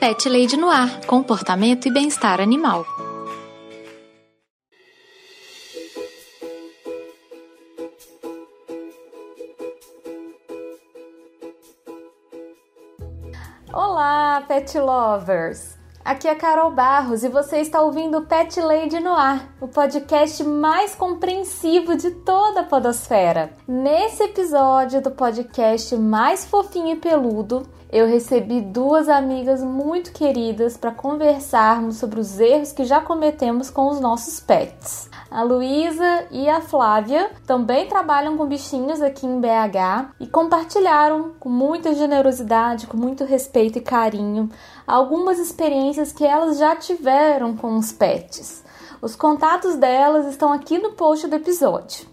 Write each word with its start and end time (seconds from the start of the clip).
Pet 0.00 0.26
Lady 0.30 0.56
no 0.56 0.70
Ar 0.70 1.04
Comportamento 1.04 1.86
e 1.86 1.90
Bem-Estar 1.92 2.40
Animal. 2.40 2.86
Olá, 13.70 14.42
pet 14.48 14.78
lovers! 14.78 15.78
Aqui 16.02 16.26
é 16.26 16.34
Carol 16.34 16.70
Barros 16.70 17.22
e 17.22 17.28
você 17.28 17.58
está 17.58 17.82
ouvindo 17.82 18.22
Pet 18.22 18.58
Lady 18.58 18.98
no 19.00 19.12
Ar, 19.12 19.54
o 19.60 19.68
podcast 19.68 20.42
mais 20.42 20.94
compreensivo 20.94 21.94
de 21.94 22.10
toda 22.10 22.60
a 22.60 22.64
Podosfera. 22.64 23.54
Nesse 23.68 24.22
episódio 24.22 25.02
do 25.02 25.10
podcast 25.10 25.94
mais 25.94 26.46
fofinho 26.46 26.94
e 26.94 26.96
peludo, 26.96 27.68
eu 27.92 28.06
recebi 28.06 28.60
duas 28.60 29.08
amigas 29.08 29.62
muito 29.62 30.12
queridas 30.12 30.76
para 30.76 30.92
conversarmos 30.92 31.96
sobre 31.96 32.20
os 32.20 32.38
erros 32.38 32.70
que 32.70 32.84
já 32.84 33.00
cometemos 33.00 33.68
com 33.68 33.88
os 33.88 34.00
nossos 34.00 34.38
pets. 34.38 35.10
A 35.28 35.42
Luísa 35.42 36.26
e 36.30 36.48
a 36.48 36.60
Flávia 36.60 37.30
também 37.46 37.88
trabalham 37.88 38.36
com 38.36 38.46
bichinhos 38.46 39.02
aqui 39.02 39.26
em 39.26 39.40
BH 39.40 40.12
e 40.20 40.26
compartilharam 40.26 41.32
com 41.40 41.48
muita 41.48 41.94
generosidade, 41.94 42.86
com 42.86 42.96
muito 42.96 43.24
respeito 43.24 43.78
e 43.78 43.80
carinho, 43.80 44.48
algumas 44.86 45.38
experiências 45.38 46.12
que 46.12 46.24
elas 46.24 46.58
já 46.58 46.76
tiveram 46.76 47.56
com 47.56 47.76
os 47.76 47.90
pets. 47.90 48.64
Os 49.02 49.16
contatos 49.16 49.76
delas 49.76 50.26
estão 50.26 50.52
aqui 50.52 50.78
no 50.78 50.92
post 50.92 51.26
do 51.26 51.36
episódio. 51.36 52.09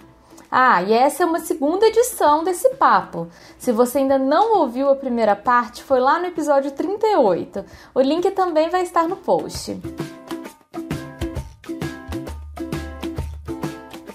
Ah, 0.50 0.82
e 0.82 0.94
essa 0.94 1.24
é 1.24 1.26
uma 1.26 1.40
segunda 1.40 1.86
edição 1.86 2.44
desse 2.44 2.70
papo. 2.76 3.28
Se 3.58 3.72
você 3.72 4.00
ainda 4.00 4.18
não 4.18 4.60
ouviu 4.60 4.90
a 4.90 4.96
primeira 4.96 5.36
parte, 5.36 5.84
foi 5.84 6.00
lá 6.00 6.20
no 6.20 6.28
episódio 6.28 6.72
38. 6.72 7.66
O 7.94 8.02
link 8.02 8.32
também 8.32 8.70
vai 8.70 8.84
estar 8.84 9.08
no 9.08 9.18
post. 9.18 9.80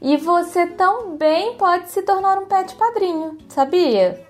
E 0.00 0.16
você 0.16 0.66
também 0.66 1.56
pode 1.56 1.90
se 1.90 2.02
tornar 2.02 2.38
um 2.38 2.46
pet 2.46 2.74
padrinho, 2.76 3.36
sabia? 3.48 4.24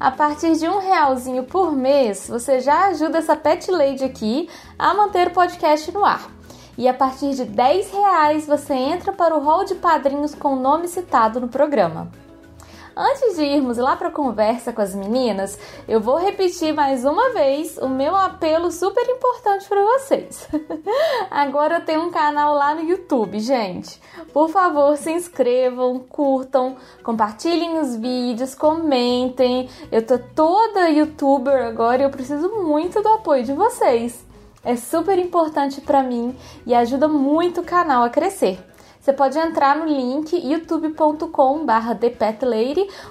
A 0.00 0.12
partir 0.12 0.52
de 0.56 0.68
um 0.68 0.78
realzinho 0.78 1.42
por 1.42 1.72
mês, 1.72 2.28
você 2.28 2.60
já 2.60 2.86
ajuda 2.86 3.18
essa 3.18 3.34
pet 3.34 3.68
lady 3.68 4.04
aqui 4.04 4.48
a 4.78 4.94
manter 4.94 5.26
o 5.26 5.32
podcast 5.32 5.90
no 5.90 6.04
ar. 6.04 6.30
E 6.76 6.86
a 6.86 6.94
partir 6.94 7.34
de 7.34 7.44
10 7.44 7.90
reais 7.90 8.46
você 8.46 8.74
entra 8.74 9.12
para 9.12 9.36
o 9.36 9.40
hall 9.40 9.64
de 9.64 9.74
padrinhos 9.74 10.36
com 10.36 10.52
o 10.54 10.60
nome 10.60 10.86
citado 10.86 11.40
no 11.40 11.48
programa. 11.48 12.12
Antes 13.00 13.36
de 13.36 13.44
irmos 13.44 13.78
lá 13.78 13.94
para 13.94 14.08
a 14.08 14.10
conversa 14.10 14.72
com 14.72 14.82
as 14.82 14.92
meninas, 14.92 15.56
eu 15.86 16.00
vou 16.00 16.16
repetir 16.16 16.74
mais 16.74 17.04
uma 17.04 17.32
vez 17.32 17.78
o 17.78 17.88
meu 17.88 18.12
apelo 18.16 18.72
super 18.72 19.08
importante 19.08 19.68
para 19.68 19.80
vocês. 19.80 20.48
Agora 21.30 21.76
eu 21.76 21.84
tenho 21.84 22.02
um 22.02 22.10
canal 22.10 22.56
lá 22.56 22.74
no 22.74 22.82
YouTube, 22.82 23.38
gente. 23.38 24.02
Por 24.32 24.48
favor, 24.48 24.96
se 24.96 25.12
inscrevam, 25.12 26.00
curtam, 26.00 26.74
compartilhem 27.04 27.78
os 27.78 27.94
vídeos, 27.94 28.56
comentem. 28.56 29.68
Eu 29.92 30.04
tô 30.04 30.18
toda 30.18 30.90
youtuber 30.90 31.66
agora 31.68 32.02
e 32.02 32.04
eu 32.04 32.10
preciso 32.10 32.48
muito 32.64 33.00
do 33.00 33.10
apoio 33.10 33.44
de 33.44 33.52
vocês. 33.52 34.26
É 34.64 34.74
super 34.74 35.16
importante 35.20 35.80
para 35.80 36.02
mim 36.02 36.36
e 36.66 36.74
ajuda 36.74 37.06
muito 37.06 37.60
o 37.60 37.64
canal 37.64 38.02
a 38.02 38.10
crescer. 38.10 38.58
Você 39.08 39.14
pode 39.14 39.38
entrar 39.38 39.74
no 39.74 39.86
link 39.86 40.36
youtube.com/barra 40.36 41.98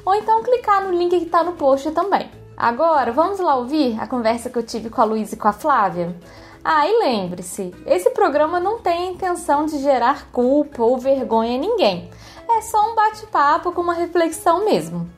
ou 0.05 0.13
então 0.13 0.43
clicar 0.43 0.83
no 0.83 0.91
link 0.91 1.09
que 1.17 1.25
está 1.25 1.41
no 1.41 1.53
post 1.53 1.89
também. 1.89 2.29
Agora, 2.55 3.11
vamos 3.11 3.39
lá 3.39 3.55
ouvir 3.55 3.99
a 3.99 4.05
conversa 4.05 4.47
que 4.47 4.59
eu 4.59 4.63
tive 4.63 4.91
com 4.91 5.01
a 5.01 5.05
Luísa 5.05 5.33
e 5.33 5.39
com 5.39 5.47
a 5.47 5.51
Flávia? 5.51 6.15
Ah, 6.63 6.87
e 6.87 6.99
lembre-se, 6.99 7.73
esse 7.83 8.11
programa 8.11 8.59
não 8.59 8.77
tem 8.77 9.07
a 9.07 9.11
intenção 9.11 9.65
de 9.65 9.79
gerar 9.79 10.29
culpa 10.31 10.83
ou 10.83 10.99
vergonha 10.99 11.53
em 11.53 11.59
ninguém. 11.59 12.11
É 12.47 12.61
só 12.61 12.91
um 12.91 12.93
bate-papo 12.93 13.71
com 13.71 13.81
uma 13.81 13.95
reflexão 13.95 14.65
mesmo. 14.65 15.09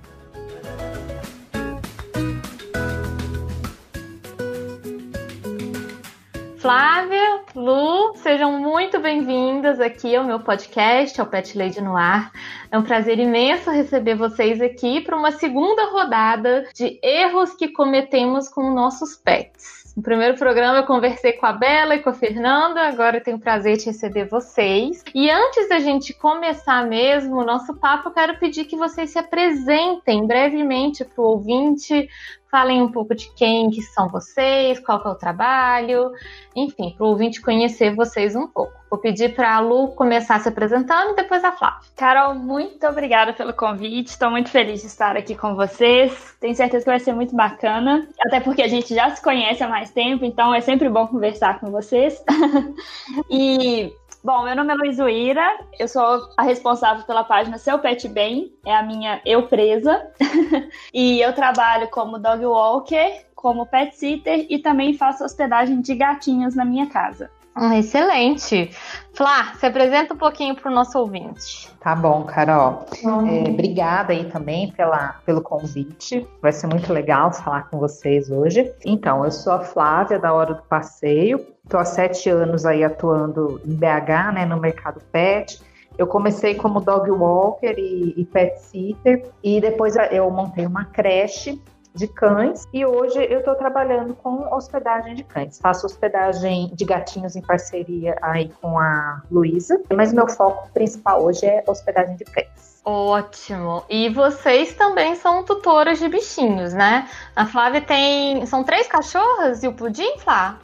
Flávia, 6.59 7.45
Lu, 7.55 8.13
sejam 8.17 8.59
muito 8.59 8.99
bem-vindas 8.99 9.79
aqui 9.79 10.13
ao 10.13 10.25
meu 10.25 10.41
podcast, 10.41 11.19
ao 11.19 11.25
Pet 11.25 11.57
Lady 11.57 11.79
no 11.79 11.95
Ar. 11.95 12.33
É 12.69 12.77
um 12.77 12.83
prazer 12.83 13.17
imenso 13.17 13.71
receber 13.71 14.15
vocês 14.15 14.59
aqui 14.59 14.99
para 14.99 15.15
uma 15.15 15.31
segunda 15.31 15.85
rodada 15.85 16.67
de 16.75 16.99
erros 17.01 17.53
que 17.53 17.69
cometemos 17.69 18.49
com 18.49 18.73
nossos 18.73 19.15
pets. 19.15 19.79
No 19.95 20.03
primeiro 20.03 20.37
programa 20.37 20.79
eu 20.79 20.85
conversei 20.85 21.33
com 21.33 21.45
a 21.45 21.53
Bela 21.53 21.95
e 21.95 21.99
com 22.01 22.09
a 22.09 22.13
Fernanda, 22.13 22.81
agora 22.81 23.17
eu 23.17 23.23
tenho 23.23 23.37
o 23.37 23.41
prazer 23.41 23.77
de 23.77 23.85
receber 23.85 24.25
vocês. 24.25 25.03
E 25.15 25.29
antes 25.29 25.67
da 25.69 25.79
gente 25.79 26.13
começar 26.13 26.85
mesmo 26.85 27.37
o 27.37 27.45
nosso 27.45 27.73
papo, 27.75 28.09
eu 28.09 28.13
quero 28.13 28.37
pedir 28.37 28.65
que 28.65 28.75
vocês 28.75 29.09
se 29.09 29.19
apresentem 29.19 30.27
brevemente 30.27 31.03
para 31.03 31.21
o 31.21 31.27
ouvinte, 31.27 32.07
falem 32.49 32.81
um 32.81 32.91
pouco 32.91 33.15
de 33.15 33.31
quem 33.33 33.69
que 33.69 33.81
são 33.81 34.09
vocês, 34.09 34.79
qual 34.79 34.99
que 35.01 35.07
é 35.07 35.11
o 35.11 35.15
trabalho, 35.15 36.11
enfim, 36.55 36.93
para 36.97 37.05
o 37.05 37.09
ouvinte 37.09 37.41
conhecer 37.41 37.95
vocês 37.95 38.35
um 38.35 38.47
pouco. 38.47 38.73
Vou 38.89 38.99
pedir 38.99 39.35
para 39.35 39.55
a 39.55 39.59
Lu 39.59 39.89
começar 39.89 40.39
se 40.39 40.49
apresentando 40.49 41.11
e 41.11 41.15
depois 41.15 41.43
a 41.43 41.51
Flávia. 41.51 41.87
Carol, 41.95 42.33
muito 42.33 42.87
obrigada 42.87 43.33
pelo 43.33 43.53
convite. 43.53 44.07
Estou 44.07 44.31
muito 44.31 44.49
feliz 44.49 44.81
de 44.81 44.87
estar 44.87 45.15
aqui 45.15 45.35
com 45.35 45.53
vocês. 45.53 46.35
Tenho 46.39 46.55
certeza 46.55 46.83
que 46.83 46.89
vai 46.89 46.99
ser 46.99 47.13
muito 47.13 47.35
bacana, 47.35 48.07
até 48.21 48.39
porque 48.39 48.63
a 48.63 48.67
gente 48.67 48.95
já 48.95 49.09
se 49.11 49.21
conhece 49.21 49.63
há 49.63 49.67
mais 49.67 49.91
tempo, 49.91 50.25
então 50.25 50.53
é 50.53 50.61
sempre 50.61 50.89
bom 50.89 51.05
conversar 51.05 51.59
com 51.59 51.69
vocês. 51.69 52.19
e 53.29 53.93
Bom, 54.21 54.43
meu 54.43 54.53
nome 54.53 54.73
é 54.73 54.75
Luiz 54.75 54.99
Uira, 54.99 55.65
eu 55.79 55.87
sou 55.87 56.29
a 56.35 56.43
responsável 56.43 57.05
pela 57.05 57.23
página 57.23 57.57
Seu 57.57 57.79
Pet 57.79 58.05
Bem, 58.09 58.51
é 58.65 58.75
a 58.75 58.83
minha 58.83 59.21
eu 59.25 59.47
presa, 59.47 60.11
e 60.93 61.21
eu 61.21 61.31
trabalho 61.33 61.87
como 61.87 62.19
dog 62.19 62.45
walker, 62.45 63.23
como 63.33 63.65
pet 63.65 63.95
sitter 63.95 64.45
e 64.49 64.59
também 64.59 64.93
faço 64.93 65.23
hospedagem 65.23 65.79
de 65.79 65.95
gatinhos 65.95 66.53
na 66.53 66.65
minha 66.65 66.87
casa. 66.87 67.31
Excelente. 67.77 68.71
Flá, 69.13 69.53
se 69.59 69.65
apresenta 69.65 70.13
um 70.13 70.17
pouquinho 70.17 70.55
para 70.55 70.71
o 70.71 70.73
nosso 70.73 70.97
ouvinte. 70.97 71.69
Tá 71.79 71.95
bom, 71.95 72.23
Carol. 72.23 72.85
É, 73.03 73.49
obrigada 73.49 74.13
aí 74.13 74.25
também 74.31 74.71
pela, 74.71 75.15
pelo 75.25 75.41
convite. 75.41 76.25
Vai 76.41 76.53
ser 76.53 76.67
muito 76.67 76.93
legal 76.93 77.33
falar 77.33 77.69
com 77.69 77.77
vocês 77.77 78.29
hoje. 78.29 78.71
Então, 78.85 79.25
eu 79.25 79.31
sou 79.31 79.53
a 79.53 79.59
Flávia 79.59 80.19
da 80.19 80.33
Hora 80.33 80.53
do 80.53 80.63
Passeio. 80.63 81.45
Estou 81.63 81.79
há 81.79 81.85
sete 81.85 82.29
anos 82.29 82.65
aí 82.65 82.83
atuando 82.83 83.61
em 83.65 83.75
BH, 83.75 84.33
né, 84.33 84.45
no 84.45 84.59
mercado 84.59 85.01
pet. 85.11 85.61
Eu 85.97 86.07
comecei 86.07 86.55
como 86.55 86.79
dog 86.79 87.11
walker 87.11 87.75
e, 87.77 88.13
e 88.15 88.25
pet 88.25 88.57
sitter 88.61 89.29
e 89.43 89.59
depois 89.59 89.95
eu 90.11 90.31
montei 90.31 90.65
uma 90.65 90.85
creche 90.85 91.61
de 91.93 92.07
cães 92.07 92.67
e 92.73 92.85
hoje 92.85 93.19
eu 93.29 93.39
estou 93.39 93.55
trabalhando 93.55 94.13
com 94.15 94.53
hospedagem 94.53 95.15
de 95.15 95.23
cães. 95.23 95.59
Faço 95.59 95.85
hospedagem 95.85 96.71
de 96.73 96.85
gatinhos 96.85 97.35
em 97.35 97.41
parceria 97.41 98.15
aí 98.21 98.51
com 98.61 98.79
a 98.79 99.21
Luísa, 99.31 99.81
mas 99.93 100.13
meu 100.13 100.27
foco 100.27 100.69
principal 100.73 101.23
hoje 101.23 101.45
é 101.45 101.63
hospedagem 101.67 102.15
de 102.15 102.25
cães. 102.25 102.81
Ótimo. 102.85 103.83
E 103.89 104.09
vocês 104.09 104.73
também 104.73 105.15
são 105.15 105.43
tutoras 105.43 105.99
de 105.99 106.07
bichinhos, 106.07 106.73
né? 106.73 107.07
A 107.35 107.45
Flávia 107.45 107.81
tem. 107.81 108.45
São 108.45 108.63
três 108.63 108.87
cachorras 108.87 109.63
e 109.63 109.67
o 109.67 109.73
Pudim, 109.73 110.17
Flá? 110.17 110.57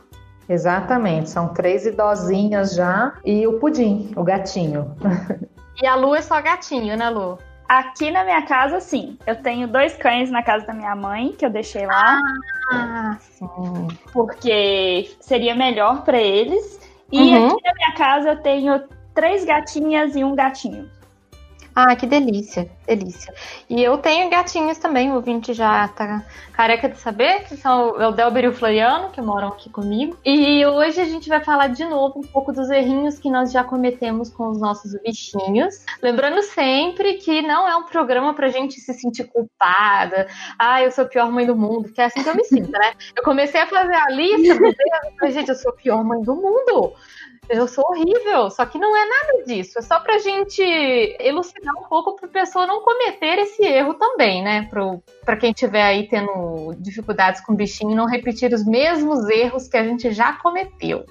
Exatamente, 0.48 1.30
são 1.30 1.50
três 1.50 1.86
idosinhas 1.86 2.76
já 2.76 3.14
e 3.26 3.48
o 3.48 3.60
Pudim, 3.60 4.12
o 4.16 4.24
gatinho. 4.24 4.96
E 5.82 5.86
a 5.86 5.94
Lu 5.96 6.16
é 6.16 6.22
só 6.22 6.42
gatinho, 6.42 6.96
né, 6.96 7.10
Lu? 7.10 7.38
Aqui 7.68 8.12
na 8.12 8.24
minha 8.24 8.44
casa, 8.44 8.80
sim. 8.80 9.18
Eu 9.26 9.42
tenho 9.42 9.68
dois 9.68 9.96
cães 9.96 10.30
na 10.30 10.44
casa 10.44 10.66
da 10.68 10.74
minha 10.74 10.96
mãe, 10.96 11.32
que 11.32 11.46
eu 11.46 11.50
deixei 11.50 11.86
lá. 11.86 12.20
Ah, 12.72 13.18
sim. 13.20 13.48
Porque 14.14 15.16
seria 15.20 15.56
melhor 15.56 16.04
para 16.04 16.20
eles. 16.20 16.80
E 17.12 17.20
uhum. 17.20 17.48
aqui 17.48 17.64
na 17.64 17.74
minha 17.74 17.94
casa 17.94 18.30
eu 18.30 18.42
tenho 18.42 18.84
três 19.14 19.44
gatinhas 19.46 20.16
e 20.16 20.24
um 20.24 20.36
gatinho. 20.36 20.90
Ah, 21.78 21.94
que 21.94 22.08
delícia, 22.08 22.72
delícia. 22.88 23.34
E 23.70 23.84
eu 23.84 23.98
tenho 23.98 24.30
gatinhos 24.30 24.78
também, 24.78 25.12
o 25.12 25.16
ouvinte 25.16 25.54
já 25.54 25.86
tá 25.90 26.26
careca 26.54 26.88
de 26.88 26.98
saber, 26.98 27.44
que 27.44 27.58
são 27.58 27.90
o 27.90 28.12
Delber 28.14 28.46
e 28.46 28.48
o 28.48 28.54
Floriano, 28.54 29.10
que 29.10 29.22
moram 29.22 29.50
aqui 29.50 29.70
comigo. 29.70 30.18
E 30.24 30.66
hoje 30.66 31.02
a 31.02 31.04
gente 31.04 31.28
vai 31.28 31.44
falar 31.44 31.68
de 31.68 31.84
novo 31.84 32.20
um 32.20 32.28
pouco 32.28 32.54
dos 32.54 32.70
errinhos 32.70 33.20
que 33.20 33.30
nós 33.30 33.52
já 33.52 33.62
cometemos 33.62 34.30
com 34.30 34.48
os 34.52 34.58
nossos 34.58 34.98
bichinhos. 35.02 35.84
Lembrando 36.02 36.42
sempre 36.44 37.16
que 37.16 37.42
não 37.42 37.68
é 37.68 37.76
um 37.76 37.84
programa 37.84 38.34
pra 38.34 38.48
gente 38.48 38.80
se 38.80 38.94
sentir 38.94 39.26
culpada. 39.26 40.28
Ah, 40.58 40.82
eu 40.82 40.92
sou 40.92 41.04
a 41.04 41.08
pior 41.10 41.30
mãe 41.30 41.46
do 41.46 41.58
mundo, 41.58 41.92
que 41.92 42.00
é 42.00 42.06
assim 42.06 42.24
que 42.24 42.30
eu 42.30 42.36
me 42.36 42.46
sinto, 42.46 42.72
né? 42.72 42.94
Eu 43.14 43.22
comecei 43.22 43.60
a 43.60 43.68
fazer 43.68 43.96
a 43.96 44.10
lista, 44.12 44.58
Deus, 45.20 45.34
gente, 45.34 45.50
eu 45.50 45.56
sou 45.56 45.74
a 45.74 45.76
pior 45.76 46.02
mãe 46.06 46.22
do 46.22 46.36
mundo 46.36 46.94
eu 47.50 47.68
sou 47.68 47.84
horrível. 47.90 48.50
Só 48.50 48.66
que 48.66 48.78
não 48.78 48.96
é 48.96 49.06
nada 49.08 49.44
disso. 49.46 49.78
É 49.80 49.82
só 49.82 50.00
pra 50.00 50.18
gente 50.18 50.62
elucidar 51.20 51.74
um 51.78 51.88
pouco 51.88 52.16
pra 52.16 52.28
pessoa 52.28 52.66
não 52.66 52.82
cometer 52.82 53.40
esse 53.40 53.64
erro 53.64 53.94
também, 53.96 54.44
né? 54.44 54.68
Pro, 54.70 55.02
pra 55.24 55.38
quem 55.38 55.54
tiver 55.54 55.84
aí 55.84 56.08
tendo 56.08 56.74
dificuldades 56.78 57.42
com 57.42 57.56
bichinho 57.56 57.96
não 57.96 58.06
repetir 58.06 58.54
os 58.54 58.66
mesmos 58.66 59.28
erros 59.30 59.68
que 59.68 59.78
a 59.78 59.84
gente 59.84 60.12
já 60.12 60.34
cometeu. 60.34 61.06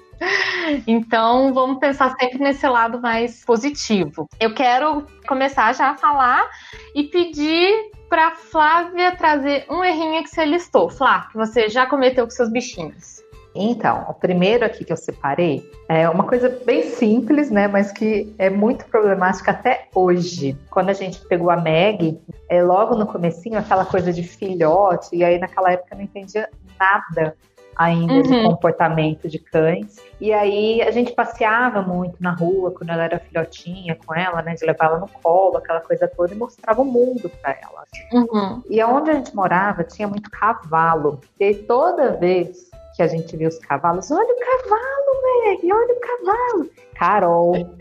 Então, 0.87 1.53
vamos 1.53 1.79
pensar 1.79 2.15
sempre 2.17 2.39
nesse 2.39 2.67
lado 2.67 3.01
mais 3.01 3.43
positivo. 3.43 4.27
Eu 4.39 4.53
quero 4.53 5.05
começar 5.27 5.73
já 5.73 5.91
a 5.91 5.97
falar 5.97 6.49
e 6.93 7.03
pedir 7.03 7.91
para 8.09 8.31
Flávia 8.31 9.15
trazer 9.15 9.65
um 9.69 9.83
errinho 9.83 10.23
que 10.23 10.29
você 10.29 10.45
listou. 10.45 10.89
Flá, 10.89 11.27
que 11.31 11.37
você 11.37 11.67
já 11.69 11.85
cometeu 11.85 12.23
com 12.23 12.31
seus 12.31 12.49
bichinhos. 12.49 13.24
Então, 13.55 14.05
o 14.09 14.13
primeiro 14.13 14.65
aqui 14.65 14.83
que 14.83 14.91
eu 14.91 14.97
separei 14.97 15.69
é 15.87 16.09
uma 16.09 16.25
coisa 16.25 16.49
bem 16.65 16.83
simples, 16.83 17.49
né, 17.49 17.67
mas 17.67 17.91
que 17.91 18.33
é 18.37 18.49
muito 18.49 18.85
problemática 18.85 19.51
até 19.51 19.87
hoje. 19.95 20.57
Quando 20.69 20.89
a 20.89 20.93
gente 20.93 21.25
pegou 21.27 21.49
a 21.49 21.55
Meg, 21.55 22.19
é 22.49 22.61
logo 22.61 22.95
no 22.95 23.07
comecinho 23.07 23.57
aquela 23.57 23.85
coisa 23.85 24.11
de 24.11 24.23
filhote, 24.23 25.15
e 25.15 25.23
aí 25.23 25.39
naquela 25.39 25.71
época 25.71 25.93
eu 25.93 25.97
não 25.97 26.03
entendia 26.03 26.49
nada 26.79 27.35
ainda 27.75 28.13
uhum. 28.13 28.21
de 28.21 28.43
comportamento 28.43 29.27
de 29.27 29.37
cães. 29.37 29.97
E 30.19 30.31
aí 30.31 30.81
a 30.81 30.91
gente 30.91 31.11
passeava 31.11 31.81
muito 31.81 32.21
na 32.21 32.31
rua 32.31 32.71
quando 32.71 32.89
ela 32.89 33.03
era 33.03 33.19
filhotinha 33.19 33.97
com 34.05 34.15
ela, 34.15 34.41
né? 34.41 34.55
De 34.55 34.65
levar 34.65 34.85
ela 34.85 34.99
no 34.99 35.09
colo, 35.21 35.57
aquela 35.57 35.81
coisa 35.81 36.07
toda, 36.07 36.33
e 36.33 36.37
mostrava 36.37 36.81
o 36.81 36.85
mundo 36.85 37.29
para 37.41 37.57
ela. 37.61 37.83
Uhum. 38.13 38.63
E 38.69 38.81
onde 38.83 39.11
a 39.11 39.13
gente 39.15 39.35
morava 39.35 39.83
tinha 39.83 40.07
muito 40.07 40.29
cavalo. 40.31 41.19
E 41.39 41.43
aí, 41.43 41.55
toda 41.55 42.13
vez 42.13 42.69
que 42.95 43.03
a 43.03 43.07
gente 43.07 43.35
vê 43.35 43.45
os 43.45 43.59
cavalos. 43.59 44.09
Olha 44.09 44.33
o 44.33 44.39
cavalo, 44.39 45.21
Meg, 45.23 45.69
olha 45.71 45.93
o 45.93 45.99
cavalo. 45.99 46.69
Carol. 46.95 47.51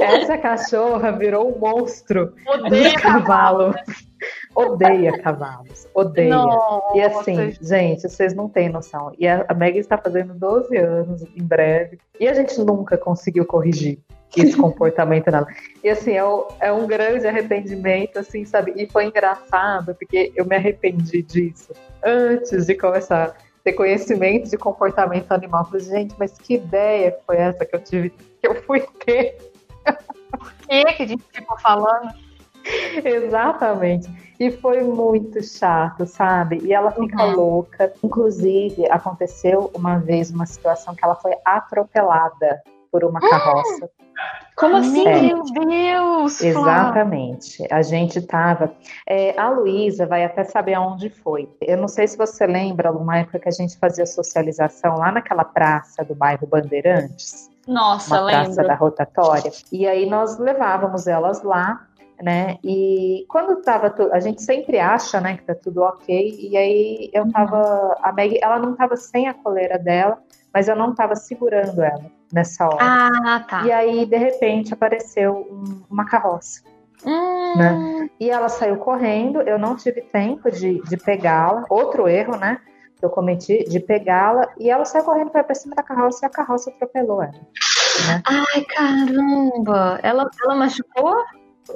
Essa 0.00 0.38
cachorra 0.38 1.12
virou 1.12 1.54
um 1.54 1.58
monstro 1.58 2.32
Odeia 2.46 2.98
cavalo. 2.98 3.74
Odeia 4.54 5.20
cavalos. 5.20 5.86
Odeia. 5.94 6.30
Nossa. 6.30 6.96
E 6.96 7.02
assim, 7.02 7.52
gente, 7.60 8.08
vocês 8.08 8.32
não 8.34 8.48
têm 8.48 8.70
noção. 8.70 9.12
E 9.18 9.28
a 9.28 9.52
Meg 9.54 9.78
está 9.78 9.98
fazendo 9.98 10.32
12 10.34 10.74
anos 10.76 11.22
em 11.22 11.42
breve. 11.42 11.98
E 12.18 12.26
a 12.26 12.32
gente 12.32 12.58
nunca 12.60 12.96
conseguiu 12.96 13.44
corrigir 13.44 13.98
esse 14.40 14.56
comportamento 14.56 15.30
nela. 15.30 15.46
E 15.82 15.88
assim, 15.88 16.12
é, 16.12 16.24
um, 16.24 16.44
é 16.60 16.72
um 16.72 16.86
grande 16.86 17.26
arrependimento, 17.26 18.18
assim, 18.18 18.44
sabe? 18.44 18.72
E 18.76 18.86
foi 18.86 19.06
engraçado, 19.06 19.94
porque 19.94 20.32
eu 20.34 20.44
me 20.44 20.56
arrependi 20.56 21.22
disso 21.22 21.72
antes 22.02 22.66
de 22.66 22.74
começar 22.74 23.24
a 23.24 23.34
ter 23.62 23.72
conhecimento 23.72 24.48
de 24.50 24.56
comportamento 24.56 25.30
animal. 25.32 25.62
Eu 25.62 25.66
falei, 25.66 25.84
gente, 25.84 26.14
mas 26.18 26.32
que 26.38 26.54
ideia 26.54 27.16
foi 27.26 27.36
essa 27.36 27.64
que 27.64 27.74
eu 27.74 27.80
tive, 27.80 28.10
que 28.10 28.46
eu 28.46 28.62
fui 28.62 28.80
ter? 29.04 29.36
O 30.32 30.66
que 30.66 30.84
que 30.94 31.02
a 31.02 31.06
gente 31.06 31.24
ficou 31.30 31.58
falando? 31.58 32.10
Exatamente. 33.04 34.08
E 34.38 34.50
foi 34.50 34.82
muito 34.82 35.42
chato, 35.42 36.06
sabe? 36.06 36.60
E 36.64 36.72
ela 36.72 36.90
fica 36.90 37.24
uhum. 37.24 37.36
louca. 37.36 37.92
Inclusive, 38.02 38.90
aconteceu 38.90 39.70
uma 39.74 39.98
vez 39.98 40.30
uma 40.30 40.46
situação 40.46 40.94
que 40.94 41.04
ela 41.04 41.14
foi 41.14 41.32
atropelada 41.44 42.62
por 42.92 43.02
uma 43.04 43.18
carroça. 43.18 43.90
Como 44.54 44.76
assim? 44.76 45.08
É. 45.08 45.22
Meu 45.22 45.42
Deus! 45.42 46.42
Exatamente. 46.42 47.66
A 47.70 47.80
gente 47.80 48.18
estava. 48.18 48.70
É, 49.08 49.36
a 49.40 49.48
Luísa 49.48 50.06
vai 50.06 50.24
até 50.24 50.44
saber 50.44 50.74
aonde 50.74 51.08
foi. 51.08 51.48
Eu 51.60 51.78
não 51.78 51.88
sei 51.88 52.06
se 52.06 52.18
você 52.18 52.46
lembra, 52.46 52.92
uma 52.92 53.18
época 53.18 53.40
que 53.40 53.48
a 53.48 53.52
gente 53.52 53.78
fazia 53.78 54.04
socialização 54.04 54.96
lá 54.98 55.10
naquela 55.10 55.42
praça 55.42 56.04
do 56.04 56.14
bairro 56.14 56.46
Bandeirantes. 56.46 57.50
Nossa, 57.66 58.16
uma 58.16 58.26
lembro. 58.26 58.44
praça 58.44 58.62
da 58.62 58.74
rotatória. 58.74 59.50
E 59.72 59.86
aí 59.86 60.08
nós 60.08 60.38
levávamos 60.38 61.06
elas 61.06 61.42
lá 61.42 61.88
né? 62.20 62.56
E 62.62 63.26
quando 63.28 63.60
tava 63.62 63.90
tudo, 63.90 64.12
a 64.12 64.20
gente 64.20 64.42
sempre 64.42 64.78
acha, 64.78 65.20
né, 65.20 65.36
que 65.36 65.42
tá 65.42 65.56
tudo 65.56 65.82
ok. 65.82 66.38
E 66.38 66.56
aí 66.56 67.10
eu 67.12 67.28
tava, 67.32 67.96
a 68.00 68.12
Meg, 68.12 68.38
ela 68.40 68.60
não 68.60 68.76
tava 68.76 68.94
sem 68.96 69.26
a 69.26 69.34
coleira 69.34 69.76
dela, 69.76 70.22
mas 70.54 70.68
eu 70.68 70.76
não 70.76 70.94
tava 70.94 71.16
segurando 71.16 71.82
ela 71.82 72.21
nessa 72.32 72.64
hora. 72.64 72.78
Ah, 72.80 73.40
tá. 73.40 73.66
E 73.66 73.72
aí, 73.72 74.06
de 74.06 74.16
repente, 74.16 74.72
apareceu 74.72 75.46
um, 75.50 75.82
uma 75.90 76.06
carroça. 76.06 76.62
Hum. 77.04 77.56
Né? 77.56 78.08
E 78.18 78.30
ela 78.30 78.48
saiu 78.48 78.76
correndo, 78.76 79.42
eu 79.42 79.58
não 79.58 79.76
tive 79.76 80.00
tempo 80.00 80.50
de, 80.50 80.80
de 80.82 80.96
pegá-la. 80.96 81.64
Outro 81.68 82.08
erro, 82.08 82.36
né? 82.36 82.58
Que 82.98 83.04
eu 83.04 83.10
cometi, 83.10 83.64
de 83.64 83.80
pegá-la. 83.80 84.48
E 84.58 84.70
ela 84.70 84.84
saiu 84.84 85.04
correndo 85.04 85.30
para 85.30 85.54
cima 85.54 85.74
da 85.74 85.82
carroça 85.82 86.24
e 86.24 86.26
a 86.26 86.30
carroça 86.30 86.70
atropelou 86.70 87.22
ela. 87.22 87.32
Né? 87.32 88.22
Ai, 88.24 88.64
caramba! 88.64 90.00
Ela, 90.02 90.30
ela 90.42 90.54
machucou? 90.54 91.14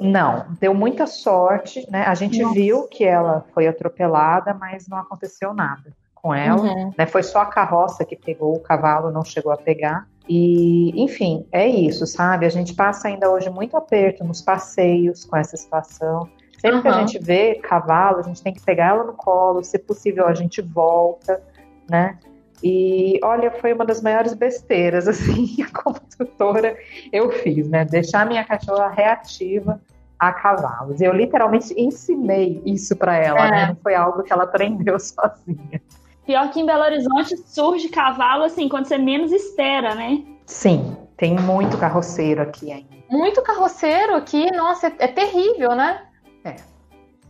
Não, 0.01 0.47
deu 0.59 0.73
muita 0.73 1.07
sorte, 1.07 1.85
né? 1.89 2.03
A 2.03 2.13
gente 2.13 2.41
Nossa. 2.41 2.53
viu 2.53 2.87
que 2.87 3.05
ela 3.05 3.45
foi 3.53 3.67
atropelada, 3.67 4.53
mas 4.53 4.87
não 4.87 4.97
aconteceu 4.97 5.53
nada 5.53 5.93
com 6.15 6.33
ela. 6.33 6.61
Uhum. 6.61 6.93
Né? 6.97 7.05
Foi 7.05 7.23
só 7.23 7.39
a 7.39 7.45
carroça 7.45 8.03
que 8.03 8.15
pegou, 8.15 8.55
o 8.55 8.59
cavalo 8.59 9.11
não 9.11 9.23
chegou 9.23 9.51
a 9.51 9.57
pegar. 9.57 10.07
E, 10.27 10.91
enfim, 11.01 11.45
é 11.51 11.67
isso, 11.67 12.05
sabe? 12.05 12.45
A 12.45 12.49
gente 12.49 12.73
passa 12.73 13.07
ainda 13.07 13.29
hoje 13.29 13.49
muito 13.49 13.77
aperto 13.77 14.23
nos 14.23 14.41
passeios 14.41 15.23
com 15.23 15.37
essa 15.37 15.55
situação. 15.55 16.29
Sempre 16.59 16.77
uhum. 16.77 16.81
que 16.81 16.87
a 16.87 16.93
gente 16.93 17.19
vê 17.19 17.55
cavalo, 17.55 18.19
a 18.19 18.23
gente 18.23 18.41
tem 18.43 18.53
que 18.53 18.61
pegar 18.61 18.87
ela 18.87 19.03
no 19.03 19.13
colo, 19.13 19.63
se 19.63 19.77
possível 19.79 20.27
a 20.27 20.33
gente 20.33 20.61
volta, 20.61 21.41
né? 21.89 22.17
E 22.63 23.19
olha, 23.23 23.51
foi 23.51 23.71
uma 23.73 23.85
das 23.85 24.01
maiores 24.01 24.33
besteiras, 24.33 25.07
assim, 25.07 25.55
como 25.73 25.97
tutora 26.17 26.75
eu 27.13 27.31
fiz, 27.31 27.69
né? 27.69 27.85
Deixar 27.85 28.25
minha 28.25 28.43
cachorra 28.43 28.89
reativa 28.89 29.79
a 30.19 30.33
cavalos. 30.33 30.99
Eu 30.99 31.13
literalmente 31.13 31.73
ensinei 31.79 32.61
isso 32.65 32.95
para 32.95 33.15
ela, 33.15 33.39
né? 33.39 33.47
é. 33.47 33.51
né? 33.51 33.67
Não 33.67 33.75
foi 33.75 33.93
algo 33.93 34.23
que 34.23 34.33
ela 34.33 34.43
aprendeu 34.43 34.97
sozinha. 34.99 35.81
Pior 36.27 36.49
que 36.51 36.59
em 36.59 36.65
Belo 36.65 36.83
Horizonte 36.83 37.37
surge 37.37 37.87
cavalo 37.87 38.43
assim, 38.43 38.67
quando 38.67 38.85
você 38.85 38.97
menos 38.97 39.31
espera, 39.31 39.95
né? 39.95 40.25
Sim, 40.45 40.97
tem 41.15 41.33
muito 41.35 41.77
carroceiro 41.77 42.41
aqui 42.41 42.69
ainda. 42.69 42.97
Muito 43.09 43.41
carroceiro 43.41 44.13
aqui, 44.13 44.51
nossa, 44.51 44.87
é, 44.87 44.95
é 44.99 45.07
terrível, 45.07 45.73
né? 45.73 46.01
É. 46.43 46.55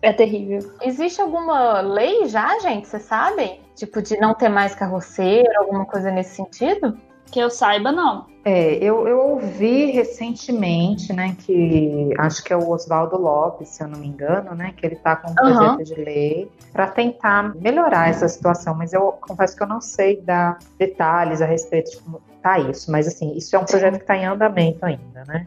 É 0.02 0.12
terrível. 0.12 0.60
Existe 0.82 1.22
alguma 1.22 1.80
lei 1.80 2.26
já, 2.26 2.58
gente? 2.60 2.88
Vocês 2.88 3.04
sabem? 3.04 3.62
Tipo, 3.76 4.02
de 4.02 4.18
não 4.18 4.34
ter 4.34 4.50
mais 4.50 4.74
carroceiro, 4.74 5.48
alguma 5.60 5.86
coisa 5.86 6.10
nesse 6.10 6.36
sentido? 6.36 7.00
Que 7.32 7.40
eu 7.40 7.50
saiba, 7.50 7.92
não. 7.92 8.26
É, 8.44 8.76
eu, 8.76 9.06
eu 9.08 9.20
ouvi 9.20 9.92
recentemente, 9.92 11.12
né, 11.12 11.36
que 11.40 12.14
acho 12.18 12.42
que 12.42 12.54
é 12.54 12.56
o 12.56 12.70
Oswaldo 12.70 13.18
Lopes, 13.18 13.68
se 13.68 13.84
eu 13.84 13.90
não 13.90 14.00
me 14.00 14.08
engano, 14.08 14.56
né, 14.56 14.74
que 14.78 14.86
ele 14.86 14.96
está 14.96 15.18
com 15.18 15.32
um 15.32 15.36
projeto 15.36 15.80
uhum. 15.80 15.84
de 15.84 15.96
lei 15.96 16.52
para 16.72 16.88
tentar 16.88 17.54
melhorar 17.56 18.10
essa 18.10 18.26
situação, 18.30 18.74
mas 18.74 18.94
eu 18.94 19.12
confesso 19.20 19.54
que 19.54 19.64
eu 19.64 19.68
não 19.68 19.82
sei 19.82 20.22
dar 20.22 20.60
detalhes 20.80 21.42
a 21.42 21.46
respeito 21.46 21.92
de 21.92 21.98
como 21.98 22.22
tá 22.42 22.58
isso, 22.58 22.90
mas 22.90 23.06
assim, 23.06 23.36
isso 23.36 23.54
é 23.54 23.60
um 23.60 23.66
projeto 23.66 23.96
que 23.96 24.04
está 24.04 24.16
em 24.16 24.26
andamento 24.26 24.86
ainda, 24.86 25.26
né? 25.28 25.46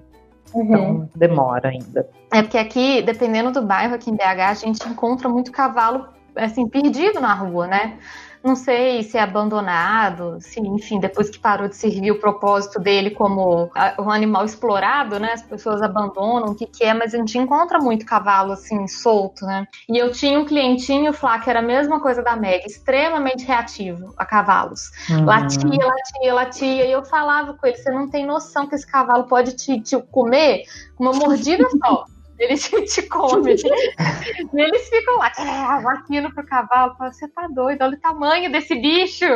Uhum. 0.52 0.64
Então 0.64 1.10
demora 1.16 1.70
ainda. 1.70 2.06
É 2.30 2.42
porque 2.42 2.58
aqui, 2.58 3.00
dependendo 3.00 3.50
do 3.50 3.62
bairro 3.62 3.94
aqui 3.94 4.10
em 4.10 4.14
BH, 4.14 4.40
a 4.40 4.54
gente 4.54 4.86
encontra 4.86 5.26
muito 5.26 5.50
cavalo 5.50 6.06
assim 6.36 6.68
perdido 6.68 7.20
na 7.20 7.34
rua, 7.34 7.66
né? 7.66 7.98
Não 8.42 8.56
sei 8.56 9.02
se 9.02 9.18
é 9.18 9.20
abandonado, 9.20 10.38
se, 10.40 10.58
enfim, 10.60 10.98
depois 10.98 11.28
que 11.28 11.38
parou 11.38 11.68
de 11.68 11.76
servir 11.76 12.10
o 12.10 12.18
propósito 12.18 12.80
dele 12.80 13.10
como 13.10 13.70
um 13.98 14.10
animal 14.10 14.46
explorado, 14.46 15.20
né? 15.20 15.32
As 15.34 15.42
pessoas 15.42 15.82
abandonam, 15.82 16.52
o 16.52 16.54
que, 16.54 16.64
que 16.64 16.82
é, 16.82 16.94
mas 16.94 17.14
a 17.14 17.18
gente 17.18 17.36
encontra 17.36 17.78
muito 17.78 18.06
cavalo 18.06 18.52
assim, 18.52 18.88
solto, 18.88 19.44
né? 19.44 19.66
E 19.86 19.98
eu 19.98 20.10
tinha 20.10 20.38
um 20.38 20.46
clientinho, 20.46 21.12
Flá, 21.12 21.38
que 21.38 21.50
era 21.50 21.58
a 21.58 21.62
mesma 21.62 22.00
coisa 22.00 22.22
da 22.22 22.34
Meg, 22.34 22.64
extremamente 22.64 23.44
reativo 23.44 24.14
a 24.16 24.24
cavalos. 24.24 24.90
Uhum. 25.10 25.26
Latia, 25.26 25.86
latia, 25.86 26.34
latia. 26.34 26.86
E 26.86 26.92
eu 26.92 27.04
falava 27.04 27.52
com 27.52 27.66
ele: 27.66 27.76
você 27.76 27.90
não 27.90 28.08
tem 28.08 28.24
noção 28.24 28.66
que 28.66 28.74
esse 28.74 28.86
cavalo 28.86 29.24
pode 29.24 29.54
te, 29.54 29.82
te 29.82 30.00
comer 30.10 30.62
com 30.96 31.04
uma 31.04 31.12
mordida 31.12 31.68
só. 31.84 32.06
Eles 32.40 32.70
te 32.94 33.02
comem. 33.02 33.54
e 34.54 34.60
eles 34.60 34.88
ficam 34.88 35.18
lá, 35.18 35.30
é, 35.38 36.28
pro 36.30 36.46
cavalo. 36.46 36.96
Fala, 36.96 37.12
você 37.12 37.28
tá 37.28 37.46
doido, 37.46 37.82
olha 37.82 37.96
o 37.96 38.00
tamanho 38.00 38.50
desse 38.50 38.74
bicho. 38.74 39.26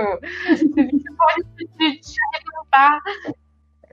Esse 0.49 0.67
bicho 0.69 1.17
pode 1.17 1.67
te, 1.77 2.01
te 2.01 2.17
arrebentar. 2.33 3.01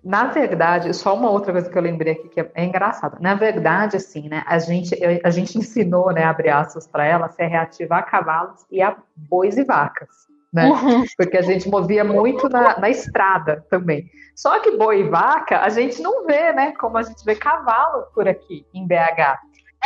Na 0.03 0.25
verdade, 0.25 0.94
só 0.96 1.13
uma 1.13 1.30
outra 1.30 1.51
coisa 1.51 1.70
que 1.70 1.77
eu 1.77 1.82
lembrei 1.82 2.13
aqui 2.13 2.30
que 2.30 2.39
é, 2.39 2.51
é 2.56 2.65
engraçada. 2.65 3.18
Na 3.20 3.36
verdade, 3.36 3.98
assim, 3.98 4.30
né, 4.30 4.44
a 4.48 4.58
gente, 4.58 4.98
a 5.24 5.30
gente 5.30 5.58
ensinou, 5.58 6.12
né, 6.12 6.24
abre 6.24 6.50
aspas 6.50 6.88
para 6.88 7.06
ela, 7.06 7.30
ser 7.30 7.48
reativa 7.48 7.98
a 7.98 8.01
cavalos 8.01 8.65
e 8.72 8.82
a 8.82 8.98
bois 9.15 9.58
e 9.58 9.63
vacas, 9.63 10.10
né? 10.51 10.67
Uhum. 10.67 11.05
Porque 11.17 11.38
a 11.38 11.41
gente 11.41 11.70
movia 11.70 12.03
muito 12.03 12.50
na, 12.50 12.79
na 12.79 12.89
estrada 12.89 13.65
também. 13.70 14.10
Só 14.36 14.60
que 14.60 14.72
boi 14.77 15.01
e 15.01 15.10
vaca 15.10 15.60
a 15.62 15.70
gente 15.70 16.01
não 16.01 16.25
vê, 16.25 16.51
né? 16.51 16.74
Como 16.79 16.98
a 16.98 17.03
gente 17.03 17.24
vê 17.24 17.36
cavalo 17.36 18.05
por 18.13 18.27
aqui 18.27 18.65
em 18.74 18.86
BH. 18.86 19.39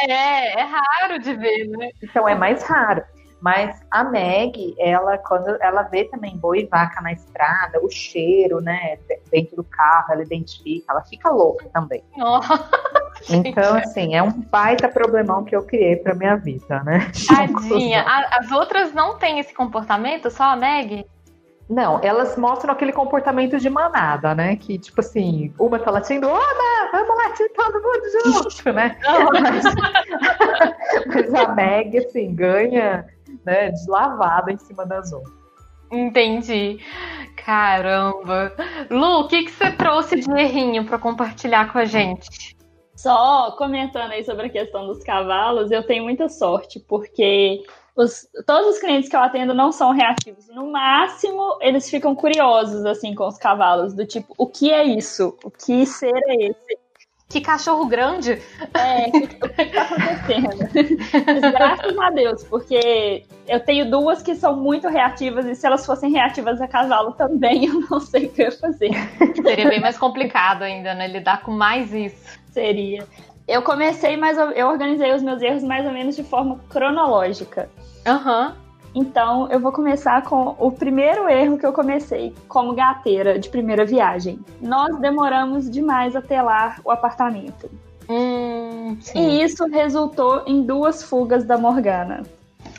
É, 0.08 0.60
é 0.60 0.64
raro 0.64 1.20
de 1.20 1.34
ver, 1.36 1.68
né? 1.68 1.90
Então 2.04 2.28
é 2.28 2.36
mais 2.36 2.64
raro. 2.64 3.04
Mas 3.42 3.80
a 3.92 4.04
Meg, 4.04 4.76
ela, 4.80 5.18
quando 5.20 5.50
ela 5.62 5.84
vê 5.84 6.06
também 6.06 6.36
boi 6.38 6.62
e 6.62 6.66
vaca 6.66 7.00
na 7.02 7.12
estrada, 7.12 7.80
o 7.84 7.90
cheiro, 7.90 8.60
né, 8.60 8.98
dentro 9.30 9.58
do 9.58 9.64
carro, 9.64 10.14
ela 10.14 10.24
identifica, 10.24 10.92
ela 10.92 11.04
fica 11.04 11.30
louca 11.30 11.70
também. 11.72 12.04
Oh, 12.18 12.40
então, 13.30 13.76
assim, 13.78 14.16
é 14.16 14.22
um 14.22 14.32
baita 14.32 14.88
problemão 14.88 15.44
que 15.44 15.56
eu 15.56 15.64
criei 15.64 15.96
pra 15.96 16.16
minha 16.16 16.36
vida, 16.36 16.84
né? 16.84 17.12
Tadinha. 17.28 18.04
As 18.32 18.52
outras 18.52 18.94
não 18.94 19.18
têm 19.18 19.40
esse 19.40 19.54
comportamento, 19.54 20.30
só 20.30 20.44
a 20.44 20.56
Meg? 20.56 21.06
Não, 21.68 22.00
elas 22.04 22.38
mostram 22.38 22.74
aquele 22.74 22.92
comportamento 22.92 23.58
de 23.58 23.70
manada, 23.70 24.36
né? 24.36 24.56
Que, 24.56 24.78
tipo 24.78 25.02
assim, 25.02 25.52
uma 25.60 25.80
tá 25.80 25.90
latindo, 25.90 26.30
Ana, 26.30 26.92
vamos 26.92 27.18
latir 27.18 27.52
todo 27.56 27.82
mundo 27.82 28.44
junto, 28.44 28.74
né? 28.74 28.96
mas, 29.42 29.64
mas 31.08 31.34
a 31.34 31.56
Meg, 31.56 31.98
assim, 31.98 32.36
ganha 32.36 33.08
né, 33.44 33.72
deslavada 33.72 34.52
em 34.52 34.58
cima 34.60 34.86
das 34.86 35.12
outras. 35.12 35.34
Entendi. 35.92 36.80
Caramba. 37.46 38.54
Lu, 38.90 39.22
o 39.22 39.28
que, 39.28 39.44
que 39.44 39.52
você 39.52 39.72
trouxe 39.72 40.20
de 40.20 40.32
errinho 40.32 40.86
para 40.86 40.98
compartilhar 40.98 41.72
com 41.72 41.80
a 41.80 41.86
gente? 41.86 42.55
Só 43.06 43.52
comentando 43.52 44.14
aí 44.14 44.24
sobre 44.24 44.48
a 44.48 44.50
questão 44.50 44.88
dos 44.88 45.04
cavalos, 45.04 45.70
eu 45.70 45.86
tenho 45.86 46.04
muita 46.04 46.28
sorte, 46.28 46.80
porque 46.80 47.62
os, 47.96 48.28
todos 48.48 48.70
os 48.70 48.80
clientes 48.80 49.08
que 49.08 49.16
eu 49.16 49.20
atendo 49.20 49.54
não 49.54 49.72
são 49.72 49.92
reativos. 49.92 50.48
No 50.48 50.72
máximo, 50.72 51.60
eles 51.62 51.88
ficam 51.88 52.16
curiosos, 52.16 52.84
assim, 52.84 53.14
com 53.14 53.28
os 53.28 53.38
cavalos, 53.38 53.94
do 53.94 54.08
tipo, 54.08 54.34
o 54.40 54.48
que 54.48 54.72
é 54.72 54.84
isso? 54.84 55.38
O 55.44 55.52
que 55.52 55.86
ser 55.86 56.16
é 56.16 56.48
esse? 56.48 56.80
Que 57.30 57.42
cachorro 57.42 57.86
grande! 57.86 58.42
É, 58.74 59.08
o 59.08 59.50
que, 59.50 59.66
tá 59.66 59.84
acontecendo? 59.84 60.58
Mas, 61.28 61.42
graças 61.54 62.00
a 62.00 62.10
Deus, 62.10 62.44
porque 62.46 63.24
eu 63.48 63.60
tenho 63.60 63.92
duas 63.92 64.24
que 64.24 64.34
são 64.34 64.56
muito 64.56 64.88
reativas, 64.88 65.46
e 65.46 65.54
se 65.54 65.68
elas 65.68 65.86
fossem 65.86 66.12
reativas 66.12 66.60
a 66.60 66.68
cavalo 66.68 67.12
também, 67.12 67.66
eu 67.70 67.82
não 67.88 68.00
sei 68.00 68.26
o 68.26 68.30
que 68.32 68.42
eu 68.42 68.46
ia 68.46 68.52
fazer. 68.52 68.90
Seria 69.44 69.70
bem 69.70 69.80
mais 69.80 69.96
complicado 69.96 70.64
ainda, 70.64 70.96
né? 70.96 71.08
Lidar 71.08 71.44
com 71.44 71.52
mais 71.52 71.94
isso. 71.94 72.44
Seria. 72.56 73.06
Eu 73.46 73.62
comecei, 73.62 74.16
mas 74.16 74.38
eu 74.38 74.68
organizei 74.68 75.14
os 75.14 75.22
meus 75.22 75.42
erros 75.42 75.62
mais 75.62 75.86
ou 75.86 75.92
menos 75.92 76.16
de 76.16 76.24
forma 76.24 76.58
cronológica. 76.70 77.70
Aham. 78.08 78.48
Uhum. 78.48 78.66
Então, 78.98 79.52
eu 79.52 79.60
vou 79.60 79.74
começar 79.74 80.24
com 80.24 80.56
o 80.58 80.72
primeiro 80.72 81.28
erro 81.28 81.58
que 81.58 81.66
eu 81.66 81.74
comecei 81.74 82.34
como 82.48 82.74
gateira 82.74 83.38
de 83.38 83.50
primeira 83.50 83.84
viagem. 83.84 84.40
Nós 84.62 84.98
demoramos 85.00 85.70
demais 85.70 86.16
a 86.16 86.22
telar 86.22 86.80
o 86.86 86.90
apartamento. 86.90 87.70
Hum, 88.08 88.98
e 89.14 89.44
isso 89.44 89.66
resultou 89.66 90.44
em 90.48 90.64
duas 90.64 91.04
fugas 91.04 91.44
da 91.44 91.58
Morgana. 91.58 92.24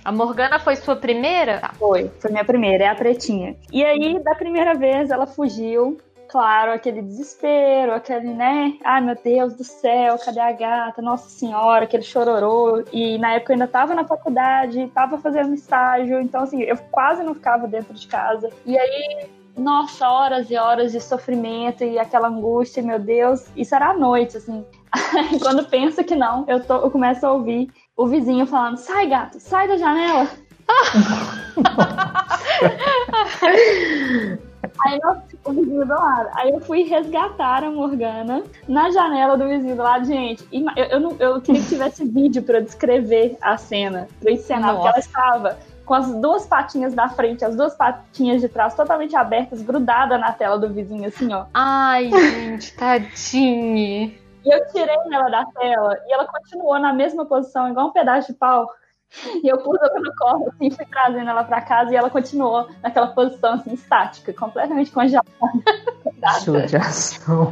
A 0.02 0.11
Morgana 0.11 0.59
foi 0.59 0.76
sua 0.76 0.97
primeira? 0.97 1.71
Foi, 1.75 2.11
foi 2.18 2.30
minha 2.30 2.47
primeira, 2.47 2.85
é 2.85 2.88
a 2.88 2.95
pretinha. 2.95 3.54
E 3.71 3.85
aí, 3.85 4.18
da 4.21 4.35
primeira 4.35 4.73
vez, 4.73 5.11
ela 5.11 5.26
fugiu 5.26 5.99
claro, 6.28 6.73
aquele 6.73 7.02
desespero, 7.02 7.92
aquele, 7.92 8.33
né? 8.33 8.78
Ai, 8.85 9.00
meu 9.00 9.16
Deus 9.23 9.54
do 9.54 9.64
céu, 9.64 10.18
cadê 10.18 10.40
a 10.40 10.52
gata? 10.52 11.02
Nossa 11.02 11.28
Senhora, 11.28 11.85
aquele 11.85 12.02
chororô. 12.02 12.85
E 12.92 13.18
na 13.18 13.35
época 13.35 13.52
eu 13.52 13.54
ainda 13.54 13.66
tava 13.66 13.95
na 13.95 14.04
faculdade, 14.04 14.90
tava 14.95 15.18
fazendo 15.18 15.54
estágio, 15.54 16.21
então, 16.21 16.42
assim, 16.42 16.62
eu 16.62 16.76
quase 16.90 17.23
não 17.23 17.35
ficava 17.35 17.66
dentro 17.66 17.95
de 17.95 18.06
casa. 18.06 18.50
E 18.64 18.78
aí, 18.78 19.28
nossa, 19.56 20.09
horas 20.09 20.50
e 20.50 20.56
horas 20.56 20.92
de 20.92 21.00
sofrimento 21.00 21.85
e 21.85 21.99
aquela 21.99 22.28
angústia, 22.28 22.83
meu 22.83 22.99
Deus. 22.99 23.47
Isso 23.56 23.75
era 23.75 23.90
à 23.90 23.95
noite, 23.95 24.37
assim. 24.37 24.64
Quando 25.42 25.64
pensa 25.66 26.04
que 26.04 26.14
não, 26.14 26.45
eu, 26.49 26.62
tô, 26.62 26.76
eu 26.76 26.90
começo 26.90 27.26
a 27.26 27.33
ouvir 27.33 27.71
o 27.97 28.06
vizinho 28.06 28.47
falando: 28.47 28.76
sai, 28.76 29.06
gato, 29.06 29.40
sai 29.40 29.68
da 29.68 29.76
janela. 29.76 30.28
Aí 34.85 34.99
nós, 35.02 35.18
o 35.45 35.52
vizinho 35.52 35.87
do 35.87 35.95
lado. 35.95 36.28
Aí 36.35 36.50
eu 36.50 36.61
fui 36.61 36.83
resgatar 36.83 37.64
a 37.64 37.71
Morgana 37.71 38.42
na 38.68 38.90
janela 38.90 39.37
do 39.37 39.49
vizinho 39.49 39.76
do 39.76 39.83
lado. 39.83 40.04
Gente, 40.04 40.47
eu, 40.52 40.85
eu, 40.85 41.00
não, 41.00 41.16
eu 41.18 41.40
queria 41.40 41.62
que 41.62 41.68
tivesse 41.68 42.04
vídeo 42.09 42.42
para 42.42 42.61
descrever 42.61 43.37
a 43.40 43.56
cena, 43.56 44.09
pra 44.21 44.33
encenar, 44.33 44.75
porque 44.75 44.88
ela 44.88 44.99
estava 44.99 45.59
com 45.85 45.95
as 45.95 46.12
duas 46.16 46.45
patinhas 46.47 46.92
da 46.95 47.09
frente, 47.09 47.45
as 47.45 47.56
duas 47.56 47.75
patinhas 47.75 48.40
de 48.40 48.49
trás 48.49 48.75
totalmente 48.75 49.14
abertas, 49.14 49.62
grudada 49.62 50.18
na 50.18 50.33
tela 50.33 50.59
do 50.59 50.68
vizinho, 50.68 51.06
assim, 51.06 51.33
ó. 51.33 51.47
Ai, 51.54 52.11
gente, 52.11 52.76
tadinha. 52.76 54.12
E 54.45 54.54
eu 54.54 54.66
tirei 54.73 54.97
ela 55.12 55.28
da 55.28 55.45
tela 55.45 55.97
e 56.06 56.12
ela 56.12 56.26
continuou 56.26 56.78
na 56.78 56.92
mesma 56.92 57.25
posição, 57.25 57.68
igual 57.68 57.88
um 57.88 57.92
pedaço 57.92 58.33
de 58.33 58.38
pau. 58.38 58.68
E 59.42 59.48
eu 59.48 59.58
pus 59.58 59.78
ela 59.80 60.00
no 60.00 60.14
colo, 60.16 60.48
assim, 60.48 60.70
fui 60.70 60.84
trazendo 60.86 61.30
ela 61.30 61.44
pra 61.44 61.60
casa 61.60 61.92
e 61.92 61.96
ela 61.96 62.10
continuou 62.10 62.68
naquela 62.82 63.08
posição, 63.08 63.54
assim, 63.54 63.72
estática, 63.75 64.32
completamente 64.32 64.90
congelada. 64.90 65.28
Judiação. 66.44 67.48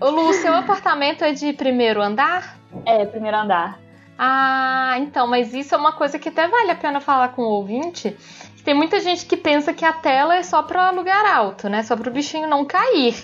Ô 0.00 0.10
Lu, 0.10 0.32
seu 0.34 0.54
apartamento 0.54 1.24
é 1.24 1.32
de 1.32 1.52
primeiro 1.52 2.02
andar? 2.02 2.58
É, 2.84 3.06
primeiro 3.06 3.36
andar. 3.36 3.78
Ah, 4.18 4.94
então, 4.98 5.26
mas 5.26 5.54
isso 5.54 5.74
é 5.74 5.78
uma 5.78 5.92
coisa 5.92 6.18
que 6.18 6.28
até 6.28 6.46
vale 6.46 6.70
a 6.70 6.76
pena 6.76 7.00
falar 7.00 7.28
com 7.28 7.42
o 7.42 7.50
ouvinte. 7.50 8.16
Tem 8.64 8.74
muita 8.74 9.00
gente 9.00 9.26
que 9.26 9.36
pensa 9.36 9.72
que 9.74 9.84
a 9.84 9.92
tela 9.92 10.36
é 10.36 10.42
só 10.42 10.62
para 10.62 10.90
lugar 10.90 11.24
alto, 11.26 11.68
né? 11.68 11.82
Só 11.82 11.96
para 11.96 12.08
o 12.08 12.12
bichinho 12.12 12.48
não 12.48 12.64
cair. 12.64 13.14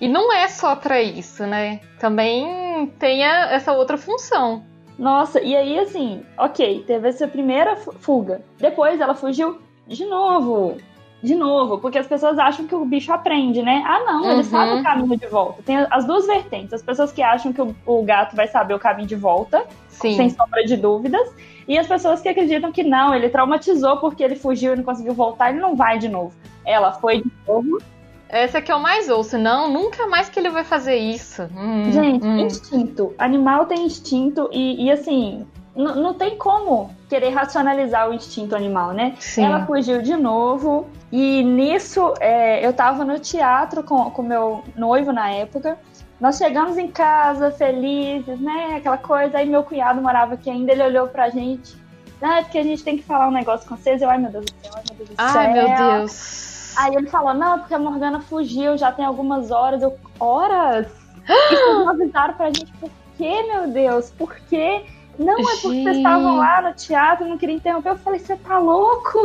E 0.00 0.08
não 0.08 0.32
é 0.32 0.48
só 0.48 0.74
para 0.74 1.00
isso, 1.02 1.46
né? 1.46 1.80
Também 1.98 2.86
tem 2.98 3.24
essa 3.24 3.72
outra 3.72 3.96
função. 3.96 4.64
Nossa, 4.98 5.40
e 5.40 5.54
aí 5.54 5.78
assim, 5.78 6.22
ok, 6.36 6.82
teve 6.86 7.08
essa 7.08 7.28
primeira 7.28 7.76
fuga. 7.76 8.42
Depois 8.58 9.00
ela 9.00 9.14
fugiu 9.14 9.58
de 9.86 10.04
novo. 10.04 10.76
De 11.20 11.34
novo, 11.34 11.78
porque 11.78 11.98
as 11.98 12.06
pessoas 12.06 12.38
acham 12.38 12.66
que 12.66 12.74
o 12.74 12.84
bicho 12.84 13.12
aprende, 13.12 13.60
né? 13.60 13.82
Ah, 13.84 14.04
não, 14.04 14.22
uhum. 14.22 14.30
ele 14.30 14.44
sabe 14.44 14.80
o 14.80 14.82
caminho 14.84 15.16
de 15.16 15.26
volta. 15.26 15.62
Tem 15.64 15.76
as 15.90 16.04
duas 16.04 16.26
vertentes. 16.26 16.72
As 16.72 16.82
pessoas 16.82 17.10
que 17.10 17.20
acham 17.22 17.52
que 17.52 17.60
o, 17.60 17.74
o 17.84 18.04
gato 18.04 18.36
vai 18.36 18.46
saber 18.46 18.74
o 18.74 18.78
caminho 18.78 19.08
de 19.08 19.16
volta, 19.16 19.64
Sim. 19.88 20.14
sem 20.14 20.30
sombra 20.30 20.64
de 20.64 20.76
dúvidas. 20.76 21.28
E 21.66 21.76
as 21.76 21.88
pessoas 21.88 22.20
que 22.20 22.28
acreditam 22.28 22.70
que 22.70 22.84
não, 22.84 23.12
ele 23.12 23.28
traumatizou 23.28 23.96
porque 23.96 24.22
ele 24.22 24.36
fugiu 24.36 24.74
e 24.74 24.76
não 24.76 24.84
conseguiu 24.84 25.12
voltar, 25.12 25.50
ele 25.50 25.60
não 25.60 25.74
vai 25.74 25.98
de 25.98 26.08
novo. 26.08 26.32
Ela 26.64 26.92
foi 26.92 27.20
de 27.20 27.32
novo, 27.46 27.82
essa 28.28 28.58
é 28.58 28.60
que 28.60 28.70
eu 28.70 28.78
mais 28.78 29.08
ouço. 29.08 29.38
Não, 29.38 29.70
nunca 29.70 30.06
mais 30.06 30.28
que 30.28 30.38
ele 30.38 30.50
vai 30.50 30.64
fazer 30.64 30.96
isso. 30.96 31.42
Hum, 31.56 31.90
Gente, 31.90 32.26
hum. 32.26 32.38
instinto. 32.38 33.14
Animal 33.18 33.66
tem 33.66 33.86
instinto 33.86 34.48
e, 34.52 34.84
e 34.84 34.90
assim, 34.90 35.46
não 35.74 36.12
tem 36.12 36.36
como 36.36 36.90
querer 37.08 37.30
racionalizar 37.30 38.10
o 38.10 38.12
instinto 38.12 38.54
animal, 38.54 38.92
né? 38.92 39.14
Sim. 39.18 39.44
Ela 39.44 39.64
fugiu 39.64 40.02
de 40.02 40.16
novo. 40.16 40.86
E 41.10 41.42
nisso, 41.42 42.12
é, 42.20 42.64
eu 42.66 42.72
tava 42.72 43.04
no 43.04 43.18
teatro 43.18 43.82
com 43.82 43.96
o 43.96 44.22
meu 44.22 44.62
noivo 44.76 45.12
na 45.12 45.30
época. 45.30 45.78
Nós 46.20 46.36
chegamos 46.36 46.76
em 46.76 46.88
casa 46.88 47.50
felizes, 47.52 48.40
né? 48.40 48.74
Aquela 48.76 48.98
coisa. 48.98 49.38
Aí 49.38 49.48
meu 49.48 49.62
cunhado 49.62 50.02
morava 50.02 50.34
aqui 50.34 50.50
ainda, 50.50 50.72
ele 50.72 50.82
olhou 50.82 51.06
pra 51.06 51.30
gente. 51.30 51.76
Ah, 52.20 52.40
é 52.40 52.42
porque 52.42 52.58
a 52.58 52.64
gente 52.64 52.82
tem 52.82 52.96
que 52.96 53.04
falar 53.04 53.28
um 53.28 53.32
negócio 53.32 53.68
com 53.68 53.76
vocês. 53.76 54.02
Eu, 54.02 54.10
ai 54.10 54.18
meu 54.18 54.32
Deus 54.32 54.44
do 54.46 54.52
céu, 54.60 54.72
ai 54.74 54.82
meu 54.88 54.96
Deus 54.96 55.08
do 55.08 55.16
céu. 55.16 55.40
Ai 55.40 55.52
meu 55.52 55.98
Deus. 55.98 56.57
Aí 56.78 56.94
ele 56.94 57.08
falou, 57.08 57.34
não, 57.34 57.58
porque 57.58 57.74
a 57.74 57.78
Morgana 57.78 58.20
fugiu, 58.20 58.78
já 58.78 58.92
tem 58.92 59.04
algumas 59.04 59.50
horas. 59.50 59.82
Eu, 59.82 59.98
horas? 60.20 60.86
E 61.26 61.26
vocês 61.48 61.74
não 61.74 61.88
avisaram 61.88 62.34
pra 62.34 62.46
gente 62.46 62.72
por 62.74 62.88
quê, 63.16 63.42
meu 63.42 63.66
Deus? 63.68 64.10
Por 64.10 64.32
quê? 64.48 64.84
Não, 65.18 65.32
é 65.32 65.36
porque 65.36 65.82
vocês 65.82 65.96
estavam 65.96 66.36
lá 66.36 66.62
no 66.62 66.72
teatro, 66.74 67.26
não 67.26 67.36
queria 67.36 67.56
interromper. 67.56 67.90
Eu 67.90 67.98
falei, 67.98 68.20
você 68.20 68.36
tá 68.36 68.58
louco? 68.58 69.18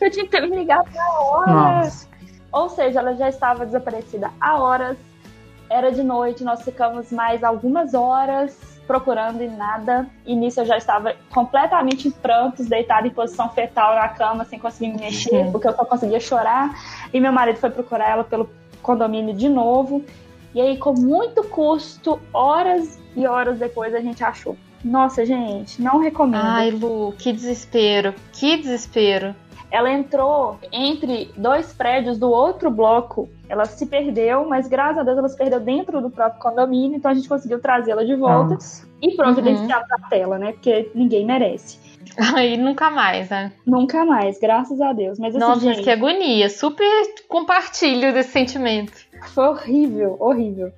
Eu 0.00 0.10
tinha 0.10 0.24
que 0.24 0.30
ter 0.30 0.48
me 0.48 0.56
ligado 0.56 0.90
na 0.94 1.20
hora. 1.20 1.52
Nossa. 1.52 2.08
Ou 2.50 2.70
seja, 2.70 3.00
ela 3.00 3.14
já 3.14 3.28
estava 3.28 3.66
desaparecida 3.66 4.30
há 4.40 4.58
horas. 4.58 4.96
Era 5.68 5.92
de 5.92 6.02
noite, 6.02 6.42
nós 6.42 6.62
ficamos 6.62 7.12
mais 7.12 7.44
algumas 7.44 7.92
horas 7.92 8.73
procurando 8.86 9.42
e 9.42 9.48
nada. 9.48 10.06
E 10.26 10.34
nisso 10.34 10.60
eu 10.60 10.66
já 10.66 10.76
estava 10.76 11.14
completamente 11.30 12.08
em 12.08 12.10
prantos, 12.10 12.66
deitada 12.66 13.06
em 13.06 13.10
posição 13.10 13.48
fetal 13.50 13.94
na 13.94 14.08
cama, 14.08 14.44
sem 14.44 14.58
conseguir 14.58 14.92
me 14.92 15.00
mexer, 15.00 15.46
uhum. 15.46 15.52
porque 15.52 15.68
eu 15.68 15.74
só 15.74 15.84
conseguia 15.84 16.20
chorar. 16.20 16.70
E 17.12 17.20
meu 17.20 17.32
marido 17.32 17.58
foi 17.58 17.70
procurar 17.70 18.10
ela 18.10 18.24
pelo 18.24 18.48
condomínio 18.82 19.34
de 19.34 19.48
novo. 19.48 20.04
E 20.54 20.60
aí, 20.60 20.76
com 20.76 20.92
muito 20.92 21.42
custo, 21.44 22.20
horas 22.32 22.98
e 23.16 23.26
horas 23.26 23.58
depois, 23.58 23.94
a 23.94 24.00
gente 24.00 24.22
achou. 24.22 24.56
Nossa, 24.84 25.24
gente, 25.24 25.80
não 25.80 25.98
recomendo. 25.98 26.42
Ai, 26.42 26.70
Lu, 26.70 27.12
que 27.18 27.32
desespero, 27.32 28.14
que 28.32 28.58
desespero 28.58 29.34
ela 29.74 29.90
entrou 29.90 30.56
entre 30.70 31.32
dois 31.36 31.72
prédios 31.72 32.16
do 32.16 32.30
outro 32.30 32.70
bloco. 32.70 33.28
Ela 33.48 33.64
se 33.64 33.84
perdeu, 33.86 34.48
mas 34.48 34.68
graças 34.68 34.98
a 34.98 35.02
Deus 35.02 35.18
ela 35.18 35.28
se 35.28 35.36
perdeu 35.36 35.58
dentro 35.58 36.00
do 36.00 36.08
próprio 36.08 36.40
condomínio, 36.40 36.96
então 36.96 37.10
a 37.10 37.14
gente 37.14 37.28
conseguiu 37.28 37.60
trazê-la 37.60 38.04
de 38.04 38.14
volta 38.14 38.54
Nossa. 38.54 38.86
e 39.02 39.16
providenciar 39.16 39.80
uhum. 39.80 39.86
pra 39.88 40.08
tela, 40.08 40.38
né? 40.38 40.52
Porque 40.52 40.92
ninguém 40.94 41.26
merece. 41.26 41.80
Aí 42.36 42.56
nunca 42.56 42.88
mais, 42.88 43.28
né? 43.28 43.50
Nunca 43.66 44.04
mais, 44.04 44.38
graças 44.38 44.80
a 44.80 44.92
Deus. 44.92 45.18
Mas 45.18 45.34
assim, 45.34 45.44
Nossa, 45.44 45.60
gente, 45.60 45.82
que 45.82 45.90
agonia. 45.90 46.48
Super 46.48 46.86
compartilho 47.28 48.12
desse 48.12 48.30
sentimento. 48.30 48.92
Foi 49.34 49.48
horrível, 49.48 50.16
horrível. 50.20 50.72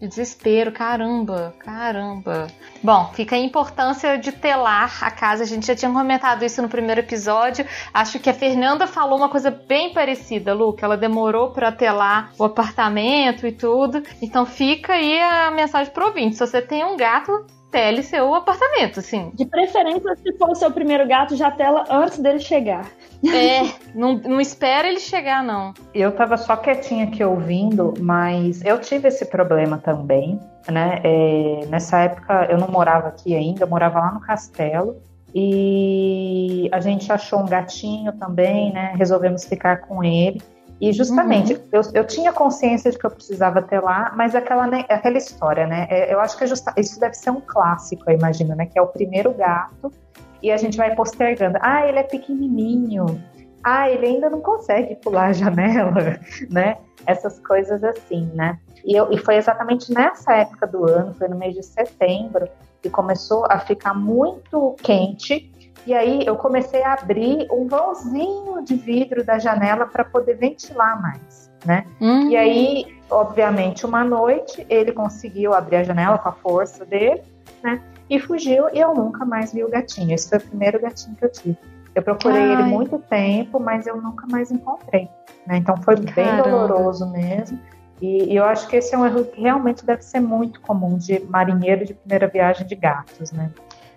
Desespero, 0.00 0.72
caramba, 0.72 1.54
caramba. 1.58 2.48
Bom, 2.82 3.10
fica 3.14 3.36
a 3.36 3.38
importância 3.38 4.18
de 4.18 4.32
telar 4.32 4.98
a 5.02 5.10
casa. 5.10 5.44
A 5.44 5.46
gente 5.46 5.66
já 5.66 5.74
tinha 5.74 5.90
comentado 5.90 6.44
isso 6.44 6.60
no 6.60 6.68
primeiro 6.68 7.00
episódio. 7.00 7.66
Acho 7.92 8.18
que 8.18 8.28
a 8.28 8.34
Fernanda 8.34 8.86
falou 8.86 9.18
uma 9.18 9.28
coisa 9.28 9.50
bem 9.50 9.92
parecida, 9.92 10.52
Lu, 10.52 10.74
que 10.74 10.84
ela 10.84 10.96
demorou 10.96 11.50
para 11.50 11.72
telar 11.72 12.32
o 12.38 12.44
apartamento 12.44 13.46
e 13.46 13.52
tudo. 13.52 14.02
Então 14.20 14.44
fica 14.44 14.94
aí 14.94 15.18
a 15.20 15.50
mensagem 15.50 15.92
pro 15.92 16.06
ouvinte. 16.06 16.36
Se 16.36 16.46
você 16.46 16.60
tem 16.60 16.84
um 16.84 16.96
gato, 16.96 17.46
tele 17.74 18.04
seu 18.04 18.32
apartamento, 18.34 19.00
assim. 19.00 19.32
De 19.34 19.44
preferência, 19.44 20.14
se 20.14 20.32
for 20.38 20.50
o 20.50 20.54
seu 20.54 20.70
primeiro 20.70 21.08
gato, 21.08 21.34
já 21.34 21.50
tela 21.50 21.84
antes 21.90 22.20
dele 22.20 22.38
chegar. 22.38 22.86
É, 23.32 23.74
não, 23.94 24.14
não 24.18 24.40
espera 24.40 24.88
ele 24.88 25.00
chegar, 25.00 25.42
não. 25.42 25.72
Eu 25.94 26.12
tava 26.12 26.36
só 26.36 26.56
quietinha 26.56 27.04
aqui 27.04 27.22
ouvindo, 27.22 27.94
mas 28.00 28.64
eu 28.64 28.80
tive 28.80 29.08
esse 29.08 29.26
problema 29.26 29.78
também, 29.78 30.38
né? 30.68 31.00
É, 31.04 31.66
nessa 31.68 32.00
época 32.00 32.46
eu 32.50 32.58
não 32.58 32.68
morava 32.68 33.08
aqui 33.08 33.34
ainda, 33.34 33.64
eu 33.64 33.68
morava 33.68 34.00
lá 34.00 34.12
no 34.12 34.20
castelo. 34.20 35.00
E 35.36 36.68
a 36.70 36.78
gente 36.78 37.10
achou 37.10 37.40
um 37.40 37.46
gatinho 37.46 38.12
também, 38.12 38.72
né? 38.72 38.94
Resolvemos 38.96 39.44
ficar 39.44 39.78
com 39.78 40.04
ele. 40.04 40.40
E 40.80 40.92
justamente, 40.92 41.54
uhum. 41.54 41.60
eu, 41.72 41.82
eu 41.94 42.06
tinha 42.06 42.32
consciência 42.32 42.90
de 42.90 42.98
que 42.98 43.06
eu 43.06 43.10
precisava 43.10 43.62
ter 43.62 43.80
lá, 43.80 44.12
mas 44.16 44.34
aquela, 44.34 44.66
né, 44.66 44.84
aquela 44.88 45.18
história, 45.18 45.66
né? 45.66 45.86
É, 45.88 46.12
eu 46.12 46.20
acho 46.20 46.36
que 46.36 46.44
é 46.44 46.46
justa, 46.46 46.72
isso 46.76 47.00
deve 47.00 47.14
ser 47.14 47.30
um 47.30 47.40
clássico, 47.40 48.02
eu 48.08 48.14
imagino, 48.14 48.54
né? 48.54 48.66
Que 48.66 48.78
é 48.78 48.82
o 48.82 48.86
primeiro 48.86 49.32
gato 49.32 49.90
e 50.44 50.52
a 50.52 50.58
gente 50.58 50.76
vai 50.76 50.94
postergando. 50.94 51.56
Ah, 51.62 51.88
ele 51.88 51.98
é 51.98 52.02
pequenininho. 52.02 53.06
Ah, 53.64 53.88
ele 53.88 54.06
ainda 54.06 54.28
não 54.28 54.42
consegue 54.42 54.94
pular 54.96 55.28
a 55.28 55.32
janela, 55.32 56.20
né? 56.52 56.76
Essas 57.06 57.40
coisas 57.40 57.82
assim, 57.82 58.30
né? 58.34 58.58
E, 58.84 58.94
eu, 58.94 59.10
e 59.10 59.16
foi 59.16 59.36
exatamente 59.36 59.90
nessa 59.90 60.34
época 60.34 60.66
do 60.66 60.84
ano, 60.84 61.14
foi 61.14 61.28
no 61.28 61.38
mês 61.38 61.54
de 61.54 61.62
setembro, 61.62 62.46
que 62.82 62.90
começou 62.90 63.46
a 63.48 63.58
ficar 63.58 63.94
muito 63.94 64.76
quente. 64.82 65.50
E 65.86 65.94
aí 65.94 66.26
eu 66.26 66.36
comecei 66.36 66.82
a 66.82 66.92
abrir 66.92 67.48
um 67.50 67.66
vãozinho 67.66 68.62
de 68.62 68.74
vidro 68.74 69.24
da 69.24 69.38
janela 69.38 69.86
para 69.86 70.04
poder 70.04 70.34
ventilar 70.36 71.00
mais, 71.00 71.50
né? 71.64 71.86
Uhum. 72.02 72.28
E 72.28 72.36
aí, 72.36 72.98
obviamente, 73.10 73.86
uma 73.86 74.04
noite 74.04 74.66
ele 74.68 74.92
conseguiu 74.92 75.54
abrir 75.54 75.76
a 75.76 75.84
janela 75.84 76.18
com 76.18 76.28
a 76.28 76.32
força 76.32 76.84
dele, 76.84 77.22
né? 77.62 77.82
E 78.08 78.18
fugiu 78.18 78.68
e 78.72 78.78
eu 78.78 78.94
nunca 78.94 79.24
mais 79.24 79.52
vi 79.52 79.64
o 79.64 79.70
gatinho. 79.70 80.14
Esse 80.14 80.28
foi 80.28 80.38
o 80.38 80.42
primeiro 80.42 80.80
gatinho 80.80 81.16
que 81.16 81.24
eu 81.24 81.32
tive. 81.32 81.58
Eu 81.94 82.02
procurei 82.02 82.42
Ai. 82.42 82.52
ele 82.52 82.62
muito 82.64 82.98
tempo, 82.98 83.60
mas 83.60 83.86
eu 83.86 84.00
nunca 84.00 84.26
mais 84.26 84.50
encontrei. 84.50 85.08
Né? 85.46 85.58
Então 85.58 85.76
foi 85.76 85.96
Caramba. 85.96 86.12
bem 86.12 86.52
doloroso 86.52 87.10
mesmo. 87.10 87.58
E, 88.02 88.32
e, 88.32 88.36
eu 88.36 88.44
acho 88.44 88.66
que 88.66 88.76
esse 88.76 88.94
é 88.94 88.98
um 88.98 89.06
erro 89.06 89.24
que 89.24 89.40
realmente 89.40 89.84
deve 89.86 90.02
ser 90.02 90.20
muito 90.20 90.60
comum 90.60 90.98
de 90.98 91.20
marinheiro 91.20 91.84
de 91.84 91.94
primeira 91.94 92.26
viagem 92.26 92.66
de 92.66 92.74
gatos, 92.74 93.30
né? 93.30 93.50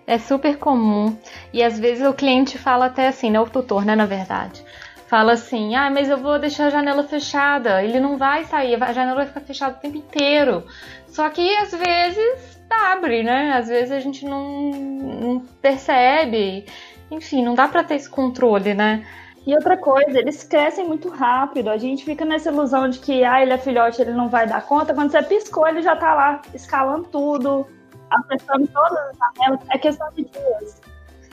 É 0.06 0.16
super 0.16 0.56
comum. 0.56 1.14
E 1.52 1.62
às 1.62 1.78
vezes 1.78 2.06
o 2.06 2.14
cliente 2.14 2.56
fala 2.56 2.86
até 2.86 3.08
assim, 3.08 3.30
né? 3.30 3.40
O 3.40 3.46
tutor, 3.46 3.84
né? 3.84 3.96
Na 3.96 4.06
verdade. 4.06 4.64
Fala 5.08 5.32
assim, 5.32 5.74
ah, 5.74 5.90
mas 5.90 6.08
eu 6.08 6.18
vou 6.18 6.38
deixar 6.38 6.66
a 6.66 6.70
janela 6.70 7.02
fechada. 7.02 7.82
Ele 7.82 7.98
não 7.98 8.16
vai 8.16 8.44
sair, 8.44 8.80
a 8.82 8.92
janela 8.92 9.16
vai 9.16 9.26
ficar 9.26 9.40
fechada 9.40 9.76
o 9.76 9.80
tempo 9.80 9.96
inteiro. 9.96 10.64
Só 11.08 11.28
que 11.28 11.56
às 11.56 11.72
vezes 11.72 12.57
abre, 12.70 13.22
né? 13.22 13.52
Às 13.52 13.68
vezes 13.68 13.90
a 13.92 14.00
gente 14.00 14.24
não, 14.24 14.70
não 14.70 15.40
percebe. 15.60 16.66
Enfim, 17.10 17.44
não 17.44 17.54
dá 17.54 17.68
para 17.68 17.84
ter 17.84 17.94
esse 17.94 18.08
controle, 18.08 18.74
né? 18.74 19.04
E 19.46 19.54
outra 19.54 19.78
coisa, 19.78 20.18
eles 20.18 20.44
crescem 20.44 20.86
muito 20.86 21.08
rápido. 21.08 21.70
A 21.70 21.78
gente 21.78 22.04
fica 22.04 22.24
nessa 22.24 22.50
ilusão 22.50 22.88
de 22.88 22.98
que, 22.98 23.24
ah, 23.24 23.40
ele 23.40 23.52
é 23.52 23.58
filhote, 23.58 24.02
ele 24.02 24.12
não 24.12 24.28
vai 24.28 24.46
dar 24.46 24.62
conta. 24.62 24.92
Quando 24.92 25.10
você 25.10 25.22
piscou, 25.22 25.66
ele 25.66 25.80
já 25.80 25.96
tá 25.96 26.12
lá 26.12 26.42
escalando 26.52 27.04
tudo, 27.04 27.66
acessando 28.10 28.66
todas 28.66 28.98
as 28.98 29.16
janelas. 29.16 29.60
É 29.70 29.78
questão 29.78 30.08
de 30.14 30.24
dias. 30.24 30.82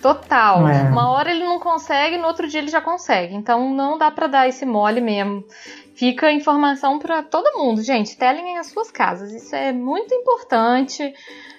Total. 0.01 0.67
É. 0.67 0.83
Uma 0.83 1.09
hora 1.11 1.31
ele 1.31 1.43
não 1.43 1.59
consegue, 1.59 2.17
no 2.17 2.27
outro 2.27 2.47
dia 2.47 2.61
ele 2.61 2.69
já 2.69 2.79
consegue. 2.79 3.35
Então 3.35 3.73
não 3.73 3.97
dá 3.97 4.09
para 4.11 4.27
dar 4.27 4.47
esse 4.47 4.65
mole 4.65 5.01
mesmo. 5.01 5.43
Fica 5.95 6.29
informação 6.29 6.99
para 6.99 7.23
todo 7.23 7.57
mundo, 7.57 7.81
gente. 7.81 8.17
Telem 8.17 8.57
as 8.57 8.67
suas 8.67 8.91
casas. 8.91 9.31
Isso 9.31 9.55
é 9.55 9.71
muito 9.71 10.13
importante. 10.13 11.13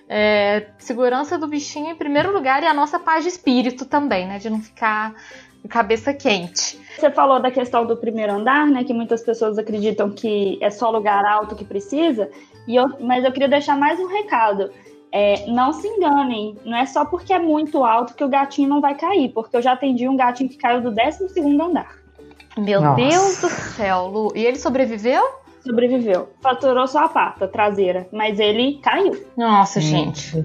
É, 0.08 0.68
segurança 0.78 1.38
do 1.38 1.48
bichinho 1.48 1.90
em 1.90 1.96
primeiro 1.96 2.32
lugar 2.32 2.62
e 2.62 2.66
a 2.66 2.74
nossa 2.74 2.98
paz 2.98 3.24
de 3.24 3.30
espírito 3.30 3.86
também, 3.86 4.26
né? 4.28 4.38
De 4.38 4.50
não 4.50 4.60
ficar 4.60 5.14
cabeça 5.70 6.12
quente. 6.12 6.78
Você 6.96 7.10
falou 7.10 7.40
da 7.40 7.50
questão 7.50 7.86
do 7.86 7.96
primeiro 7.96 8.34
andar, 8.34 8.66
né? 8.66 8.84
Que 8.84 8.92
muitas 8.92 9.22
pessoas 9.22 9.58
acreditam 9.58 10.10
que 10.10 10.58
é 10.60 10.70
só 10.70 10.90
lugar 10.90 11.24
alto 11.24 11.56
que 11.56 11.64
precisa. 11.64 12.30
E 12.68 12.76
eu, 12.76 12.88
mas 13.00 13.24
eu 13.24 13.32
queria 13.32 13.48
deixar 13.48 13.76
mais 13.76 13.98
um 13.98 14.06
recado. 14.06 14.70
É, 15.10 15.46
não 15.46 15.72
se 15.72 15.88
enganem, 15.88 16.58
não 16.62 16.76
é 16.76 16.84
só 16.84 17.06
porque 17.06 17.32
é 17.32 17.38
muito 17.38 17.82
alto 17.82 18.14
que 18.14 18.22
o 18.22 18.28
gatinho 18.28 18.68
não 18.68 18.82
vai 18.82 18.94
cair, 18.94 19.30
porque 19.32 19.56
eu 19.56 19.62
já 19.62 19.72
atendi 19.72 20.06
um 20.06 20.16
gatinho 20.16 20.50
que 20.50 20.58
caiu 20.58 20.82
do 20.82 20.90
12 20.90 21.30
segundo 21.30 21.62
andar. 21.62 22.05
Meu 22.56 22.80
Nossa. 22.80 22.96
Deus 22.96 23.40
do 23.40 23.48
céu, 23.48 24.06
Lu. 24.06 24.32
E 24.34 24.44
ele 24.44 24.58
sobreviveu? 24.58 25.22
Sobreviveu. 25.62 26.28
Faturou 26.40 26.86
só 26.86 27.04
a 27.04 27.08
pata 27.08 27.48
traseira, 27.48 28.08
mas 28.12 28.38
ele 28.38 28.78
caiu. 28.82 29.26
Nossa, 29.36 29.80
gente. 29.80 30.36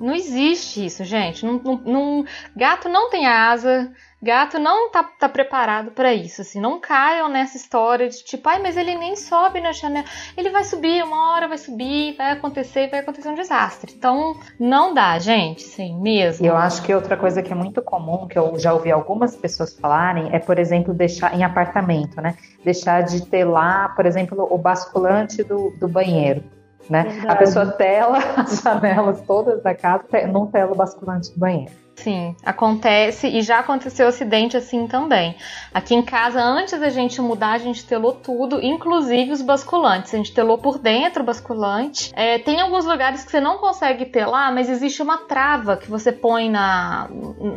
Não 0.00 0.14
existe 0.14 0.84
isso, 0.84 1.04
gente. 1.04 1.46
Não, 1.46 1.54
não, 1.62 1.80
não, 1.84 2.24
gato 2.54 2.88
não 2.88 3.08
tem 3.08 3.26
asa. 3.26 3.92
Gato 4.22 4.58
não 4.58 4.90
tá, 4.90 5.02
tá 5.02 5.28
preparado 5.28 5.90
para 5.90 6.14
isso, 6.14 6.40
assim. 6.40 6.58
Não 6.58 6.80
caiam 6.80 7.28
nessa 7.28 7.56
história 7.56 8.08
de 8.08 8.24
tipo, 8.24 8.48
ai, 8.48 8.60
mas 8.62 8.76
ele 8.76 8.96
nem 8.96 9.14
sobe 9.14 9.60
na 9.60 9.72
janela. 9.72 10.06
Ele 10.36 10.50
vai 10.50 10.64
subir, 10.64 11.04
uma 11.04 11.34
hora 11.34 11.46
vai 11.46 11.58
subir, 11.58 12.16
vai 12.16 12.32
acontecer, 12.32 12.88
vai 12.88 13.00
acontecer 13.00 13.28
um 13.28 13.34
desastre. 13.34 13.92
Então, 13.96 14.34
não 14.58 14.94
dá, 14.94 15.18
gente, 15.18 15.62
sim, 15.62 16.00
mesmo. 16.00 16.46
Eu 16.46 16.56
acho 16.56 16.82
que 16.82 16.94
outra 16.94 17.16
coisa 17.16 17.42
que 17.42 17.52
é 17.52 17.54
muito 17.54 17.82
comum, 17.82 18.26
que 18.26 18.38
eu 18.38 18.58
já 18.58 18.72
ouvi 18.72 18.90
algumas 18.90 19.36
pessoas 19.36 19.78
falarem, 19.78 20.34
é, 20.34 20.38
por 20.38 20.58
exemplo, 20.58 20.94
deixar 20.94 21.34
em 21.34 21.44
apartamento, 21.44 22.20
né? 22.20 22.36
Deixar 22.64 23.02
de 23.02 23.24
ter 23.26 23.44
lá, 23.44 23.90
por 23.90 24.06
exemplo, 24.06 24.48
o 24.50 24.56
basculante 24.56 25.42
do, 25.42 25.70
do 25.78 25.86
banheiro. 25.86 26.42
Né? 26.88 27.04
A 27.28 27.34
pessoa 27.34 27.66
tela 27.66 28.18
as 28.36 28.60
janelas 28.60 29.20
todas 29.22 29.62
da 29.62 29.74
casa, 29.74 30.04
não 30.32 30.46
tela 30.46 30.72
o 30.72 30.76
basculante 30.76 31.32
do 31.32 31.38
banheiro. 31.38 31.85
Sim, 31.96 32.36
acontece 32.44 33.26
e 33.26 33.40
já 33.40 33.58
aconteceu 33.58 34.06
acidente 34.06 34.54
assim 34.54 34.86
também. 34.86 35.34
Aqui 35.72 35.94
em 35.94 36.02
casa, 36.02 36.42
antes 36.42 36.78
da 36.78 36.90
gente 36.90 37.20
mudar, 37.22 37.52
a 37.52 37.58
gente 37.58 37.86
telou 37.86 38.12
tudo, 38.12 38.62
inclusive 38.62 39.32
os 39.32 39.40
basculantes. 39.40 40.12
A 40.12 40.18
gente 40.18 40.32
telou 40.32 40.58
por 40.58 40.78
dentro 40.78 41.22
o 41.22 41.26
basculante. 41.26 42.12
É, 42.14 42.38
tem 42.38 42.60
alguns 42.60 42.84
lugares 42.84 43.24
que 43.24 43.30
você 43.30 43.40
não 43.40 43.56
consegue 43.56 44.04
telar, 44.04 44.54
mas 44.54 44.68
existe 44.68 45.02
uma 45.02 45.18
trava 45.18 45.78
que 45.78 45.90
você 45.90 46.12
põe 46.12 46.50
na, 46.50 47.08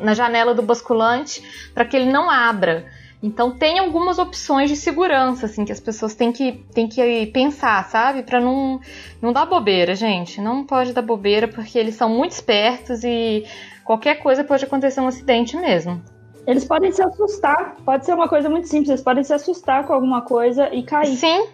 na 0.01 0.13
janela 0.13 0.55
do 0.55 0.61
basculante 0.61 1.43
para 1.73 1.83
que 1.83 1.97
ele 1.97 2.09
não 2.09 2.29
abra. 2.29 2.87
Então 3.21 3.51
tem 3.51 3.77
algumas 3.79 4.17
opções 4.17 4.69
de 4.69 4.77
segurança, 4.77 5.45
assim, 5.45 5.65
que 5.65 5.73
as 5.73 5.79
pessoas 5.81 6.15
têm 6.15 6.31
que, 6.31 6.53
têm 6.73 6.87
que 6.87 7.25
pensar, 7.27 7.83
sabe? 7.89 8.23
Para 8.23 8.39
não, 8.39 8.79
não 9.21 9.33
dar 9.33 9.45
bobeira, 9.45 9.93
gente. 9.93 10.39
Não 10.39 10.63
pode 10.63 10.93
dar 10.93 11.01
bobeira, 11.01 11.45
porque 11.45 11.77
eles 11.77 11.95
são 11.95 12.09
muito 12.09 12.31
espertos 12.31 13.03
e 13.03 13.43
qualquer 13.89 14.19
coisa 14.19 14.43
pode 14.43 14.63
acontecer 14.63 15.01
um 15.01 15.07
acidente 15.07 15.57
mesmo. 15.57 15.99
Eles 16.45 16.63
podem 16.63 16.91
se 16.91 17.01
assustar, 17.01 17.75
pode 17.83 18.05
ser 18.05 18.13
uma 18.13 18.29
coisa 18.29 18.47
muito 18.47 18.67
simples, 18.67 18.89
eles 18.89 19.01
podem 19.01 19.23
se 19.23 19.33
assustar 19.33 19.87
com 19.87 19.93
alguma 19.93 20.21
coisa 20.21 20.69
e 20.71 20.83
cair. 20.83 21.15
Sim. 21.15 21.47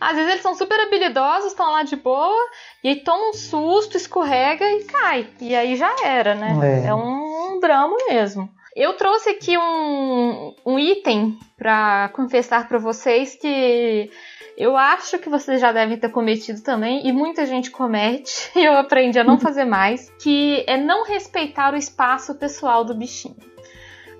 Às 0.00 0.16
vezes 0.16 0.32
eles 0.32 0.42
são 0.42 0.56
super 0.56 0.76
habilidosos, 0.80 1.52
estão 1.52 1.70
lá 1.70 1.84
de 1.84 1.94
boa, 1.94 2.50
e 2.82 2.88
aí 2.88 2.96
toma 2.96 3.28
um 3.28 3.32
susto, 3.32 3.96
escorrega 3.96 4.68
e 4.72 4.84
cai. 4.86 5.28
E 5.40 5.54
aí 5.54 5.76
já 5.76 5.94
era, 6.04 6.34
né? 6.34 6.82
É, 6.84 6.88
é 6.88 6.94
um, 6.94 7.52
um 7.52 7.60
drama 7.60 7.96
mesmo. 8.08 8.50
Eu 8.74 8.94
trouxe 8.94 9.30
aqui 9.30 9.56
um, 9.56 10.56
um 10.66 10.80
item 10.80 11.38
para 11.56 12.08
confessar 12.08 12.66
para 12.66 12.78
vocês 12.78 13.36
que 13.36 14.10
eu 14.58 14.76
acho 14.76 15.20
que 15.20 15.28
vocês 15.28 15.60
já 15.60 15.70
devem 15.70 15.96
ter 15.96 16.08
cometido 16.08 16.60
também, 16.62 17.06
e 17.06 17.12
muita 17.12 17.46
gente 17.46 17.70
comete, 17.70 18.50
e 18.58 18.64
eu 18.64 18.76
aprendi 18.76 19.16
a 19.16 19.22
não 19.22 19.38
fazer 19.40 19.64
mais, 19.64 20.12
que 20.18 20.64
é 20.66 20.76
não 20.76 21.04
respeitar 21.04 21.72
o 21.72 21.76
espaço 21.76 22.34
pessoal 22.34 22.84
do 22.84 22.92
bichinho. 22.92 23.36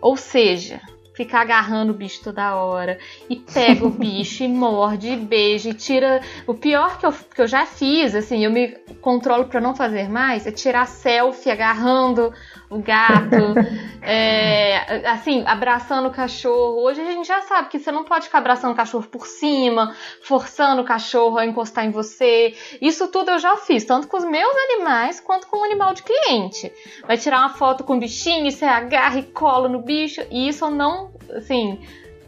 Ou 0.01 0.17
seja, 0.17 0.81
ficar 1.13 1.41
agarrando 1.41 1.91
o 1.93 1.97
bicho 1.97 2.23
toda 2.23 2.55
hora, 2.55 3.01
e 3.29 3.35
pega 3.35 3.85
o 3.85 3.91
bicho, 3.91 4.45
e 4.45 4.47
morde, 4.49 5.09
e 5.09 5.17
beija, 5.17 5.71
e 5.71 5.75
tira. 5.75 6.21
O 6.47 6.55
pior 6.55 7.01
que 7.01 7.07
eu, 7.07 7.13
que 7.13 7.43
eu 7.43 7.49
já 7.49 7.67
fiz, 7.67 8.15
assim, 8.15 8.45
eu 8.45 8.51
me 8.53 8.69
controlo 9.01 9.47
para 9.47 9.61
não 9.61 9.75
fazer 9.75 10.09
mais, 10.09 10.47
é 10.47 10.53
tirar 10.53 10.87
selfie 10.87 11.51
agarrando 11.51 12.33
o 12.71 12.79
gato, 12.79 13.55
é, 14.03 15.09
assim, 15.09 15.43
abraçando 15.47 16.09
o 16.09 16.11
cachorro. 16.11 16.83
Hoje 16.83 17.01
a 17.01 17.05
gente 17.05 17.27
já 17.27 17.41
sabe 17.43 17.69
que 17.69 17.79
você 17.79 17.91
não 17.91 18.05
pode 18.05 18.27
ficar 18.27 18.39
abraçando 18.39 18.73
o 18.73 18.77
cachorro 18.77 19.07
por 19.07 19.27
cima, 19.27 19.95
forçando 20.23 20.83
o 20.83 20.85
cachorro 20.85 21.39
a 21.39 21.47
encostar 21.47 21.85
em 21.85 21.91
você. 21.91 22.55
Isso 22.81 23.09
tudo 23.09 23.31
eu 23.31 23.39
já 23.39 23.57
fiz, 23.57 23.85
tanto 23.85 24.09
com 24.09 24.17
os 24.17 24.25
meus 24.25 24.55
animais 24.71 25.21
quanto 25.21 25.47
com 25.47 25.59
o 25.59 25.65
animal 25.65 25.95
de 25.95 26.03
cliente. 26.03 26.71
Vai 27.07 27.17
tirar 27.17 27.41
uma 27.41 27.51
foto 27.51 27.85
com 27.85 27.97
o 27.97 28.01
bichinho, 28.01 28.47
e 28.47 28.53
você 28.53 28.65
agarra 28.65 29.19
e 29.19 29.23
cola 29.23 29.69
no 29.69 29.81
bicho, 29.81 30.21
e 30.31 30.49
isso 30.49 30.65
eu 30.65 30.71
não, 30.71 31.11
assim, 31.35 31.81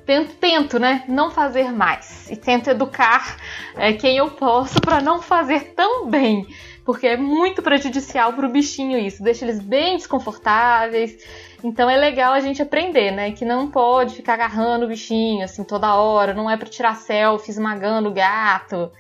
tento, 0.07 0.35
tento, 0.37 0.79
né, 0.79 1.05
não 1.07 1.31
fazer 1.31 1.71
mais. 1.71 2.31
E 2.31 2.37
tento 2.37 2.69
educar 2.69 3.37
é, 3.77 3.93
quem 3.93 4.17
eu 4.17 4.31
posso 4.31 4.81
para 4.81 5.01
não 5.01 5.21
fazer 5.21 5.75
tão 5.75 6.07
bem 6.07 6.47
porque 6.85 7.07
é 7.07 7.17
muito 7.17 7.63
prejudicial 7.63 8.33
para 8.33 8.47
o 8.47 8.51
bichinho 8.51 8.99
isso, 8.99 9.23
deixa 9.23 9.45
eles 9.45 9.61
bem 9.61 9.97
desconfortáveis. 9.97 11.17
Então 11.63 11.91
é 11.91 11.97
legal 11.97 12.33
a 12.33 12.41
gente 12.41 12.63
aprender, 12.63 13.11
né? 13.11 13.33
Que 13.33 13.45
não 13.45 13.71
pode 13.71 14.15
ficar 14.15 14.35
agarrando 14.35 14.87
o 14.87 14.89
bichinho 14.89 15.45
assim 15.45 15.63
toda 15.63 15.95
hora, 15.95 16.33
não 16.33 16.51
é 16.51 16.57
para 16.57 16.69
tirar 16.69 16.97
selfie 16.97 17.51
esmagando 17.51 18.09
o 18.09 18.13
gato, 18.13 18.91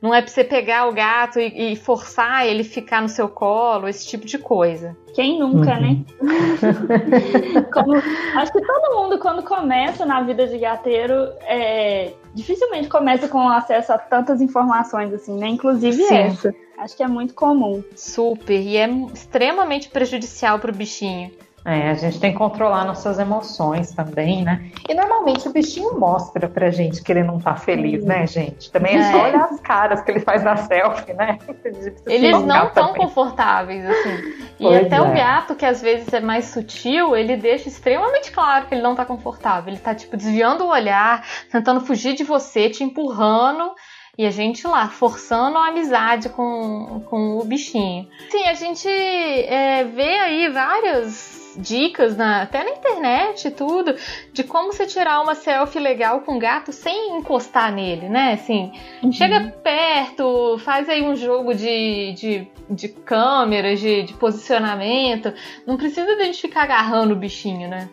não 0.00 0.14
é 0.14 0.22
para 0.22 0.30
você 0.30 0.42
pegar 0.42 0.88
o 0.88 0.92
gato 0.92 1.38
e, 1.38 1.72
e, 1.72 1.76
forçar 1.76 2.46
ele 2.46 2.64
ficar 2.64 3.02
no 3.02 3.08
seu 3.08 3.28
colo, 3.28 3.88
esse 3.88 4.06
tipo 4.06 4.24
de 4.24 4.38
coisa. 4.38 4.96
Quem 5.14 5.38
nunca, 5.38 5.74
uhum. 5.74 5.80
né? 5.80 6.04
Como, 7.72 7.96
acho 7.96 8.52
que 8.52 8.60
todo 8.60 8.96
mundo 8.96 9.18
quando 9.18 9.42
começa 9.42 10.06
na 10.06 10.22
vida 10.22 10.46
de 10.46 10.58
gateiro 10.58 11.14
é, 11.42 12.14
dificilmente 12.34 12.88
começa 12.88 13.28
com 13.28 13.48
acesso 13.48 13.92
a 13.92 13.98
tantas 13.98 14.40
informações 14.40 15.12
assim, 15.12 15.36
né? 15.36 15.48
Inclusive 15.48 16.02
Sim. 16.04 16.14
essa. 16.14 16.54
Acho 16.78 16.96
que 16.96 17.02
é 17.02 17.08
muito 17.08 17.34
comum. 17.34 17.82
Super. 17.96 18.60
E 18.60 18.76
é 18.76 18.88
extremamente 19.12 19.88
prejudicial 19.88 20.58
para 20.60 20.70
o 20.70 20.74
bichinho. 20.74 21.30
É, 21.64 21.90
a 21.90 21.94
gente 21.94 22.18
tem 22.18 22.32
que 22.32 22.38
controlar 22.38 22.84
nossas 22.84 23.18
emoções 23.18 23.92
também, 23.92 24.42
né? 24.42 24.70
E 24.88 24.94
normalmente 24.94 25.48
o 25.48 25.52
bichinho 25.52 25.98
mostra 25.98 26.48
pra 26.48 26.70
gente 26.70 27.02
que 27.02 27.12
ele 27.12 27.22
não 27.22 27.38
tá 27.38 27.56
feliz, 27.56 28.02
né, 28.04 28.26
gente? 28.26 28.70
Também 28.70 28.96
é, 28.96 29.00
é 29.00 29.12
só 29.12 29.24
olhar 29.24 29.44
as 29.44 29.60
caras 29.60 30.00
que 30.00 30.10
ele 30.10 30.20
faz 30.20 30.42
na 30.42 30.56
selfie, 30.56 31.12
né? 31.12 31.36
Eles 32.06 32.42
não 32.42 32.68
estão 32.68 32.94
confortáveis, 32.94 33.84
assim. 33.84 34.16
E 34.58 34.62
pois 34.62 34.86
até 34.86 34.96
é. 34.96 35.00
o 35.02 35.12
gato, 35.12 35.54
que 35.54 35.66
às 35.66 35.82
vezes 35.82 36.10
é 36.12 36.20
mais 36.20 36.46
sutil, 36.46 37.14
ele 37.14 37.36
deixa 37.36 37.68
extremamente 37.68 38.30
claro 38.30 38.66
que 38.66 38.74
ele 38.74 38.82
não 38.82 38.94
tá 38.94 39.04
confortável. 39.04 39.70
Ele 39.70 39.80
tá, 39.80 39.94
tipo, 39.94 40.16
desviando 40.16 40.64
o 40.64 40.70
olhar, 40.70 41.22
tentando 41.50 41.80
fugir 41.80 42.14
de 42.14 42.24
você, 42.24 42.70
te 42.70 42.82
empurrando. 42.82 43.74
E 44.18 44.26
a 44.26 44.32
gente 44.32 44.66
lá, 44.66 44.88
forçando 44.88 45.56
a 45.56 45.68
amizade 45.68 46.28
com, 46.28 47.04
com 47.08 47.38
o 47.38 47.44
bichinho. 47.44 48.08
Sim, 48.28 48.48
a 48.48 48.54
gente 48.54 48.88
é, 48.88 49.84
vê 49.84 50.18
aí 50.18 50.48
várias 50.48 51.54
dicas, 51.56 52.16
na, 52.16 52.42
até 52.42 52.64
na 52.64 52.70
internet 52.70 53.46
e 53.46 53.50
tudo, 53.52 53.94
de 54.32 54.42
como 54.42 54.72
você 54.72 54.86
tirar 54.86 55.20
uma 55.20 55.36
selfie 55.36 55.78
legal 55.78 56.22
com 56.22 56.34
o 56.34 56.38
gato 56.38 56.72
sem 56.72 57.16
encostar 57.16 57.72
nele, 57.72 58.08
né? 58.08 58.32
Assim, 58.32 58.72
uhum. 59.04 59.12
chega 59.12 59.54
perto, 59.62 60.58
faz 60.64 60.88
aí 60.88 61.00
um 61.00 61.14
jogo 61.14 61.54
de, 61.54 62.12
de, 62.14 62.48
de 62.68 62.88
câmeras, 62.88 63.78
de, 63.78 64.02
de 64.02 64.14
posicionamento. 64.14 65.32
Não 65.64 65.76
precisa 65.76 66.16
de 66.16 66.22
a 66.22 66.24
gente 66.24 66.40
ficar 66.40 66.64
agarrando 66.64 67.14
o 67.14 67.16
bichinho, 67.16 67.68
né? 67.68 67.88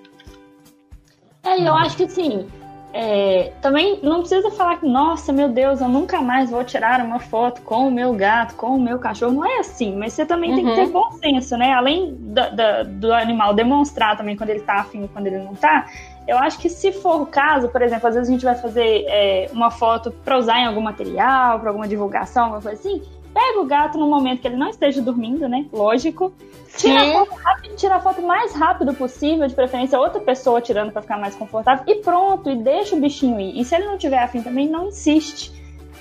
É, 1.44 1.60
eu 1.60 1.76
acho 1.76 1.96
que 1.96 2.10
sim 2.10 2.48
é, 2.98 3.52
também 3.62 4.00
não 4.02 4.22
precisa 4.22 4.50
falar 4.52 4.78
que, 4.78 4.88
nossa, 4.88 5.34
meu 5.34 5.50
Deus, 5.50 5.82
eu 5.82 5.90
nunca 5.90 6.22
mais 6.22 6.50
vou 6.50 6.64
tirar 6.64 7.02
uma 7.02 7.20
foto 7.20 7.62
com 7.62 7.90
o 7.90 7.92
meu 7.92 8.14
gato, 8.14 8.56
com 8.56 8.68
o 8.68 8.80
meu 8.80 8.98
cachorro. 9.00 9.34
Não 9.34 9.44
é 9.46 9.60
assim, 9.60 9.94
mas 9.98 10.14
você 10.14 10.26
também 10.26 10.52
uhum. 10.52 10.56
tem 10.56 10.66
que 10.66 10.76
ter 10.76 10.86
uhum. 10.86 10.92
bom 10.92 11.12
senso, 11.12 11.58
né? 11.58 11.74
Além 11.74 12.16
da, 12.18 12.48
da, 12.48 12.84
do 12.84 13.14
animal 13.14 13.54
demonstrar 13.54 14.16
também 14.16 14.38
quando 14.38 14.52
ele 14.52 14.62
tá 14.62 14.76
afim 14.76 15.04
e 15.04 15.08
quando 15.10 15.28
ele 15.28 15.40
não 15.40 15.54
tá, 15.56 15.88
eu 16.26 16.38
acho 16.38 16.58
que 16.58 16.70
se 16.70 16.94
for 16.94 17.22
o 17.22 17.26
caso, 17.26 17.68
por 17.68 17.82
exemplo, 17.82 18.08
às 18.08 18.16
vezes 18.16 18.30
a 18.30 18.32
gente 18.32 18.46
vai 18.46 18.56
fazer 18.56 19.04
é, 19.10 19.50
uma 19.52 19.70
foto 19.70 20.10
para 20.24 20.38
usar 20.38 20.62
em 20.62 20.66
algum 20.66 20.80
material, 20.80 21.60
para 21.60 21.72
alguma 21.72 21.90
divulgação, 21.90 22.46
alguma 22.46 22.62
coisa 22.62 22.80
assim, 22.80 23.02
pega 23.36 23.60
o 23.60 23.66
gato 23.66 23.98
no 23.98 24.08
momento 24.08 24.40
que 24.40 24.48
ele 24.48 24.56
não 24.56 24.70
esteja 24.70 25.02
dormindo, 25.02 25.50
né? 25.50 25.66
Lógico. 25.74 26.34
Tira 26.78 27.02
a 27.02 27.12
foto 27.12 27.36
rápido, 27.36 27.76
tira 27.76 27.96
a 27.96 28.00
foto 28.00 28.22
mais 28.22 28.54
rápido 28.54 28.94
possível, 28.94 29.46
de 29.46 29.54
preferência 29.54 30.00
outra 30.00 30.22
pessoa 30.22 30.62
tirando 30.62 30.92
para 30.92 31.02
ficar 31.02 31.18
mais 31.18 31.36
confortável. 31.36 31.84
E 31.86 31.96
pronto, 31.96 32.50
e 32.50 32.56
deixa 32.56 32.96
o 32.96 33.00
bichinho 33.00 33.38
ir. 33.40 33.60
E 33.60 33.66
se 33.66 33.76
ele 33.76 33.86
não 33.86 33.98
tiver 33.98 34.20
afim 34.20 34.42
também, 34.42 34.70
não 34.70 34.88
insiste, 34.88 35.52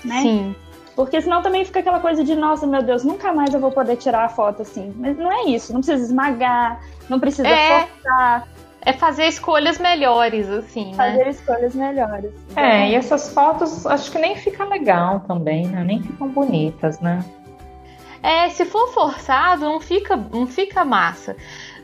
né? 0.03 0.21
Sim. 0.21 0.55
Porque 0.95 1.21
senão 1.21 1.41
também 1.41 1.65
fica 1.65 1.81
aquela 1.81 1.99
coisa 1.99 2.23
de, 2.23 2.35
nossa, 2.35 2.65
meu 2.65 2.81
Deus, 2.81 3.03
nunca 3.03 3.33
mais 3.33 3.53
eu 3.53 3.59
vou 3.59 3.71
poder 3.71 3.97
tirar 3.97 4.23
a 4.23 4.29
foto 4.29 4.61
assim. 4.61 4.93
Mas 4.95 5.17
não 5.17 5.29
é 5.29 5.43
isso, 5.49 5.73
não 5.73 5.81
precisa 5.81 6.05
esmagar, 6.05 6.79
não 7.09 7.19
precisa 7.19 7.49
é. 7.49 7.81
forçar 7.81 8.47
é 8.85 8.93
fazer 8.93 9.25
escolhas 9.25 9.79
melhores, 9.79 10.47
assim, 10.47 10.91
né? 10.91 10.95
Fazer 10.95 11.27
escolhas 11.27 11.73
melhores. 11.73 12.31
É, 12.55 12.91
e 12.91 12.95
essas 12.95 13.33
fotos 13.33 13.85
acho 13.87 14.11
que 14.11 14.19
nem 14.19 14.35
fica 14.35 14.63
legal 14.63 15.21
também, 15.21 15.67
né? 15.67 15.83
Nem 15.83 16.01
ficam 16.01 16.29
bonitas, 16.29 16.99
né? 16.99 17.25
É, 18.21 18.49
se 18.49 18.65
for 18.65 18.87
forçado, 18.93 19.65
não 19.65 19.79
fica, 19.79 20.15
não 20.15 20.47
fica 20.47 20.85
massa. 20.85 21.35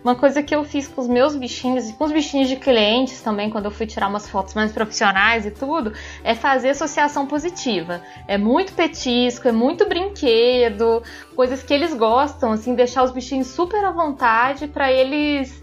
Uma 0.04 0.16
coisa 0.16 0.42
que 0.42 0.56
eu 0.56 0.64
fiz 0.64 0.88
com 0.88 1.02
os 1.02 1.08
meus 1.08 1.36
bichinhos 1.36 1.88
e 1.90 1.94
com 1.94 2.06
os 2.06 2.12
bichinhos 2.12 2.50
de 2.50 2.56
clientes 2.56 3.22
também, 3.22 3.52
quando 3.52 3.66
eu 3.66 3.72
fui 3.72 3.86
tirar 3.86 4.08
umas 4.08 4.28
fotos 4.28 4.56
mais 4.56 4.72
profissionais 4.72 5.46
e 5.46 5.52
tudo, 5.52 5.94
é 6.24 6.34
fazer 6.34 6.70
associação 6.70 7.28
positiva. 7.28 8.02
É 8.28 8.36
muito 8.40 8.74
petisco, 8.74 9.48
é 9.48 9.52
muito 9.52 9.88
brinquedo, 9.88 11.04
coisas 11.36 11.62
que 11.62 11.72
eles 11.72 11.94
gostam, 11.94 12.52
assim, 12.52 12.74
deixar 12.74 13.04
os 13.04 13.12
bichinhos 13.12 13.48
super 13.48 13.86
à 13.86 13.92
vontade 13.92 14.68
para 14.68 14.92
eles 14.92 15.62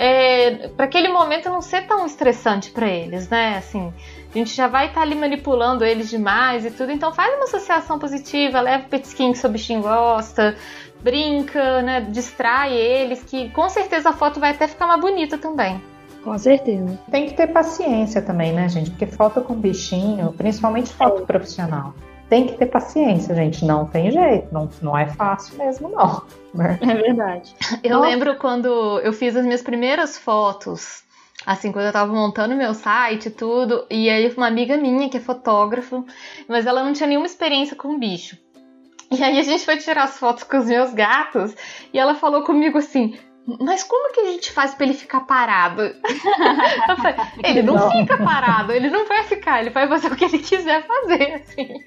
é, 0.00 0.68
para 0.68 0.84
aquele 0.84 1.08
momento 1.08 1.50
não 1.50 1.60
ser 1.60 1.84
tão 1.88 2.06
estressante 2.06 2.70
para 2.70 2.86
eles, 2.86 3.28
né? 3.28 3.56
Assim, 3.58 3.92
a 4.32 4.38
gente 4.38 4.54
já 4.54 4.68
vai 4.68 4.86
estar 4.86 5.00
tá 5.00 5.00
ali 5.00 5.16
manipulando 5.16 5.84
eles 5.84 6.08
demais 6.08 6.64
e 6.64 6.70
tudo, 6.70 6.92
então 6.92 7.12
faz 7.12 7.34
uma 7.34 7.42
associação 7.42 7.98
positiva, 7.98 8.60
leva 8.60 8.84
o 8.84 8.88
petisquinho 8.88 9.32
que 9.32 9.38
seu 9.38 9.50
bichinho 9.50 9.82
gosta, 9.82 10.54
brinca, 11.02 11.82
né? 11.82 12.00
Distrai 12.00 12.74
eles, 12.74 13.24
que 13.24 13.50
com 13.50 13.68
certeza 13.68 14.10
a 14.10 14.12
foto 14.12 14.38
vai 14.38 14.52
até 14.52 14.68
ficar 14.68 14.86
mais 14.86 15.00
bonita 15.00 15.36
também. 15.36 15.82
Com 16.22 16.38
certeza. 16.38 16.96
Tem 17.10 17.26
que 17.26 17.34
ter 17.34 17.48
paciência 17.48 18.22
também, 18.22 18.52
né, 18.52 18.68
gente? 18.68 18.90
Porque 18.90 19.06
falta 19.06 19.40
com 19.40 19.54
bichinho, 19.54 20.32
principalmente 20.32 20.92
falta 20.92 21.22
profissional. 21.22 21.92
Tem 22.28 22.46
que 22.46 22.54
ter 22.54 22.66
paciência, 22.66 23.34
gente. 23.34 23.64
Não 23.64 23.86
tem 23.86 24.10
jeito. 24.10 24.48
Não, 24.52 24.68
não 24.82 24.96
é 24.96 25.06
fácil 25.06 25.56
mesmo, 25.58 25.88
não. 25.88 26.22
Né? 26.54 26.78
É 26.82 26.94
verdade. 26.94 27.54
Eu 27.82 28.00
lembro 28.00 28.36
quando 28.36 28.98
eu 29.00 29.12
fiz 29.12 29.36
as 29.36 29.44
minhas 29.44 29.62
primeiras 29.62 30.18
fotos 30.18 31.06
assim, 31.46 31.72
quando 31.72 31.86
eu 31.86 31.92
tava 31.92 32.12
montando 32.12 32.54
meu 32.54 32.74
site 32.74 33.26
e 33.26 33.30
tudo, 33.30 33.86
e 33.88 34.10
aí 34.10 34.30
uma 34.36 34.46
amiga 34.46 34.76
minha 34.76 35.08
que 35.08 35.16
é 35.16 35.20
fotógrafa, 35.20 36.04
mas 36.46 36.66
ela 36.66 36.84
não 36.84 36.92
tinha 36.92 37.06
nenhuma 37.06 37.26
experiência 37.26 37.76
com 37.76 37.98
bicho. 37.98 38.36
E 39.10 39.22
aí 39.22 39.38
a 39.38 39.42
gente 39.42 39.64
foi 39.64 39.78
tirar 39.78 40.04
as 40.04 40.18
fotos 40.18 40.44
com 40.44 40.58
os 40.58 40.66
meus 40.66 40.92
gatos 40.92 41.54
e 41.92 41.98
ela 41.98 42.14
falou 42.14 42.42
comigo 42.42 42.76
assim: 42.76 43.18
mas 43.60 43.82
como 43.82 44.12
que 44.12 44.20
a 44.20 44.26
gente 44.26 44.52
faz 44.52 44.74
para 44.74 44.84
ele 44.84 44.94
ficar 44.94 45.20
parado? 45.20 45.82
Ele 47.42 47.62
não 47.62 47.90
fica 47.90 48.18
parado, 48.18 48.72
ele 48.72 48.90
não 48.90 49.06
vai 49.06 49.22
ficar, 49.22 49.60
ele 49.60 49.70
vai 49.70 49.88
fazer 49.88 50.12
o 50.12 50.16
que 50.16 50.24
ele 50.24 50.38
quiser 50.38 50.84
fazer, 50.86 51.34
assim. 51.34 51.84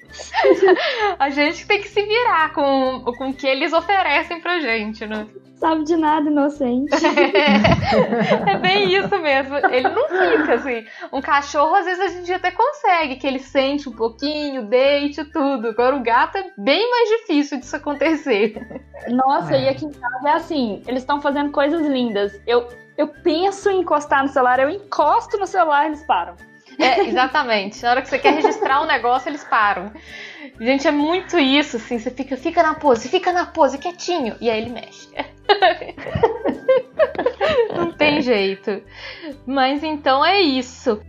A 1.18 1.30
gente 1.30 1.66
tem 1.66 1.80
que 1.80 1.88
se 1.88 2.02
virar 2.02 2.52
com, 2.52 3.04
com 3.16 3.28
o 3.28 3.34
que 3.34 3.46
eles 3.46 3.72
oferecem 3.72 4.40
pra 4.40 4.60
gente, 4.60 5.06
né? 5.06 5.26
Sabe 5.62 5.84
de 5.84 5.96
nada, 5.96 6.28
inocente. 6.28 6.92
É, 7.06 8.50
é 8.50 8.58
bem 8.58 8.96
isso 8.96 9.16
mesmo. 9.20 9.58
Ele 9.58 9.88
não 9.88 10.08
fica 10.08 10.54
assim. 10.54 10.84
Um 11.12 11.20
cachorro, 11.20 11.76
às 11.76 11.84
vezes, 11.84 12.00
a 12.00 12.08
gente 12.08 12.32
até 12.32 12.50
consegue, 12.50 13.14
que 13.14 13.24
ele 13.24 13.38
sente 13.38 13.88
um 13.88 13.92
pouquinho, 13.92 14.66
deite 14.66 15.24
tudo. 15.26 15.68
Agora, 15.68 15.94
o 15.94 16.02
gato 16.02 16.36
é 16.36 16.50
bem 16.58 16.90
mais 16.90 17.08
difícil 17.10 17.60
disso 17.60 17.76
acontecer. 17.76 18.82
Nossa, 19.08 19.54
é. 19.54 19.66
e 19.66 19.68
aqui 19.68 19.84
em 19.84 19.92
casa 19.92 20.28
é 20.28 20.32
assim: 20.32 20.82
eles 20.84 21.04
estão 21.04 21.20
fazendo 21.20 21.52
coisas 21.52 21.86
lindas. 21.86 22.32
Eu, 22.44 22.66
eu 22.98 23.06
penso 23.06 23.70
em 23.70 23.82
encostar 23.82 24.24
no 24.24 24.28
celular, 24.30 24.58
eu 24.58 24.68
encosto 24.68 25.38
no 25.38 25.46
celular 25.46 25.84
e 25.84 25.90
eles 25.90 26.04
param. 26.04 26.34
É, 26.76 27.02
exatamente. 27.06 27.80
Na 27.84 27.90
hora 27.90 28.02
que 28.02 28.08
você 28.08 28.18
quer 28.18 28.34
registrar 28.34 28.82
um 28.82 28.86
negócio, 28.86 29.28
eles 29.28 29.44
param. 29.44 29.92
Gente, 30.60 30.88
é 30.88 30.90
muito 30.90 31.38
isso, 31.38 31.76
assim. 31.76 31.98
Você 31.98 32.10
fica, 32.10 32.36
fica 32.36 32.62
na 32.62 32.74
pose, 32.74 33.08
fica 33.08 33.32
na 33.32 33.46
pose, 33.46 33.78
quietinho. 33.78 34.36
E 34.40 34.50
aí 34.50 34.60
ele 34.60 34.70
mexe. 34.70 35.08
Não 37.76 37.92
tem 37.92 38.20
jeito. 38.20 38.82
Mas 39.46 39.82
então 39.82 40.24
é 40.24 40.40
isso. 40.40 41.00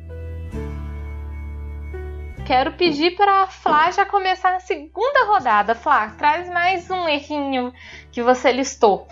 Quero 2.45 2.73
pedir 2.73 3.15
para 3.15 3.43
a 3.43 3.47
Flá 3.47 3.89
já 3.91 4.05
começar 4.05 4.51
na 4.51 4.59
segunda 4.59 5.25
rodada. 5.25 5.73
Flá, 5.73 6.09
traz 6.17 6.49
mais 6.49 6.89
um 6.89 7.07
errinho 7.07 7.73
que 8.11 8.21
você 8.21 8.51
listou. 8.51 9.07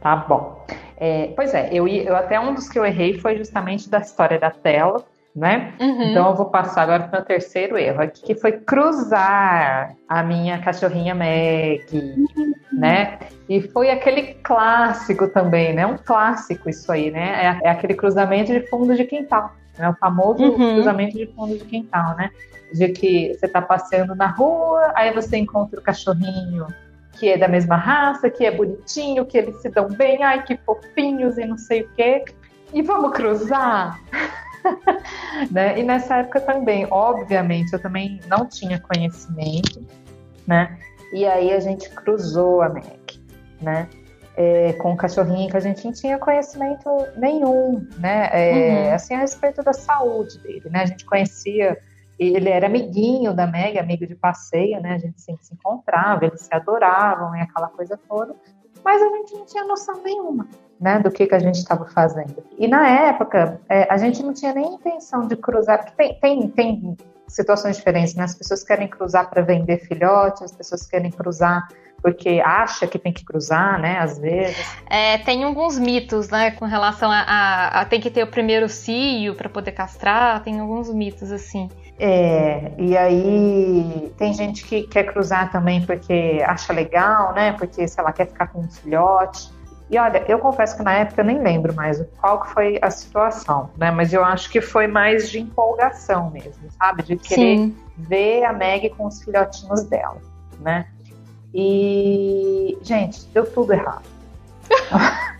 Tá 0.00 0.16
bom. 0.16 0.66
É, 0.96 1.32
pois 1.36 1.54
é, 1.54 1.68
eu, 1.72 1.86
eu 1.86 2.16
até 2.16 2.40
um 2.40 2.54
dos 2.54 2.68
que 2.68 2.78
eu 2.78 2.84
errei 2.84 3.16
foi 3.16 3.36
justamente 3.36 3.88
da 3.88 3.98
história 3.98 4.38
da 4.38 4.50
tela, 4.50 5.04
né? 5.38 5.72
Uhum. 5.80 6.10
Então 6.10 6.28
eu 6.28 6.34
vou 6.34 6.46
passar 6.46 6.82
agora 6.82 7.04
para 7.04 7.20
o 7.20 7.24
terceiro 7.24 7.78
erro 7.78 8.02
aqui, 8.02 8.22
que 8.22 8.34
foi 8.34 8.52
cruzar 8.52 9.94
a 10.08 10.22
minha 10.22 10.58
cachorrinha 10.58 11.14
Meg, 11.14 11.86
uhum. 11.94 12.52
né? 12.72 13.18
E 13.48 13.62
foi 13.62 13.90
aquele 13.90 14.34
clássico 14.34 15.28
também, 15.28 15.72
né? 15.72 15.86
Um 15.86 15.96
clássico 15.96 16.68
isso 16.68 16.90
aí, 16.90 17.10
né? 17.10 17.58
É, 17.62 17.68
é 17.68 17.70
aquele 17.70 17.94
cruzamento 17.94 18.52
de 18.52 18.66
fundo 18.68 18.96
de 18.96 19.04
quintal, 19.04 19.52
né? 19.78 19.88
O 19.88 19.94
famoso 19.94 20.42
uhum. 20.42 20.74
cruzamento 20.74 21.16
de 21.16 21.26
fundo 21.28 21.56
de 21.56 21.64
quintal, 21.64 22.16
né? 22.16 22.30
De 22.74 22.88
que 22.88 23.34
você 23.34 23.46
está 23.46 23.62
passeando 23.62 24.14
na 24.16 24.26
rua, 24.26 24.92
aí 24.94 25.12
você 25.14 25.36
encontra 25.36 25.78
o 25.78 25.82
cachorrinho 25.82 26.66
que 27.12 27.28
é 27.30 27.36
da 27.36 27.48
mesma 27.48 27.74
raça, 27.74 28.30
que 28.30 28.44
é 28.46 28.50
bonitinho, 28.50 29.26
que 29.26 29.36
eles 29.36 29.60
se 29.60 29.68
dão 29.68 29.88
bem, 29.88 30.22
ai 30.22 30.44
que 30.44 30.56
fofinhos 30.58 31.36
e 31.36 31.44
não 31.44 31.58
sei 31.58 31.82
o 31.82 31.88
quê. 31.96 32.24
E 32.72 32.80
vamos 32.80 33.10
cruzar? 33.12 33.98
né? 35.50 35.78
E 35.78 35.82
nessa 35.82 36.16
época 36.16 36.40
também, 36.40 36.86
obviamente, 36.90 37.72
eu 37.72 37.80
também 37.80 38.20
não 38.28 38.46
tinha 38.46 38.80
conhecimento, 38.80 39.84
né? 40.46 40.78
E 41.12 41.26
aí 41.26 41.52
a 41.52 41.60
gente 41.60 41.88
cruzou 41.90 42.62
a 42.62 42.68
MEC, 42.68 43.20
né? 43.60 43.88
É, 44.36 44.72
com 44.74 44.92
o 44.92 44.96
cachorrinho 44.96 45.50
que 45.50 45.56
a 45.56 45.60
gente 45.60 45.84
não 45.84 45.92
tinha 45.92 46.16
conhecimento 46.16 46.88
nenhum, 47.16 47.86
né? 47.98 48.28
É, 48.32 48.88
uhum. 48.88 48.94
Assim, 48.94 49.14
a 49.14 49.18
respeito 49.18 49.62
da 49.62 49.72
saúde 49.72 50.38
dele, 50.40 50.68
né? 50.70 50.82
A 50.82 50.86
gente 50.86 51.04
conhecia 51.04 51.76
ele 52.18 52.48
era 52.48 52.66
amiguinho 52.66 53.32
da 53.32 53.46
Meg, 53.46 53.78
amigo 53.78 54.04
de 54.04 54.16
passeio, 54.16 54.80
né? 54.80 54.94
A 54.94 54.98
gente 54.98 55.20
sempre 55.20 55.44
se 55.46 55.54
encontrava, 55.54 56.26
eles 56.26 56.40
se 56.40 56.52
adoravam 56.52 57.34
e 57.36 57.40
aquela 57.40 57.68
coisa 57.68 57.98
toda, 58.08 58.34
mas 58.84 59.00
a 59.00 59.08
gente 59.08 59.34
não 59.34 59.46
tinha 59.46 59.64
noção 59.64 60.02
nenhuma, 60.02 60.48
né, 60.80 60.98
do 61.00 61.10
que, 61.10 61.26
que 61.26 61.34
a 61.34 61.38
gente 61.38 61.56
estava 61.56 61.86
fazendo. 61.86 62.36
E 62.56 62.68
na 62.68 62.88
época, 62.88 63.60
é, 63.68 63.86
a 63.90 63.96
gente 63.96 64.22
não 64.22 64.32
tinha 64.32 64.54
nem 64.54 64.74
intenção 64.74 65.26
de 65.26 65.36
cruzar, 65.36 65.78
porque 65.78 65.92
tem, 65.96 66.14
tem, 66.20 66.48
tem 66.48 66.96
situações 67.26 67.76
diferentes, 67.76 68.14
né? 68.14 68.24
As 68.24 68.34
pessoas 68.34 68.62
querem 68.62 68.88
cruzar 68.88 69.28
para 69.28 69.42
vender 69.42 69.78
filhote, 69.78 70.44
as 70.44 70.52
pessoas 70.52 70.86
querem 70.86 71.10
cruzar 71.10 71.66
porque 72.00 72.40
acha 72.44 72.86
que 72.86 72.98
tem 72.98 73.12
que 73.12 73.24
cruzar, 73.24 73.80
né? 73.80 73.98
Às 73.98 74.18
vezes. 74.18 74.56
É, 74.88 75.18
tem 75.18 75.44
alguns 75.44 75.78
mitos, 75.78 76.28
né? 76.28 76.52
Com 76.52 76.64
relação 76.64 77.10
a, 77.10 77.20
a, 77.20 77.80
a 77.80 77.84
tem 77.84 78.00
que 78.00 78.10
ter 78.10 78.22
o 78.22 78.26
primeiro 78.26 78.68
cio 78.68 79.34
para 79.34 79.48
poder 79.48 79.72
castrar, 79.72 80.42
tem 80.42 80.60
alguns 80.60 80.92
mitos 80.92 81.32
assim. 81.32 81.68
É, 81.98 82.70
e 82.78 82.96
aí 82.96 84.12
tem 84.16 84.32
gente 84.32 84.64
que 84.64 84.82
quer 84.84 85.04
cruzar 85.04 85.50
também 85.50 85.84
porque 85.84 86.42
acha 86.46 86.72
legal, 86.72 87.34
né? 87.34 87.52
Porque, 87.52 87.86
sei 87.88 88.04
lá, 88.04 88.12
quer 88.12 88.26
ficar 88.26 88.46
com 88.48 88.60
um 88.60 88.70
filhote. 88.70 89.50
E 89.90 89.98
olha, 89.98 90.24
eu 90.28 90.38
confesso 90.38 90.76
que 90.76 90.82
na 90.82 90.92
época 90.92 91.22
eu 91.22 91.24
nem 91.24 91.42
lembro 91.42 91.74
mais 91.74 92.04
qual 92.20 92.42
que 92.42 92.50
foi 92.50 92.78
a 92.82 92.90
situação, 92.90 93.70
né? 93.76 93.90
Mas 93.90 94.12
eu 94.12 94.24
acho 94.24 94.50
que 94.50 94.60
foi 94.60 94.86
mais 94.86 95.30
de 95.30 95.40
empolgação 95.40 96.30
mesmo, 96.30 96.70
sabe? 96.78 97.02
De 97.02 97.16
querer 97.16 97.56
Sim. 97.56 97.76
ver 97.96 98.44
a 98.44 98.52
Meg 98.52 98.90
com 98.90 99.06
os 99.06 99.22
filhotinhos 99.22 99.84
dela, 99.84 100.18
né? 100.60 100.86
E, 101.54 102.76
gente, 102.82 103.26
deu 103.32 103.50
tudo 103.50 103.72
errado. 103.72 104.04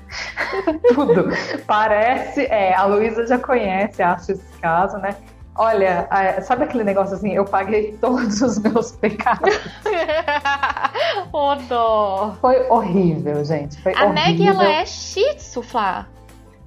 tudo. 0.94 1.28
Parece, 1.66 2.42
é, 2.46 2.74
a 2.74 2.84
Luísa 2.84 3.26
já 3.26 3.38
conhece, 3.38 4.02
acho 4.02 4.32
esse 4.32 4.52
caso, 4.60 4.98
né? 4.98 5.16
Olha, 5.58 6.08
sabe 6.42 6.64
aquele 6.64 6.84
negócio 6.84 7.16
assim? 7.16 7.32
Eu 7.32 7.44
paguei 7.44 7.92
todos 8.00 8.40
os 8.40 8.60
meus 8.60 8.92
pecados. 8.92 9.58
Ô, 11.32 11.56
dó. 11.68 12.36
Foi 12.40 12.68
horrível, 12.68 13.44
gente. 13.44 13.76
Foi 13.82 13.92
a 13.92 14.04
horrível. 14.04 14.14
Meg, 14.14 14.46
ela 14.46 14.68
é 14.68 14.86
shih 14.86 15.34
tzu, 15.34 15.60
Flá. 15.62 16.06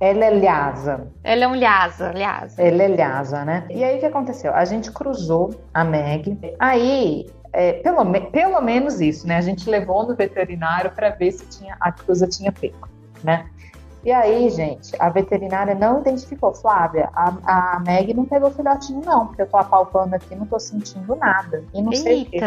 Ela 0.01 0.25
é 0.25 0.29
lhasa. 0.31 1.07
Ela 1.23 1.45
é 1.45 1.47
um 1.47 1.55
lhasa, 1.55 2.11
lhasa. 2.11 2.61
Ela 2.61 2.83
é 2.83 2.87
lhasa, 2.89 3.45
né? 3.45 3.65
E 3.69 3.81
aí 3.81 3.95
o 3.95 3.99
que 3.99 4.05
aconteceu? 4.07 4.53
A 4.53 4.65
gente 4.65 4.91
cruzou 4.91 5.51
a 5.73 5.85
Meg. 5.85 6.37
Aí, 6.59 7.29
é, 7.53 7.73
pelo, 7.73 8.03
pelo 8.31 8.59
menos 8.61 8.99
isso, 8.99 9.25
né? 9.25 9.37
A 9.37 9.41
gente 9.41 9.69
levou 9.69 10.05
no 10.05 10.15
veterinário 10.15 10.91
para 10.91 11.11
ver 11.11 11.31
se 11.31 11.45
tinha, 11.45 11.77
a 11.79 11.91
cruza 11.93 12.27
tinha 12.27 12.51
peco, 12.51 12.89
né? 13.23 13.45
E 14.03 14.11
aí, 14.11 14.49
gente, 14.49 14.95
a 14.99 15.09
veterinária 15.09 15.75
não 15.75 15.99
identificou. 15.99 16.53
Flávia, 16.53 17.09
a, 17.13 17.75
a 17.75 17.79
Meg 17.79 18.13
não 18.13 18.25
pegou 18.25 18.51
filhotinho, 18.51 19.01
não, 19.05 19.27
porque 19.27 19.43
eu 19.43 19.47
tô 19.47 19.57
apalpando 19.57 20.15
aqui 20.15 20.35
não 20.35 20.45
tô 20.45 20.59
sentindo 20.59 21.15
nada. 21.15 21.63
E 21.73 21.81
não 21.81 21.91
Eita. 21.91 22.03
sei 22.03 22.21
o 22.23 22.25
quê. 22.25 22.39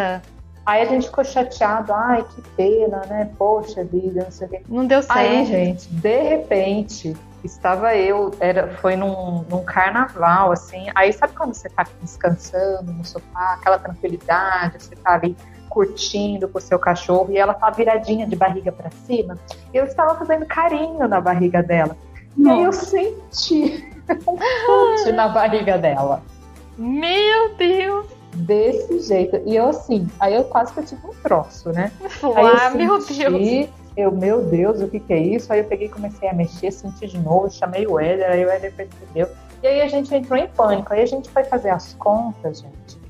Aí 0.66 0.80
a 0.82 0.84
gente 0.86 1.06
ficou 1.06 1.22
chateado, 1.22 1.92
ai, 1.92 2.24
que 2.24 2.40
pena, 2.56 3.02
né? 3.06 3.30
Poxa 3.36 3.84
vida, 3.84 4.24
não 4.24 4.30
sei 4.30 4.46
o 4.46 4.50
quê. 4.50 4.62
Não 4.68 4.86
deu 4.86 5.02
certo. 5.02 5.18
Aí, 5.18 5.44
gente, 5.44 5.88
de 5.88 6.22
repente, 6.22 7.14
estava 7.44 7.94
eu, 7.94 8.30
era, 8.40 8.68
foi 8.78 8.96
num, 8.96 9.44
num 9.48 9.62
carnaval, 9.62 10.52
assim. 10.52 10.86
Aí 10.94 11.12
sabe 11.12 11.34
quando 11.34 11.54
você 11.54 11.68
tá 11.68 11.84
descansando 12.00 12.92
no 12.92 13.04
sofá, 13.04 13.54
aquela 13.54 13.78
tranquilidade, 13.78 14.82
você 14.82 14.96
tá 14.96 15.14
ali 15.14 15.36
curtindo 15.74 16.48
com 16.48 16.58
o 16.58 16.60
seu 16.60 16.78
cachorro 16.78 17.26
e 17.30 17.36
ela 17.36 17.52
tá 17.52 17.68
viradinha 17.68 18.24
de 18.28 18.36
barriga 18.36 18.70
para 18.70 18.90
cima. 19.04 19.36
Eu 19.72 19.84
estava 19.84 20.14
fazendo 20.14 20.46
carinho 20.46 21.08
na 21.08 21.20
barriga 21.20 21.60
dela. 21.60 21.96
Nossa. 22.36 22.54
E 22.54 22.58
aí 22.58 22.64
eu 22.64 22.72
senti 22.72 23.92
um 24.28 24.38
chute 24.38 25.12
na 25.12 25.28
barriga 25.28 25.76
dela. 25.76 26.22
Meu 26.78 27.56
Deus! 27.56 28.06
Desse 28.34 29.00
jeito. 29.00 29.40
E 29.44 29.56
eu 29.56 29.68
assim, 29.68 30.08
aí 30.18 30.34
eu 30.34 30.44
quase 30.44 30.72
que 30.72 30.80
eu 30.80 30.84
tive 30.84 31.06
um 31.06 31.14
troço, 31.22 31.70
né? 31.70 31.92
Ah, 32.22 32.70
meu 32.70 33.04
Deus! 33.04 33.68
Eu, 33.96 34.10
meu 34.10 34.42
Deus, 34.42 34.80
o 34.80 34.88
que 34.88 34.98
que 34.98 35.12
é 35.12 35.18
isso? 35.18 35.52
Aí 35.52 35.60
eu 35.60 35.64
peguei 35.66 35.86
e 35.86 35.90
comecei 35.90 36.28
a 36.28 36.32
mexer, 36.32 36.72
senti 36.72 37.06
de 37.06 37.18
novo, 37.18 37.48
chamei 37.48 37.86
o 37.86 37.98
Éder, 37.98 38.28
aí 38.28 38.44
o 38.44 38.50
Éder 38.50 38.72
percebeu. 38.74 39.28
E 39.62 39.66
aí 39.68 39.80
a 39.82 39.86
gente 39.86 40.12
entrou 40.12 40.36
em 40.36 40.48
pânico. 40.48 40.92
Aí 40.92 41.02
a 41.02 41.06
gente 41.06 41.30
foi 41.30 41.44
fazer 41.44 41.70
as 41.70 41.94
contas, 41.94 42.60
gente 42.60 43.03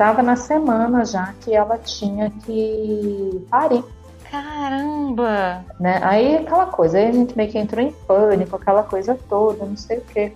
estava 0.00 0.22
na 0.22 0.34
semana 0.34 1.04
já 1.04 1.34
que 1.42 1.54
ela 1.54 1.76
tinha 1.76 2.30
que 2.30 3.46
parir. 3.50 3.84
Caramba! 4.30 5.62
Né? 5.78 6.00
Aí 6.02 6.36
aquela 6.38 6.64
coisa, 6.64 6.96
aí 6.96 7.08
a 7.08 7.12
gente 7.12 7.36
meio 7.36 7.50
que 7.50 7.58
entrou 7.58 7.84
em 7.84 7.92
pânico, 7.92 8.56
aquela 8.56 8.82
coisa 8.82 9.18
toda, 9.28 9.66
não 9.66 9.76
sei 9.76 9.98
o 9.98 10.04
quê. 10.06 10.32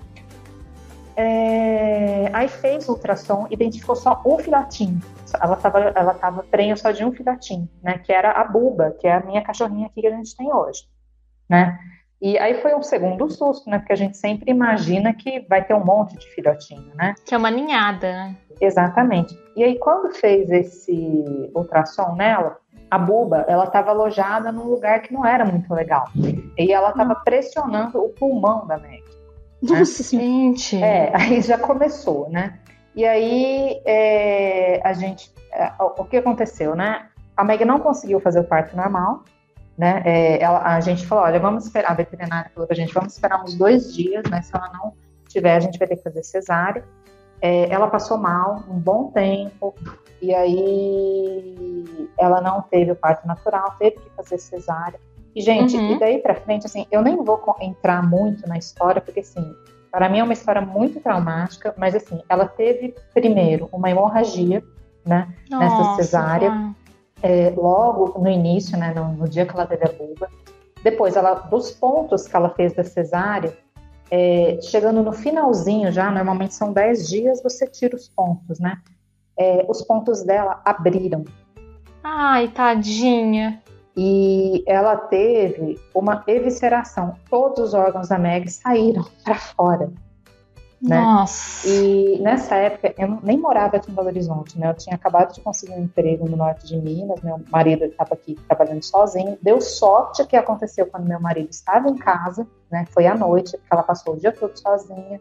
É... 1.16 2.28
Aí 2.34 2.46
fez 2.46 2.86
o 2.90 2.92
ultrassom, 2.92 3.46
identificou 3.50 3.96
só 3.96 4.20
um 4.26 4.38
filhotinho. 4.38 5.00
Ela 5.40 5.54
estava 5.54 5.78
ela 5.80 6.12
tava 6.12 6.42
prenha 6.42 6.76
só 6.76 6.90
de 6.90 7.02
um 7.02 7.12
filhotinho, 7.12 7.66
né? 7.82 7.96
Que 7.96 8.12
era 8.12 8.32
a 8.32 8.44
Buba, 8.44 8.94
que 9.00 9.06
é 9.06 9.14
a 9.14 9.20
minha 9.20 9.42
cachorrinha 9.42 9.86
aqui 9.86 10.02
que 10.02 10.06
a 10.06 10.14
gente 10.14 10.36
tem 10.36 10.52
hoje, 10.52 10.86
né? 11.48 11.78
E 12.24 12.38
aí 12.38 12.54
foi 12.62 12.74
um 12.74 12.82
segundo 12.82 13.28
susto, 13.28 13.68
né? 13.68 13.78
Porque 13.78 13.92
a 13.92 13.96
gente 13.96 14.16
sempre 14.16 14.50
imagina 14.50 15.12
que 15.12 15.40
vai 15.46 15.62
ter 15.62 15.74
um 15.74 15.84
monte 15.84 16.16
de 16.16 16.26
filhotinho, 16.34 16.90
né? 16.94 17.14
Que 17.22 17.34
é 17.34 17.36
uma 17.36 17.50
ninhada, 17.50 18.10
né? 18.10 18.36
Exatamente. 18.58 19.38
E 19.54 19.62
aí 19.62 19.78
quando 19.78 20.10
fez 20.14 20.50
esse 20.50 21.50
ultrassom 21.54 22.14
nela, 22.14 22.56
a 22.90 22.96
buba, 22.96 23.44
ela 23.46 23.64
estava 23.64 23.90
alojada 23.90 24.50
num 24.50 24.64
lugar 24.64 25.02
que 25.02 25.12
não 25.12 25.26
era 25.26 25.44
muito 25.44 25.74
legal. 25.74 26.06
E 26.56 26.72
ela 26.72 26.88
estava 26.88 27.14
pressionando 27.16 28.02
o 28.02 28.08
pulmão 28.08 28.66
da 28.66 28.78
Meg. 28.78 29.04
Né? 29.62 29.80
Nossa, 29.80 30.02
gente! 30.16 30.82
É, 30.82 31.12
aí 31.14 31.42
já 31.42 31.58
começou, 31.58 32.30
né? 32.30 32.58
E 32.96 33.04
aí 33.04 33.82
é, 33.84 34.80
a 34.82 34.94
gente, 34.94 35.30
é, 35.52 35.70
o 35.78 36.02
que 36.06 36.16
aconteceu, 36.16 36.74
né? 36.74 37.06
A 37.36 37.44
Meg 37.44 37.66
não 37.66 37.80
conseguiu 37.80 38.18
fazer 38.18 38.40
o 38.40 38.44
parto 38.44 38.74
normal, 38.74 39.24
né? 39.76 40.02
É, 40.04 40.42
ela, 40.42 40.62
a 40.62 40.80
gente 40.80 41.06
falou, 41.06 41.24
olha, 41.24 41.40
vamos 41.40 41.64
esperar, 41.64 41.90
a 41.90 41.94
veterinária 41.94 42.50
falou 42.54 42.66
pra 42.66 42.76
gente, 42.76 42.92
vamos 42.92 43.12
esperar 43.12 43.42
uns 43.42 43.54
dois 43.54 43.92
dias, 43.94 44.22
né? 44.30 44.40
Se 44.42 44.54
ela 44.54 44.70
não 44.72 44.92
tiver, 45.28 45.56
a 45.56 45.60
gente 45.60 45.78
vai 45.78 45.88
ter 45.88 45.96
que 45.96 46.02
fazer 46.02 46.22
cesárea. 46.22 46.84
É, 47.40 47.68
ela 47.68 47.88
passou 47.88 48.16
mal 48.16 48.64
um 48.70 48.78
bom 48.78 49.10
tempo, 49.10 49.74
e 50.22 50.34
aí 50.34 51.84
ela 52.18 52.40
não 52.40 52.62
teve 52.62 52.92
o 52.92 52.96
parto 52.96 53.26
natural, 53.26 53.74
teve 53.78 53.96
que 53.96 54.10
fazer 54.16 54.38
cesárea. 54.38 54.98
E, 55.34 55.42
gente, 55.42 55.76
uhum. 55.76 55.92
e 55.92 55.98
daí 55.98 56.18
pra 56.18 56.34
frente, 56.34 56.64
assim, 56.64 56.86
eu 56.90 57.02
nem 57.02 57.16
vou 57.16 57.42
entrar 57.60 58.02
muito 58.02 58.48
na 58.48 58.56
história, 58.56 59.00
porque, 59.02 59.20
assim, 59.20 59.54
para 59.90 60.08
mim 60.08 60.20
é 60.20 60.24
uma 60.24 60.32
história 60.32 60.60
muito 60.60 61.00
traumática, 61.00 61.74
mas, 61.76 61.94
assim, 61.94 62.22
ela 62.28 62.46
teve, 62.46 62.94
primeiro, 63.12 63.68
uma 63.72 63.90
hemorragia, 63.90 64.62
né, 65.04 65.28
Nossa, 65.50 65.64
nessa 65.64 65.94
cesárea, 65.96 66.74
é, 67.22 67.52
logo 67.56 68.18
no 68.18 68.28
início, 68.28 68.76
né, 68.76 68.92
no, 68.94 69.12
no, 69.12 69.28
dia 69.28 69.46
que 69.46 69.52
ela 69.52 69.66
teve 69.66 69.84
a 69.84 69.92
bulba. 69.92 70.28
Depois, 70.82 71.16
ela, 71.16 71.34
dos 71.34 71.70
pontos 71.70 72.26
que 72.26 72.36
ela 72.36 72.50
fez 72.50 72.74
da 72.74 72.84
cesárea, 72.84 73.56
é, 74.10 74.58
chegando 74.60 75.02
no 75.02 75.12
finalzinho 75.12 75.90
já, 75.90 76.10
normalmente 76.10 76.54
são 76.54 76.72
10 76.72 77.08
dias, 77.08 77.42
você 77.42 77.66
tira 77.66 77.96
os 77.96 78.08
pontos, 78.08 78.60
né? 78.60 78.80
É, 79.36 79.64
os 79.68 79.82
pontos 79.82 80.22
dela 80.22 80.60
abriram. 80.64 81.24
Ai, 82.02 82.48
tadinha 82.48 83.62
e 83.96 84.64
ela 84.66 84.96
teve 84.96 85.78
uma 85.94 86.24
evisceração. 86.26 87.16
Todos 87.30 87.68
os 87.68 87.74
órgãos 87.74 88.08
da 88.08 88.18
Meg 88.18 88.50
saíram 88.50 89.04
para 89.22 89.36
fora. 89.36 89.92
Né? 90.84 91.00
Nossa. 91.00 91.66
E 91.66 92.18
nessa 92.20 92.56
época 92.56 92.94
eu 92.98 93.18
nem 93.22 93.38
morava 93.38 93.76
aqui 93.76 93.90
em 93.90 93.94
Belo 93.94 94.08
Horizonte, 94.08 94.58
né? 94.58 94.68
Eu 94.68 94.74
tinha 94.74 94.94
acabado 94.94 95.32
de 95.32 95.40
conseguir 95.40 95.72
um 95.72 95.82
emprego 95.82 96.28
no 96.28 96.36
norte 96.36 96.66
de 96.66 96.76
Minas, 96.76 97.22
meu 97.22 97.40
marido 97.50 97.84
estava 97.84 98.14
aqui 98.14 98.34
trabalhando 98.46 98.82
sozinho. 98.82 99.38
Deu 99.40 99.60
sorte 99.60 100.26
que 100.26 100.36
aconteceu 100.36 100.86
quando 100.86 101.06
meu 101.06 101.20
marido 101.20 101.48
estava 101.50 101.88
em 101.88 101.96
casa, 101.96 102.46
né? 102.70 102.84
Foi 102.90 103.06
à 103.06 103.14
noite, 103.14 103.56
porque 103.56 103.72
ela 103.72 103.82
passou 103.82 104.14
o 104.14 104.18
dia 104.18 104.32
todo 104.32 104.56
sozinha. 104.58 105.20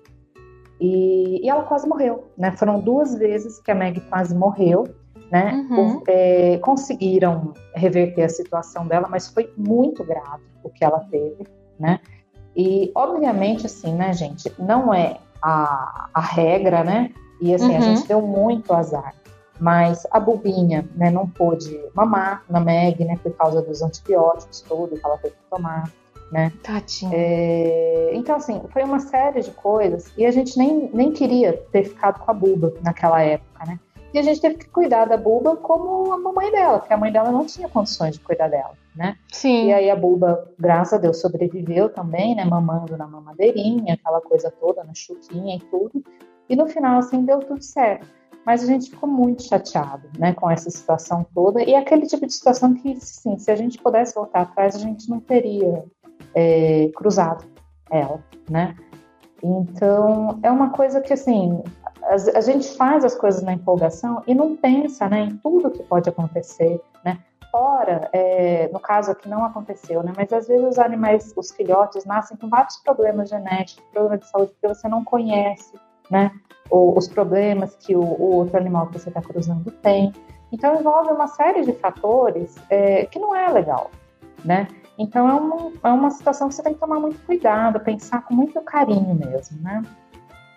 E, 0.82 1.46
e 1.46 1.50
ela 1.50 1.64
quase 1.64 1.88
morreu, 1.88 2.30
né? 2.38 2.52
Foram 2.52 2.82
duas 2.82 3.16
vezes 3.16 3.60
que 3.60 3.72
a 3.72 3.76
Meg 3.76 4.02
quase 4.02 4.36
morreu 4.36 4.84
né? 5.34 5.66
Uhum. 5.68 6.04
É, 6.08 6.60
conseguiram 6.60 7.54
reverter 7.74 8.22
a 8.22 8.30
situação 8.30 8.86
dela, 8.86 9.08
mas 9.10 9.30
foi 9.30 9.52
muito 9.58 10.04
grave 10.04 10.44
o 10.64 10.70
que 10.70 10.86
ela 10.86 11.00
teve, 11.10 11.48
né? 11.80 12.00
E 12.56 12.92
obviamente, 12.94 13.66
assim, 13.66 13.96
né, 13.96 14.14
gente, 14.14 14.54
não 14.60 14.94
é 14.94 15.18
a, 15.44 16.10
a 16.14 16.22
regra, 16.22 16.84
né? 16.84 17.12
E 17.42 17.54
assim, 17.54 17.72
uhum. 17.72 17.78
a 17.78 17.82
gente 17.82 18.08
deu 18.08 18.22
muito 18.22 18.74
azar. 18.74 19.14
Mas 19.60 20.08
a 20.10 20.20
bobinha, 20.20 20.88
né, 20.96 21.12
não 21.12 21.28
pôde 21.28 21.80
mamar 21.94 22.44
na 22.50 22.60
Meg, 22.60 23.04
né, 23.06 23.20
por 23.22 23.34
causa 23.34 23.62
dos 23.62 23.82
antibióticos, 23.82 24.62
tudo 24.62 24.98
que 24.98 25.06
ela 25.06 25.18
teve 25.18 25.36
que 25.36 25.50
tomar, 25.50 25.90
né? 26.32 26.52
Tadinha. 26.64 27.12
É, 27.14 28.12
então, 28.14 28.38
assim, 28.38 28.62
foi 28.72 28.84
uma 28.84 29.00
série 29.00 29.42
de 29.42 29.52
coisas 29.52 30.12
e 30.18 30.26
a 30.26 30.32
gente 30.32 30.58
nem, 30.58 30.90
nem 30.94 31.12
queria 31.12 31.54
ter 31.72 31.84
ficado 31.84 32.20
com 32.20 32.32
a 32.32 32.34
Buba 32.34 32.74
naquela 32.82 33.22
época, 33.22 33.66
né? 33.66 33.80
E 34.14 34.20
a 34.20 34.22
gente 34.22 34.42
teve 34.42 34.56
que 34.56 34.70
cuidar 34.70 35.06
da 35.06 35.18
Buba 35.18 35.56
como 35.56 36.12
a 36.14 36.18
mamãe 36.18 36.52
dela, 36.52 36.80
porque 36.80 36.94
a 36.94 36.98
mãe 36.98 37.12
dela 37.12 37.32
não 37.32 37.46
tinha 37.46 37.70
condições 37.70 38.14
de 38.14 38.20
cuidar 38.22 38.48
dela, 38.48 38.72
né? 38.96 39.18
Sim. 39.32 39.68
E 39.68 39.74
aí 39.74 39.90
a 39.90 39.96
Buba, 39.96 40.52
graças 40.60 40.94
a 40.94 40.98
Deus, 40.98 41.20
sobreviveu 41.20 41.90
também, 41.90 42.36
né? 42.36 42.46
Mamando 42.46 42.98
na 42.98 43.08
mamadeirinha, 43.08 43.96
aquela 43.96 44.22
coisa 44.22 44.52
toda, 44.52 44.84
na 44.84 44.94
chuquinha 44.94 45.56
e 45.56 45.60
tudo. 45.60 46.04
E 46.50 46.56
no 46.56 46.68
final, 46.68 47.00
assim, 47.00 47.24
deu 47.24 47.40
tudo 47.40 47.62
certo. 47.62 48.08
Mas 48.46 48.62
a 48.62 48.66
gente 48.66 48.90
ficou 48.90 49.08
muito 49.08 49.44
chateado, 49.44 50.10
né, 50.20 50.34
com 50.34 50.52
essa 50.52 50.70
situação 50.70 51.26
toda. 51.34 51.64
E 51.64 51.74
aquele 51.76 52.06
tipo 52.06 52.26
de 52.26 52.34
situação 52.34 52.74
que, 52.74 52.96
sim, 53.00 53.38
se 53.38 53.50
a 53.50 53.56
gente 53.56 53.78
pudesse 53.78 54.14
voltar 54.14 54.42
atrás, 54.42 54.76
a 54.76 54.80
gente 54.80 55.10
não 55.10 55.22
teria 55.22 55.86
é, 56.36 56.90
cruzado 56.94 57.46
ela, 57.90 58.22
né? 58.50 58.76
Então, 59.42 60.40
é 60.44 60.52
uma 60.52 60.72
coisa 60.72 61.00
que, 61.00 61.14
assim, 61.14 61.62
a, 62.36 62.42
gente 62.42 62.76
faz 62.76 63.06
as 63.06 63.16
coisas 63.16 63.42
na 63.42 63.54
empolgação 63.54 64.22
e 64.28 64.34
não 64.34 64.56
pensa 64.56 65.08
né, 65.08 65.22
em 65.22 65.38
tudo 65.38 65.72
que 65.72 65.84
pode 65.84 66.10
acontecer, 66.10 66.82
né? 67.04 67.20
Fora, 67.54 68.10
é, 68.12 68.68
no 68.74 68.80
caso 68.80 69.12
aqui 69.12 69.30
não 69.30 69.46
aconteceu, 69.46 70.02
né? 70.02 70.12
Mas 70.18 70.34
às 70.34 70.48
vezes 70.48 70.66
os 70.66 70.80
animais, 70.80 71.32
os 71.38 71.52
filhotes, 71.52 72.04
nascem 72.04 72.36
com 72.36 72.50
vários 72.50 72.78
problemas 72.78 73.30
genéticos, 73.30 73.86
problemas 73.92 74.22
de 74.22 74.28
saúde 74.32 74.54
que 74.60 74.68
você 74.68 74.88
não 74.88 75.04
conhece, 75.04 75.72
né? 76.10 76.32
Ou 76.68 76.98
os 76.98 77.08
problemas 77.08 77.76
que 77.76 77.96
o, 77.96 78.02
o 78.02 78.38
outro 78.38 78.58
animal 78.58 78.88
que 78.88 78.98
você 78.98 79.10
está 79.10 79.22
cruzando 79.22 79.70
tem. 79.70 80.12
Então 80.52 80.80
envolve 80.80 81.12
uma 81.12 81.28
série 81.28 81.62
de 81.62 81.74
fatores 81.74 82.56
é, 82.72 83.06
que 83.06 83.20
não 83.20 83.36
é 83.36 83.48
legal, 83.50 83.92
né? 84.44 84.68
Então 84.98 85.30
é 85.30 85.34
uma, 85.34 85.72
é 85.84 85.90
uma 85.90 86.10
situação 86.10 86.48
que 86.48 86.56
você 86.56 86.64
tem 86.64 86.74
que 86.74 86.80
tomar 86.80 87.00
muito 87.00 87.24
cuidado, 87.24 87.80
pensar 87.82 88.24
com 88.24 88.34
muito 88.34 88.60
carinho 88.62 89.14
mesmo, 89.14 89.62
né? 89.62 89.84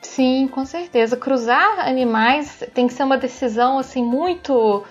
Sim, 0.01 0.49
com 0.49 0.65
certeza. 0.65 1.15
Cruzar 1.15 1.87
animais 1.87 2.65
tem 2.73 2.87
que 2.87 2.95
ser 2.95 3.03
uma 3.03 3.19
decisão 3.19 3.79
assim 3.79 4.03
muito 4.03 4.83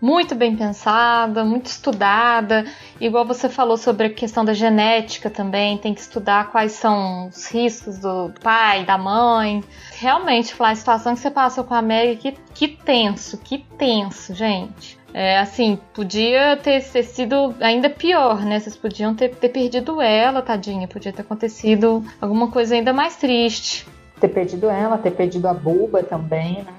muito 0.00 0.34
bem 0.34 0.56
pensada, 0.56 1.44
muito 1.44 1.66
estudada. 1.66 2.64
Igual 3.00 3.26
você 3.26 3.48
falou 3.48 3.76
sobre 3.76 4.06
a 4.06 4.12
questão 4.12 4.44
da 4.44 4.52
genética 4.52 5.30
também, 5.30 5.78
tem 5.78 5.94
que 5.94 6.00
estudar 6.00 6.50
quais 6.50 6.72
são 6.72 7.28
os 7.28 7.50
riscos 7.50 7.98
do 7.98 8.32
pai, 8.42 8.84
da 8.84 8.98
mãe. 8.98 9.62
Realmente, 9.98 10.54
falar 10.54 10.70
a 10.70 10.76
situação 10.76 11.14
que 11.14 11.20
você 11.20 11.30
passou 11.30 11.64
com 11.64 11.74
a 11.74 11.82
Mary, 11.82 12.16
que, 12.16 12.32
que 12.54 12.68
tenso, 12.68 13.38
que 13.38 13.58
tenso, 13.78 14.34
gente. 14.34 14.98
É, 15.14 15.38
assim, 15.38 15.78
podia 15.94 16.58
ter, 16.58 16.82
ter, 16.84 17.02
sido 17.02 17.54
ainda 17.60 17.88
pior, 17.88 18.44
né? 18.44 18.60
Vocês 18.60 18.76
podiam 18.76 19.14
ter, 19.14 19.34
ter 19.34 19.48
perdido 19.48 20.00
ela, 20.02 20.42
tadinha. 20.42 20.86
Podia 20.86 21.12
ter 21.12 21.22
acontecido 21.22 22.04
alguma 22.20 22.50
coisa 22.50 22.74
ainda 22.74 22.92
mais 22.92 23.16
triste 23.16 23.86
ter 24.20 24.28
perdido 24.28 24.68
ela, 24.68 24.98
ter 24.98 25.10
perdido 25.10 25.46
a 25.46 25.54
Buba 25.54 26.02
também, 26.02 26.64
né? 26.64 26.74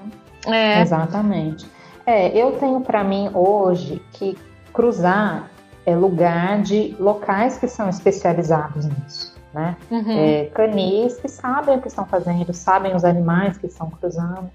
É. 0.46 0.80
Exatamente. 0.80 1.66
É, 2.08 2.28
eu 2.34 2.52
tenho 2.52 2.80
para 2.80 3.04
mim 3.04 3.28
hoje 3.34 4.02
que 4.12 4.34
cruzar 4.72 5.50
é 5.84 5.94
lugar 5.94 6.62
de 6.62 6.96
locais 6.98 7.58
que 7.58 7.68
são 7.68 7.86
especializados 7.86 8.86
nisso, 8.86 9.36
né? 9.52 9.76
Uhum. 9.90 10.18
É, 10.18 10.46
canis 10.46 11.18
que 11.18 11.28
sabem 11.28 11.76
o 11.76 11.82
que 11.82 11.88
estão 11.88 12.06
fazendo, 12.06 12.54
sabem 12.54 12.96
os 12.96 13.04
animais 13.04 13.58
que 13.58 13.66
estão 13.66 13.90
cruzando 13.90 14.50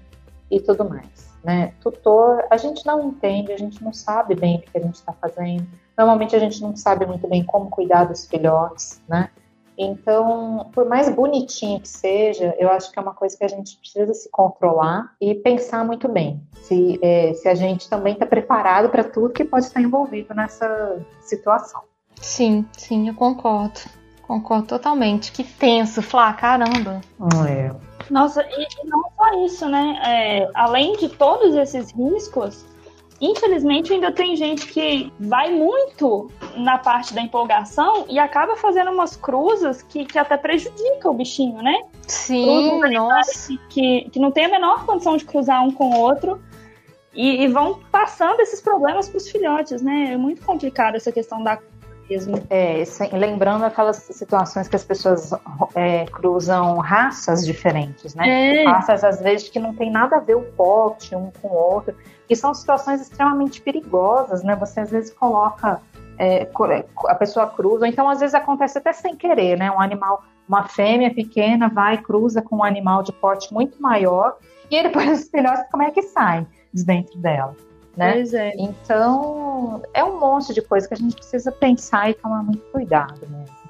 e 0.50 0.58
tudo 0.58 0.84
mais, 0.84 1.30
né? 1.44 1.72
Tutor, 1.80 2.42
a 2.50 2.56
gente 2.56 2.84
não 2.84 3.06
entende, 3.06 3.52
a 3.52 3.56
gente 3.56 3.84
não 3.84 3.92
sabe 3.92 4.34
bem 4.34 4.56
o 4.56 4.60
que 4.62 4.76
a 4.76 4.80
gente 4.80 4.96
está 4.96 5.12
fazendo. 5.12 5.64
Normalmente 5.96 6.34
a 6.34 6.40
gente 6.40 6.60
não 6.60 6.74
sabe 6.74 7.06
muito 7.06 7.28
bem 7.28 7.44
como 7.44 7.70
cuidar 7.70 8.02
dos 8.02 8.26
filhotes, 8.26 9.00
né? 9.08 9.28
Então, 9.76 10.70
por 10.72 10.86
mais 10.86 11.08
bonitinho 11.08 11.80
que 11.80 11.88
seja, 11.88 12.54
eu 12.58 12.70
acho 12.70 12.90
que 12.90 12.98
é 12.98 13.02
uma 13.02 13.14
coisa 13.14 13.36
que 13.36 13.44
a 13.44 13.48
gente 13.48 13.76
precisa 13.76 14.14
se 14.14 14.28
controlar 14.30 15.14
e 15.20 15.34
pensar 15.34 15.84
muito 15.84 16.08
bem. 16.08 16.40
Se, 16.62 16.98
é, 17.02 17.34
se 17.34 17.48
a 17.48 17.54
gente 17.54 17.88
também 17.88 18.14
está 18.14 18.24
preparado 18.24 18.88
para 18.88 19.04
tudo 19.04 19.32
que 19.32 19.44
pode 19.44 19.66
estar 19.66 19.80
envolvido 19.80 20.32
nessa 20.34 20.98
situação. 21.20 21.82
Sim, 22.20 22.64
sim, 22.72 23.08
eu 23.08 23.14
concordo. 23.14 23.80
Concordo 24.26 24.66
totalmente. 24.66 25.32
Que 25.32 25.44
tenso, 25.44 26.00
Flá, 26.00 26.32
caramba. 26.32 27.00
É. 27.48 27.70
Nossa, 28.10 28.42
e, 28.42 28.62
e 28.62 28.86
não 28.86 29.02
só 29.16 29.44
isso, 29.44 29.68
né? 29.68 29.98
É, 30.04 30.50
além 30.54 30.96
de 30.96 31.08
todos 31.08 31.54
esses 31.54 31.90
riscos, 31.92 32.64
infelizmente 33.26 33.92
ainda 33.92 34.12
tem 34.12 34.36
gente 34.36 34.66
que 34.66 35.12
vai 35.18 35.50
muito 35.52 36.30
na 36.56 36.78
parte 36.78 37.14
da 37.14 37.20
empolgação 37.20 38.06
e 38.08 38.18
acaba 38.18 38.56
fazendo 38.56 38.90
umas 38.90 39.16
cruzas 39.16 39.82
que, 39.82 40.04
que 40.04 40.18
até 40.18 40.36
prejudica 40.36 41.10
o 41.10 41.14
bichinho, 41.14 41.62
né? 41.62 41.82
Sim, 42.06 42.80
nossa. 42.92 43.56
Que, 43.68 44.08
que 44.10 44.18
não 44.18 44.30
tem 44.30 44.46
a 44.46 44.48
menor 44.48 44.84
condição 44.84 45.16
de 45.16 45.24
cruzar 45.24 45.64
um 45.64 45.70
com 45.70 45.90
o 45.90 46.00
outro 46.00 46.42
e, 47.14 47.44
e 47.44 47.48
vão 47.48 47.80
passando 47.90 48.40
esses 48.40 48.60
problemas 48.60 49.08
para 49.08 49.18
os 49.18 49.28
filhotes, 49.28 49.80
né? 49.80 50.12
É 50.12 50.16
muito 50.16 50.44
complicado 50.44 50.96
essa 50.96 51.12
questão 51.12 51.42
da 51.42 51.56
É, 52.50 52.82
lembrando 53.12 53.64
aquelas 53.64 53.96
situações 53.96 54.68
que 54.68 54.76
as 54.76 54.84
pessoas 54.84 55.32
é, 55.74 56.04
cruzam 56.06 56.78
raças 56.78 57.46
diferentes, 57.46 58.14
né? 58.14 58.62
É. 58.62 58.64
Raças, 58.64 59.02
às 59.02 59.20
vezes, 59.20 59.48
que 59.48 59.58
não 59.58 59.74
tem 59.74 59.90
nada 59.90 60.16
a 60.16 60.20
ver 60.20 60.36
o 60.36 60.42
pote 60.42 61.14
um 61.16 61.30
com 61.40 61.48
o 61.48 61.54
outro. 61.54 61.94
E 62.28 62.36
são 62.36 62.52
situações 62.52 63.00
extremamente 63.00 63.60
perigosas, 63.60 64.42
né? 64.42 64.54
Você, 64.56 64.80
às 64.80 64.90
vezes, 64.90 65.12
coloca 65.12 65.80
é, 66.18 66.48
a 67.06 67.14
pessoa 67.14 67.46
cruza, 67.46 67.86
então 67.88 68.08
às 68.08 68.20
vezes 68.20 68.34
acontece 68.34 68.78
até 68.78 68.92
sem 68.92 69.16
querer, 69.16 69.58
né? 69.58 69.70
Um 69.70 69.80
animal, 69.80 70.22
uma 70.48 70.64
fêmea 70.64 71.12
pequena 71.12 71.68
vai 71.68 71.98
cruza 71.98 72.42
com 72.42 72.56
um 72.56 72.64
animal 72.64 73.02
de 73.02 73.12
porte 73.12 73.52
muito 73.52 73.80
maior 73.80 74.36
e 74.70 74.76
aí 74.76 74.82
depois 74.82 75.22
os 75.22 75.28
filhotes 75.28 75.64
como 75.70 75.82
é 75.82 75.90
que 75.90 76.02
saem 76.02 76.46
de 76.72 76.84
dentro 76.84 77.18
dela, 77.18 77.56
né? 77.96 78.12
Pois 78.12 78.34
é. 78.34 78.52
Então 78.58 79.82
é 79.92 80.02
um 80.04 80.18
monte 80.18 80.52
de 80.52 80.62
coisa 80.62 80.86
que 80.86 80.94
a 80.94 80.96
gente 80.96 81.14
precisa 81.14 81.52
pensar 81.52 82.10
e 82.10 82.14
tomar 82.14 82.42
muito 82.42 82.62
cuidado 82.72 83.20
mesmo. 83.28 83.64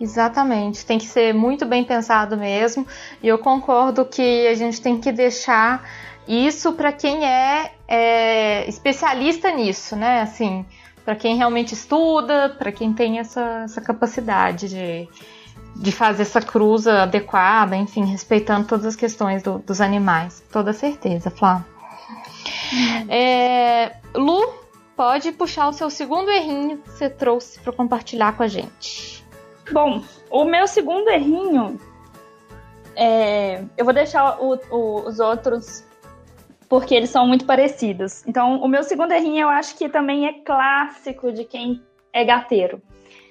Exatamente, 0.00 0.86
tem 0.86 0.96
que 0.96 1.06
ser 1.06 1.34
muito 1.34 1.66
bem 1.66 1.82
pensado 1.82 2.36
mesmo. 2.36 2.86
E 3.22 3.26
eu 3.26 3.38
concordo 3.38 4.04
que 4.04 4.46
a 4.46 4.54
gente 4.54 4.80
tem 4.80 5.00
que 5.00 5.10
deixar 5.10 5.84
isso 6.26 6.72
para 6.74 6.92
quem 6.92 7.26
é, 7.26 7.72
é, 7.88 8.68
especialista 8.68 9.50
nisso, 9.50 9.96
né? 9.96 10.20
Assim, 10.20 10.64
para 11.04 11.16
quem 11.16 11.36
realmente 11.36 11.72
estuda, 11.72 12.50
para 12.50 12.70
quem 12.70 12.92
tem 12.92 13.18
essa, 13.18 13.62
essa 13.64 13.80
capacidade 13.80 14.68
de, 14.68 15.08
de 15.74 15.90
fazer 15.90 16.22
essa 16.22 16.40
cruza 16.40 17.02
adequada, 17.02 17.74
enfim, 17.74 18.04
respeitando 18.04 18.68
todas 18.68 18.86
as 18.86 18.94
questões 18.94 19.42
do, 19.42 19.58
dos 19.58 19.80
animais. 19.80 20.44
Toda 20.52 20.72
certeza, 20.72 21.30
Flá. 22.48 23.14
É, 23.14 23.96
Lu, 24.14 24.54
pode 24.96 25.32
puxar 25.32 25.68
o 25.68 25.72
seu 25.72 25.90
segundo 25.90 26.30
errinho 26.30 26.78
que 26.78 26.90
você 26.90 27.08
trouxe 27.08 27.60
para 27.60 27.72
compartilhar 27.72 28.36
com 28.36 28.42
a 28.42 28.48
gente. 28.48 29.24
Bom, 29.70 30.02
o 30.30 30.44
meu 30.44 30.66
segundo 30.66 31.08
errinho, 31.08 31.78
é, 32.96 33.62
eu 33.76 33.84
vou 33.84 33.94
deixar 33.94 34.40
o, 34.40 34.58
o, 34.70 35.08
os 35.08 35.20
outros 35.20 35.84
porque 36.68 36.94
eles 36.94 37.10
são 37.10 37.26
muito 37.26 37.44
parecidos. 37.46 38.26
Então, 38.26 38.60
o 38.60 38.68
meu 38.68 38.82
segundo 38.82 39.12
errinho 39.12 39.42
eu 39.42 39.48
acho 39.48 39.76
que 39.76 39.88
também 39.88 40.26
é 40.26 40.32
clássico 40.40 41.32
de 41.32 41.44
quem 41.44 41.82
é 42.12 42.24
gateiro, 42.24 42.82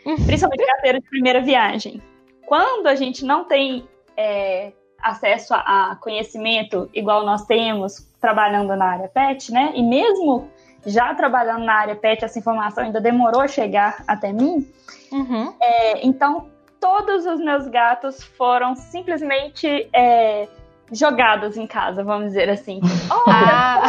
uhum. 0.06 0.16
principalmente 0.26 0.66
gateiro 0.66 1.02
de 1.02 1.10
primeira 1.10 1.42
viagem. 1.42 2.02
Quando 2.46 2.88
a 2.88 2.96
gente 2.96 3.26
não 3.26 3.44
tem 3.44 3.88
é, 4.16 4.72
acesso 5.02 5.54
a, 5.54 5.92
a 5.92 5.96
conhecimento 5.96 6.90
igual 6.94 7.26
nós 7.26 7.46
temos 7.46 8.08
trabalhando 8.20 8.76
na 8.76 8.86
área 8.86 9.08
pet, 9.08 9.52
né? 9.52 9.72
E 9.76 9.84
mesmo 9.84 10.50
já 10.86 11.14
trabalhando 11.14 11.66
na 11.66 11.74
área 11.74 11.96
pet, 11.96 12.24
essa 12.24 12.40
informação 12.40 12.84
ainda 12.84 13.02
demorou 13.02 13.42
a 13.42 13.48
chegar 13.48 14.04
até 14.08 14.32
mim. 14.32 14.66
Uhum. 15.12 15.54
É, 15.62 16.06
então, 16.06 16.48
todos 16.80 17.26
os 17.26 17.40
meus 17.40 17.68
gatos 17.68 18.24
foram 18.24 18.76
simplesmente 18.76 19.90
é, 19.94 20.48
jogados 20.92 21.58
em 21.58 21.68
casa, 21.68 22.04
vamos 22.04 22.28
dizer 22.28 22.50
assim. 22.50 22.80
Olha, 23.12 23.36
ah. 23.52 23.84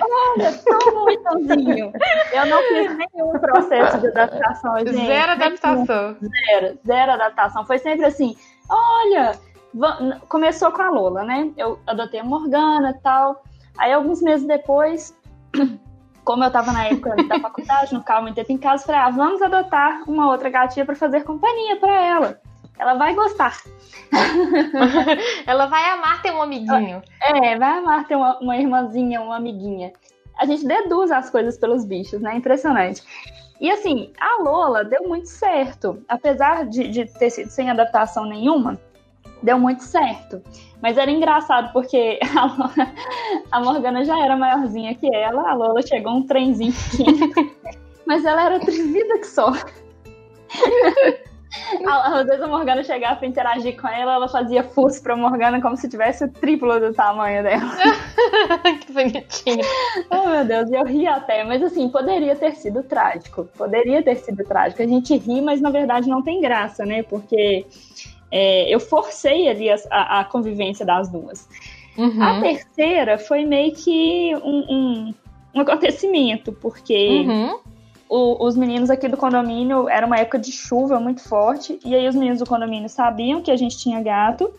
Olha, 0.00 0.60
um 0.94 1.10
irmãozinho! 1.10 1.92
Eu 2.32 2.46
não 2.46 2.62
fiz 2.62 2.96
nenhum 2.96 3.32
processo 3.38 3.98
de 3.98 4.06
adaptação, 4.08 4.78
gente. 4.78 5.06
Zero 5.06 5.32
adaptação. 5.32 6.16
Zero, 6.20 6.78
zero 6.86 7.12
adaptação. 7.12 7.66
Foi 7.66 7.78
sempre 7.78 8.06
assim, 8.06 8.36
olha... 8.68 9.32
Começou 10.28 10.70
com 10.72 10.82
a 10.82 10.90
Lola, 10.90 11.24
né? 11.24 11.50
Eu 11.56 11.78
adotei 11.86 12.20
a 12.20 12.24
Morgana 12.24 12.90
e 12.90 13.02
tal. 13.02 13.42
Aí, 13.78 13.92
alguns 13.92 14.22
meses 14.22 14.46
depois, 14.46 15.16
como 16.24 16.44
eu 16.44 16.50
tava 16.50 16.72
na 16.72 16.86
época 16.86 17.16
da 17.28 17.40
faculdade, 17.40 17.92
não 17.92 18.00
ficava 18.00 18.22
muito 18.22 18.36
tempo 18.36 18.52
em 18.52 18.58
casa, 18.58 18.86
falei, 18.86 19.00
ah, 19.00 19.10
vamos 19.10 19.42
adotar 19.42 20.08
uma 20.08 20.30
outra 20.30 20.48
gatinha 20.48 20.86
para 20.86 20.94
fazer 20.94 21.24
companhia 21.24 21.76
para 21.76 22.00
ela. 22.00 22.40
Ela 22.78 22.94
vai 22.94 23.14
gostar. 23.14 23.56
ela 25.46 25.66
vai 25.66 25.90
amar 25.90 26.22
ter 26.22 26.32
um 26.32 26.42
amiguinho. 26.42 27.02
É, 27.22 27.56
vai 27.56 27.78
amar 27.78 28.06
ter 28.06 28.16
uma, 28.16 28.38
uma 28.40 28.56
irmãzinha, 28.56 29.20
uma 29.20 29.36
amiguinha. 29.36 29.92
A 30.38 30.46
gente 30.46 30.66
deduz 30.66 31.12
as 31.12 31.30
coisas 31.30 31.56
pelos 31.56 31.84
bichos, 31.84 32.20
né? 32.20 32.36
Impressionante. 32.36 33.02
E 33.60 33.70
assim, 33.70 34.12
a 34.20 34.42
Lola 34.42 34.84
deu 34.84 35.08
muito 35.08 35.28
certo. 35.28 36.02
Apesar 36.08 36.66
de, 36.66 36.88
de 36.88 37.06
ter 37.06 37.30
sido 37.30 37.50
sem 37.50 37.70
adaptação 37.70 38.24
nenhuma, 38.24 38.78
deu 39.44 39.58
muito 39.58 39.82
certo. 39.84 40.42
Mas 40.82 40.96
era 40.98 41.10
engraçado 41.10 41.72
porque 41.72 42.18
a, 42.36 42.46
Lola, 42.46 42.92
a 43.52 43.60
Morgana 43.60 44.04
já 44.04 44.18
era 44.18 44.36
maiorzinha 44.36 44.94
que 44.94 45.14
ela, 45.14 45.50
a 45.50 45.54
Lola 45.54 45.82
chegou 45.82 46.14
um 46.14 46.26
trenzinho 46.26 46.72
pequeno, 46.72 47.30
mas 48.06 48.24
ela 48.24 48.44
era 48.44 48.58
trivida 48.58 49.18
que 49.18 49.26
só. 49.26 49.52
Às 51.86 52.26
vezes 52.26 52.42
a 52.42 52.48
Morgana 52.48 52.82
chegava 52.82 53.14
pra 53.14 53.28
interagir 53.28 53.80
com 53.80 53.86
ela, 53.86 54.14
ela 54.14 54.28
fazia 54.28 54.64
fuso 54.64 55.00
pra 55.00 55.16
Morgana 55.16 55.62
como 55.62 55.76
se 55.76 55.88
tivesse 55.88 56.24
o 56.24 56.28
triplo 56.28 56.80
do 56.80 56.92
tamanho 56.92 57.44
dela. 57.44 57.70
que 58.84 58.92
bonitinho. 58.92 59.64
Oh, 60.10 60.30
meu 60.30 60.44
Deus, 60.44 60.72
eu 60.72 60.84
ri 60.84 61.06
até, 61.06 61.44
mas 61.44 61.62
assim, 61.62 61.88
poderia 61.88 62.34
ter 62.34 62.56
sido 62.56 62.82
trágico. 62.82 63.48
Poderia 63.56 64.02
ter 64.02 64.16
sido 64.16 64.42
trágico. 64.42 64.82
A 64.82 64.86
gente 64.86 65.16
ri, 65.16 65.40
mas 65.40 65.60
na 65.60 65.70
verdade 65.70 66.08
não 66.08 66.22
tem 66.22 66.40
graça, 66.40 66.84
né? 66.84 67.04
Porque 67.04 67.64
é, 68.36 68.68
eu 68.68 68.80
forcei 68.80 69.48
ali 69.48 69.70
a, 69.70 69.76
a, 69.92 70.20
a 70.20 70.24
convivência 70.24 70.84
das 70.84 71.08
duas. 71.08 71.48
Uhum. 71.96 72.20
A 72.20 72.40
terceira 72.40 73.16
foi 73.16 73.44
meio 73.44 73.72
que 73.72 74.34
um, 74.42 74.64
um, 74.68 75.14
um 75.54 75.60
acontecimento, 75.60 76.52
porque 76.52 77.20
uhum. 77.20 77.60
o, 78.08 78.44
os 78.44 78.56
meninos 78.56 78.90
aqui 78.90 79.06
do 79.06 79.16
condomínio 79.16 79.88
era 79.88 80.04
uma 80.04 80.18
época 80.18 80.40
de 80.40 80.50
chuva 80.50 80.98
muito 80.98 81.22
forte, 81.22 81.78
e 81.84 81.94
aí 81.94 82.08
os 82.08 82.16
meninos 82.16 82.40
do 82.40 82.46
condomínio 82.46 82.88
sabiam 82.88 83.40
que 83.40 83.52
a 83.52 83.56
gente 83.56 83.78
tinha 83.78 84.02
gato, 84.02 84.52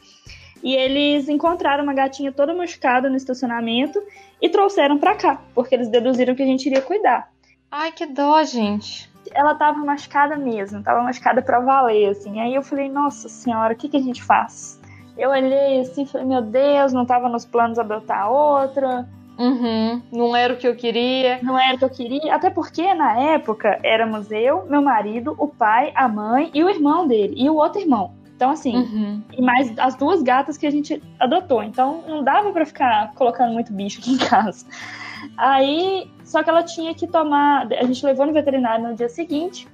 e 0.63 0.73
eles 0.73 1.27
encontraram 1.27 1.83
uma 1.83 1.93
gatinha 1.93 2.31
toda 2.31 2.53
machucada 2.53 3.09
no 3.09 3.17
estacionamento 3.17 4.01
e 4.41 4.47
trouxeram 4.47 4.97
para 4.97 5.15
cá, 5.15 5.41
porque 5.53 5.75
eles 5.75 5.89
deduziram 5.89 6.33
que 6.33 6.43
a 6.43 6.47
gente 6.47 6.65
iria 6.65 6.81
cuidar. 6.81 7.29
Ai, 7.69 7.91
que 7.91 8.05
dó, 8.05 8.41
gente 8.45 9.13
ela 9.31 9.55
tava 9.55 9.79
machucada 9.79 10.35
mesmo, 10.35 10.83
tava 10.83 11.01
machucada 11.01 11.41
pra 11.41 11.59
valer, 11.59 12.09
assim. 12.09 12.39
Aí 12.39 12.53
eu 12.53 12.61
falei, 12.61 12.89
nossa 12.89 13.27
senhora, 13.29 13.73
o 13.73 13.77
que, 13.77 13.89
que 13.89 13.97
a 13.97 14.01
gente 14.01 14.23
faz? 14.23 14.79
Eu 15.17 15.29
olhei 15.29 15.79
assim, 15.79 16.05
falei, 16.05 16.27
meu 16.27 16.41
Deus, 16.41 16.91
não 16.91 17.05
tava 17.05 17.29
nos 17.29 17.45
planos 17.45 17.79
adotar 17.79 18.29
outra. 18.29 19.07
Uhum, 19.37 20.01
não 20.11 20.35
era 20.35 20.53
o 20.53 20.57
que 20.57 20.67
eu 20.67 20.75
queria. 20.75 21.39
Não 21.41 21.59
era 21.59 21.75
o 21.75 21.77
que 21.77 21.85
eu 21.85 21.89
queria, 21.89 22.35
até 22.35 22.49
porque 22.49 22.93
na 22.93 23.19
época 23.19 23.79
éramos 23.83 24.31
eu, 24.31 24.65
meu 24.69 24.81
marido, 24.81 25.35
o 25.37 25.47
pai, 25.47 25.91
a 25.95 26.07
mãe 26.07 26.49
e 26.53 26.63
o 26.63 26.69
irmão 26.69 27.07
dele, 27.07 27.33
e 27.37 27.49
o 27.49 27.55
outro 27.55 27.81
irmão. 27.81 28.13
Então, 28.35 28.51
assim, 28.51 28.75
uhum. 28.75 29.21
e 29.31 29.41
mais 29.41 29.73
as 29.79 29.95
duas 29.95 30.21
gatas 30.21 30.57
que 30.57 30.67
a 30.67 30.71
gente 30.71 31.01
adotou. 31.19 31.63
Então, 31.63 32.03
não 32.05 32.21
dava 32.23 32.51
para 32.51 32.65
ficar 32.65 33.13
colocando 33.13 33.53
muito 33.53 33.71
bicho 33.71 34.01
aqui 34.01 34.11
em 34.11 34.17
casa. 34.17 34.65
Aí, 35.37 36.09
só 36.23 36.43
que 36.43 36.49
ela 36.49 36.63
tinha 36.63 36.93
que 36.93 37.07
tomar. 37.07 37.67
A 37.71 37.83
gente 37.83 38.05
levou 38.05 38.25
no 38.25 38.33
veterinário 38.33 38.87
no 38.87 38.95
dia 38.95 39.09
seguinte. 39.09 39.67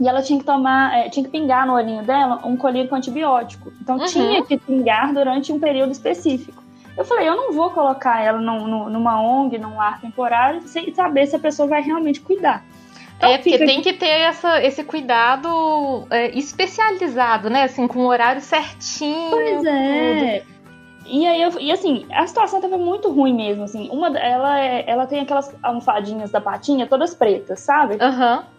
E 0.00 0.08
ela 0.08 0.22
tinha 0.22 0.38
que 0.38 0.44
tomar, 0.44 0.96
é, 0.96 1.08
tinha 1.08 1.24
que 1.24 1.30
pingar 1.30 1.66
no 1.66 1.74
olhinho 1.74 2.04
dela 2.04 2.40
um 2.44 2.56
colírio 2.56 2.88
com 2.88 2.94
antibiótico. 2.94 3.72
Então 3.80 3.98
uhum. 3.98 4.06
tinha 4.06 4.44
que 4.44 4.56
pingar 4.56 5.12
durante 5.12 5.52
um 5.52 5.58
período 5.58 5.90
específico. 5.90 6.62
Eu 6.96 7.04
falei, 7.04 7.28
eu 7.28 7.36
não 7.36 7.52
vou 7.52 7.70
colocar 7.70 8.20
ela 8.20 8.40
numa 8.40 9.20
ONG, 9.20 9.58
num 9.58 9.76
lar 9.76 10.00
temporário, 10.00 10.62
sem 10.66 10.92
saber 10.92 11.26
se 11.26 11.36
a 11.36 11.38
pessoa 11.38 11.68
vai 11.68 11.80
realmente 11.80 12.20
cuidar. 12.20 12.64
Então, 13.16 13.30
é, 13.30 13.38
porque 13.38 13.58
tem 13.58 13.82
que 13.82 13.92
ter 13.92 14.06
essa, 14.06 14.62
esse 14.62 14.84
cuidado 14.84 16.06
é, 16.10 16.36
especializado, 16.38 17.50
né? 17.50 17.64
Assim, 17.64 17.86
com 17.88 18.00
o 18.00 18.06
horário 18.06 18.40
certinho. 18.40 19.30
Pois 19.30 19.64
é. 19.64 20.40
Tudo. 20.40 20.57
E 21.08 21.26
aí 21.26 21.42
eu, 21.42 21.58
e 21.58 21.72
assim, 21.72 22.06
a 22.12 22.26
situação 22.26 22.60
tava 22.60 22.76
muito 22.76 23.10
ruim 23.10 23.34
mesmo, 23.34 23.64
assim. 23.64 23.88
Uma 23.90 24.08
ela 24.18 24.60
é, 24.60 24.84
ela 24.86 25.06
tem 25.06 25.20
aquelas 25.20 25.54
almofadinhas 25.62 26.30
da 26.30 26.40
patinha 26.40 26.86
todas 26.86 27.14
pretas, 27.14 27.60
sabe? 27.60 27.96
Aham. 28.00 28.38
Uhum. 28.38 28.58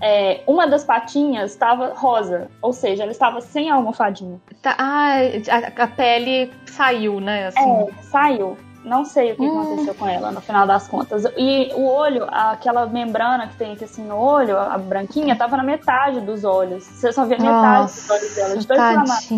É, 0.00 0.42
uma 0.46 0.66
das 0.66 0.84
patinhas 0.84 1.50
estava 1.50 1.92
rosa, 1.92 2.48
ou 2.62 2.72
seja, 2.72 3.02
ela 3.02 3.10
estava 3.10 3.40
sem 3.40 3.68
a 3.68 3.74
almofadinha. 3.74 4.40
Tá, 4.62 4.76
ah, 4.78 5.14
a, 5.50 5.82
a, 5.82 5.86
pele 5.88 6.52
saiu, 6.66 7.20
né? 7.20 7.48
Assim. 7.48 7.60
É, 7.60 8.02
saiu. 8.02 8.56
Não 8.84 9.04
sei 9.04 9.32
o 9.32 9.36
que 9.36 9.42
hum. 9.42 9.60
aconteceu 9.60 9.94
com 9.96 10.08
ela 10.08 10.30
no 10.30 10.40
final 10.40 10.66
das 10.66 10.86
contas. 10.86 11.24
E 11.36 11.72
o 11.74 11.84
olho, 11.84 12.26
aquela 12.30 12.86
membrana 12.86 13.48
que 13.48 13.56
tem 13.56 13.72
aqui 13.72 13.84
assim 13.84 14.04
no 14.04 14.16
olho, 14.16 14.56
a 14.56 14.78
branquinha, 14.78 15.34
tava 15.34 15.56
na 15.56 15.64
metade 15.64 16.20
dos 16.20 16.44
olhos. 16.44 16.84
Você 16.84 17.12
só 17.12 17.24
via 17.24 17.38
metade 17.38 17.86
dos 17.86 18.08
olhos 18.08 18.34
dela, 18.36 18.56
de 18.56 18.66
dois 18.66 18.80
lados. 18.80 19.28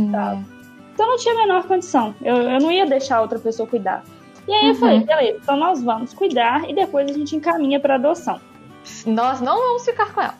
Então 0.92 1.06
não 1.06 1.16
tinha 1.16 1.34
a 1.34 1.38
menor 1.38 1.66
condição. 1.66 2.14
Eu, 2.22 2.36
eu 2.36 2.60
não 2.60 2.70
ia 2.70 2.86
deixar 2.86 3.20
outra 3.20 3.38
pessoa 3.38 3.68
cuidar. 3.68 4.04
E 4.46 4.52
aí 4.52 4.62
uhum. 4.62 4.68
eu 4.68 4.74
falei, 4.74 5.00
beleza, 5.00 5.38
então 5.42 5.56
nós 5.56 5.82
vamos 5.82 6.14
cuidar 6.14 6.68
e 6.68 6.74
depois 6.74 7.08
a 7.08 7.12
gente 7.12 7.36
encaminha 7.36 7.78
para 7.78 7.94
adoção. 7.94 8.40
Nós 9.06 9.40
não 9.40 9.56
vamos 9.56 9.84
ficar 9.84 10.12
com 10.12 10.20
ela. 10.20 10.34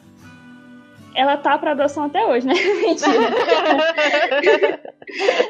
Ela 1.15 1.37
tá 1.37 1.59
para 1.59 1.73
adoção 1.73 2.05
até 2.05 2.25
hoje, 2.25 2.47
né? 2.47 2.55
Mentira. 2.83 3.11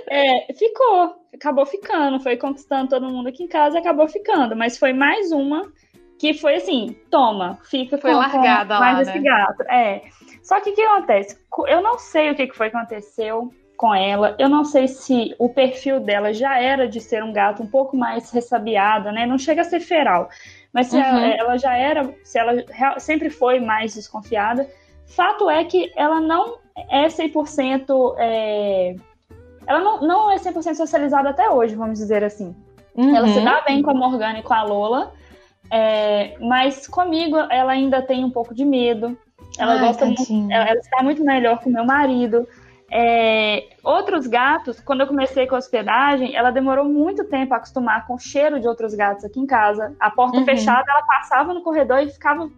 é, 0.08 0.52
ficou, 0.54 1.16
acabou 1.34 1.66
ficando, 1.66 2.20
foi 2.20 2.36
conquistando 2.36 2.88
todo 2.88 3.08
mundo 3.08 3.28
aqui 3.28 3.44
em 3.44 3.48
casa 3.48 3.76
e 3.76 3.80
acabou 3.80 4.08
ficando. 4.08 4.56
Mas 4.56 4.78
foi 4.78 4.92
mais 4.92 5.32
uma 5.32 5.70
que 6.18 6.34
foi 6.34 6.56
assim, 6.56 6.96
toma, 7.10 7.58
fica 7.64 7.96
foi 7.96 8.10
com, 8.10 8.18
largada 8.18 8.74
com 8.74 8.80
mais 8.80 8.96
lá, 8.96 9.02
esse 9.02 9.18
né? 9.18 9.30
gato. 9.30 9.62
É. 9.70 10.02
Só 10.42 10.60
que 10.60 10.70
o 10.70 10.74
que 10.74 10.82
acontece? 10.82 11.38
Eu 11.66 11.82
não 11.82 11.98
sei 11.98 12.30
o 12.30 12.34
que 12.34 12.52
foi 12.52 12.70
que 12.70 12.76
aconteceu 12.76 13.50
com 13.80 13.94
ela. 13.94 14.36
Eu 14.38 14.46
não 14.46 14.62
sei 14.62 14.86
se 14.86 15.34
o 15.38 15.48
perfil 15.48 16.00
dela 16.00 16.34
já 16.34 16.60
era 16.60 16.86
de 16.86 17.00
ser 17.00 17.24
um 17.24 17.32
gato 17.32 17.62
um 17.62 17.66
pouco 17.66 17.96
mais 17.96 18.30
ressabiado, 18.30 19.10
né? 19.10 19.24
Não 19.24 19.38
chega 19.38 19.62
a 19.62 19.64
ser 19.64 19.80
feral, 19.80 20.28
Mas 20.70 20.88
se 20.88 20.96
uhum. 20.96 21.02
ela, 21.02 21.26
ela, 21.26 21.56
já 21.56 21.74
era, 21.74 22.14
se 22.22 22.38
ela 22.38 22.62
sempre 22.98 23.30
foi 23.30 23.58
mais 23.58 23.94
desconfiada, 23.94 24.68
fato 25.06 25.48
é 25.48 25.64
que 25.64 25.90
ela 25.96 26.20
não 26.20 26.58
é 26.90 27.06
100%. 27.06 28.16
É, 28.18 28.96
ela 29.66 29.80
não, 29.80 30.00
não 30.02 30.30
é 30.30 30.36
100% 30.36 30.74
socializada 30.74 31.30
até 31.30 31.48
hoje, 31.48 31.74
vamos 31.74 31.98
dizer 31.98 32.22
assim. 32.22 32.54
Uhum. 32.94 33.16
Ela 33.16 33.28
se 33.28 33.40
dá 33.40 33.62
bem 33.62 33.80
com 33.80 33.92
a 33.92 33.94
Morgana 33.94 34.40
e 34.40 34.42
com 34.42 34.52
a 34.52 34.62
Lola, 34.62 35.14
é, 35.70 36.36
mas 36.38 36.86
comigo 36.86 37.38
ela 37.50 37.72
ainda 37.72 38.02
tem 38.02 38.26
um 38.26 38.30
pouco 38.30 38.54
de 38.54 38.62
medo. 38.62 39.16
Ela 39.58 39.72
Ai, 39.72 39.86
gosta 39.86 40.04
muito, 40.04 40.52
ela, 40.52 40.68
ela, 40.68 40.80
está 40.80 41.02
muito 41.02 41.24
melhor 41.24 41.60
com 41.60 41.70
meu 41.70 41.86
marido. 41.86 42.46
É, 42.92 43.68
outros 43.84 44.26
gatos, 44.26 44.80
quando 44.80 45.02
eu 45.02 45.06
comecei 45.06 45.46
com 45.46 45.54
a 45.54 45.58
hospedagem, 45.58 46.34
ela 46.34 46.50
demorou 46.50 46.84
muito 46.84 47.24
tempo 47.24 47.54
a 47.54 47.58
acostumar 47.58 48.04
com 48.06 48.14
o 48.14 48.18
cheiro 48.18 48.58
de 48.58 48.66
outros 48.66 48.94
gatos 48.94 49.24
aqui 49.24 49.38
em 49.38 49.46
casa. 49.46 49.94
A 50.00 50.10
porta 50.10 50.38
uhum. 50.38 50.44
fechada, 50.44 50.84
ela 50.90 51.02
passava 51.02 51.54
no 51.54 51.62
corredor 51.62 52.00
e 52.00 52.10
ficava 52.10 52.50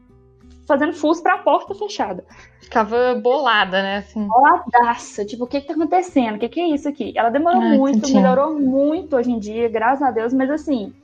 fazendo 0.66 0.94
fuso 0.94 1.22
para 1.22 1.34
a 1.34 1.38
porta 1.38 1.74
fechada. 1.74 2.24
Ficava 2.62 3.14
bolada, 3.14 3.82
né? 3.82 3.96
Assim. 3.98 4.26
Boladaça. 4.26 5.24
Tipo, 5.26 5.44
o 5.44 5.46
que, 5.46 5.60
que 5.60 5.66
tá 5.66 5.74
acontecendo? 5.74 6.36
O 6.36 6.38
que, 6.38 6.48
que 6.48 6.60
é 6.60 6.68
isso 6.68 6.88
aqui? 6.88 7.12
Ela 7.14 7.28
demorou 7.28 7.60
Ai, 7.60 7.76
muito, 7.76 8.10
melhorou 8.10 8.58
muito 8.58 9.16
hoje 9.16 9.30
em 9.30 9.38
dia, 9.38 9.68
graças 9.68 10.02
a 10.02 10.10
Deus, 10.10 10.32
mas 10.32 10.50
assim, 10.50 10.94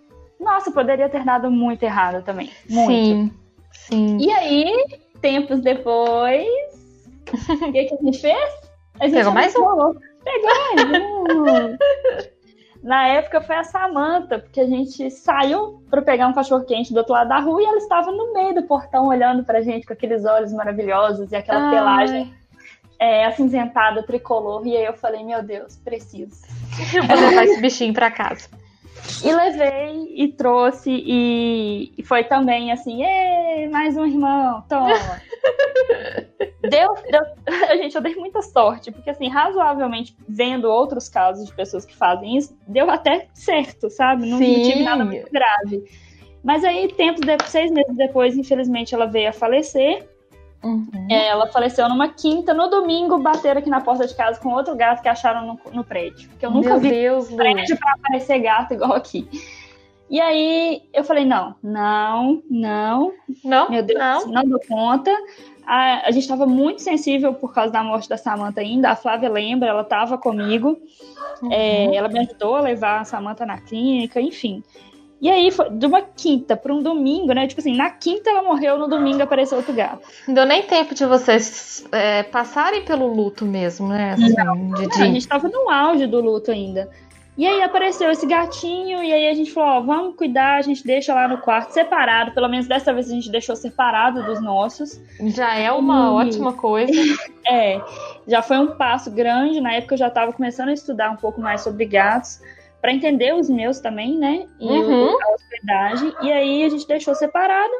nossa, 0.40 0.70
poderia 0.70 1.08
ter 1.08 1.22
dado 1.22 1.50
muito 1.50 1.82
errado 1.82 2.24
também. 2.24 2.50
Muito. 2.68 2.90
Sim. 2.90 3.32
Sim. 3.72 4.18
E 4.18 4.30
aí, 4.32 4.72
tempos 5.20 5.60
depois, 5.60 6.46
o 7.30 7.72
que, 7.72 7.84
que 7.84 7.94
a 7.94 8.02
gente 8.02 8.20
fez? 8.20 8.67
A 9.00 9.04
gente 9.06 9.16
Pegou 9.16 9.32
mais 9.32 9.54
um? 9.54 9.94
Pegou 10.24 10.50
mais 10.74 11.02
um. 11.72 11.78
Na 12.82 13.08
época 13.08 13.40
foi 13.40 13.56
a 13.56 13.64
Samanta, 13.64 14.38
porque 14.38 14.60
a 14.60 14.66
gente 14.66 15.10
saiu 15.10 15.82
para 15.90 16.00
pegar 16.00 16.28
um 16.28 16.32
cachorro 16.32 16.64
quente 16.64 16.92
do 16.92 16.98
outro 16.98 17.12
lado 17.12 17.28
da 17.28 17.38
rua 17.38 17.60
e 17.60 17.64
ela 17.64 17.78
estava 17.78 18.12
no 18.12 18.32
meio 18.32 18.54
do 18.54 18.62
portão 18.62 19.08
olhando 19.08 19.44
pra 19.44 19.60
gente 19.60 19.86
com 19.86 19.92
aqueles 19.92 20.24
olhos 20.24 20.52
maravilhosos 20.52 21.32
e 21.32 21.36
aquela 21.36 21.64
Ai. 21.64 21.70
pelagem 21.74 22.34
é, 22.98 23.26
acinzentada, 23.26 24.02
tricolor. 24.02 24.66
E 24.66 24.76
aí 24.76 24.84
eu 24.84 24.94
falei, 24.94 25.24
meu 25.24 25.42
Deus, 25.42 25.76
preciso. 25.76 26.46
Eu 26.94 27.02
vou 27.04 27.16
levar 27.16 27.44
esse 27.44 27.60
bichinho 27.60 27.92
para 27.92 28.10
casa. 28.10 28.48
E 29.24 29.32
levei 29.32 30.14
e 30.14 30.28
trouxe, 30.28 30.90
e 30.90 32.02
foi 32.04 32.24
também 32.24 32.70
assim, 32.70 33.02
mais 33.70 33.96
um 33.96 34.06
irmão, 34.06 34.64
toma. 34.68 34.92
deu, 36.62 36.94
deu, 37.10 37.22
a 37.68 37.76
gente, 37.76 37.94
eu 37.94 38.00
dei 38.00 38.14
muita 38.14 38.42
sorte, 38.42 38.90
porque 38.90 39.10
assim, 39.10 39.28
razoavelmente, 39.28 40.16
vendo 40.28 40.70
outros 40.70 41.08
casos 41.08 41.46
de 41.46 41.54
pessoas 41.54 41.84
que 41.84 41.96
fazem 41.96 42.36
isso, 42.36 42.56
deu 42.66 42.90
até 42.90 43.28
certo, 43.34 43.90
sabe? 43.90 44.28
Não, 44.28 44.38
não 44.38 44.62
tive 44.62 44.82
nada 44.82 45.04
muito 45.04 45.30
grave. 45.30 45.84
Mas 46.42 46.64
aí, 46.64 46.88
tempo 46.92 47.20
de, 47.20 47.36
seis 47.46 47.70
meses 47.70 47.96
depois, 47.96 48.36
infelizmente, 48.36 48.94
ela 48.94 49.06
veio 49.06 49.30
a 49.30 49.32
falecer. 49.32 50.08
Uhum. 50.62 51.06
É, 51.08 51.28
ela 51.28 51.46
faleceu 51.46 51.88
numa 51.88 52.08
quinta, 52.08 52.52
no 52.52 52.68
domingo 52.68 53.18
bateram 53.18 53.60
aqui 53.60 53.70
na 53.70 53.80
porta 53.80 54.06
de 54.06 54.14
casa 54.14 54.40
com 54.40 54.50
outro 54.50 54.74
gato 54.74 55.02
que 55.02 55.08
acharam 55.08 55.46
no, 55.46 55.72
no 55.72 55.84
prédio. 55.84 56.28
Porque 56.30 56.44
eu 56.44 56.50
nunca 56.50 56.70
Meu 56.70 56.80
vi 56.80 56.90
Deus, 56.90 57.30
prédio 57.30 57.78
para 57.78 57.92
aparecer 57.92 58.38
gato 58.40 58.74
igual 58.74 58.92
aqui. 58.92 59.28
E 60.10 60.20
aí 60.20 60.82
eu 60.92 61.04
falei, 61.04 61.24
não, 61.24 61.54
não, 61.62 62.42
não. 62.50 63.12
Não, 63.44 63.70
meu 63.70 63.82
Deus, 63.82 63.98
não, 63.98 64.26
não 64.26 64.44
dou 64.44 64.60
conta. 64.66 65.14
A, 65.66 66.08
a 66.08 66.10
gente 66.10 66.22
estava 66.22 66.46
muito 66.46 66.80
sensível 66.80 67.34
por 67.34 67.52
causa 67.52 67.70
da 67.70 67.84
morte 67.84 68.08
da 68.08 68.16
Samanta 68.16 68.62
ainda. 68.62 68.90
A 68.90 68.96
Flávia 68.96 69.28
lembra, 69.28 69.68
ela 69.68 69.82
estava 69.82 70.16
comigo. 70.16 70.78
Uhum. 71.42 71.52
É, 71.52 71.94
ela 71.94 72.08
me 72.08 72.18
ajudou 72.20 72.56
a 72.56 72.60
levar 72.60 73.00
a 73.00 73.04
Samanta 73.04 73.44
na 73.44 73.60
clínica, 73.60 74.18
enfim. 74.18 74.64
E 75.20 75.28
aí, 75.28 75.50
foi 75.50 75.68
de 75.70 75.86
uma 75.86 76.00
quinta 76.00 76.56
para 76.56 76.72
um 76.72 76.80
domingo, 76.80 77.32
né? 77.32 77.46
Tipo 77.46 77.60
assim, 77.60 77.76
na 77.76 77.90
quinta 77.90 78.30
ela 78.30 78.42
morreu, 78.42 78.78
no 78.78 78.86
domingo 78.86 79.22
apareceu 79.22 79.58
outro 79.58 79.74
gato. 79.74 80.06
Não 80.26 80.34
deu 80.34 80.46
nem 80.46 80.62
tempo 80.62 80.94
de 80.94 81.04
vocês 81.04 81.84
é, 81.90 82.22
passarem 82.22 82.84
pelo 82.84 83.12
luto 83.12 83.44
mesmo, 83.44 83.88
né? 83.88 84.12
Assim, 84.12 84.32
não, 84.34 84.74
de, 84.74 84.86
de... 84.86 85.02
a 85.02 85.06
gente 85.06 85.18
estava 85.18 85.48
no 85.48 85.68
auge 85.68 86.06
do 86.06 86.20
luto 86.20 86.52
ainda. 86.52 86.88
E 87.38 87.46
aí 87.46 87.62
apareceu 87.62 88.10
esse 88.10 88.26
gatinho, 88.26 89.00
e 89.00 89.12
aí 89.12 89.28
a 89.28 89.34
gente 89.34 89.52
falou, 89.52 89.70
ó, 89.70 89.80
vamos 89.80 90.16
cuidar, 90.16 90.56
a 90.56 90.62
gente 90.62 90.84
deixa 90.84 91.14
lá 91.14 91.28
no 91.28 91.38
quarto 91.38 91.70
separado, 91.70 92.32
pelo 92.32 92.48
menos 92.48 92.66
dessa 92.66 92.92
vez 92.92 93.08
a 93.08 93.14
gente 93.14 93.30
deixou 93.30 93.54
separado 93.54 94.24
dos 94.24 94.42
nossos. 94.42 95.00
Já 95.20 95.54
é 95.54 95.70
uma 95.70 96.06
e... 96.06 96.26
ótima 96.26 96.52
coisa. 96.52 96.92
é, 97.46 97.80
já 98.26 98.42
foi 98.42 98.58
um 98.58 98.74
passo 98.76 99.08
grande, 99.12 99.60
na 99.60 99.72
época 99.72 99.94
eu 99.94 99.98
já 99.98 100.08
estava 100.08 100.32
começando 100.32 100.70
a 100.70 100.72
estudar 100.72 101.12
um 101.12 101.16
pouco 101.16 101.40
mais 101.40 101.60
sobre 101.60 101.84
gatos, 101.84 102.40
para 102.88 102.94
entender 102.94 103.34
os 103.34 103.50
meus 103.50 103.80
também, 103.80 104.16
né? 104.16 104.46
E 104.58 104.66
uhum. 104.66 105.10
a 105.10 105.34
hospedagem. 105.34 106.14
E 106.22 106.32
aí 106.32 106.62
a 106.64 106.70
gente 106.70 106.88
deixou 106.88 107.14
separado. 107.14 107.72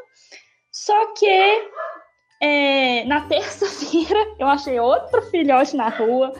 Só 0.71 1.13
que 1.15 1.27
é, 2.39 3.03
na 3.05 3.21
terça-feira 3.27 4.19
eu 4.37 4.47
achei 4.47 4.79
outro 4.79 5.19
filhote 5.23 5.75
na 5.75 5.89
rua. 5.89 6.31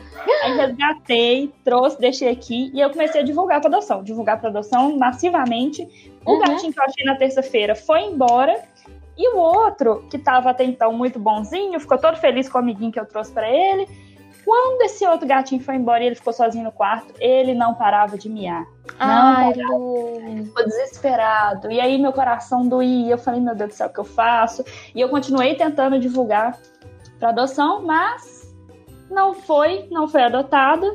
Aí 0.44 0.56
resgatei, 0.56 1.52
trouxe, 1.64 1.98
deixei 1.98 2.28
aqui. 2.28 2.70
E 2.72 2.80
eu 2.80 2.90
comecei 2.90 3.22
a 3.22 3.24
divulgar 3.24 3.60
para 3.60 3.70
adoção. 3.70 4.04
Divulgar 4.04 4.38
para 4.38 4.50
adoção 4.50 4.96
massivamente. 4.96 5.82
O 6.24 6.34
uhum. 6.34 6.38
gatinho 6.38 6.72
que 6.72 6.78
eu 6.78 6.84
achei 6.84 7.04
na 7.04 7.16
terça-feira 7.16 7.74
foi 7.74 8.02
embora. 8.02 8.62
E 9.18 9.34
o 9.34 9.36
outro, 9.36 10.06
que 10.08 10.16
estava 10.16 10.50
até 10.50 10.62
então 10.62 10.92
muito 10.92 11.18
bonzinho, 11.18 11.80
ficou 11.80 11.98
todo 11.98 12.18
feliz 12.18 12.48
com 12.48 12.58
o 12.58 12.60
amiguinho 12.60 12.92
que 12.92 13.00
eu 13.00 13.06
trouxe 13.06 13.32
para 13.32 13.50
ele. 13.50 13.88
Quando 14.44 14.82
esse 14.82 15.06
outro 15.06 15.26
gatinho 15.26 15.62
foi 15.62 15.76
embora 15.76 16.02
e 16.02 16.06
ele 16.06 16.14
ficou 16.14 16.32
sozinho 16.32 16.64
no 16.64 16.72
quarto, 16.72 17.12
ele 17.20 17.54
não 17.54 17.74
parava 17.74 18.16
de 18.16 18.28
miar. 18.28 18.66
Ai, 18.98 19.54
não 19.54 20.44
Ficou 20.44 20.64
desesperado. 20.64 21.70
E 21.70 21.80
aí 21.80 22.00
meu 22.00 22.12
coração 22.12 22.66
doía. 22.66 23.12
Eu 23.12 23.18
falei, 23.18 23.40
meu 23.40 23.54
Deus 23.54 23.70
do 23.70 23.74
céu, 23.74 23.88
o 23.88 23.92
que 23.92 24.00
eu 24.00 24.04
faço? 24.04 24.64
E 24.94 25.00
eu 25.00 25.08
continuei 25.08 25.54
tentando 25.54 25.98
divulgar 25.98 26.58
para 27.18 27.30
adoção, 27.30 27.82
mas 27.82 28.50
não 29.10 29.34
foi, 29.34 29.86
não 29.90 30.08
foi 30.08 30.22
adotado. 30.22 30.86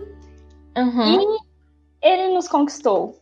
Uhum. 0.78 1.22
E 1.22 1.39
ele 2.02 2.34
nos 2.34 2.48
conquistou. 2.48 3.20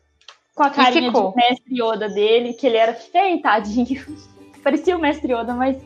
Com 0.56 0.64
a 0.64 0.70
carinha 0.70 1.12
de 1.12 1.36
mestre 1.36 1.82
Yoda 1.82 2.10
dele, 2.10 2.54
que 2.54 2.68
ele 2.68 2.78
era 2.78 2.94
feitadinho. 2.94 4.06
Parecia 4.64 4.96
o 4.96 5.00
mestre 5.00 5.34
Yoda, 5.34 5.54
mas 5.54 5.78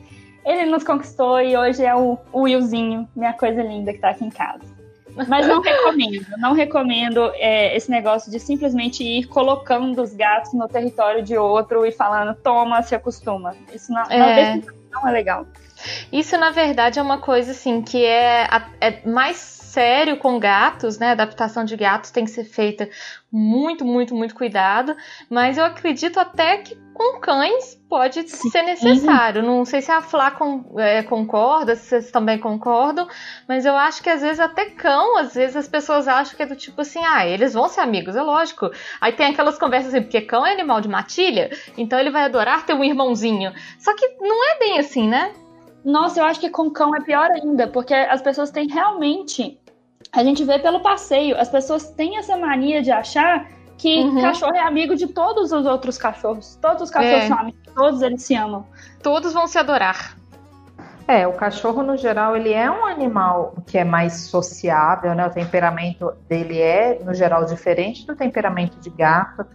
ele 0.48 0.66
nos 0.66 0.84
conquistou 0.84 1.42
e 1.42 1.58
hoje 1.58 1.84
é 1.84 1.94
o, 1.94 2.18
o 2.32 2.42
Willzinho, 2.44 3.08
minha 3.14 3.34
coisa 3.34 3.62
linda 3.62 3.92
que 3.92 4.00
tá 4.00 4.10
aqui 4.12 4.24
em 4.24 4.30
casa. 4.30 4.78
Mas 5.28 5.48
não 5.48 5.62
recomendo, 5.62 6.26
não 6.38 6.54
recomendo 6.54 7.32
é, 7.36 7.76
esse 7.76 7.90
negócio 7.90 8.32
de 8.32 8.40
simplesmente 8.40 9.04
ir 9.04 9.26
colocando 9.26 10.02
os 10.02 10.14
gatos 10.14 10.54
no 10.54 10.68
território 10.68 11.24
de 11.24 11.36
outro 11.36 11.86
e 11.86 11.92
falando, 11.92 12.36
toma, 12.36 12.84
se 12.84 12.94
acostuma. 12.94 13.56
Isso 13.74 13.92
não 13.92 14.04
é, 14.04 14.56
não, 14.58 14.64
não 14.94 15.08
é 15.10 15.12
legal. 15.12 15.46
Isso, 16.12 16.38
na 16.38 16.52
verdade, 16.52 17.00
é 17.00 17.02
uma 17.02 17.18
coisa 17.18 17.52
assim 17.52 17.82
que 17.82 18.06
é, 18.06 18.48
é 18.80 19.10
mais 19.10 19.57
sério 19.78 20.18
com 20.18 20.40
gatos, 20.40 20.98
né? 20.98 21.10
A 21.10 21.12
adaptação 21.12 21.64
de 21.64 21.78
gatos 21.78 22.10
tem 22.10 22.26
que 22.26 22.32
ser 22.32 22.46
feita 22.46 22.90
muito, 23.32 23.86
muito, 23.86 24.16
muito 24.16 24.34
cuidado. 24.34 24.96
Mas 25.30 25.56
eu 25.56 25.66
acredito 25.66 26.20
até 26.20 26.58
que 26.58 26.76
com 26.96 27.20
cães 27.20 27.80
pode 27.88 28.28
Sim. 28.28 28.50
ser 28.50 28.64
necessário. 28.64 29.44
Não 29.44 29.64
sei 29.66 29.84
se 29.84 29.92
a 29.92 30.02
Flá 30.02 30.32
com, 30.32 30.66
é, 30.80 31.04
concorda, 31.04 31.76
se 31.76 31.90
vocês 31.90 32.10
também 32.10 32.40
concordam, 32.40 33.08
mas 33.48 33.68
eu 33.68 33.76
acho 33.76 34.02
que 34.02 34.10
às 34.10 34.24
vezes 34.24 34.40
até 34.40 34.66
cão, 34.72 35.16
às 35.16 35.36
vezes 35.36 35.56
as 35.56 35.68
pessoas 35.68 36.08
acham 36.08 36.36
que 36.36 36.42
é 36.42 36.48
do 36.48 36.56
tipo 36.56 36.82
assim, 36.82 37.06
ah, 37.06 37.28
eles 37.28 37.54
vão 37.54 37.70
ser 37.70 37.82
amigos, 37.82 38.16
é 38.16 38.22
lógico. 38.24 38.72
Aí 39.00 39.12
tem 39.12 39.28
aquelas 39.28 39.60
conversas 39.60 39.94
assim, 39.94 40.02
porque 40.02 40.22
cão 40.22 40.44
é 40.44 40.54
animal 40.54 40.82
de 40.82 40.90
matilha, 40.90 41.52
então 41.78 42.00
ele 42.00 42.10
vai 42.10 42.24
adorar 42.24 42.66
ter 42.66 42.74
um 42.74 42.84
irmãozinho. 42.84 43.54
Só 43.78 43.94
que 43.96 44.08
não 44.22 44.44
é 44.44 44.58
bem 44.58 44.80
assim, 44.80 45.08
né? 45.08 45.32
Nossa, 45.86 46.20
eu 46.20 46.26
acho 46.26 46.40
que 46.40 46.50
com 46.50 46.72
cão 46.72 46.96
é 46.96 47.02
pior 47.02 47.30
ainda, 47.30 47.68
porque 47.68 47.94
as 47.94 48.24
pessoas 48.24 48.50
têm 48.50 48.68
realmente 48.68 49.60
a 50.20 50.24
gente 50.24 50.44
vê 50.44 50.60
pelo 50.60 50.80
passeio, 50.80 51.40
as 51.40 51.50
pessoas 51.50 51.92
têm 51.92 52.18
essa 52.18 52.36
mania 52.38 52.82
de 52.82 52.92
achar 52.92 53.48
que 53.78 54.04
uhum. 54.04 54.22
cachorro 54.22 54.56
é 54.56 54.62
amigo 54.62 54.96
de 54.96 55.08
todos 55.08 55.52
os 55.52 55.66
outros 55.66 55.98
cachorros. 55.98 56.58
Todos 56.62 56.84
os 56.84 56.90
cachorros 56.90 57.26
é. 57.26 57.28
são 57.28 57.38
amigos, 57.38 57.62
todos 57.76 58.02
eles 58.02 58.24
se 58.24 58.36
amam. 58.36 58.66
Todos 59.04 59.34
vão 59.34 59.48
se 59.48 59.58
adorar. 59.58 60.18
É, 61.08 61.26
o 61.26 61.34
cachorro 61.34 61.84
no 61.84 61.96
geral 61.96 62.36
ele 62.36 62.52
é 62.52 62.70
um 62.70 62.86
animal 62.86 63.56
que 63.66 63.78
é 63.78 63.84
mais 63.84 64.22
sociável, 64.22 65.16
né? 65.16 65.26
O 65.26 65.30
temperamento 65.30 66.12
dele 66.28 66.60
é 66.60 67.00
no 67.04 67.14
geral 67.14 67.46
diferente 67.46 68.06
do 68.06 68.16
temperamento 68.16 68.78
de 68.80 68.90
gato, 68.90 69.46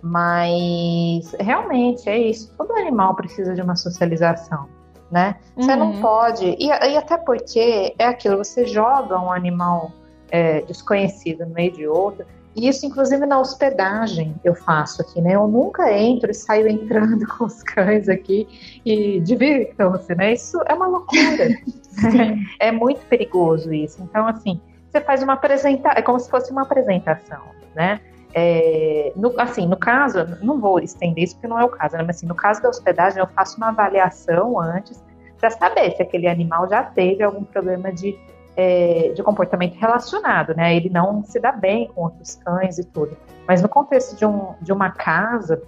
mas 0.00 1.34
realmente 1.40 2.08
é 2.08 2.18
isso. 2.18 2.54
Todo 2.56 2.72
animal 2.74 3.16
precisa 3.16 3.54
de 3.54 3.62
uma 3.62 3.74
socialização 3.74 4.68
né? 5.12 5.36
Você 5.54 5.72
uhum. 5.72 5.78
não 5.78 6.00
pode. 6.00 6.56
E, 6.58 6.68
e, 6.68 6.96
até 6.96 7.18
porque 7.18 7.94
é 7.98 8.06
aquilo, 8.06 8.38
você 8.38 8.64
joga 8.66 9.20
um 9.20 9.30
animal 9.30 9.92
é, 10.32 10.62
desconhecido 10.62 11.44
no 11.46 11.54
meio 11.54 11.70
de 11.70 11.86
outro. 11.86 12.24
E 12.56 12.68
isso, 12.68 12.84
inclusive, 12.84 13.24
na 13.24 13.38
hospedagem 13.38 14.34
eu 14.42 14.54
faço 14.54 15.02
aqui, 15.02 15.20
né? 15.20 15.34
Eu 15.34 15.46
nunca 15.46 15.92
entro 15.92 16.30
e 16.30 16.34
saio 16.34 16.68
entrando 16.68 17.26
com 17.36 17.44
os 17.44 17.62
cães 17.62 18.08
aqui 18.08 18.48
e 18.84 19.20
divirtam-se, 19.20 20.14
né? 20.14 20.32
Isso 20.32 20.58
é 20.66 20.74
uma 20.74 20.86
loucura. 20.86 21.48
é 22.58 22.72
muito 22.72 23.06
perigoso 23.06 23.72
isso. 23.72 24.02
Então, 24.02 24.26
assim, 24.26 24.60
você 24.90 25.00
faz 25.00 25.22
uma 25.22 25.34
apresentação, 25.34 25.92
é 25.96 26.02
como 26.02 26.18
se 26.18 26.28
fosse 26.28 26.50
uma 26.50 26.62
apresentação, 26.62 27.42
né? 27.74 28.00
É, 28.34 29.12
no, 29.14 29.38
assim, 29.38 29.66
no 29.66 29.76
caso, 29.76 30.18
não 30.42 30.58
vou 30.58 30.78
estender 30.78 31.24
isso 31.24 31.34
porque 31.34 31.48
não 31.48 31.60
é 31.60 31.64
o 31.64 31.68
caso, 31.68 31.96
né? 31.98 32.02
mas 32.02 32.16
assim, 32.16 32.26
no 32.26 32.34
caso 32.34 32.62
da 32.62 32.70
hospedagem, 32.70 33.18
eu 33.18 33.26
faço 33.26 33.58
uma 33.58 33.68
avaliação 33.68 34.58
antes 34.58 35.02
para 35.38 35.50
saber 35.50 35.90
se 35.92 36.02
aquele 36.02 36.26
animal 36.26 36.66
já 36.66 36.82
teve 36.82 37.22
algum 37.22 37.44
problema 37.44 37.92
de, 37.92 38.18
é, 38.56 39.12
de 39.14 39.22
comportamento 39.22 39.74
relacionado, 39.74 40.54
né? 40.54 40.76
Ele 40.76 40.90
não 40.90 41.22
se 41.24 41.40
dá 41.40 41.52
bem 41.52 41.88
com 41.88 42.02
outros 42.02 42.36
cães 42.36 42.78
e 42.78 42.84
tudo. 42.84 43.16
Mas 43.46 43.62
no 43.62 43.68
contexto 43.68 44.16
de, 44.16 44.24
um, 44.24 44.54
de 44.60 44.72
uma 44.72 44.90
casa, 44.90 45.62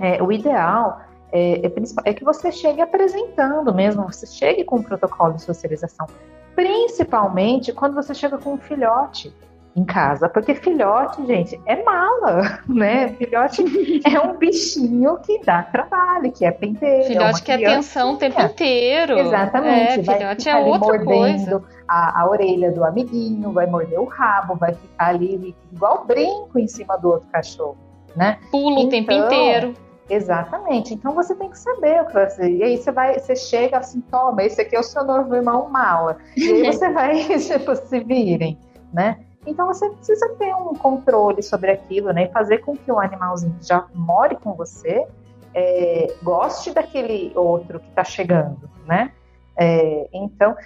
é, 0.00 0.22
o 0.22 0.32
ideal 0.32 1.00
é, 1.30 1.66
é, 1.66 1.72
é, 2.04 2.14
que 2.14 2.24
você 2.24 2.50
chegue 2.52 2.80
apresentando 2.80 3.74
mesmo, 3.74 4.04
você 4.04 4.26
chegue 4.26 4.64
com 4.64 4.76
um 4.76 4.82
protocolo 4.82 5.34
de 5.34 5.42
socialização, 5.42 6.06
principalmente 6.54 7.72
quando 7.72 7.94
você 7.94 8.14
chega 8.14 8.36
com 8.38 8.54
um 8.54 8.58
filhote 8.58 9.34
em 9.74 9.84
casa, 9.84 10.28
porque 10.28 10.54
filhote, 10.54 11.26
gente, 11.26 11.58
é 11.66 11.82
mala, 11.82 12.60
né? 12.68 13.08
Filhote 13.10 13.64
é 14.04 14.20
um 14.20 14.36
bichinho 14.36 15.16
que 15.18 15.40
dá 15.44 15.62
trabalho, 15.62 16.30
que 16.30 16.44
é 16.44 16.50
penteiro. 16.50 17.04
É 17.04 17.06
filhote 17.06 17.40
é 17.40 17.44
quer 17.44 17.66
atenção 17.66 18.14
o 18.14 18.16
tempo 18.18 18.40
inteiro. 18.40 19.18
Exatamente. 19.18 20.10
É, 20.10 20.14
filhote 20.14 20.48
é 20.48 20.56
outra 20.56 21.02
coisa. 21.02 21.62
A, 21.88 22.20
a, 22.20 22.28
orelha 22.28 22.70
do 22.70 22.84
amiguinho, 22.84 23.52
vai 23.52 23.66
morder 23.66 23.98
o 23.98 24.04
rabo, 24.04 24.56
vai 24.56 24.74
ficar 24.74 25.08
ali 25.08 25.54
igual 25.72 26.04
brinco 26.06 26.58
em 26.58 26.66
cima 26.66 26.96
do 26.98 27.10
outro 27.10 27.28
cachorro, 27.30 27.76
né? 28.14 28.38
Pula 28.50 28.76
então, 28.76 28.86
o 28.86 28.90
tempo 28.90 29.12
então, 29.12 29.26
inteiro. 29.26 29.74
Exatamente. 30.08 30.92
Então 30.92 31.14
você 31.14 31.34
tem 31.34 31.48
que 31.48 31.58
saber 31.58 32.02
o 32.02 32.06
que 32.06 32.12
fazer. 32.12 32.50
E 32.50 32.62
aí 32.62 32.76
você 32.76 32.92
vai, 32.92 33.18
você 33.18 33.34
chega 33.34 33.78
assim, 33.78 34.00
toma, 34.02 34.42
esse 34.42 34.60
aqui 34.60 34.76
é 34.76 34.80
o 34.80 34.82
seu 34.82 35.04
novo 35.04 35.34
irmão 35.34 35.68
mala. 35.70 36.18
E 36.36 36.50
aí 36.50 36.72
você 36.72 36.88
vai, 36.92 37.24
tipo, 37.24 37.74
se 37.74 38.00
virem, 38.00 38.58
né? 38.92 39.18
Então 39.46 39.66
você 39.66 39.88
precisa 39.90 40.28
ter 40.38 40.54
um 40.54 40.74
controle 40.74 41.42
sobre 41.42 41.70
aquilo, 41.70 42.12
né? 42.12 42.24
E 42.24 42.28
fazer 42.32 42.58
com 42.58 42.76
que 42.76 42.90
o 42.90 42.98
animalzinho 42.98 43.54
que 43.58 43.66
já 43.66 43.86
more 43.94 44.36
com 44.36 44.54
você 44.54 45.06
é, 45.54 46.14
goste 46.22 46.72
daquele 46.72 47.32
outro 47.34 47.80
que 47.80 47.88
está 47.88 48.04
chegando, 48.04 48.70
né? 48.86 49.12
É, 49.56 50.08
então, 50.12 50.56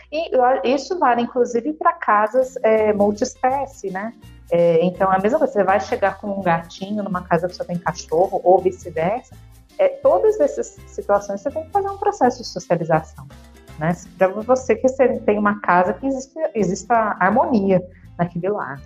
isso 0.63 0.99
vale 0.99 1.23
inclusive 1.23 1.73
para 1.73 1.93
casas 1.93 2.57
é, 2.63 2.93
multiespécie, 2.93 3.91
né? 3.91 4.13
É, 4.51 4.85
então, 4.85 5.11
a 5.11 5.19
mesma 5.19 5.39
coisa, 5.39 5.53
você 5.53 5.65
vai 5.65 5.81
chegar 5.81 6.19
com 6.21 6.29
um 6.29 6.43
gatinho 6.43 7.03
numa 7.03 7.23
casa 7.23 7.49
que 7.49 7.57
só 7.57 7.65
tem 7.65 7.77
cachorro, 7.79 8.41
ou 8.45 8.59
vice-versa. 8.59 9.35
É, 9.79 9.89
todas 9.89 10.39
essas 10.39 10.79
situações 10.87 11.41
você 11.41 11.51
tem 11.51 11.65
que 11.65 11.71
fazer 11.71 11.89
um 11.89 11.99
processo 11.99 12.43
de 12.43 12.49
socialização. 12.49 13.27
Né? 13.79 13.95
Para 14.17 14.29
você 14.29 14.77
que 14.77 14.89
você 14.89 15.19
tem 15.21 15.39
uma 15.39 15.61
casa 15.61 15.93
que 15.93 16.07
exista 16.55 17.17
harmonia 17.19 17.83
naquele 18.19 18.49
lar. 18.49 18.81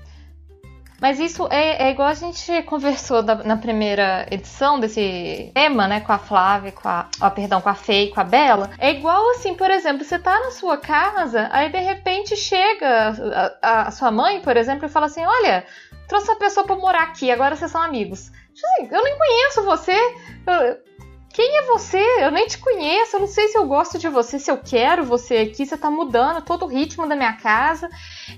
Mas 1.01 1.19
isso 1.19 1.49
é, 1.51 1.87
é, 1.87 1.91
igual 1.91 2.09
a 2.09 2.15
gente 2.15 2.63
conversou 2.65 3.23
da, 3.23 3.37
na 3.37 3.57
primeira 3.57 4.27
edição 4.31 4.79
desse 4.79 5.51
tema, 5.55 5.89
né, 5.89 6.01
com 6.01 6.13
a 6.13 6.19
Flávia, 6.19 6.73
com 6.73 6.87
a, 6.87 7.09
ó, 7.23 7.31
perdão, 7.31 7.61
com 7.63 7.71
a 7.71 7.77
e 7.89 8.09
com 8.09 8.21
a 8.21 8.25
Bela. 8.25 8.71
É 8.79 8.91
igual 8.91 9.31
assim, 9.31 9.55
por 9.55 9.71
exemplo, 9.71 10.05
você 10.05 10.19
tá 10.19 10.39
na 10.41 10.51
sua 10.51 10.77
casa, 10.77 11.49
aí 11.53 11.71
de 11.71 11.79
repente 11.79 12.37
chega 12.37 13.15
a, 13.63 13.89
a 13.89 13.91
sua 13.91 14.11
mãe, 14.11 14.43
por 14.43 14.59
exemplo, 14.59 14.85
e 14.85 14.91
fala 14.91 15.07
assim: 15.07 15.25
Olha, 15.25 15.65
trouxe 16.07 16.31
a 16.33 16.37
pessoa 16.37 16.67
pra 16.67 16.77
morar 16.77 17.05
aqui, 17.05 17.31
agora 17.31 17.57
vocês 17.57 17.71
são 17.71 17.81
amigos. 17.81 18.31
Eu 18.91 19.03
nem 19.03 19.17
conheço 19.17 19.65
você. 19.65 19.95
Eu, 20.47 20.90
quem 21.33 21.59
é 21.59 21.67
você? 21.67 22.03
Eu 22.21 22.31
nem 22.31 22.47
te 22.47 22.59
conheço, 22.59 23.17
eu 23.17 23.21
não 23.21 23.29
sei 23.29 23.49
se 23.49 23.57
eu 23.57 23.67
gosto 23.67 23.99
de 23.99 24.09
você, 24.09 24.39
se 24.39 24.51
eu 24.51 24.59
quero 24.59 25.05
você 25.05 25.37
aqui, 25.39 25.65
você 25.65 25.77
tá 25.77 25.91
mudando 25.91 26.43
todo 26.43 26.65
o 26.65 26.69
ritmo 26.69 27.09
da 27.09 27.15
minha 27.15 27.33
casa. 27.35 27.89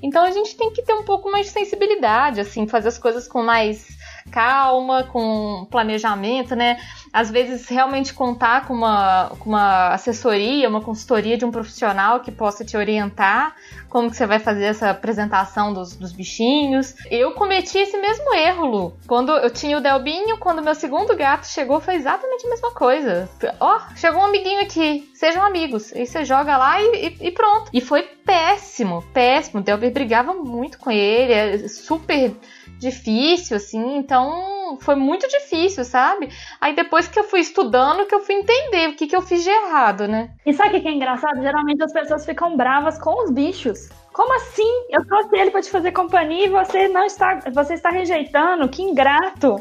Então 0.03 0.22
a 0.24 0.30
gente 0.30 0.57
tem 0.57 0.70
que 0.72 0.82
ter 0.82 0.93
um 0.93 1.05
pouco 1.05 1.30
mais 1.30 1.47
de 1.47 1.53
sensibilidade, 1.53 2.40
assim, 2.40 2.68
fazer 2.68 2.88
as 2.88 2.99
coisas 2.99 3.26
com 3.26 3.43
mais 3.43 3.97
calma, 4.30 5.05
com 5.05 5.66
planejamento, 5.70 6.55
né? 6.55 6.78
Às 7.12 7.30
vezes 7.30 7.66
realmente 7.68 8.12
contar 8.12 8.66
com 8.66 8.74
uma, 8.74 9.30
com 9.38 9.51
uma 9.51 9.88
assessoria, 9.88 10.68
uma 10.68 10.80
consultoria 10.80 11.36
de 11.36 11.45
um 11.45 11.51
profissional 11.51 12.20
que 12.20 12.30
possa 12.30 12.64
te 12.64 12.76
orientar 12.76 13.55
como 13.93 14.11
que 14.11 14.16
você 14.16 14.26
vai 14.26 14.38
fazer 14.38 14.64
essa 14.64 14.88
apresentação 14.88 15.70
dos, 15.74 15.95
dos 15.95 16.12
bichinhos. 16.12 16.95
Eu 17.11 17.32
cometi 17.32 17.76
esse 17.76 17.99
mesmo 17.99 18.34
erro, 18.34 18.64
Lu. 18.64 18.97
Quando 19.07 19.32
eu 19.32 19.51
tinha 19.51 19.76
o 19.76 19.82
Delbinho, 19.82 20.38
quando 20.38 20.62
meu 20.62 20.74
segundo 20.74 21.14
gato 21.14 21.47
chegou, 21.47 21.78
foi 21.78 21.97
exatamente 21.97 22.47
a 22.47 22.49
mesma 22.49 22.70
coisa. 22.70 23.28
Ó, 23.61 23.76
oh, 23.76 23.95
chegou 23.95 24.22
um 24.22 24.24
amiguinho 24.24 24.62
aqui, 24.62 25.11
sejam 25.14 25.43
amigos. 25.43 25.93
E 25.93 26.07
você 26.07 26.24
joga 26.24 26.57
lá 26.57 26.80
e, 26.80 27.18
e, 27.20 27.28
e 27.28 27.30
pronto. 27.32 27.70
E 27.70 27.82
foi 27.82 28.03
péssimo, 28.03 29.05
péssimo. 29.12 29.61
O 29.61 29.62
Delbert 29.62 29.93
brigava 29.93 30.32
muito 30.32 30.78
com 30.78 30.90
ele, 30.90 31.34
é 31.34 31.68
super 31.68 32.34
difícil, 32.83 33.57
assim, 33.57 33.97
então 33.97 34.76
foi 34.80 34.95
muito 34.95 35.26
difícil, 35.28 35.85
sabe? 35.85 36.28
Aí 36.61 36.74
depois 36.74 37.09
que 37.09 37.18
eu 37.18 37.24
fui 37.24 37.41
estudando, 37.41 38.07
que 38.07 38.14
eu 38.14 38.20
fui 38.20 38.35
entender 38.35 38.89
o 38.89 38.97
que, 38.97 39.07
que 39.07 39.16
eu 39.16 39.22
fiz 39.22 39.43
de 39.43 39.51
errado, 39.51 40.07
né? 40.07 40.30
E 40.45 40.53
sabe 40.53 40.76
o 40.76 40.83
que 40.83 40.89
é 40.89 40.93
engraçado? 40.93 41.41
Geralmente 41.41 41.83
as 41.83 41.93
pessoas 41.93 42.26
ficam 42.26 42.57
bravas 42.57 42.99
com 42.99 43.24
os 43.24 43.30
bichos. 43.30 43.89
Como 44.12 44.35
assim? 44.35 44.87
Eu 44.91 45.07
trouxe 45.07 45.35
ele 45.37 45.51
para 45.51 45.62
te 45.62 45.70
fazer 45.70 45.93
companhia 45.93 46.47
e 46.47 46.51
você 46.51 46.89
não 46.89 47.07
está, 47.07 47.41
você 47.53 47.74
está 47.74 47.91
rejeitando? 47.91 48.68
Que 48.68 48.83
ingrato! 48.83 49.57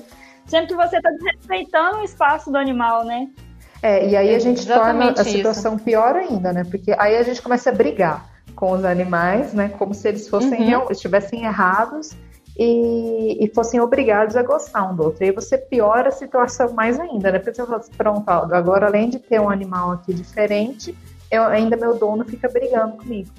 Sendo 0.46 0.68
que 0.68 0.76
você 0.76 0.98
está 0.98 1.10
desrespeitando 1.12 2.00
o 2.00 2.04
espaço 2.04 2.52
do 2.52 2.58
animal, 2.58 3.06
né? 3.06 3.30
É, 3.82 4.08
e 4.08 4.16
aí 4.16 4.36
a 4.36 4.40
gente 4.40 4.68
torna 4.68 5.12
a 5.12 5.24
situação 5.24 5.76
isso. 5.76 5.84
pior 5.86 6.16
ainda, 6.16 6.52
né? 6.52 6.64
Porque 6.70 6.94
aí 6.98 7.16
a 7.16 7.24
gente 7.24 7.42
começa 7.42 7.70
a 7.70 7.74
brigar 7.74 8.30
com 8.56 8.72
os 8.74 8.84
animais, 8.84 9.54
né? 9.54 9.70
Como 9.70 9.94
se 9.94 10.08
eles 10.08 10.28
fossem 10.28 10.76
uhum. 10.76 10.88
estivessem 10.92 11.46
errados 11.46 12.16
e, 12.58 13.44
e, 13.44 13.48
fossem 13.54 13.80
obrigados 13.80 14.36
a 14.36 14.44
gostar 14.44 14.84
um 14.90 14.96
do 14.96 15.04
outro. 15.04 15.24
E 15.24 15.28
aí 15.28 15.32
você 15.32 15.58
piora 15.58 16.10
a 16.10 16.12
situação 16.12 16.74
mais 16.74 17.00
ainda, 17.00 17.32
né? 17.32 17.40
Porque 17.40 17.54
você 17.54 17.66
fala 17.66 17.78
assim, 17.78 17.94
pronto, 17.94 18.30
agora 18.30 18.88
além 18.88 19.10
de 19.10 19.20
ter 19.20 19.40
um 19.40 19.50
animal 19.50 19.92
aqui 19.92 20.14
diferente, 20.14 20.96
eu, 21.30 21.44
ainda 21.44 21.78
meu 21.78 21.98
dono 21.98 22.26
fica 22.26 22.50
brigando 22.50 22.98
comigo, 22.98 23.30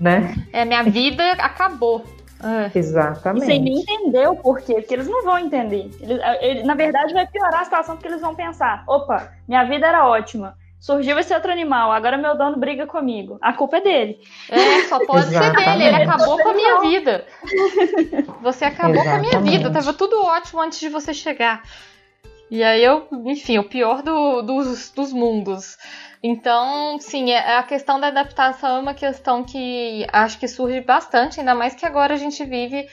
né? 0.00 0.34
É, 0.52 0.64
minha 0.64 0.82
vida 0.82 1.22
acabou. 1.32 2.04
Ah. 2.40 2.70
Exatamente. 2.74 3.44
E 3.44 3.46
sem 3.46 3.62
nem 3.62 3.80
entender 3.80 4.28
o 4.28 4.36
porquê, 4.36 4.74
porque 4.74 4.94
eles 4.94 5.06
não 5.06 5.22
vão 5.24 5.38
entender. 5.38 5.90
Eles, 6.00 6.20
ele, 6.40 6.62
na 6.62 6.74
verdade, 6.74 7.12
vai 7.12 7.26
piorar 7.26 7.60
a 7.60 7.64
situação 7.64 7.96
porque 7.96 8.08
eles 8.08 8.20
vão 8.20 8.34
pensar: 8.34 8.82
opa, 8.86 9.32
minha 9.46 9.64
vida 9.64 9.86
era 9.86 10.06
ótima 10.06 10.56
surgiu 10.84 11.18
esse 11.18 11.32
outro 11.32 11.50
animal, 11.50 11.90
agora 11.90 12.18
meu 12.18 12.36
dono 12.36 12.58
briga 12.58 12.86
comigo. 12.86 13.38
A 13.40 13.54
culpa 13.54 13.78
é 13.78 13.80
dele. 13.80 14.20
É, 14.50 14.82
só 14.86 14.98
pode 15.06 15.28
ser 15.28 15.50
dele, 15.54 15.84
ele 15.84 15.96
acabou 15.96 16.36
com 16.38 16.50
a 16.50 16.52
minha 16.52 16.80
vida. 16.80 17.26
Você 18.42 18.66
acabou 18.66 18.94
Exatamente. 18.94 19.30
com 19.30 19.38
a 19.38 19.40
minha 19.40 19.56
vida, 19.56 19.72
tava 19.72 19.94
tudo 19.94 20.22
ótimo 20.22 20.60
antes 20.60 20.78
de 20.78 20.90
você 20.90 21.14
chegar. 21.14 21.62
E 22.50 22.62
aí 22.62 22.84
eu, 22.84 23.08
enfim, 23.24 23.56
o 23.56 23.64
pior 23.64 24.02
do, 24.02 24.42
dos, 24.42 24.90
dos 24.90 25.10
mundos. 25.10 25.78
Então, 26.22 26.98
sim, 27.00 27.30
é, 27.30 27.56
a 27.56 27.62
questão 27.62 27.98
da 27.98 28.08
adaptação 28.08 28.76
é 28.76 28.80
uma 28.80 28.94
questão 28.94 29.42
que 29.42 30.06
acho 30.12 30.38
que 30.38 30.46
surge 30.46 30.82
bastante, 30.82 31.40
ainda 31.40 31.54
mais 31.54 31.74
que 31.74 31.86
agora 31.86 32.12
a 32.12 32.18
gente 32.18 32.44
vive 32.44 32.86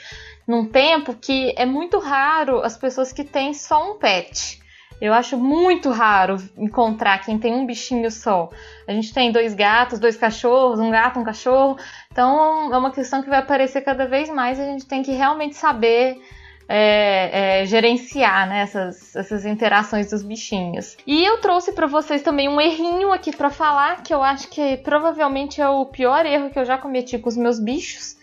num 0.48 0.66
tempo 0.66 1.14
que 1.14 1.54
é 1.58 1.66
muito 1.66 2.00
raro 2.00 2.62
as 2.62 2.78
pessoas 2.78 3.12
que 3.12 3.26
têm 3.26 3.54
só 3.54 3.92
um 3.92 3.98
pet. 3.98 4.61
Eu 5.02 5.14
acho 5.14 5.36
muito 5.36 5.89
raro 5.89 6.38
encontrar 6.56 7.18
quem 7.26 7.39
tem 7.39 7.56
um 7.56 7.66
bichinho 7.66 8.12
só. 8.12 8.49
A 8.88 8.93
gente 8.93 9.12
tem 9.12 9.32
dois 9.32 9.56
gatos, 9.56 9.99
dois 9.99 10.16
cachorros, 10.16 10.80
um 10.80 10.91
gato, 10.91 11.20
um 11.20 11.24
cachorro. 11.24 11.76
Então 12.12 12.72
é 12.72 12.78
uma 12.78 12.91
questão 12.91 13.24
que 13.24 13.30
vai 13.30 13.39
aparecer 13.39 13.82
cada 13.82 14.06
vez 14.06 14.30
mais. 14.30 14.60
A 14.60 14.66
gente 14.66 14.86
tem 14.86 15.02
que 15.02 15.12
realmente 15.12 15.56
saber 15.56 16.22
é, 16.70 17.62
é, 17.62 17.66
gerenciar 17.66 18.47
né, 18.47 18.62
essas, 18.62 19.16
essas 19.16 19.43
interações 19.43 20.10
dos 20.10 20.24
bichinhos. 20.24 20.95
E 21.06 21.26
eu 21.26 21.41
trouxe 21.41 21.74
para 21.74 21.88
vocês 21.88 22.22
também 22.22 22.47
um 22.47 22.62
errinho 22.62 23.12
aqui 23.12 23.36
para 23.36 23.49
falar 23.49 24.04
que 24.04 24.14
eu 24.14 24.22
acho 24.22 24.49
que 24.49 24.78
provavelmente 24.78 25.60
é 25.60 25.68
o 25.68 25.86
pior 25.88 26.26
erro 26.26 26.49
que 26.49 26.60
eu 26.60 26.64
já 26.64 26.78
cometi 26.78 27.18
com 27.18 27.28
os 27.28 27.36
meus 27.36 27.60
bichos, 27.60 28.16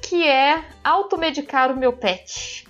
que 0.00 0.26
é 0.26 0.64
automedicar 0.84 1.70
o 1.70 1.76
meu 1.76 1.92
pet. 1.92 2.64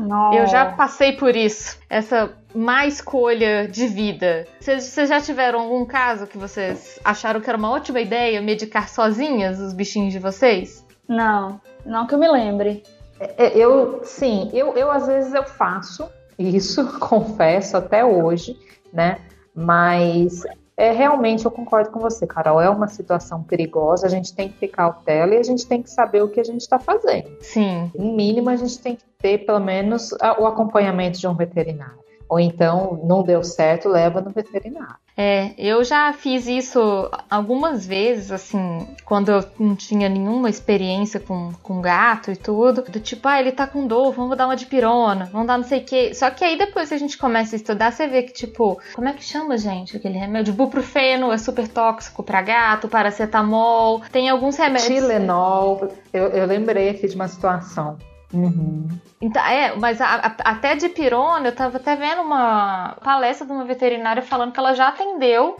Nossa. 0.00 0.38
Eu 0.38 0.46
já 0.46 0.72
passei 0.72 1.12
por 1.12 1.36
isso, 1.36 1.78
essa 1.88 2.32
má 2.54 2.86
escolha 2.86 3.68
de 3.68 3.86
vida. 3.86 4.46
Vocês, 4.58 5.08
já 5.08 5.20
tiveram 5.20 5.60
algum 5.60 5.84
caso 5.84 6.26
que 6.26 6.38
vocês 6.38 6.98
acharam 7.04 7.40
que 7.40 7.48
era 7.48 7.58
uma 7.58 7.70
ótima 7.70 8.00
ideia 8.00 8.40
medicar 8.40 8.88
sozinhas 8.88 9.60
os 9.60 9.72
bichinhos 9.72 10.12
de 10.12 10.18
vocês? 10.18 10.84
Não, 11.06 11.60
não 11.84 12.06
que 12.06 12.14
eu 12.14 12.18
me 12.18 12.28
lembre. 12.28 12.82
É, 13.18 13.46
é, 13.46 13.58
eu, 13.58 14.00
sim, 14.02 14.50
eu, 14.52 14.74
eu 14.74 14.90
às 14.90 15.06
vezes 15.06 15.34
eu 15.34 15.44
faço 15.44 16.08
isso, 16.38 16.86
confesso 16.98 17.76
até 17.76 18.04
hoje, 18.04 18.58
né? 18.92 19.18
Mas 19.54 20.42
é, 20.76 20.92
realmente 20.92 21.44
eu 21.44 21.50
concordo 21.50 21.90
com 21.90 22.00
você, 22.00 22.26
Carol. 22.26 22.60
É 22.60 22.70
uma 22.70 22.88
situação 22.88 23.42
perigosa, 23.42 24.06
a 24.06 24.10
gente 24.10 24.34
tem 24.34 24.48
que 24.48 24.58
ter 24.58 24.68
cautela 24.68 25.34
e 25.34 25.38
a 25.38 25.42
gente 25.42 25.66
tem 25.66 25.82
que 25.82 25.90
saber 25.90 26.22
o 26.22 26.28
que 26.28 26.40
a 26.40 26.44
gente 26.44 26.62
está 26.62 26.78
fazendo. 26.78 27.30
Sim. 27.40 27.90
No 27.94 28.14
mínimo, 28.14 28.48
a 28.48 28.56
gente 28.56 28.78
tem 28.78 28.96
que 28.96 29.04
ter, 29.18 29.38
pelo 29.38 29.60
menos, 29.60 30.12
o 30.38 30.46
acompanhamento 30.46 31.18
de 31.18 31.28
um 31.28 31.34
veterinário. 31.34 32.09
Ou 32.30 32.38
então 32.38 33.00
não 33.02 33.24
deu 33.24 33.42
certo, 33.42 33.88
leva 33.88 34.20
no 34.20 34.30
veterinário. 34.30 34.94
É, 35.16 35.52
eu 35.58 35.82
já 35.82 36.12
fiz 36.12 36.46
isso 36.46 37.10
algumas 37.28 37.84
vezes, 37.84 38.30
assim, 38.30 38.86
quando 39.04 39.30
eu 39.30 39.44
não 39.58 39.74
tinha 39.74 40.08
nenhuma 40.08 40.48
experiência 40.48 41.18
com, 41.18 41.52
com 41.60 41.80
gato 41.80 42.30
e 42.30 42.36
tudo. 42.36 42.82
Do 42.82 43.00
tipo, 43.00 43.26
ah, 43.26 43.40
ele 43.40 43.50
tá 43.50 43.66
com 43.66 43.84
dor, 43.84 44.12
vamos 44.12 44.36
dar 44.36 44.46
uma 44.46 44.54
de 44.54 44.64
pirona, 44.64 45.28
vamos 45.32 45.48
dar 45.48 45.58
não 45.58 45.64
sei 45.64 45.80
o 45.80 45.84
quê. 45.84 46.14
Só 46.14 46.30
que 46.30 46.44
aí 46.44 46.56
depois 46.56 46.88
que 46.88 46.94
a 46.94 46.98
gente 46.98 47.18
começa 47.18 47.56
a 47.56 47.58
estudar, 47.58 47.90
você 47.92 48.06
vê 48.06 48.22
que, 48.22 48.32
tipo, 48.32 48.80
como 48.94 49.08
é 49.08 49.12
que 49.12 49.24
chama, 49.24 49.58
gente, 49.58 49.96
aquele 49.96 50.16
remédio? 50.16 50.54
Buprofeno 50.54 51.32
é 51.32 51.36
super 51.36 51.66
tóxico 51.66 52.22
para 52.22 52.40
gato, 52.40 52.88
paracetamol, 52.88 54.02
tem 54.12 54.30
alguns 54.30 54.56
remédios. 54.56 54.86
Tilenol, 54.86 55.88
eu, 56.12 56.28
eu 56.28 56.46
lembrei 56.46 56.90
aqui 56.90 57.08
de 57.08 57.16
uma 57.16 57.26
situação. 57.26 57.98
Uhum. 58.32 58.88
Então, 59.20 59.44
é, 59.44 59.74
mas 59.76 60.00
a, 60.00 60.06
a, 60.06 60.36
até 60.52 60.76
de 60.76 60.88
pirona, 60.88 61.48
eu 61.48 61.54
tava 61.54 61.78
até 61.78 61.96
vendo 61.96 62.22
uma 62.22 62.96
palestra 63.02 63.46
de 63.46 63.52
uma 63.52 63.64
veterinária 63.64 64.22
falando 64.22 64.52
que 64.52 64.58
ela 64.58 64.74
já 64.74 64.88
atendeu 64.88 65.58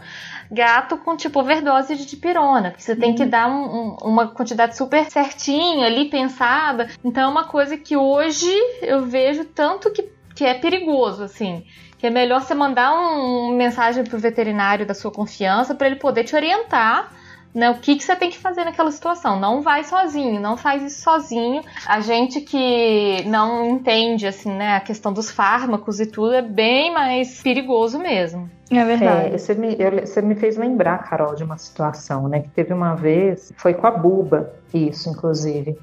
gato 0.49 0.97
com 0.97 1.15
tipo 1.15 1.39
overdose 1.39 1.95
de 1.95 2.05
dipirona, 2.05 2.71
porque 2.71 2.83
você 2.83 2.95
tem 2.95 3.13
que 3.13 3.23
uhum. 3.23 3.29
dar 3.29 3.49
um, 3.49 3.63
um, 3.63 3.97
uma 4.03 4.27
quantidade 4.27 4.75
super 4.75 5.09
certinha 5.09 5.85
ali, 5.85 6.09
pensada. 6.09 6.89
Então 7.03 7.23
é 7.23 7.27
uma 7.27 7.43
coisa 7.45 7.77
que 7.77 7.95
hoje 7.95 8.51
eu 8.81 9.05
vejo 9.05 9.45
tanto 9.45 9.91
que, 9.91 10.09
que 10.35 10.45
é 10.45 10.53
perigoso, 10.53 11.23
assim. 11.23 11.65
Que 11.97 12.07
é 12.07 12.09
melhor 12.09 12.41
você 12.41 12.55
mandar 12.55 12.93
uma 12.93 13.49
um 13.51 13.55
mensagem 13.55 14.03
pro 14.03 14.17
veterinário 14.17 14.85
da 14.85 14.93
sua 14.93 15.11
confiança 15.11 15.75
para 15.75 15.87
ele 15.87 15.97
poder 15.97 16.23
te 16.23 16.35
orientar 16.35 17.11
né, 17.53 17.69
o 17.69 17.75
que, 17.75 17.95
que 17.95 18.03
você 18.03 18.15
tem 18.15 18.29
que 18.29 18.37
fazer 18.37 18.63
naquela 18.63 18.91
situação. 18.91 19.39
Não 19.39 19.61
vai 19.61 19.83
sozinho, 19.83 20.39
não 20.39 20.57
faz 20.57 20.83
isso 20.83 21.01
sozinho. 21.01 21.61
A 21.85 21.99
gente 21.99 22.41
que 22.41 23.23
não 23.27 23.67
entende 23.69 24.25
assim, 24.25 24.51
né, 24.51 24.75
a 24.75 24.79
questão 24.79 25.11
dos 25.11 25.29
fármacos 25.29 25.99
e 25.99 26.05
tudo 26.05 26.33
é 26.33 26.41
bem 26.41 26.93
mais 26.93 27.41
perigoso 27.41 27.99
mesmo. 27.99 28.49
É 28.71 28.85
verdade. 28.85 29.33
É, 29.33 29.37
você, 29.37 29.53
me, 29.53 29.75
eu, 29.77 29.91
você 29.99 30.21
me 30.21 30.35
fez 30.35 30.55
lembrar, 30.55 30.99
Carol, 30.99 31.35
de 31.35 31.43
uma 31.43 31.57
situação, 31.57 32.29
né? 32.29 32.39
Que 32.39 32.49
teve 32.49 32.73
uma 32.73 32.95
vez, 32.95 33.51
foi 33.57 33.73
com 33.73 33.85
a 33.85 33.91
Buba, 33.91 34.53
isso, 34.73 35.09
inclusive. 35.09 35.77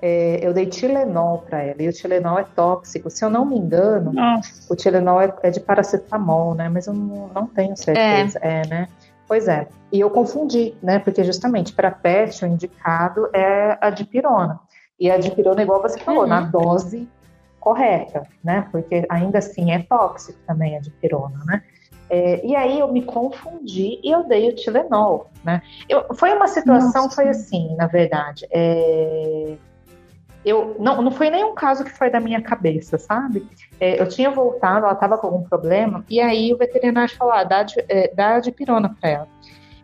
É, 0.00 0.38
eu 0.40 0.54
dei 0.54 0.66
Tilenol 0.66 1.38
para 1.38 1.60
ela, 1.60 1.82
e 1.82 1.88
o 1.88 1.92
Tilenol 1.92 2.38
é 2.38 2.44
tóxico. 2.44 3.10
Se 3.10 3.24
eu 3.24 3.30
não 3.30 3.44
me 3.44 3.58
engano, 3.58 4.12
Nossa. 4.12 4.72
o 4.72 4.76
Tilenol 4.76 5.20
é, 5.20 5.34
é, 5.42 5.50
de 5.50 5.58
paracetamol, 5.58 6.54
né? 6.54 6.68
Mas 6.68 6.86
eu 6.86 6.94
não, 6.94 7.28
não 7.34 7.46
tenho 7.46 7.76
certeza. 7.76 8.38
É, 8.40 8.62
é 8.62 8.66
né? 8.68 8.88
Pois 9.28 9.46
é. 9.46 9.68
E 9.92 10.00
eu 10.00 10.10
confundi, 10.10 10.74
né? 10.82 10.98
Porque 10.98 11.22
justamente 11.22 11.72
para 11.74 11.90
pet 11.90 12.42
o 12.44 12.48
indicado 12.48 13.28
é 13.34 13.76
a 13.80 13.90
dipirona. 13.90 14.58
E 14.98 15.10
a 15.10 15.18
dipirona, 15.18 15.62
igual 15.62 15.82
você 15.82 15.98
falou, 16.00 16.22
uhum. 16.22 16.28
na 16.28 16.40
dose 16.40 17.06
correta, 17.60 18.22
né? 18.42 18.66
Porque 18.72 19.06
ainda 19.08 19.38
assim 19.38 19.70
é 19.70 19.80
tóxico 19.80 20.38
também 20.46 20.76
a 20.76 20.80
dipirona, 20.80 21.38
né? 21.44 21.62
É, 22.10 22.44
e 22.44 22.56
aí 22.56 22.80
eu 22.80 22.90
me 22.90 23.02
confundi 23.02 24.00
e 24.02 24.10
eu 24.10 24.26
dei 24.26 24.48
o 24.48 24.54
Tilenol, 24.54 25.28
né? 25.44 25.60
Eu, 25.88 26.14
foi 26.14 26.32
uma 26.32 26.48
situação, 26.48 27.04
Nossa. 27.04 27.16
foi 27.16 27.28
assim, 27.28 27.76
na 27.76 27.86
verdade. 27.86 28.46
É, 28.50 29.56
eu 30.44 30.76
não, 30.78 31.02
não 31.02 31.10
foi 31.10 31.30
nenhum 31.30 31.54
caso 31.54 31.84
que 31.84 31.90
foi 31.90 32.10
da 32.10 32.20
minha 32.20 32.40
cabeça, 32.40 32.98
sabe? 32.98 33.46
É, 33.80 34.00
eu 34.00 34.08
tinha 34.08 34.30
voltado, 34.30 34.84
ela 34.84 34.92
estava 34.92 35.18
com 35.18 35.26
algum 35.26 35.42
problema, 35.42 36.04
e 36.08 36.20
aí 36.20 36.52
o 36.52 36.56
veterinário 36.56 37.14
falou: 37.16 37.34
ah, 37.34 37.44
dá, 37.44 37.62
de, 37.62 37.74
é, 37.88 38.12
dá 38.14 38.40
de 38.40 38.52
pirona 38.52 38.94
para 39.00 39.10
ela. 39.10 39.28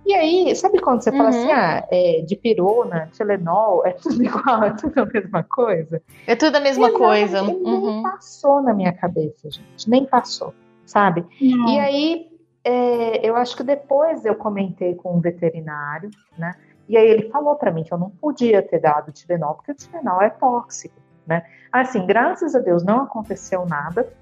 E 0.06 0.12
aí, 0.12 0.54
sabe 0.54 0.80
quando 0.80 1.02
você 1.02 1.10
uhum. 1.10 1.16
fala 1.16 1.28
assim, 1.30 1.46
uhum. 1.46 1.52
ah, 1.52 1.84
é, 1.90 2.22
de 2.26 2.36
pirona, 2.36 3.10
Telenol, 3.16 3.86
é 3.86 3.92
tudo 3.92 4.20
igual, 4.22 4.64
é 4.64 4.70
tudo 4.70 5.00
a 5.00 5.06
mesma 5.06 5.42
coisa? 5.42 6.02
É 6.26 6.36
tudo 6.36 6.56
a 6.56 6.60
mesma 6.60 6.88
e 6.88 6.92
coisa. 6.92 7.42
Não, 7.42 7.54
uhum. 7.54 7.94
Nem 7.94 8.02
passou 8.02 8.62
na 8.62 8.74
minha 8.74 8.92
cabeça, 8.92 9.50
gente, 9.50 9.88
nem 9.88 10.04
passou, 10.04 10.52
sabe? 10.84 11.24
E 11.40 11.78
aí, 11.78 12.28
é, 12.62 13.26
eu 13.26 13.34
acho 13.34 13.56
que 13.56 13.62
depois 13.62 14.24
eu 14.26 14.34
comentei 14.34 14.94
com 14.94 15.16
um 15.16 15.20
veterinário, 15.20 16.10
né? 16.36 16.54
E 16.88 16.96
aí 16.96 17.08
ele 17.08 17.30
falou 17.30 17.56
para 17.56 17.70
mim 17.70 17.82
que 17.82 17.92
eu 17.92 17.98
não 17.98 18.10
podia 18.10 18.62
ter 18.62 18.80
dado 18.80 19.12
Tilenol, 19.12 19.54
porque 19.54 19.72
o 19.72 19.74
Tilenol 19.74 20.22
é 20.22 20.30
tóxico, 20.30 20.94
né? 21.26 21.44
Assim, 21.72 22.06
graças 22.06 22.54
a 22.54 22.58
Deus 22.58 22.84
não 22.84 23.02
aconteceu 23.02 23.64
nada, 23.66 24.12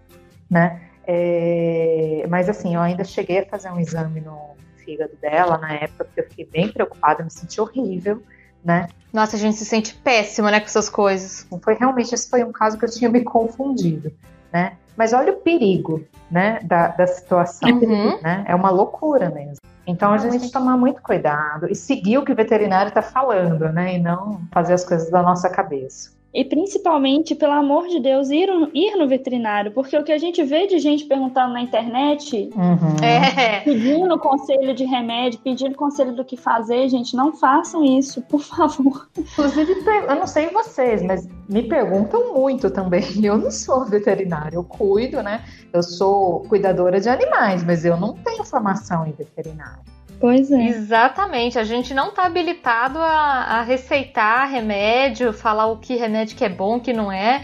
né? 0.51 0.81
É, 1.05 2.25
mas 2.29 2.49
assim, 2.49 2.75
eu 2.75 2.81
ainda 2.81 3.03
cheguei 3.05 3.41
a 3.41 3.47
fazer 3.47 3.71
um 3.71 3.81
exame 3.81 4.21
no 4.21 4.55
fígado 4.77 5.17
dela 5.21 5.59
na 5.59 5.73
época, 5.73 6.05
porque 6.05 6.21
eu 6.21 6.29
fiquei 6.29 6.45
bem 6.47 6.73
preocupada, 6.73 7.25
me 7.25 7.31
senti 7.31 7.61
horrível, 7.61 8.23
né? 8.65 8.89
Nossa, 9.13 9.37
a 9.37 9.39
gente 9.39 9.57
se 9.57 9.65
sente 9.65 9.95
péssima, 9.95 10.51
né, 10.51 10.61
com 10.61 10.67
essas 10.67 10.89
coisas. 10.89 11.47
Foi 11.63 11.75
realmente, 11.75 12.15
esse 12.15 12.31
foi 12.31 12.45
um 12.45 12.53
caso 12.53 12.79
que 12.79 12.85
eu 12.85 12.91
tinha 12.91 13.11
me 13.11 13.23
confundido, 13.23 14.13
né? 14.53 14.77
Mas 14.97 15.13
olha 15.13 15.33
o 15.33 15.37
perigo, 15.37 16.05
né, 16.31 16.61
da, 16.63 16.89
da 16.89 17.07
situação, 17.07 17.69
uhum. 17.71 18.21
né? 18.21 18.45
É 18.47 18.55
uma 18.55 18.71
loucura 18.71 19.31
mesmo. 19.31 19.57
Então 19.87 20.13
a 20.13 20.19
gente 20.19 20.33
tem 20.33 20.41
que 20.41 20.53
tomar 20.53 20.77
muito 20.77 21.03
cuidado 21.03 21.67
e 21.71 21.75
seguir 21.75 22.19
o 22.19 22.25
que 22.25 22.33
o 22.33 22.37
veterinário 22.37 22.89
está 22.89 23.03
falando, 23.03 23.69
né? 23.73 23.97
E 23.97 23.99
não 23.99 24.43
fazer 24.53 24.75
as 24.75 24.85
coisas 24.85 25.11
da 25.11 25.23
nossa 25.23 25.51
cabeça. 25.51 26.13
E 26.35 26.45
principalmente, 26.45 27.35
pelo 27.35 27.53
amor 27.53 27.89
de 27.89 28.01
Deus, 28.01 28.31
ir, 28.31 28.49
ir 28.73 28.97
no 28.97 29.07
veterinário, 29.07 29.71
porque 29.73 29.97
o 29.97 30.03
que 30.03 30.13
a 30.13 30.19
gente 30.19 30.43
vê 30.43 30.67
de 30.67 30.79
gente 30.79 31.05
perguntando 31.05 31.53
na 31.53 31.61
internet, 31.61 32.49
uhum. 32.55 33.05
é. 33.05 33.61
pedindo 33.61 34.19
conselho 34.19 34.75
de 34.75 34.85
remédio, 34.85 35.41
pedindo 35.41 35.75
conselho 35.75 36.15
do 36.15 36.25
que 36.25 36.37
fazer, 36.37 36.89
gente, 36.89 37.15
não 37.15 37.33
façam 37.33 37.85
isso, 37.85 38.23
por 38.23 38.41
favor. 38.41 39.09
Inclusive, 39.17 39.75
eu 40.09 40.15
não 40.15 40.27
sei 40.27 40.49
vocês, 40.49 41.03
mas 41.03 41.29
me 41.49 41.63
perguntam 41.63 42.33
muito 42.35 42.71
também. 42.71 43.03
Eu 43.23 43.39
não 43.39 43.51
sou 43.51 43.85
veterinária, 43.85 44.57
eu 44.57 44.65
cuido, 44.65 45.23
né? 45.23 45.45
Eu 45.73 45.83
sou 45.83 46.41
cuidadora 46.49 47.01
de 47.01 47.09
animais, 47.09 47.63
mas 47.63 47.85
eu 47.85 47.97
não 47.97 48.15
tenho 48.15 48.45
formação 48.45 49.07
em 49.07 49.13
veterinária. 49.13 49.83
Pois 50.23 50.53
é. 50.53 50.69
Exatamente. 50.69 51.59
A 51.59 51.65
gente 51.65 51.93
não 51.93 52.11
está 52.11 52.27
habilitado 52.27 52.97
a, 53.01 53.59
a, 53.59 53.63
receitar 53.63 54.49
remédio, 54.49 55.33
falar 55.33 55.67
o 55.67 55.79
que 55.79 55.97
remédio 55.97 56.37
que 56.37 56.45
é 56.45 56.49
bom, 56.49 56.79
que 56.79 56.93
não 56.93 57.11
é. 57.11 57.43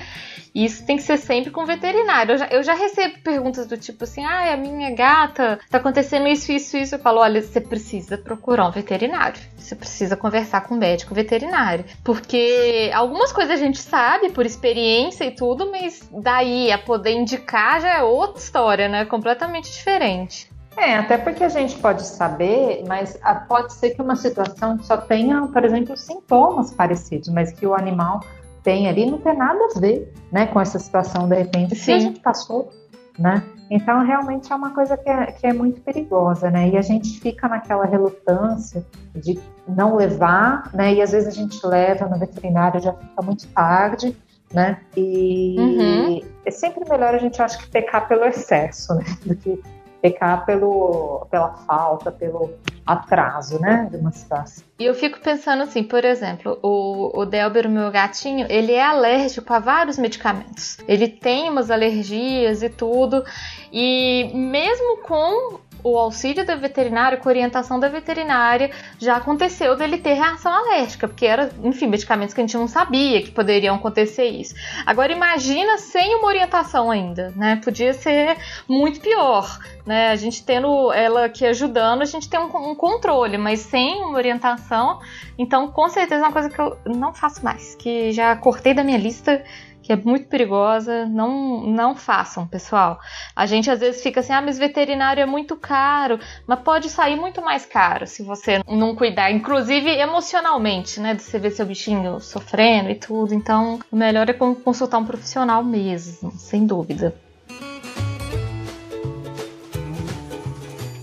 Isso 0.54 0.86
tem 0.86 0.96
que 0.96 1.02
ser 1.02 1.16
sempre 1.16 1.50
com 1.50 1.66
veterinário. 1.66 2.34
Eu 2.34 2.38
já, 2.38 2.46
eu 2.46 2.62
já 2.62 2.74
recebo 2.74 3.18
perguntas 3.18 3.66
do 3.66 3.76
tipo 3.76 4.04
assim: 4.04 4.24
ah, 4.24 4.54
a 4.54 4.56
minha 4.56 4.94
gata 4.94 5.58
tá 5.68 5.78
acontecendo 5.78 6.28
isso, 6.28 6.52
isso, 6.52 6.76
isso. 6.76 6.94
Eu 6.94 7.00
falo: 7.00 7.18
olha, 7.18 7.42
você 7.42 7.60
precisa 7.60 8.16
procurar 8.16 8.68
um 8.68 8.70
veterinário. 8.70 9.40
Você 9.56 9.74
precisa 9.74 10.16
conversar 10.16 10.60
com 10.60 10.76
um 10.76 10.78
médico 10.78 11.12
veterinário. 11.12 11.84
Porque 12.04 12.92
algumas 12.94 13.32
coisas 13.32 13.60
a 13.60 13.64
gente 13.64 13.80
sabe 13.80 14.30
por 14.30 14.46
experiência 14.46 15.24
e 15.24 15.32
tudo, 15.32 15.68
mas 15.68 16.08
daí 16.12 16.70
a 16.70 16.78
poder 16.78 17.10
indicar 17.10 17.80
já 17.80 17.98
é 17.98 18.02
outra 18.04 18.40
história, 18.40 18.88
né? 18.88 19.04
Completamente 19.04 19.68
diferente. 19.68 20.48
É, 20.78 20.96
até 20.96 21.18
porque 21.18 21.42
a 21.42 21.48
gente 21.48 21.76
pode 21.78 22.06
saber, 22.06 22.84
mas 22.86 23.18
ah, 23.22 23.34
pode 23.34 23.72
ser 23.72 23.90
que 23.90 24.00
uma 24.00 24.14
situação 24.14 24.78
só 24.80 24.96
tenha, 24.96 25.42
por 25.48 25.64
exemplo, 25.64 25.96
sintomas 25.96 26.70
parecidos, 26.72 27.28
mas 27.28 27.50
que 27.50 27.66
o 27.66 27.74
animal 27.74 28.20
tem 28.62 28.88
ali 28.88 29.10
não 29.10 29.18
tem 29.18 29.36
nada 29.36 29.58
a 29.74 29.80
ver, 29.80 30.12
né, 30.30 30.46
com 30.46 30.60
essa 30.60 30.78
situação 30.78 31.28
de 31.28 31.34
repente 31.34 31.74
Sim. 31.74 31.84
que 31.84 31.92
a 31.92 31.98
gente 31.98 32.20
passou, 32.20 32.70
né? 33.18 33.42
Então 33.70 34.04
realmente 34.04 34.52
é 34.52 34.54
uma 34.54 34.70
coisa 34.70 34.96
que 34.96 35.08
é, 35.08 35.26
que 35.32 35.46
é 35.46 35.52
muito 35.52 35.80
perigosa, 35.80 36.50
né? 36.50 36.68
E 36.68 36.76
a 36.76 36.82
gente 36.82 37.18
fica 37.20 37.48
naquela 37.48 37.84
relutância 37.84 38.84
de 39.14 39.38
não 39.66 39.96
levar, 39.96 40.70
né? 40.72 40.94
E 40.94 41.02
às 41.02 41.10
vezes 41.10 41.28
a 41.28 41.32
gente 41.32 41.66
leva 41.66 42.06
no 42.06 42.18
veterinário 42.18 42.80
já 42.80 42.92
fica 42.92 43.22
muito 43.22 43.46
tarde, 43.48 44.16
né? 44.52 44.80
E 44.96 45.56
uhum. 45.58 46.20
é 46.46 46.50
sempre 46.50 46.88
melhor 46.88 47.14
a 47.14 47.18
gente 47.18 47.40
acho 47.42 47.58
que 47.58 47.68
pecar 47.68 48.08
pelo 48.08 48.24
excesso, 48.24 48.94
né? 48.94 49.04
Do 49.26 49.36
que 49.36 49.60
pecar 50.00 50.44
pelo, 50.44 51.26
pela 51.30 51.54
falta, 51.54 52.10
pelo 52.12 52.54
atraso, 52.86 53.60
né, 53.60 53.86
de 53.90 53.96
uma 53.96 54.10
situação. 54.12 54.64
E 54.78 54.84
eu 54.84 54.94
fico 54.94 55.20
pensando 55.20 55.62
assim, 55.62 55.82
por 55.82 56.04
exemplo, 56.04 56.58
o, 56.62 57.20
o 57.20 57.26
Delber, 57.26 57.66
o 57.66 57.70
meu 57.70 57.90
gatinho, 57.90 58.46
ele 58.48 58.72
é 58.72 58.82
alérgico 58.82 59.52
a 59.52 59.58
vários 59.58 59.98
medicamentos. 59.98 60.78
Ele 60.88 61.08
tem 61.08 61.50
umas 61.50 61.70
alergias 61.70 62.62
e 62.62 62.70
tudo, 62.70 63.24
e 63.72 64.30
mesmo 64.34 64.98
com 65.02 65.58
o 65.82 65.96
auxílio 65.96 66.44
da 66.44 66.54
veterinária, 66.54 67.18
com 67.18 67.28
orientação 67.28 67.78
da 67.78 67.88
veterinária, 67.88 68.70
já 68.98 69.16
aconteceu 69.16 69.76
dele 69.76 69.98
ter 69.98 70.14
reação 70.14 70.52
alérgica, 70.52 71.06
porque 71.06 71.26
era, 71.26 71.50
enfim, 71.62 71.86
medicamentos 71.86 72.34
que 72.34 72.40
a 72.40 72.44
gente 72.44 72.56
não 72.56 72.68
sabia 72.68 73.22
que 73.22 73.30
poderiam 73.30 73.76
acontecer 73.76 74.26
isso. 74.26 74.54
Agora 74.84 75.12
imagina 75.12 75.78
sem 75.78 76.14
uma 76.16 76.26
orientação 76.26 76.90
ainda, 76.90 77.32
né? 77.36 77.60
Podia 77.62 77.92
ser 77.92 78.36
muito 78.68 79.00
pior, 79.00 79.58
né? 79.86 80.08
A 80.08 80.16
gente 80.16 80.44
tendo 80.44 80.92
ela 80.92 81.26
aqui 81.26 81.46
ajudando, 81.46 82.02
a 82.02 82.06
gente 82.06 82.28
tem 82.28 82.38
um, 82.40 82.70
um 82.70 82.74
controle, 82.74 83.38
mas 83.38 83.60
sem 83.60 84.02
uma 84.02 84.16
orientação, 84.16 85.00
então 85.38 85.70
com 85.70 85.88
certeza 85.88 86.22
é 86.22 86.26
uma 86.26 86.32
coisa 86.32 86.50
que 86.50 86.60
eu 86.60 86.76
não 86.86 87.12
faço 87.14 87.44
mais, 87.44 87.74
que 87.74 88.12
já 88.12 88.34
cortei 88.36 88.74
da 88.74 88.84
minha 88.84 88.98
lista 88.98 89.42
que 89.88 89.92
é 89.94 89.96
muito 89.96 90.28
perigosa. 90.28 91.06
Não, 91.06 91.62
não 91.62 91.96
façam, 91.96 92.46
pessoal. 92.46 92.98
A 93.34 93.46
gente 93.46 93.70
às 93.70 93.80
vezes 93.80 94.02
fica 94.02 94.20
assim, 94.20 94.34
ah, 94.34 94.42
mas 94.42 94.58
veterinário 94.58 95.22
é 95.22 95.24
muito 95.24 95.56
caro, 95.56 96.20
mas 96.46 96.60
pode 96.60 96.90
sair 96.90 97.16
muito 97.16 97.40
mais 97.40 97.64
caro 97.64 98.06
se 98.06 98.22
você 98.22 98.60
não 98.68 98.94
cuidar, 98.94 99.30
inclusive 99.30 99.88
emocionalmente, 99.88 101.00
né? 101.00 101.14
De 101.14 101.22
você 101.22 101.38
ver 101.38 101.52
seu 101.52 101.64
bichinho 101.64 102.20
sofrendo 102.20 102.90
e 102.90 102.96
tudo. 102.96 103.32
Então, 103.34 103.78
o 103.90 103.96
melhor 103.96 104.28
é 104.28 104.34
consultar 104.34 104.98
um 104.98 105.06
profissional 105.06 105.64
mesmo, 105.64 106.32
sem 106.32 106.66
dúvida. 106.66 107.14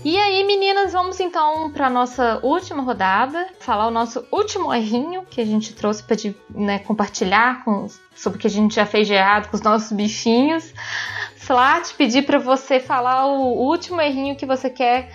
E 0.08 0.16
aí, 0.16 0.44
meninas, 0.44 0.92
vamos 0.92 1.18
então 1.18 1.68
para 1.72 1.90
nossa 1.90 2.38
última 2.40 2.80
rodada, 2.80 3.48
falar 3.58 3.88
o 3.88 3.90
nosso 3.90 4.24
último 4.30 4.72
errinho 4.72 5.24
que 5.28 5.40
a 5.40 5.44
gente 5.44 5.74
trouxe 5.74 6.00
para 6.00 6.16
né, 6.48 6.78
compartilhar 6.78 7.64
com, 7.64 7.88
sobre 8.14 8.38
o 8.38 8.40
que 8.40 8.46
a 8.46 8.50
gente 8.50 8.76
já 8.76 8.86
fez 8.86 9.08
de 9.08 9.14
errado 9.14 9.50
com 9.50 9.56
os 9.56 9.62
nossos 9.62 9.90
bichinhos. 9.90 10.72
Flat, 11.34 11.92
pedir 11.94 12.24
para 12.24 12.38
você 12.38 12.78
falar 12.78 13.26
o 13.26 13.58
último 13.68 14.00
errinho 14.00 14.36
que 14.36 14.46
você 14.46 14.70
quer 14.70 15.10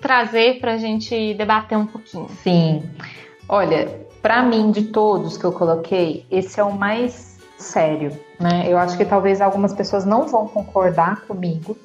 trazer 0.00 0.58
para 0.58 0.72
a 0.72 0.78
gente 0.78 1.34
debater 1.34 1.76
um 1.76 1.84
pouquinho. 1.84 2.30
Sim. 2.42 2.82
Olha, 3.46 4.06
para 4.22 4.42
mim, 4.42 4.70
de 4.70 4.84
todos 4.84 5.36
que 5.36 5.44
eu 5.44 5.52
coloquei, 5.52 6.24
esse 6.30 6.58
é 6.58 6.64
o 6.64 6.72
mais 6.72 7.36
sério, 7.58 8.18
né? 8.40 8.64
Eu 8.66 8.78
acho 8.78 8.96
que 8.96 9.04
talvez 9.04 9.42
algumas 9.42 9.74
pessoas 9.74 10.06
não 10.06 10.26
vão 10.26 10.48
concordar 10.48 11.26
comigo, 11.26 11.76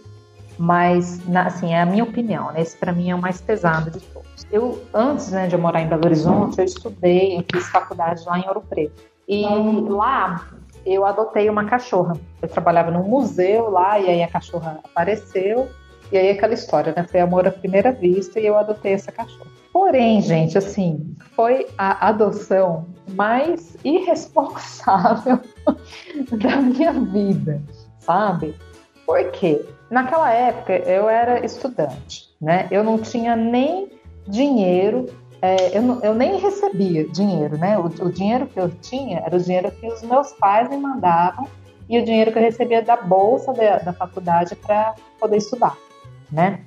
mas 0.58 1.22
assim 1.36 1.74
é 1.74 1.82
a 1.82 1.86
minha 1.86 2.03
opinião. 2.03 2.51
Né? 2.51 2.62
Esse 2.62 2.78
para 2.78 2.91
mim 2.91 3.10
é 3.10 3.16
o 3.16 3.22
mais 3.22 3.41
pesado 3.41 3.91
de 3.91 3.99
todos. 3.99 4.45
Eu 4.51 4.82
antes 4.93 5.32
né, 5.32 5.47
de 5.47 5.56
eu 5.56 5.60
morar 5.60 5.82
em 5.82 5.88
Belo 5.88 6.06
Horizonte, 6.06 6.60
eu 6.60 6.66
estudei, 6.66 7.38
eu 7.38 7.45
fiz 7.51 7.68
faculdade 7.70 8.24
lá 8.26 8.39
em 8.39 8.47
Ouro 8.47 8.62
Preto 8.62 9.03
e 9.28 9.43
lá 9.89 10.47
eu 10.86 11.06
adotei 11.06 11.49
uma 11.49 11.66
cachorra. 11.66 12.16
Eu 12.41 12.47
trabalhava 12.47 12.91
num 12.91 13.03
museu 13.03 13.70
lá 13.70 13.99
e 13.99 14.10
aí 14.10 14.24
a 14.24 14.28
cachorra 14.28 14.80
apareceu 14.84 15.68
e 16.12 16.18
aí 16.18 16.30
aquela 16.30 16.53
história, 16.53 16.93
né? 16.95 17.03
Foi 17.10 17.20
amor 17.20 17.47
à 17.47 17.51
primeira 17.51 17.91
vista 17.91 18.39
e 18.39 18.45
eu 18.45 18.58
adotei 18.58 18.93
essa 18.93 19.12
cachorra. 19.12 19.49
Porém, 19.74 20.22
gente, 20.22 20.58
assim, 20.58 21.16
foi 21.36 21.68
a 21.78 22.08
adoção 22.08 22.86
mais 23.14 23.76
irresponsável 23.84 25.39
da 26.32 26.62
minha 26.62 26.93
vida, 26.93 27.62
sabe? 27.99 28.56
Por 29.06 29.32
quê? 29.32 29.66
Naquela 29.96 30.30
época 30.30 30.74
eu 30.74 31.08
era 31.08 31.46
estudante, 31.46 32.26
né? 32.41 32.68
Eu 32.70 32.84
não 32.84 32.98
tinha 32.98 33.34
nem 33.34 33.88
dinheiro, 34.28 35.06
é, 35.41 35.78
eu, 35.78 35.82
não, 35.82 36.04
eu, 36.04 36.14
nem 36.14 36.38
recebia 36.38 37.08
dinheiro, 37.08 37.58
né? 37.58 37.78
O, 37.78 37.86
o, 37.86 38.12
dinheiro 38.12 38.46
que 38.46 38.60
eu 38.60 38.70
tinha 38.70 39.20
era 39.20 39.34
o 39.38 39.39
dinheiro 39.39 39.72
que 39.72 39.88
os 39.88 40.02
meus 40.02 40.34
pais 40.34 40.70
me 40.70 40.76
mandavam 40.76 41.48
e 41.88 41.98
o 41.98 42.04
dinheiro 42.04 42.30
que 42.34 42.38
eu 42.38 42.43
recebia 42.43 42.82
da 42.82 42.98
bolsa 42.98 43.54
da, 43.54 43.78
da 43.78 43.93
faculdade 43.93 44.54
para 44.58 44.96
poder 45.18 45.38
estudar, 45.38 45.78
né? 46.30 46.60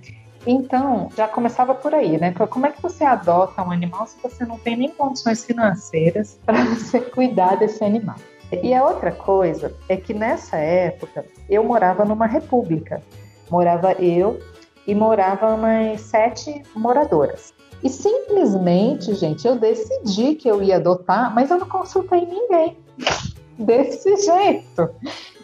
Então, 0.47 1.11
já 1.15 1.29
começava 1.29 1.75
por 1.75 1.95
aí, 1.95 2.17
né? 2.17 2.33
Como 2.33 2.65
é 2.65 2.73
que 2.73 2.81
você 2.81 3.05
adota 3.05 3.63
um 3.63 3.71
animal 3.71 4.07
se 4.07 4.17
você 4.23 4.47
não 4.47 4.59
tem 4.59 4.75
nem 4.75 4.89
condições 4.89 5.45
financeiras 5.45 6.41
para 6.47 6.65
você 6.75 6.99
cuidar 6.99 7.57
desse 7.57 7.85
animal? 7.85 8.17
E 8.51 8.73
a 8.73 8.85
outra 8.85 9.13
coisa 9.13 9.75
é 9.89 9.97
que 9.97 10.15
nessa 10.15 10.57
época 10.57 11.25
eu 11.49 11.63
morava 11.63 12.05
numa 12.05 12.27
república. 12.27 13.03
Morava 13.51 13.93
eu 13.93 14.41
e 14.87 14.95
morava 14.95 15.55
umas 15.55 16.01
sete 16.01 16.63
moradoras. 16.75 17.53
E 17.83 17.89
simplesmente, 17.89 19.15
gente, 19.15 19.47
eu 19.47 19.57
decidi 19.57 20.35
que 20.35 20.49
eu 20.49 20.63
ia 20.63 20.77
adotar, 20.77 21.33
mas 21.35 21.51
eu 21.51 21.59
não 21.59 21.69
consultei 21.69 22.25
ninguém. 22.27 22.79
Desse 23.59 24.17
jeito. 24.17 24.91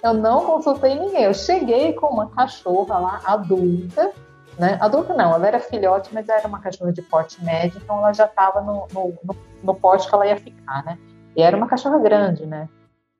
Eu 0.02 0.14
não 0.14 0.44
consultei 0.46 0.94
ninguém. 0.94 1.24
Eu 1.24 1.34
cheguei 1.34 1.92
com 1.92 2.07
uma 2.07 2.28
cachorra 2.30 2.98
lá, 2.98 3.20
adulta, 3.24 4.12
né? 4.59 4.78
Adulta 4.80 5.14
não, 5.14 5.34
ela 5.34 5.46
era 5.46 5.61
filhote, 5.61 6.11
mas 6.12 6.28
era 6.28 6.46
uma 6.46 6.61
cachorra 6.61 6.92
de 6.92 7.02
porte 7.02 7.42
médio, 7.44 7.80
então 7.82 7.98
ela 7.98 8.12
já 8.12 8.24
estava 8.24 8.61
no, 8.61 8.86
no, 8.92 9.14
no, 9.22 9.36
no 9.62 9.74
porte 9.74 10.09
que 10.09 10.14
ela 10.14 10.26
ia 10.26 10.36
ficar, 10.36 10.84
né? 10.84 10.98
E 11.36 11.42
era 11.42 11.57
uma 11.57 11.66
cachorra 11.66 11.98
grande, 11.98 12.46
né? 12.46 12.68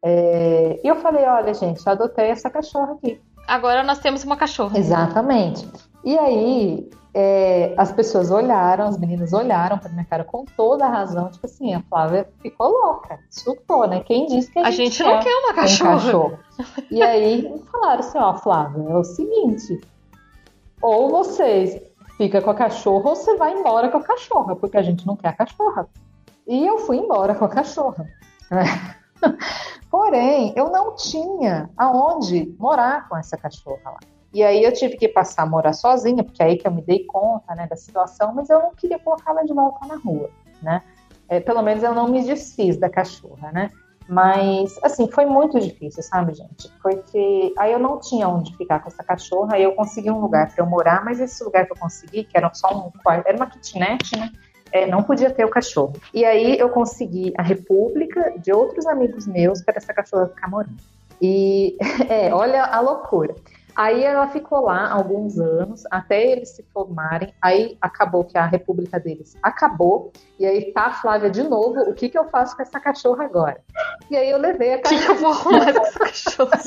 É, 0.07 0.79
e 0.85 0.87
eu 0.87 0.97
falei, 0.97 1.25
olha, 1.25 1.55
gente, 1.55 1.89
adotei 1.89 2.27
essa 2.27 2.51
cachorra 2.51 2.93
aqui. 2.93 3.19
Agora 3.49 3.83
nós 3.83 3.99
temos 4.01 4.23
uma 4.23 4.37
cachorra. 4.37 4.79
Exatamente. 4.79 5.67
E 6.05 6.19
aí 6.19 6.91
é, 7.15 7.73
as 7.79 7.91
pessoas 7.91 8.31
olharam, 8.31 8.87
as 8.87 8.99
meninas 8.99 9.33
olharam 9.33 9.79
para 9.79 9.89
minha 9.91 10.05
cara 10.05 10.23
com 10.23 10.45
toda 10.45 10.85
a 10.85 10.89
razão, 10.91 11.31
tipo 11.31 11.47
assim, 11.47 11.73
a 11.73 11.81
Flávia 11.83 12.29
ficou 12.43 12.69
louca, 12.69 13.19
surtou, 13.31 13.87
né? 13.87 14.01
Quem 14.01 14.27
disse 14.27 14.51
que 14.51 14.59
a, 14.59 14.67
a 14.67 14.71
gente, 14.71 14.99
gente 14.99 15.05
não 15.05 15.21
quer 15.21 15.35
uma 15.35 15.55
cachorra. 15.55 15.93
Um 15.93 15.99
cachorro? 15.99 16.39
E 16.91 17.03
aí 17.03 17.63
falaram 17.73 18.01
assim, 18.01 18.19
ó, 18.19 18.35
Flávia, 18.35 18.91
é 18.91 18.97
o 18.97 19.05
seguinte, 19.05 19.81
ou 20.83 21.09
vocês 21.09 21.81
fica 22.19 22.43
com 22.43 22.51
a 22.51 22.55
cachorra 22.55 23.09
ou 23.09 23.17
você 23.17 23.37
vai 23.37 23.55
embora 23.55 23.89
com 23.89 23.97
a 23.97 24.03
cachorra, 24.03 24.55
porque 24.55 24.77
a 24.77 24.83
gente 24.83 25.07
não 25.07 25.17
quer 25.17 25.29
a 25.29 25.33
cachorra. 25.33 25.89
E 26.47 26.67
eu 26.67 26.77
fui 26.79 26.99
embora 26.99 27.35
com 27.35 27.47
a 27.47 27.49
cachorra. 27.49 28.07
Porém, 29.91 30.53
eu 30.57 30.71
não 30.71 30.95
tinha 30.97 31.71
aonde 31.77 32.55
morar 32.59 33.09
com 33.09 33.17
essa 33.17 33.37
cachorra 33.37 33.91
lá. 33.91 33.99
E 34.33 34.43
aí 34.43 34.65
eu 34.65 34.73
tive 34.73 34.97
que 34.97 35.07
passar 35.09 35.45
a 35.45 35.47
morar 35.47 35.73
sozinha, 35.73 36.25
porque 36.25 36.43
é 36.43 36.47
aí 36.47 36.57
que 36.57 36.67
eu 36.67 36.73
me 36.73 36.83
dei 36.83 37.05
conta 37.05 37.55
né, 37.55 37.69
da 37.69 37.77
situação, 37.77 38.35
mas 38.35 38.51
eu 38.51 38.59
não 38.59 38.75
queria 38.75 38.99
colocá-la 38.99 39.45
de 39.45 39.55
volta 39.55 39.87
na 39.87 39.95
rua, 39.97 40.29
né? 40.61 40.83
É, 41.29 41.39
pelo 41.41 41.63
menos 41.63 41.83
eu 41.85 41.95
não 41.95 42.09
me 42.09 42.23
desfiz 42.25 42.77
da 42.77 42.91
cachorra, 42.91 43.53
né? 43.53 43.71
Mas, 44.09 44.79
assim, 44.83 45.11
foi 45.11 45.25
muito 45.25 45.59
difícil, 45.59 46.03
sabe, 46.03 46.35
gente? 46.35 46.71
Porque 46.83 47.55
aí 47.57 47.73
eu 47.73 47.79
não 47.79 47.99
tinha 47.99 48.29
onde 48.29 48.55
ficar 48.57 48.81
com 48.81 48.89
essa 48.89 49.03
cachorra, 49.03 49.55
aí 49.55 49.63
eu 49.63 49.73
consegui 49.73 50.11
um 50.11 50.21
lugar 50.21 50.53
para 50.53 50.63
eu 50.63 50.69
morar, 50.69 51.05
mas 51.05 51.21
esse 51.21 51.43
lugar 51.43 51.65
que 51.65 51.73
eu 51.73 51.77
consegui, 51.77 52.25
que 52.25 52.37
era 52.37 52.53
só 52.53 52.69
um 52.77 52.91
quarto, 53.03 53.27
era 53.27 53.37
uma 53.37 53.47
kitnet, 53.47 54.19
né? 54.19 54.31
É, 54.75 54.85
não 54.87 55.05
podia 55.05 55.31
ter 55.31 55.45
o 55.45 55.49
cachorro. 55.49 55.95
E 56.13 56.25
aí 56.25 56.59
eu 56.59 56.69
consegui 56.69 57.33
a 57.39 57.43
república 57.43 58.35
de 58.39 58.53
outros 58.53 58.85
amigos 58.87 59.25
meus 59.25 59.63
para 59.63 59.77
essa 59.77 59.95
cachorra 59.95 60.27
ficar 60.27 60.51
morando. 60.51 60.75
E 61.23 61.77
é, 62.11 62.35
olha 62.35 62.65
a 62.65 62.81
loucura. 62.81 63.37
Aí 63.77 64.05
ela 64.05 64.29
ficou 64.29 64.63
lá 64.63 64.89
alguns 64.89 65.39
anos, 65.39 65.83
até 65.91 66.25
eles 66.25 66.51
se 66.51 66.63
formarem. 66.73 67.33
Aí 67.43 67.77
acabou 67.81 68.25
que 68.25 68.37
a 68.37 68.47
república 68.47 68.99
deles 68.99 69.37
acabou. 69.43 70.13
E 70.39 70.47
aí 70.47 70.73
tá 70.73 70.87
a 70.87 70.93
Flávia 70.93 71.31
de 71.31 71.43
novo. 71.45 71.81
O 71.83 71.95
que, 71.95 72.09
que 72.09 72.19
eu 72.19 72.25
faço 72.29 72.57
com 72.57 72.63
essa 72.63 72.79
cachorra 72.81 73.25
agora? 73.25 73.61
E 74.11 74.17
aí 74.17 74.31
eu 74.31 74.39
levei 74.39 74.75
a 74.75 74.79
cachorra. 74.81 75.01
que, 75.01 75.07
que 75.07 75.13
eu 75.13 75.17
vou 75.17 75.31
arrumar 75.31 75.69
essa 75.69 75.99
cachorra? 75.99 76.61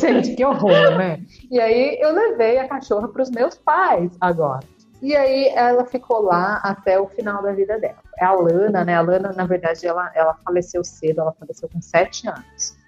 Gente, 0.00 0.34
que 0.34 0.44
horror, 0.44 0.96
né? 0.98 1.20
E 1.50 1.60
aí 1.60 1.98
eu 2.00 2.12
levei 2.12 2.58
a 2.58 2.68
cachorra 2.68 3.08
para 3.08 3.22
os 3.22 3.30
meus 3.30 3.56
pais 3.56 4.12
agora. 4.20 4.66
E 5.02 5.16
aí 5.16 5.48
ela 5.54 5.84
ficou 5.84 6.22
lá 6.22 6.60
até 6.62 6.98
o 7.00 7.08
final 7.08 7.42
da 7.42 7.52
vida 7.52 7.78
dela. 7.78 7.98
É 8.18 8.24
a 8.24 8.32
Lana, 8.32 8.84
né? 8.84 8.94
A 8.94 9.00
Lana, 9.00 9.32
na 9.32 9.46
verdade, 9.46 9.86
ela, 9.86 10.10
ela 10.14 10.34
faleceu 10.44 10.84
cedo, 10.84 11.20
ela 11.20 11.32
faleceu 11.32 11.68
com 11.68 11.80
sete 11.80 12.28
anos. 12.28 12.78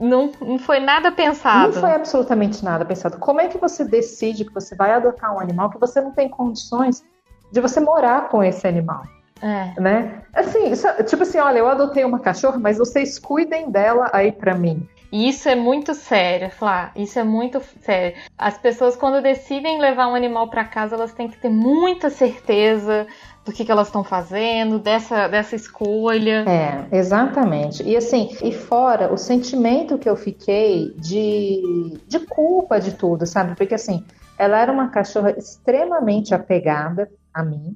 Não, 0.00 0.32
não 0.40 0.58
foi 0.58 0.80
nada 0.80 1.12
pensado. 1.12 1.74
Não 1.74 1.80
foi 1.80 1.92
absolutamente 1.92 2.64
nada 2.64 2.84
pensado. 2.84 3.18
Como 3.18 3.40
é 3.40 3.48
que 3.48 3.58
você 3.58 3.84
decide 3.84 4.44
que 4.46 4.54
você 4.54 4.74
vai 4.74 4.92
adotar 4.92 5.34
um 5.34 5.40
animal 5.40 5.68
que 5.68 5.78
você 5.78 6.00
não 6.00 6.10
tem 6.10 6.28
condições 6.28 7.04
de 7.52 7.60
você 7.60 7.78
morar 7.80 8.28
com 8.28 8.42
esse 8.42 8.66
animal? 8.66 9.02
É. 9.42 9.78
Né? 9.80 10.22
Assim, 10.32 10.70
isso, 10.70 10.86
tipo 11.04 11.22
assim, 11.22 11.38
olha, 11.38 11.58
eu 11.58 11.68
adotei 11.68 12.04
uma 12.04 12.18
cachorra, 12.18 12.58
mas 12.58 12.78
vocês 12.78 13.18
cuidem 13.18 13.70
dela 13.70 14.10
aí 14.12 14.32
para 14.32 14.54
mim. 14.54 14.88
E 15.10 15.28
isso 15.28 15.48
é 15.48 15.54
muito 15.54 15.94
sério, 15.94 16.50
Flá. 16.50 16.92
Isso 16.94 17.18
é 17.18 17.24
muito 17.24 17.60
sério. 17.80 18.16
As 18.36 18.58
pessoas, 18.58 18.96
quando 18.96 19.22
decidem 19.22 19.80
levar 19.80 20.08
um 20.08 20.14
animal 20.14 20.48
para 20.48 20.64
casa, 20.64 20.94
elas 20.94 21.12
têm 21.12 21.28
que 21.28 21.38
ter 21.38 21.48
muita 21.48 22.10
certeza 22.10 23.06
do 23.44 23.52
que, 23.52 23.64
que 23.64 23.72
elas 23.72 23.88
estão 23.88 24.04
fazendo, 24.04 24.78
dessa, 24.78 25.26
dessa 25.26 25.56
escolha. 25.56 26.44
É, 26.46 26.96
exatamente. 26.96 27.82
E 27.82 27.96
assim, 27.96 28.36
e 28.42 28.52
fora 28.52 29.12
o 29.12 29.16
sentimento 29.16 29.96
que 29.96 30.08
eu 30.08 30.16
fiquei 30.16 30.94
de, 30.98 31.98
de 32.06 32.18
culpa 32.20 32.78
de 32.78 32.92
tudo, 32.92 33.24
sabe? 33.24 33.54
Porque 33.56 33.74
assim, 33.74 34.04
ela 34.36 34.60
era 34.60 34.70
uma 34.70 34.88
cachorra 34.88 35.30
extremamente 35.30 36.34
apegada 36.34 37.10
a 37.32 37.42
mim 37.42 37.74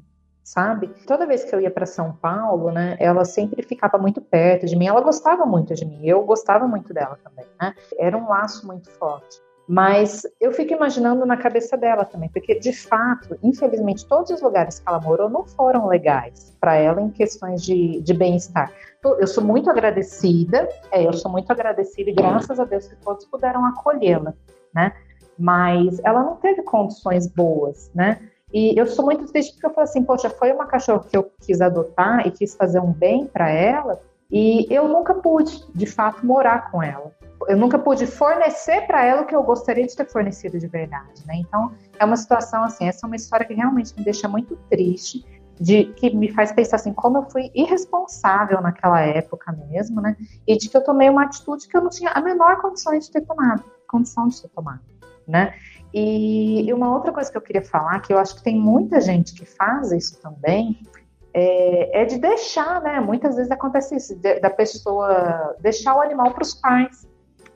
sabe? 0.53 0.89
Toda 1.07 1.27
vez 1.27 1.45
que 1.45 1.55
eu 1.55 1.61
ia 1.63 1.71
para 1.71 1.87
São 1.87 2.13
Paulo, 2.13 2.71
né, 2.71 2.95
ela 3.01 3.25
sempre 3.25 3.63
ficava 3.63 3.97
muito 3.97 4.21
perto 4.21 4.67
de 4.67 4.77
mim, 4.77 4.87
ela 4.87 5.01
gostava 5.01 5.47
muito 5.47 5.75
de 5.75 5.87
mim, 5.87 6.07
eu 6.07 6.23
gostava 6.25 6.69
muito 6.69 6.93
dela 6.93 7.19
também, 7.25 7.47
né? 7.59 7.75
Era 7.99 8.19
um 8.19 8.29
laço 8.29 8.67
muito 8.67 8.91
forte. 8.91 9.41
Mas 9.67 10.27
eu 10.39 10.53
fico 10.53 10.75
imaginando 10.75 11.25
na 11.25 11.39
cabeça 11.39 11.75
dela 11.75 12.05
também, 12.05 12.29
porque 12.29 12.59
de 12.59 12.73
fato, 12.73 13.39
infelizmente, 13.43 14.07
todos 14.07 14.31
os 14.31 14.43
lugares 14.43 14.79
que 14.79 14.87
ela 14.87 15.01
morou 15.01 15.31
não 15.31 15.47
foram 15.47 15.87
legais 15.87 16.55
para 16.61 16.75
ela 16.75 17.01
em 17.01 17.09
questões 17.09 17.63
de, 17.63 18.03
de 18.03 18.13
bem-estar. 18.13 18.71
Eu 19.03 19.27
sou 19.27 19.43
muito 19.43 19.71
agradecida, 19.71 20.69
é, 20.91 21.07
eu 21.07 21.15
sou 21.15 21.31
muito 21.31 21.51
agradecida 21.51 22.11
e 22.11 22.15
graças 22.15 22.61
a 22.61 22.65
Deus 22.67 22.87
que 22.89 22.97
todos 22.97 23.25
puderam 23.25 23.65
acolhê-la, 23.65 24.35
né? 24.75 24.93
Mas 25.39 25.99
ela 26.05 26.23
não 26.23 26.37
teve 26.37 26.63
condições 26.63 27.27
boas, 27.27 27.91
né? 27.95 28.21
E 28.53 28.79
eu 28.79 28.87
sou 28.87 29.05
muito 29.05 29.27
triste 29.27 29.53
porque 29.53 29.67
eu 29.67 29.73
falo 29.73 29.85
assim, 29.85 30.05
poxa, 30.05 30.29
foi 30.29 30.53
uma 30.53 30.67
cachorra 30.67 31.05
que 31.09 31.17
eu 31.17 31.31
quis 31.41 31.61
adotar 31.61 32.27
e 32.27 32.31
quis 32.31 32.55
fazer 32.55 32.81
um 32.81 32.93
bem 32.93 33.27
para 33.27 33.49
ela, 33.49 33.99
e 34.31 34.67
eu 34.71 34.89
nunca 34.89 35.15
pude, 35.15 35.63
de 35.75 35.87
fato, 35.87 36.25
morar 36.25 36.71
com 36.71 36.83
ela. 36.83 37.13
Eu 37.49 37.57
nunca 37.57 37.79
pude 37.79 38.07
fornecer 38.07 38.87
para 38.87 39.05
ela 39.05 39.23
o 39.23 39.27
que 39.27 39.35
eu 39.35 39.43
gostaria 39.43 39.87
de 39.87 39.95
ter 39.95 40.09
fornecido 40.09 40.59
de 40.59 40.67
verdade, 40.67 41.27
né? 41.27 41.37
Então, 41.37 41.73
é 41.99 42.05
uma 42.05 42.17
situação 42.17 42.63
assim, 42.65 42.89
essa 42.89 43.05
é 43.05 43.07
uma 43.07 43.17
história 43.17 43.45
que 43.45 43.53
realmente 43.53 43.95
me 43.97 44.05
deixa 44.05 44.29
muito 44.29 44.57
triste, 44.71 45.25
de 45.61 45.85
que 45.95 46.15
me 46.15 46.31
faz 46.31 46.51
pensar 46.51 46.77
assim, 46.77 46.93
como 46.93 47.19
eu 47.19 47.31
fui 47.31 47.51
irresponsável 47.55 48.61
naquela 48.61 49.01
época 49.01 49.53
mesmo, 49.53 50.01
né? 50.01 50.17
E 50.47 50.57
de 50.57 50.69
que 50.69 50.77
eu 50.77 50.83
tomei 50.83 51.09
uma 51.09 51.25
atitude 51.25 51.69
que 51.69 51.77
eu 51.77 51.83
não 51.83 51.91
tinha 51.91 52.11
a 52.11 52.21
menor 52.21 52.61
condição 52.61 52.99
de 52.99 53.11
ter 53.11 53.21
tomado, 53.21 53.63
condição 53.87 54.29
de 54.29 54.41
ter 54.41 54.49
tomado, 54.49 54.81
né? 55.29 55.55
E, 55.95 56.73
uma 56.73 56.93
outra 56.95 57.13
coisa 57.13 57.31
que 57.31 57.37
eu 57.37 57.43
queria 57.43 57.63
falar, 57.63 58.01
que 58.01 58.13
eu 58.13 58.19
acho 58.19 58.37
que 58.37 58.43
tem 58.43 58.59
muita 58.59 59.01
gente 59.01 59.35
que 59.35 59.45
faz 59.45 59.93
isso 59.93 60.21
também, 60.21 60.81
é, 61.35 62.03
é 62.03 62.05
de 62.05 62.19
deixar, 62.19 62.81
né? 62.81 63.01
Muitas 63.01 63.37
vezes 63.37 63.51
acontece 63.51 63.97
isso, 63.97 64.17
de, 64.17 64.41
da 64.41 64.51
pessoa 64.51 65.55
deixar 65.61 65.95
o 65.97 66.01
animal 66.01 66.31
para 66.33 66.43
os 66.43 66.55
pais 66.55 67.07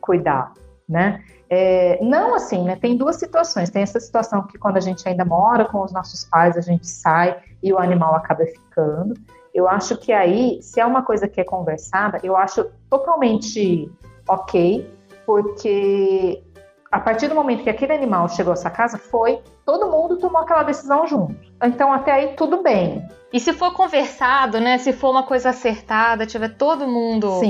cuidar, 0.01 0.53
né? 0.89 1.22
É, 1.49 2.03
não 2.03 2.34
assim, 2.34 2.64
né? 2.64 2.76
Tem 2.76 2.97
duas 2.97 3.16
situações. 3.16 3.70
Tem 3.70 3.82
essa 3.82 4.01
situação 4.01 4.47
que 4.47 4.59
quando 4.59 4.76
a 4.76 4.80
gente 4.80 5.09
ainda 5.09 5.24
mora 5.24 5.64
com 5.64 5.82
os 5.82 5.93
nossos 5.93 6.24
pais, 6.24 6.57
a 6.57 6.61
gente 6.61 6.87
sai 6.87 7.41
e 7.62 7.72
o 7.72 7.78
animal 7.78 8.14
acaba 8.14 8.45
ficando. 8.45 9.14
Eu 9.55 9.68
acho 9.68 9.97
que 9.97 10.12
aí, 10.12 10.61
se 10.61 10.80
é 10.80 10.84
uma 10.84 11.03
coisa 11.03 11.26
que 11.26 11.41
é 11.41 11.45
conversada, 11.45 12.20
eu 12.22 12.37
acho 12.37 12.66
totalmente 12.91 13.91
ok, 14.28 14.93
porque 15.24 16.43
a 16.97 17.01
partir 17.01 17.28
do 17.28 17.34
momento 17.34 17.62
que 17.62 17.68
aquele 17.68 17.92
animal 17.92 18.26
chegou 18.26 18.55
à 18.55 18.57
sua 18.57 18.70
casa, 18.70 18.97
foi, 18.97 19.40
todo 19.66 19.90
mundo 19.90 20.16
tomou 20.16 20.40
aquela 20.40 20.62
decisão 20.62 21.07
junto. 21.07 21.36
Então, 21.62 21.92
até 21.92 22.11
aí, 22.11 22.28
tudo 22.36 22.62
bem. 22.62 23.07
E 23.30 23.38
se 23.38 23.53
for 23.53 23.74
conversado, 23.74 24.59
né? 24.59 24.78
Se 24.78 24.94
for 24.94 25.11
uma 25.11 25.22
coisa 25.22 25.51
acertada, 25.51 26.24
tiver 26.24 26.57
todo 26.57 26.88
mundo 26.88 27.42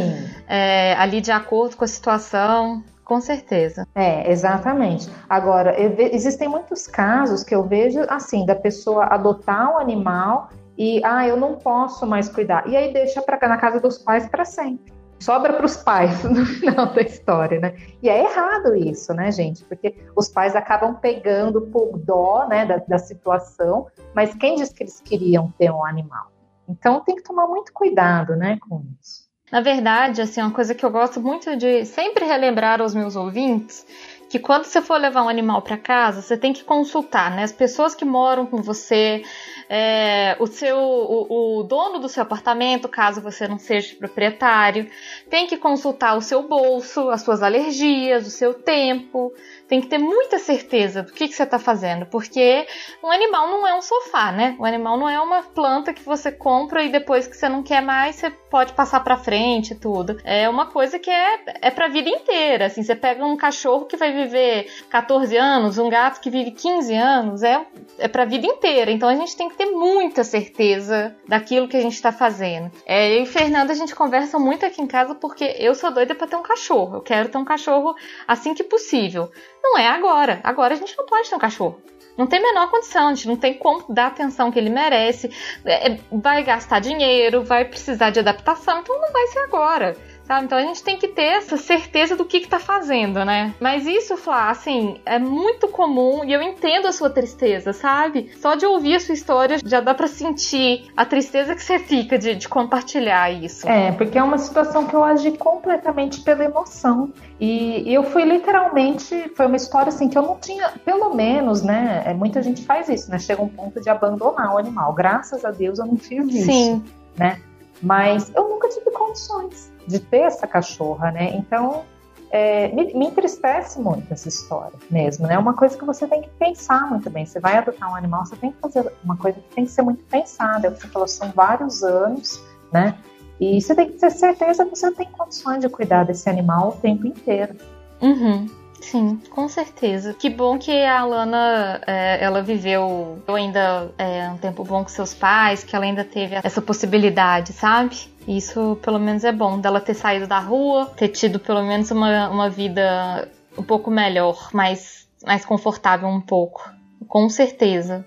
é, 0.48 0.94
ali 0.94 1.20
de 1.20 1.30
acordo 1.30 1.76
com 1.76 1.84
a 1.84 1.86
situação, 1.86 2.82
com 3.04 3.20
certeza. 3.20 3.86
É, 3.94 4.28
exatamente. 4.28 5.08
Agora, 5.28 5.76
existem 5.78 6.48
muitos 6.48 6.88
casos 6.88 7.44
que 7.44 7.54
eu 7.54 7.62
vejo 7.62 8.00
assim, 8.08 8.44
da 8.44 8.56
pessoa 8.56 9.04
adotar 9.04 9.74
um 9.74 9.78
animal 9.78 10.48
e, 10.76 11.00
ah, 11.04 11.24
eu 11.24 11.36
não 11.36 11.54
posso 11.54 12.04
mais 12.04 12.28
cuidar. 12.28 12.68
E 12.68 12.76
aí 12.76 12.92
deixa 12.92 13.22
pra, 13.22 13.38
na 13.48 13.58
casa 13.58 13.78
dos 13.78 13.96
pais 13.96 14.28
para 14.28 14.44
sempre 14.44 14.95
sobra 15.18 15.52
para 15.52 15.66
os 15.66 15.76
pais 15.76 16.22
no 16.24 16.44
final 16.44 16.86
da 16.86 17.02
história, 17.02 17.60
né? 17.60 17.76
E 18.02 18.08
é 18.08 18.22
errado 18.22 18.74
isso, 18.74 19.12
né, 19.14 19.30
gente? 19.30 19.64
Porque 19.64 19.94
os 20.14 20.28
pais 20.28 20.54
acabam 20.54 20.94
pegando 20.94 21.62
por 21.62 21.98
dó, 21.98 22.46
né, 22.48 22.66
da, 22.66 22.76
da 22.76 22.98
situação, 22.98 23.86
mas 24.14 24.34
quem 24.34 24.56
disse 24.56 24.74
que 24.74 24.82
eles 24.82 25.00
queriam 25.00 25.52
ter 25.58 25.70
um 25.70 25.84
animal? 25.84 26.30
Então 26.68 27.00
tem 27.00 27.16
que 27.16 27.22
tomar 27.22 27.46
muito 27.46 27.72
cuidado, 27.72 28.34
né, 28.36 28.58
com 28.68 28.82
isso. 29.00 29.26
Na 29.50 29.60
verdade, 29.60 30.20
assim, 30.20 30.40
uma 30.40 30.50
coisa 30.50 30.74
que 30.74 30.84
eu 30.84 30.90
gosto 30.90 31.20
muito 31.20 31.56
de 31.56 31.84
sempre 31.84 32.24
relembrar 32.24 32.80
aos 32.80 32.94
meus 32.94 33.14
ouvintes 33.14 33.86
que 34.28 34.38
quando 34.38 34.64
você 34.64 34.82
for 34.82 34.98
levar 34.98 35.22
um 35.22 35.28
animal 35.28 35.62
para 35.62 35.76
casa, 35.76 36.20
você 36.20 36.36
tem 36.36 36.52
que 36.52 36.64
consultar, 36.64 37.30
né? 37.30 37.44
As 37.44 37.52
pessoas 37.52 37.94
que 37.94 38.04
moram 38.04 38.44
com 38.44 38.60
você, 38.60 39.22
é, 39.68 40.36
o 40.38 40.46
seu 40.46 40.78
o, 40.78 41.60
o, 41.60 41.62
dono 41.62 41.98
do 41.98 42.08
seu 42.08 42.22
apartamento, 42.22 42.88
caso 42.88 43.20
você 43.20 43.48
não 43.48 43.58
seja 43.58 43.96
proprietário, 43.96 44.88
tem 45.28 45.46
que 45.46 45.56
consultar 45.56 46.16
o 46.16 46.20
seu 46.20 46.42
bolso, 46.42 47.10
as 47.10 47.22
suas 47.22 47.42
alergias, 47.42 48.26
o 48.26 48.30
seu 48.30 48.54
tempo, 48.54 49.32
tem 49.68 49.80
que 49.80 49.88
ter 49.88 49.98
muita 49.98 50.38
certeza 50.38 51.02
do 51.02 51.12
que, 51.12 51.28
que 51.28 51.34
você 51.34 51.42
está 51.42 51.58
fazendo, 51.58 52.06
porque 52.06 52.66
um 53.02 53.10
animal 53.10 53.48
não 53.48 53.66
é 53.66 53.74
um 53.74 53.82
sofá, 53.82 54.30
né? 54.30 54.56
O 54.58 54.64
animal 54.64 54.96
não 54.96 55.08
é 55.08 55.20
uma 55.20 55.42
planta 55.42 55.92
que 55.92 56.02
você 56.02 56.30
compra 56.30 56.82
e 56.82 56.88
depois 56.88 57.26
que 57.26 57.36
você 57.36 57.48
não 57.48 57.62
quer 57.62 57.82
mais, 57.82 58.16
você 58.16 58.30
pode 58.30 58.72
passar 58.72 59.00
para 59.00 59.16
frente 59.16 59.72
e 59.72 59.74
tudo. 59.74 60.18
É 60.24 60.48
uma 60.48 60.66
coisa 60.66 60.98
que 60.98 61.10
é, 61.10 61.40
é 61.62 61.70
pra 61.70 61.88
vida 61.88 62.08
inteira. 62.08 62.66
Assim, 62.66 62.82
você 62.82 62.94
pega 62.94 63.24
um 63.24 63.36
cachorro 63.36 63.86
que 63.86 63.96
vai 63.96 64.12
viver 64.12 64.66
14 64.88 65.36
anos, 65.36 65.78
um 65.78 65.88
gato 65.88 66.20
que 66.20 66.30
vive 66.30 66.52
15 66.52 66.94
anos, 66.94 67.42
é, 67.42 67.66
é 67.98 68.08
pra 68.08 68.24
vida 68.24 68.46
inteira. 68.46 68.90
Então 68.90 69.08
a 69.08 69.14
gente 69.14 69.36
tem 69.36 69.48
que 69.48 69.55
ter 69.56 69.66
muita 69.66 70.22
certeza 70.22 71.16
daquilo 71.26 71.68
que 71.68 71.76
a 71.76 71.80
gente 71.80 71.94
está 71.94 72.12
fazendo. 72.12 72.70
É, 72.84 73.16
eu 73.16 73.22
e 73.22 73.26
Fernanda, 73.26 73.72
a 73.72 73.76
gente 73.76 73.94
conversa 73.94 74.38
muito 74.38 74.64
aqui 74.64 74.80
em 74.80 74.86
casa 74.86 75.14
porque 75.14 75.44
eu 75.58 75.74
sou 75.74 75.90
doida 75.90 76.14
para 76.14 76.26
ter 76.26 76.36
um 76.36 76.42
cachorro. 76.42 76.96
Eu 76.96 77.00
quero 77.00 77.28
ter 77.28 77.38
um 77.38 77.44
cachorro 77.44 77.94
assim 78.26 78.54
que 78.54 78.62
possível. 78.62 79.30
Não 79.62 79.78
é 79.78 79.88
agora. 79.88 80.40
Agora 80.44 80.74
a 80.74 80.76
gente 80.76 80.96
não 80.96 81.06
pode 81.06 81.28
ter 81.28 81.34
um 81.34 81.40
cachorro. 81.40 81.80
Não 82.16 82.26
tem 82.26 82.40
menor 82.40 82.70
condição, 82.70 83.08
a 83.08 83.14
gente 83.14 83.28
não 83.28 83.36
tem 83.36 83.54
como 83.54 83.84
dar 83.88 84.04
a 84.04 84.08
atenção 84.08 84.50
que 84.50 84.58
ele 84.58 84.70
merece. 84.70 85.30
É, 85.64 85.98
vai 86.10 86.42
gastar 86.42 86.80
dinheiro, 86.80 87.44
vai 87.44 87.64
precisar 87.64 88.10
de 88.10 88.20
adaptação, 88.20 88.80
então 88.80 88.98
não 88.98 89.12
vai 89.12 89.26
ser 89.26 89.40
agora. 89.40 89.96
Sabe? 90.26 90.46
Então 90.46 90.58
a 90.58 90.62
gente 90.62 90.82
tem 90.82 90.96
que 90.96 91.06
ter 91.06 91.22
essa 91.22 91.56
certeza 91.56 92.16
do 92.16 92.24
que 92.24 92.38
está 92.38 92.58
fazendo, 92.58 93.24
né? 93.24 93.54
Mas 93.60 93.86
isso, 93.86 94.16
Flá, 94.16 94.50
assim, 94.50 94.96
é 95.06 95.20
muito 95.20 95.68
comum 95.68 96.24
e 96.24 96.32
eu 96.32 96.42
entendo 96.42 96.86
a 96.88 96.92
sua 96.92 97.08
tristeza, 97.08 97.72
sabe? 97.72 98.32
Só 98.40 98.56
de 98.56 98.66
ouvir 98.66 98.96
a 98.96 99.00
sua 99.00 99.14
história 99.14 99.58
já 99.64 99.80
dá 99.80 99.94
para 99.94 100.08
sentir 100.08 100.90
a 100.96 101.04
tristeza 101.04 101.54
que 101.54 101.62
você 101.62 101.78
fica 101.78 102.18
de, 102.18 102.34
de, 102.34 102.48
compartilhar 102.48 103.30
isso. 103.30 103.68
É, 103.68 103.92
porque 103.92 104.18
é 104.18 104.22
uma 104.22 104.36
situação 104.36 104.86
que 104.86 104.94
eu 104.94 105.04
agi 105.04 105.30
completamente 105.30 106.20
pela 106.22 106.44
emoção. 106.44 107.12
E, 107.38 107.88
e 107.88 107.94
eu 107.94 108.02
fui 108.02 108.24
literalmente, 108.24 109.30
foi 109.36 109.46
uma 109.46 109.56
história 109.56 109.90
assim 109.90 110.08
que 110.08 110.18
eu 110.18 110.22
não 110.22 110.36
tinha, 110.40 110.72
pelo 110.84 111.14
menos, 111.14 111.62
né? 111.62 112.02
É, 112.04 112.12
muita 112.12 112.42
gente 112.42 112.64
faz 112.64 112.88
isso, 112.88 113.08
né? 113.12 113.20
Chega 113.20 113.40
um 113.40 113.48
ponto 113.48 113.80
de 113.80 113.88
abandonar 113.88 114.54
o 114.54 114.58
animal. 114.58 114.92
Graças 114.92 115.44
a 115.44 115.52
Deus 115.52 115.78
eu 115.78 115.86
não 115.86 115.96
fiz 115.96 116.26
isso. 116.34 116.46
Sim. 116.46 116.84
Né? 117.16 117.40
Mas 117.80 118.32
eu 118.34 118.48
nunca 118.48 118.68
tive 118.68 118.90
condições 118.90 119.75
de 119.86 120.00
ter 120.00 120.22
essa 120.22 120.46
cachorra, 120.46 121.10
né? 121.10 121.34
Então, 121.36 121.84
é, 122.30 122.68
me, 122.68 122.92
me, 122.94 123.06
entristece 123.06 123.80
muito 123.80 124.12
essa 124.12 124.28
história 124.28 124.78
mesmo, 124.90 125.26
né? 125.26 125.34
É 125.34 125.38
uma 125.38 125.54
coisa 125.54 125.76
que 125.76 125.84
você 125.84 126.06
tem 126.06 126.22
que 126.22 126.30
pensar 126.30 126.88
muito 126.88 127.08
bem. 127.08 127.24
Você 127.24 127.38
vai 127.38 127.56
adotar 127.56 127.90
um 127.90 127.94
animal, 127.94 128.26
você 128.26 128.36
tem 128.36 128.52
que 128.52 128.58
fazer 128.60 128.92
uma 129.04 129.16
coisa 129.16 129.38
que 129.40 129.54
tem 129.54 129.64
que 129.64 129.70
ser 129.70 129.82
muito 129.82 130.02
pensada. 130.04 130.70
Você 130.70 130.88
falou, 130.88 131.06
são 131.06 131.30
vários 131.30 131.82
anos, 131.82 132.42
né? 132.72 132.96
E 133.40 133.60
você 133.60 133.74
tem 133.74 133.86
que 133.90 133.98
ter 133.98 134.10
certeza 134.10 134.64
que 134.64 134.70
você 134.70 134.90
tem 134.92 135.10
condições 135.10 135.60
de 135.60 135.68
cuidar 135.68 136.04
desse 136.04 136.28
animal 136.28 136.70
o 136.70 136.72
tempo 136.72 137.06
inteiro. 137.06 137.54
Uhum. 138.00 138.48
Sim, 138.80 139.20
com 139.30 139.48
certeza. 139.48 140.14
Que 140.14 140.28
bom 140.30 140.58
que 140.58 140.70
a 140.70 141.00
Alana 141.00 141.80
é, 141.86 142.22
ela 142.22 142.42
viveu 142.42 143.18
ainda 143.26 143.90
é, 143.98 144.28
um 144.30 144.36
tempo 144.36 144.62
bom 144.64 144.82
com 144.82 144.88
seus 144.88 145.14
pais, 145.14 145.64
que 145.64 145.74
ela 145.74 145.84
ainda 145.84 146.04
teve 146.04 146.36
essa 146.42 146.62
possibilidade, 146.62 147.52
sabe? 147.52 148.08
Isso 148.26 148.76
pelo 148.82 148.98
menos 148.98 149.24
é 149.24 149.32
bom 149.32 149.60
dela 149.60 149.80
ter 149.80 149.94
saído 149.94 150.26
da 150.26 150.40
rua, 150.40 150.86
ter 150.96 151.08
tido 151.08 151.38
pelo 151.38 151.62
menos 151.62 151.90
uma, 151.90 152.28
uma 152.28 152.50
vida 152.50 153.30
um 153.56 153.62
pouco 153.62 153.90
melhor, 153.90 154.50
mais, 154.52 155.08
mais 155.24 155.44
confortável 155.44 156.08
um 156.08 156.20
pouco. 156.20 156.68
Com 157.06 157.28
certeza. 157.28 158.04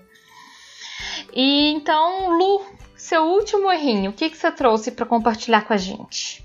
E 1.32 1.72
então, 1.72 2.36
Lu, 2.36 2.62
seu 2.96 3.22
último 3.24 3.72
errinho, 3.72 4.10
o 4.10 4.14
que, 4.14 4.28
que 4.28 4.36
você 4.36 4.50
trouxe 4.52 4.90
para 4.90 5.06
compartilhar 5.06 5.62
com 5.62 5.72
a 5.72 5.76
gente? 5.76 6.44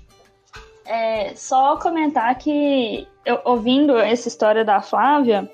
É, 0.86 1.34
só 1.34 1.76
comentar 1.76 2.34
que, 2.36 3.06
eu, 3.24 3.40
ouvindo 3.44 3.98
essa 3.98 4.28
história 4.28 4.64
da 4.64 4.80
Flávia, 4.80 5.50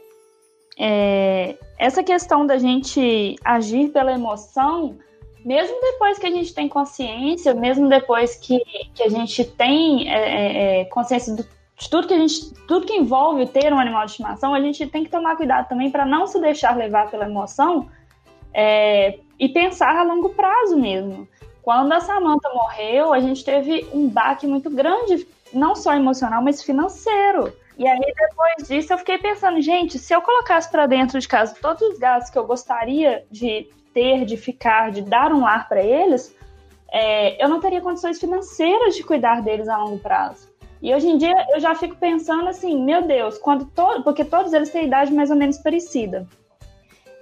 é, 0.78 1.56
essa 1.78 2.02
questão 2.02 2.46
da 2.46 2.58
gente 2.58 3.36
agir 3.44 3.88
pela 3.88 4.12
emoção, 4.12 4.98
mesmo 5.44 5.80
depois 5.80 6.18
que 6.18 6.26
a 6.26 6.30
gente 6.30 6.54
tem 6.54 6.68
consciência, 6.68 7.54
mesmo 7.54 7.88
depois 7.88 8.36
que, 8.36 8.60
que 8.94 9.02
a 9.02 9.08
gente 9.08 9.44
tem 9.44 10.10
é, 10.10 10.18
é, 10.18 10.80
é 10.80 10.84
consciência 10.86 11.34
do, 11.34 11.46
de 11.76 11.90
tudo 11.90 12.06
que 12.06 12.14
a 12.14 12.18
gente, 12.18 12.54
tudo 12.68 12.86
que 12.86 12.94
envolve 12.94 13.46
ter 13.46 13.72
um 13.72 13.78
animal 13.78 14.04
de 14.04 14.12
estimação, 14.12 14.54
a 14.54 14.60
gente 14.60 14.86
tem 14.86 15.04
que 15.04 15.10
tomar 15.10 15.36
cuidado 15.36 15.68
também 15.68 15.90
para 15.90 16.06
não 16.06 16.26
se 16.26 16.40
deixar 16.40 16.76
levar 16.76 17.10
pela 17.10 17.26
emoção 17.26 17.88
é, 18.54 19.18
e 19.38 19.48
pensar 19.48 19.96
a 19.96 20.02
longo 20.02 20.30
prazo 20.30 20.76
mesmo. 20.76 21.28
Quando 21.62 21.92
a 21.92 22.00
Samantha 22.00 22.48
morreu, 22.52 23.12
a 23.12 23.20
gente 23.20 23.44
teve 23.44 23.86
um 23.92 24.08
baque 24.08 24.46
muito 24.46 24.68
grande, 24.68 25.26
não 25.52 25.74
só 25.74 25.94
emocional, 25.94 26.42
mas 26.42 26.62
financeiro. 26.62 27.52
E 27.78 27.86
aí, 27.86 28.00
depois 28.00 28.68
disso, 28.68 28.92
eu 28.92 28.98
fiquei 28.98 29.18
pensando, 29.18 29.60
gente, 29.60 29.98
se 29.98 30.14
eu 30.14 30.20
colocasse 30.20 30.70
para 30.70 30.86
dentro 30.86 31.18
de 31.18 31.26
casa 31.26 31.56
todos 31.60 31.82
os 31.82 31.98
gastos 31.98 32.30
que 32.30 32.38
eu 32.38 32.46
gostaria 32.46 33.24
de 33.30 33.68
ter, 33.92 34.24
de 34.24 34.36
ficar, 34.36 34.90
de 34.90 35.02
dar 35.02 35.32
um 35.32 35.40
lar 35.40 35.68
para 35.68 35.82
eles, 35.82 36.34
é, 36.90 37.42
eu 37.42 37.48
não 37.48 37.60
teria 37.60 37.80
condições 37.80 38.18
financeiras 38.18 38.94
de 38.94 39.02
cuidar 39.02 39.42
deles 39.42 39.68
a 39.68 39.78
longo 39.78 39.98
prazo. 39.98 40.48
E 40.82 40.94
hoje 40.94 41.08
em 41.08 41.16
dia 41.16 41.34
eu 41.50 41.60
já 41.60 41.74
fico 41.74 41.96
pensando 41.96 42.48
assim, 42.48 42.84
meu 42.84 43.02
Deus, 43.02 43.38
quando 43.38 43.64
todo, 43.66 44.02
porque 44.02 44.24
todos 44.24 44.52
eles 44.52 44.70
têm 44.70 44.86
idade 44.86 45.12
mais 45.12 45.30
ou 45.30 45.36
menos 45.36 45.58
parecida. 45.58 46.26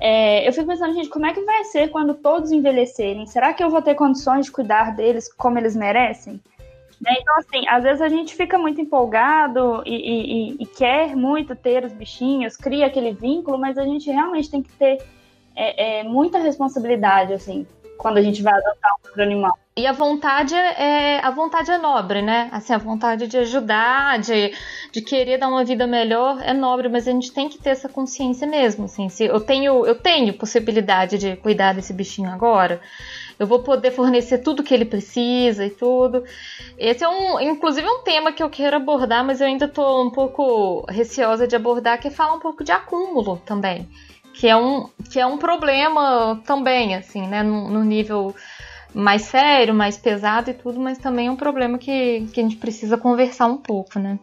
É, 0.01 0.49
eu 0.49 0.53
fico 0.53 0.67
pensando, 0.67 0.95
gente, 0.95 1.11
como 1.11 1.27
é 1.27 1.35
que 1.35 1.43
vai 1.43 1.65
ser 1.65 1.89
quando 1.89 2.15
todos 2.15 2.51
envelhecerem? 2.51 3.27
Será 3.27 3.53
que 3.53 3.63
eu 3.63 3.69
vou 3.69 3.83
ter 3.83 3.95
condições 3.95 4.47
de 4.47 4.53
cuidar 4.53 4.97
deles 4.97 5.31
como 5.33 5.59
eles 5.59 5.77
merecem? 5.77 6.41
Né? 7.01 7.15
Então, 7.21 7.37
assim, 7.37 7.67
às 7.69 7.83
vezes 7.83 8.01
a 8.01 8.09
gente 8.09 8.35
fica 8.35 8.59
muito 8.59 8.81
empolgado 8.81 9.83
e, 9.87 9.95
e, 9.95 10.57
e, 10.63 10.67
quer 10.67 11.15
muito 11.15 11.55
ter 11.55 11.85
os 11.85 11.93
bichinhos, 11.93 12.57
cria 12.57 12.87
aquele 12.87 13.13
vínculo, 13.13 13.59
mas 13.59 13.79
a 13.79 13.85
gente 13.85 14.11
realmente 14.11 14.51
tem 14.51 14.63
que 14.63 14.73
ter 14.73 15.03
é, 15.55 16.01
é, 16.01 16.05
muita 16.05 16.39
responsabilidade, 16.39 17.33
assim, 17.33 17.67
quando 17.97 18.19
a 18.19 18.23
gente 18.23 18.43
vai 18.43 18.55
adotar 18.55 18.93
um 18.93 19.09
outro 19.09 19.23
animal. 19.23 19.59
E 19.77 19.87
a 19.87 19.93
vontade 19.93 20.55
é 20.55 21.21
a 21.23 21.31
vontade 21.31 21.71
é 21.71 21.79
nobre, 21.79 22.21
né? 22.23 22.49
Assim, 22.53 22.73
a 22.73 22.79
vontade 22.79 23.27
de 23.27 23.39
ajudar, 23.39 24.19
de, 24.19 24.53
de 24.93 25.01
querer 25.01 25.39
dar 25.39 25.49
uma 25.49 25.65
vida 25.65 25.87
melhor 25.87 26.41
é 26.43 26.53
nobre, 26.53 26.89
mas 26.89 27.07
a 27.07 27.13
gente 27.13 27.33
tem 27.33 27.49
que 27.49 27.59
ter 27.59 27.71
essa 27.71 27.89
consciência 27.89 28.47
mesmo, 28.47 28.87
assim, 28.87 29.09
se 29.09 29.25
eu 29.25 29.41
tenho 29.41 29.87
eu 29.87 29.95
tenho 29.95 30.35
possibilidade 30.35 31.19
de 31.19 31.37
cuidar 31.37 31.73
desse 31.73 31.93
bichinho 31.93 32.31
agora, 32.31 32.81
eu 33.39 33.47
vou 33.47 33.61
poder 33.61 33.91
fornecer 33.91 34.39
tudo 34.39 34.63
que 34.63 34.75
ele 34.75 34.85
precisa 34.85 35.65
e 35.65 35.71
tudo. 35.71 36.25
Esse 36.77 37.03
é 37.03 37.09
um, 37.09 37.41
inclusive, 37.41 37.89
um 37.89 38.03
tema 38.03 38.33
que 38.33 38.43
eu 38.43 38.51
quero 38.51 38.77
abordar, 38.77 39.25
mas 39.25 39.41
eu 39.41 39.47
ainda 39.47 39.67
tô 39.67 40.03
um 40.03 40.11
pouco 40.11 40.85
receosa 40.91 41.49
de 41.49 41.57
abordar, 41.57 41.99
que 41.99 42.09
é 42.09 42.11
falar 42.11 42.35
um 42.35 42.41
pouco 42.41 42.63
de 42.63 42.71
acúmulo 42.71 43.41
também. 43.47 43.89
Que 44.41 44.49
é 44.49 44.57
um, 44.57 44.89
que 45.11 45.21
é 45.21 45.27
um 45.27 45.37
problema 45.37 46.41
também, 46.47 46.95
assim, 46.95 47.27
né? 47.27 47.43
No, 47.43 47.69
no 47.69 47.85
nível 47.85 48.35
mais 48.95 49.23
sério, 49.23 49.75
mais 49.75 49.99
pesado 49.99 50.51
e 50.51 50.55
tudo, 50.55 50.81
mas 50.81 50.97
também 50.97 51.27
é 51.27 51.31
um 51.31 51.37
problema 51.37 51.77
que, 51.77 52.27
que 52.33 52.41
a 52.41 52.43
gente 52.43 52.57
precisa 52.57 52.97
conversar 52.97 53.47
um 53.47 53.59
pouco, 53.59 53.99
né? 53.99 54.19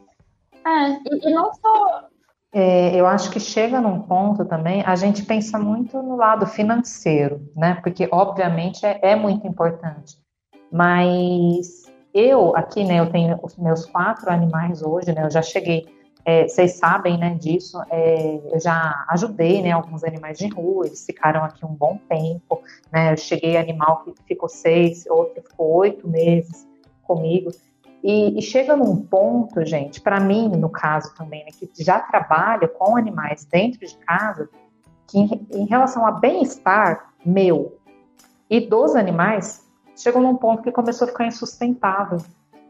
É, 0.65 0.89
e, 0.89 1.29
e 1.29 1.33
não 1.33 1.53
só. 1.53 2.07
É, 2.51 2.95
eu 2.95 3.05
acho 3.05 3.29
que 3.29 3.39
chega 3.39 3.79
num 3.79 4.01
ponto 4.01 4.43
também, 4.43 4.81
a 4.83 4.95
gente 4.95 5.23
pensa 5.23 5.59
muito 5.59 6.01
no 6.01 6.15
lado 6.15 6.47
financeiro, 6.47 7.39
né? 7.55 7.75
Porque, 7.83 8.09
obviamente, 8.11 8.85
é, 8.85 8.99
é 9.03 9.15
muito 9.15 9.45
importante. 9.45 10.17
Mas 10.71 11.83
eu, 12.11 12.55
aqui, 12.55 12.83
né, 12.83 12.99
eu 12.99 13.11
tenho 13.11 13.39
os 13.43 13.55
meus 13.55 13.85
quatro 13.85 14.31
animais 14.31 14.81
hoje, 14.81 15.13
né? 15.13 15.23
Eu 15.23 15.29
já 15.29 15.43
cheguei 15.43 15.85
é, 16.27 16.45
vocês 16.45 16.73
sabem 16.73 17.17
né, 17.17 17.35
disso, 17.35 17.81
é, 17.89 18.41
eu 18.51 18.59
já 18.59 19.05
ajudei 19.07 19.61
né, 19.61 19.71
alguns 19.71 20.03
animais 20.03 20.37
de 20.37 20.49
rua, 20.49 20.85
eles 20.85 21.05
ficaram 21.05 21.41
aqui 21.41 21.65
um 21.65 21.73
bom 21.73 21.97
tempo, 22.09 22.61
né, 22.91 23.13
eu 23.13 23.17
cheguei 23.17 23.55
animal 23.55 24.03
que 24.03 24.13
ficou 24.27 24.49
seis, 24.49 25.05
outro 25.07 25.41
ficou 25.41 25.77
oito 25.77 26.05
meses 26.05 26.67
comigo, 27.03 27.49
e, 28.03 28.37
e 28.37 28.41
chega 28.41 28.75
num 28.75 28.97
ponto, 28.97 29.65
gente, 29.65 30.01
para 30.01 30.19
mim, 30.19 30.49
no 30.49 30.67
caso 30.67 31.15
também, 31.15 31.45
né, 31.45 31.51
que 31.57 31.71
já 31.81 31.97
trabalho 31.97 32.67
com 32.77 32.97
animais 32.97 33.45
dentro 33.45 33.79
de 33.79 33.95
casa, 33.99 34.49
que 35.07 35.17
em, 35.17 35.47
em 35.53 35.65
relação 35.65 36.05
a 36.05 36.11
bem-estar 36.11 37.13
meu 37.25 37.77
e 38.49 38.59
dos 38.59 38.97
animais, 38.97 39.65
chegou 39.95 40.21
num 40.21 40.35
ponto 40.35 40.61
que 40.61 40.73
começou 40.73 41.05
a 41.05 41.09
ficar 41.09 41.25
insustentável, 41.25 42.21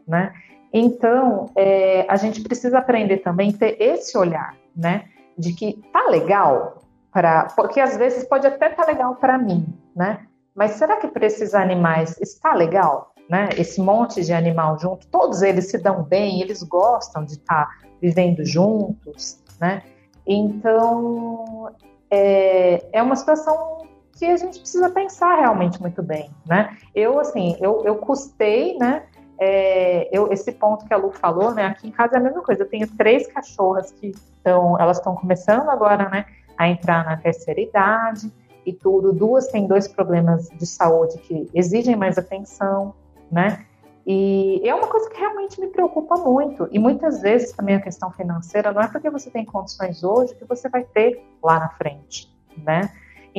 né? 0.07 0.31
Então, 0.77 1.49
é, 1.55 2.05
a 2.07 2.15
gente 2.17 2.41
precisa 2.41 2.77
aprender 2.77 3.17
também 3.17 3.51
ter 3.51 3.81
esse 3.81 4.15
olhar, 4.15 4.55
né? 4.75 5.05
De 5.35 5.53
que 5.53 5.81
tá 5.91 6.07
legal 6.09 6.83
para, 7.11 7.45
porque 7.55 7.79
às 7.79 7.97
vezes 7.97 8.23
pode 8.23 8.45
até 8.45 8.69
tá 8.69 8.85
legal 8.85 9.15
para 9.15 9.37
mim, 9.39 9.65
né? 9.95 10.27
Mas 10.55 10.71
será 10.71 10.97
que 10.97 11.07
para 11.07 11.25
esses 11.25 11.55
animais 11.55 12.19
está 12.21 12.53
legal, 12.53 13.11
né? 13.27 13.49
Esse 13.57 13.81
monte 13.81 14.23
de 14.23 14.33
animal 14.33 14.77
junto, 14.79 15.07
todos 15.07 15.41
eles 15.41 15.69
se 15.71 15.79
dão 15.79 16.03
bem, 16.03 16.41
eles 16.41 16.61
gostam 16.61 17.25
de 17.25 17.33
estar 17.33 17.65
tá 17.65 17.71
vivendo 17.99 18.45
juntos, 18.45 19.43
né? 19.59 19.81
Então, 20.27 21.71
é, 22.11 22.83
é 22.91 23.01
uma 23.01 23.15
situação 23.15 23.87
que 24.17 24.25
a 24.25 24.37
gente 24.37 24.59
precisa 24.59 24.89
pensar 24.89 25.39
realmente 25.39 25.81
muito 25.81 26.03
bem, 26.03 26.29
né? 26.45 26.77
Eu, 26.93 27.19
assim, 27.19 27.55
eu, 27.59 27.83
eu 27.83 27.95
custei, 27.95 28.77
né? 28.77 29.03
É, 29.39 30.09
eu, 30.11 30.31
esse 30.31 30.51
ponto 30.51 30.85
que 30.85 30.93
a 30.93 30.97
Lu 30.97 31.11
falou, 31.11 31.53
né? 31.53 31.65
Aqui 31.65 31.87
em 31.87 31.91
casa 31.91 32.15
é 32.15 32.17
a 32.17 32.21
mesma 32.21 32.41
coisa. 32.41 32.63
Eu 32.63 32.69
tenho 32.69 32.87
três 32.95 33.27
cachorras 33.27 33.91
que 33.91 34.07
estão, 34.07 34.79
elas 34.79 34.97
estão 34.97 35.15
começando 35.15 35.69
agora, 35.69 36.09
né? 36.09 36.25
A 36.57 36.67
entrar 36.67 37.05
na 37.05 37.17
terceira 37.17 37.61
idade 37.61 38.31
e 38.65 38.73
tudo. 38.73 39.13
Duas 39.13 39.47
têm 39.47 39.67
dois 39.67 39.87
problemas 39.87 40.49
de 40.49 40.65
saúde 40.65 41.17
que 41.19 41.49
exigem 41.53 41.95
mais 41.95 42.17
atenção, 42.17 42.93
né? 43.31 43.65
E 44.05 44.61
é 44.63 44.73
uma 44.73 44.87
coisa 44.87 45.09
que 45.09 45.19
realmente 45.19 45.59
me 45.59 45.67
preocupa 45.67 46.15
muito. 46.15 46.67
E 46.71 46.79
muitas 46.79 47.21
vezes 47.21 47.51
também 47.51 47.75
a 47.75 47.81
questão 47.81 48.09
financeira 48.11 48.71
não 48.71 48.81
é 48.81 48.87
porque 48.87 49.09
você 49.09 49.29
tem 49.29 49.43
condições 49.43 50.03
hoje 50.03 50.33
que 50.33 50.45
você 50.45 50.69
vai 50.69 50.83
ter 50.83 51.21
lá 51.43 51.59
na 51.59 51.69
frente, 51.69 52.33
né? 52.57 52.89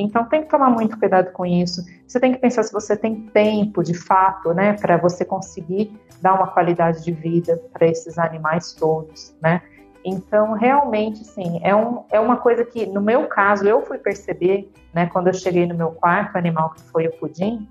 Então 0.01 0.25
tem 0.25 0.43
que 0.43 0.49
tomar 0.49 0.69
muito 0.69 0.97
cuidado 0.97 1.31
com 1.31 1.45
isso. 1.45 1.83
Você 2.07 2.19
tem 2.19 2.31
que 2.31 2.39
pensar 2.39 2.63
se 2.63 2.71
você 2.71 2.95
tem 2.95 3.27
tempo, 3.27 3.83
de 3.83 3.93
fato, 3.93 4.53
né, 4.53 4.73
para 4.73 4.97
você 4.97 5.25
conseguir 5.25 5.91
dar 6.21 6.33
uma 6.33 6.47
qualidade 6.47 7.03
de 7.03 7.11
vida 7.11 7.61
para 7.73 7.87
esses 7.87 8.17
animais 8.17 8.73
todos, 8.73 9.35
né? 9.41 9.61
Então, 10.03 10.53
realmente, 10.53 11.25
sim, 11.25 11.59
é, 11.61 11.75
um, 11.75 12.03
é 12.09 12.19
uma 12.19 12.37
coisa 12.37 12.63
que, 12.63 12.85
no 12.85 13.01
meu 13.01 13.27
caso, 13.27 13.67
eu 13.67 13.85
fui 13.85 13.97
perceber, 13.97 14.71
né, 14.93 15.07
quando 15.07 15.27
eu 15.27 15.33
cheguei 15.33 15.67
no 15.67 15.75
meu 15.75 15.91
quarto 15.91 16.37
animal, 16.37 16.69
que 16.71 16.81
foi 16.83 17.07
o 17.07 17.11
pudim, 17.19 17.67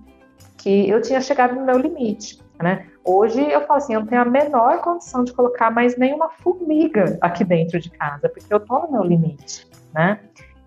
que 0.59 0.89
eu 0.89 1.01
tinha 1.01 1.21
chegado 1.23 1.55
no 1.55 1.65
meu 1.65 1.79
limite, 1.79 2.43
né? 2.61 2.87
Hoje 3.05 3.41
eu 3.41 3.63
falo 3.63 3.79
assim, 3.79 3.95
eu 3.95 4.01
não 4.01 4.07
tenho 4.07 4.21
a 4.21 4.25
menor 4.25 4.83
condição 4.83 5.25
de 5.25 5.33
colocar 5.33 5.71
mais 5.71 5.97
nenhuma 5.97 6.29
formiga 6.29 7.17
aqui 7.23 7.45
dentro 7.45 7.81
de 7.81 7.89
casa, 7.91 8.29
porque 8.29 8.53
eu 8.53 8.61
tô 8.61 8.81
no 8.81 8.93
meu 8.93 9.03
limite, 9.03 9.67
né? 9.95 10.21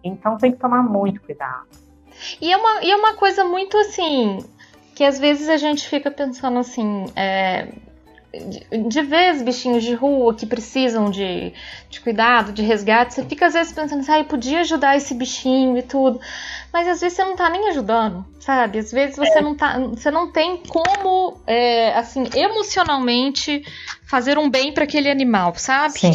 Então 0.04 0.38
tem 0.38 0.52
que 0.52 0.58
tomar 0.58 0.84
muito 0.84 1.22
cuidado. 1.22 1.68
E 2.39 2.52
é 2.52 2.58
uma, 2.58 2.84
e 2.84 2.91
é 2.91 2.95
uma 2.95 3.14
coisa 3.16 3.43
muito 3.43 3.78
assim, 3.78 4.43
que 4.95 5.04
às 5.04 5.20
vezes 5.20 5.49
a 5.49 5.58
gente 5.58 5.88
fica 5.88 6.12
pensando 6.12 6.60
assim, 6.60 7.06
é, 7.16 7.70
de, 8.34 8.88
de 8.88 9.02
ver 9.02 9.43
bichinhos 9.43 9.84
de 9.84 9.93
rua 9.93 10.34
que 10.34 10.45
precisam 10.45 11.10
de, 11.10 11.54
de 11.89 11.99
cuidado, 11.99 12.54
de 12.54 12.62
resgate, 12.62 13.14
você 13.14 13.26
fica 13.26 13.47
às 13.47 13.54
vezes 13.54 13.74
pensando 13.74 13.99
assim, 14.02 14.12
ah, 14.12 14.24
podia 14.24 14.62
ajudar 14.62 14.95
esse 14.95 15.14
bichinho 15.14 15.78
e 15.78 15.82
tudo. 15.82 16.20
Mas 16.74 16.88
às 16.88 17.02
vezes 17.02 17.18
você 17.18 17.24
não 17.24 17.36
tá 17.36 17.50
nem 17.50 17.70
ajudando, 17.70 18.26
sabe? 18.40 18.80
Às 18.80 18.92
vezes 18.92 19.18
você 19.18 19.40
é. 19.40 19.42
não 19.42 19.56
tá. 19.56 19.78
Você 19.80 20.10
não 20.10 20.32
tem 20.32 20.64
como, 20.68 21.38
é, 21.46 21.94
assim, 21.98 22.24
emocionalmente 22.34 23.64
fazer 24.10 24.38
um 24.38 24.50
bem 24.50 24.74
para 24.74 24.86
aquele 24.86 25.10
animal, 25.10 25.54
sabe? 25.56 26.00
Sim. 26.00 26.12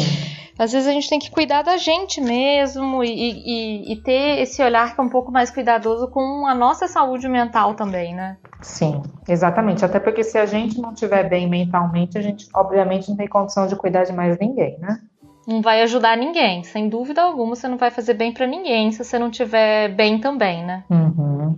Às 0.57 0.71
vezes 0.71 0.87
a 0.87 0.91
gente 0.91 1.07
tem 1.07 1.19
que 1.19 1.29
cuidar 1.29 1.61
da 1.61 1.77
gente 1.77 2.19
mesmo 2.19 3.03
e, 3.03 3.09
e, 3.11 3.93
e, 3.93 3.95
ter 3.97 4.39
esse 4.39 4.61
olhar 4.63 4.95
que 4.95 4.99
é 4.99 5.03
um 5.03 5.09
pouco 5.09 5.31
mais 5.31 5.51
cuidadoso 5.51 6.07
com 6.07 6.47
a 6.47 6.55
nossa 6.55 6.87
saúde 6.87 7.29
mental 7.29 7.75
também, 7.75 8.15
né? 8.15 8.37
Sim, 8.61 9.03
exatamente. 9.27 9.85
Até 9.85 9.99
porque 9.99 10.23
se 10.23 10.37
a 10.37 10.47
gente 10.47 10.81
não 10.81 10.93
estiver 10.93 11.29
bem 11.29 11.47
mentalmente, 11.47 12.17
a 12.17 12.21
gente 12.21 12.47
obviamente 12.55 13.07
não 13.07 13.15
tem 13.15 13.27
condição 13.27 13.67
de 13.67 13.75
cuidar 13.75 14.03
de 14.05 14.13
mais 14.13 14.37
ninguém, 14.39 14.79
né? 14.79 14.99
Não 15.47 15.61
vai 15.61 15.81
ajudar 15.81 16.17
ninguém, 16.17 16.63
sem 16.63 16.89
dúvida 16.89 17.21
alguma. 17.21 17.55
Você 17.55 17.67
não 17.67 17.77
vai 17.77 17.89
fazer 17.89 18.13
bem 18.13 18.33
para 18.33 18.45
ninguém 18.45 18.91
se 18.91 19.03
você 19.03 19.17
não 19.17 19.29
estiver 19.29 19.89
bem 19.95 20.19
também, 20.19 20.65
né? 20.65 20.83
Uhum. 20.89 21.57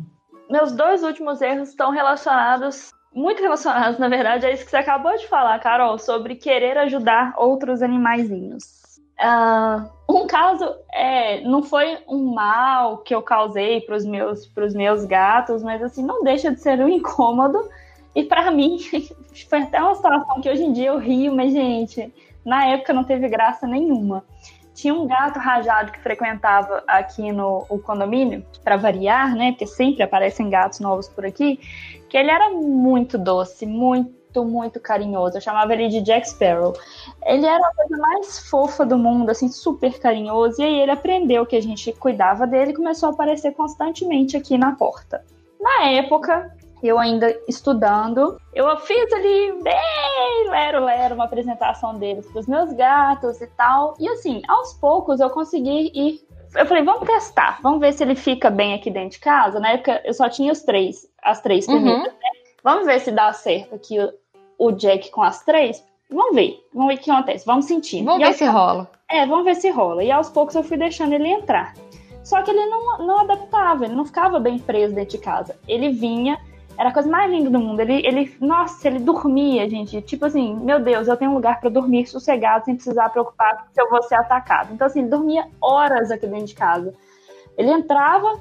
Meus 0.49 0.71
dois 0.71 1.03
últimos 1.03 1.41
erros 1.41 1.69
estão 1.69 1.91
relacionados 1.91 2.93
muito 3.13 3.41
relacionados, 3.41 3.97
na 3.97 4.07
verdade, 4.07 4.45
a 4.45 4.51
isso 4.51 4.63
que 4.63 4.71
você 4.71 4.77
acabou 4.77 5.15
de 5.17 5.27
falar, 5.27 5.59
Carol, 5.59 5.97
sobre 5.97 6.35
querer 6.35 6.77
ajudar 6.77 7.33
outros 7.37 7.81
animaizinhos. 7.81 8.63
Uh, 9.19 9.89
um 10.09 10.27
caso 10.27 10.63
é, 10.93 11.41
não 11.41 11.61
foi 11.61 11.97
um 12.07 12.33
mal 12.33 12.99
que 12.99 13.13
eu 13.13 13.21
causei 13.21 13.81
para 13.81 13.95
os 13.95 14.05
meus, 14.05 14.45
pros 14.47 14.73
meus 14.73 15.03
gatos, 15.03 15.61
mas 15.61 15.83
assim, 15.83 16.05
não 16.05 16.23
deixa 16.23 16.51
de 16.51 16.61
ser 16.61 16.79
um 16.79 16.87
incômodo. 16.87 17.59
E 18.15 18.23
para 18.23 18.49
mim, 18.51 18.77
foi 19.49 19.63
até 19.63 19.81
uma 19.81 19.95
situação 19.95 20.39
que 20.41 20.49
hoje 20.49 20.63
em 20.63 20.71
dia 20.71 20.87
eu 20.87 20.97
rio, 20.97 21.35
mas 21.35 21.51
gente, 21.51 22.13
na 22.49 22.65
época 22.65 22.91
não 22.91 23.03
teve 23.03 23.29
graça 23.29 23.67
nenhuma. 23.67 24.25
Tinha 24.73 24.93
um 24.93 25.05
gato 25.05 25.37
rajado 25.39 25.91
que 25.91 25.99
frequentava 25.99 26.83
aqui 26.87 27.31
no 27.31 27.65
condomínio, 27.83 28.45
para 28.63 28.77
variar, 28.77 29.35
né? 29.35 29.51
Porque 29.51 29.67
sempre 29.67 30.03
aparecem 30.03 30.49
gatos 30.49 30.79
novos 30.79 31.07
por 31.07 31.25
aqui, 31.25 31.59
que 32.09 32.17
ele 32.17 32.31
era 32.31 32.49
muito 32.49 33.17
doce, 33.17 33.65
muito, 33.65 34.43
muito 34.43 34.79
carinhoso. 34.79 35.37
Eu 35.37 35.41
chamava 35.41 35.73
ele 35.73 35.89
de 35.89 36.01
Jack 36.01 36.29
Sparrow. 36.29 36.73
Ele 37.25 37.45
era 37.45 37.61
a 37.61 37.75
coisa 37.75 37.97
mais 37.97 38.39
fofa 38.49 38.85
do 38.85 38.97
mundo, 38.97 39.29
assim, 39.29 39.49
super 39.49 39.99
carinhoso. 39.99 40.61
E 40.61 40.65
aí 40.65 40.79
ele 40.79 40.91
aprendeu 40.91 41.45
que 41.45 41.57
a 41.57 41.61
gente 41.61 41.91
cuidava 41.93 42.47
dele 42.47 42.71
e 42.71 42.75
começou 42.75 43.09
a 43.09 43.11
aparecer 43.11 43.51
constantemente 43.51 44.37
aqui 44.37 44.57
na 44.57 44.71
porta. 44.71 45.23
Na 45.59 45.87
época, 45.87 46.55
eu 46.87 46.97
ainda 46.97 47.35
estudando, 47.47 48.39
eu 48.53 48.77
fiz 48.77 49.11
ali 49.13 49.53
bem 49.61 50.49
lero 50.49 50.85
lero 50.85 51.15
uma 51.15 51.25
apresentação 51.25 51.95
deles 51.95 52.25
para 52.27 52.39
os 52.39 52.47
meus 52.47 52.71
gatos 52.73 53.41
e 53.41 53.47
tal. 53.47 53.95
E 53.99 54.07
assim, 54.09 54.41
aos 54.47 54.73
poucos 54.73 55.19
eu 55.19 55.29
consegui 55.29 55.91
ir. 55.93 56.27
Eu 56.55 56.65
falei, 56.65 56.83
vamos 56.83 57.07
testar, 57.07 57.59
vamos 57.61 57.79
ver 57.79 57.93
se 57.93 58.03
ele 58.03 58.15
fica 58.15 58.49
bem 58.49 58.73
aqui 58.73 58.89
dentro 58.89 59.11
de 59.11 59.19
casa. 59.19 59.59
Na 59.59 59.71
época 59.71 60.01
eu 60.03 60.13
só 60.13 60.27
tinha 60.27 60.51
os 60.51 60.61
três, 60.61 61.07
as 61.21 61.41
três 61.41 61.67
uhum. 61.67 61.75
primeiras, 61.75 62.07
uhum. 62.07 62.19
né? 62.19 62.29
Vamos 62.63 62.85
ver 62.85 62.99
se 62.99 63.11
dá 63.11 63.31
certo 63.33 63.75
aqui 63.75 63.99
o, 63.99 64.13
o 64.57 64.71
Jack 64.71 65.11
com 65.11 65.21
as 65.21 65.43
três. 65.43 65.83
Vamos 66.09 66.35
ver. 66.35 66.59
Vamos 66.73 66.89
ver 66.89 66.99
o 66.99 67.03
que 67.03 67.11
acontece. 67.11 67.45
Vamos 67.45 67.65
sentir. 67.65 68.03
Vamos 68.03 68.21
e 68.21 68.25
ver 68.25 68.33
se 68.33 68.45
rola. 68.45 68.89
É, 69.09 69.25
vamos 69.25 69.45
ver 69.45 69.55
se 69.55 69.69
rola. 69.69 70.03
E 70.03 70.11
aos 70.11 70.29
poucos 70.29 70.55
eu 70.55 70.63
fui 70.63 70.77
deixando 70.77 71.13
ele 71.13 71.27
entrar. 71.27 71.73
Só 72.23 72.41
que 72.41 72.51
ele 72.51 72.65
não, 72.65 72.99
não 72.99 73.19
adaptava, 73.19 73.85
ele 73.85 73.95
não 73.95 74.05
ficava 74.05 74.39
bem 74.39 74.59
preso 74.59 74.93
dentro 74.93 75.17
de 75.17 75.23
casa. 75.23 75.57
Ele 75.67 75.89
vinha, 75.89 76.39
era 76.79 76.89
a 76.89 76.93
coisa 76.93 77.09
mais 77.09 77.29
linda 77.29 77.49
do 77.49 77.59
mundo. 77.59 77.81
Ele, 77.81 78.01
ele 78.07 78.33
nossa, 78.39 78.87
ele 78.87 78.99
dormia, 78.99 79.69
gente. 79.69 80.01
Tipo 80.01 80.27
assim, 80.27 80.55
meu 80.55 80.79
Deus, 80.79 81.09
eu 81.09 81.17
tenho 81.17 81.31
um 81.31 81.33
lugar 81.33 81.59
para 81.59 81.69
dormir 81.69 82.07
sossegado, 82.07 82.63
sem 82.63 82.75
precisar 82.75 83.09
preocupar 83.09 83.67
se 83.73 83.81
eu 83.81 83.89
vou 83.89 84.01
ser 84.01 84.15
atacado. 84.15 84.73
Então, 84.73 84.87
assim, 84.87 84.99
ele 84.99 85.09
dormia 85.09 85.45
horas 85.59 86.09
aqui 86.09 86.25
dentro 86.25 86.45
de 86.45 86.55
casa. 86.55 86.93
Ele 87.57 87.69
entrava, 87.69 88.39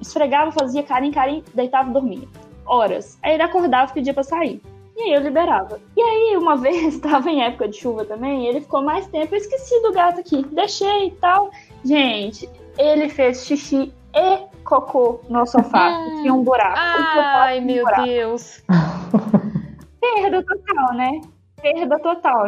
esfregava, 0.00 0.52
fazia 0.52 0.82
carinho, 0.82 1.12
carinho, 1.12 1.44
deitava 1.52 1.90
e 1.90 1.92
dormia 1.92 2.28
horas. 2.64 3.18
Aí 3.22 3.34
ele 3.34 3.42
acordava 3.42 3.90
e 3.90 3.94
pedia 3.94 4.14
pra 4.14 4.22
sair. 4.22 4.62
E 4.96 5.02
aí 5.02 5.12
eu 5.12 5.20
liberava. 5.20 5.78
E 5.94 6.00
aí, 6.00 6.38
uma 6.38 6.56
vez, 6.56 6.94
estava 6.94 7.28
em 7.28 7.42
época 7.42 7.68
de 7.68 7.76
chuva 7.76 8.06
também, 8.06 8.46
ele 8.46 8.62
ficou 8.62 8.80
mais 8.80 9.06
tempo. 9.08 9.34
Eu 9.34 9.38
esqueci 9.38 9.82
do 9.82 9.92
gato 9.92 10.18
aqui. 10.18 10.46
Deixei 10.50 11.08
e 11.08 11.10
tal. 11.10 11.50
Gente, 11.84 12.48
ele 12.78 13.10
fez 13.10 13.44
xixi 13.44 13.92
e 14.14 14.53
cocô 14.64 15.20
no 15.28 15.46
sofá. 15.46 15.96
tinha 16.22 16.32
um 16.34 16.42
buraco. 16.42 16.74
Ai, 16.76 17.60
um 17.60 17.64
meu 17.64 17.84
buraco. 17.84 18.04
Deus. 18.04 18.62
Perda 20.00 20.42
total, 20.42 20.94
né? 20.94 21.20
Perda 21.60 21.98
total. 21.98 22.46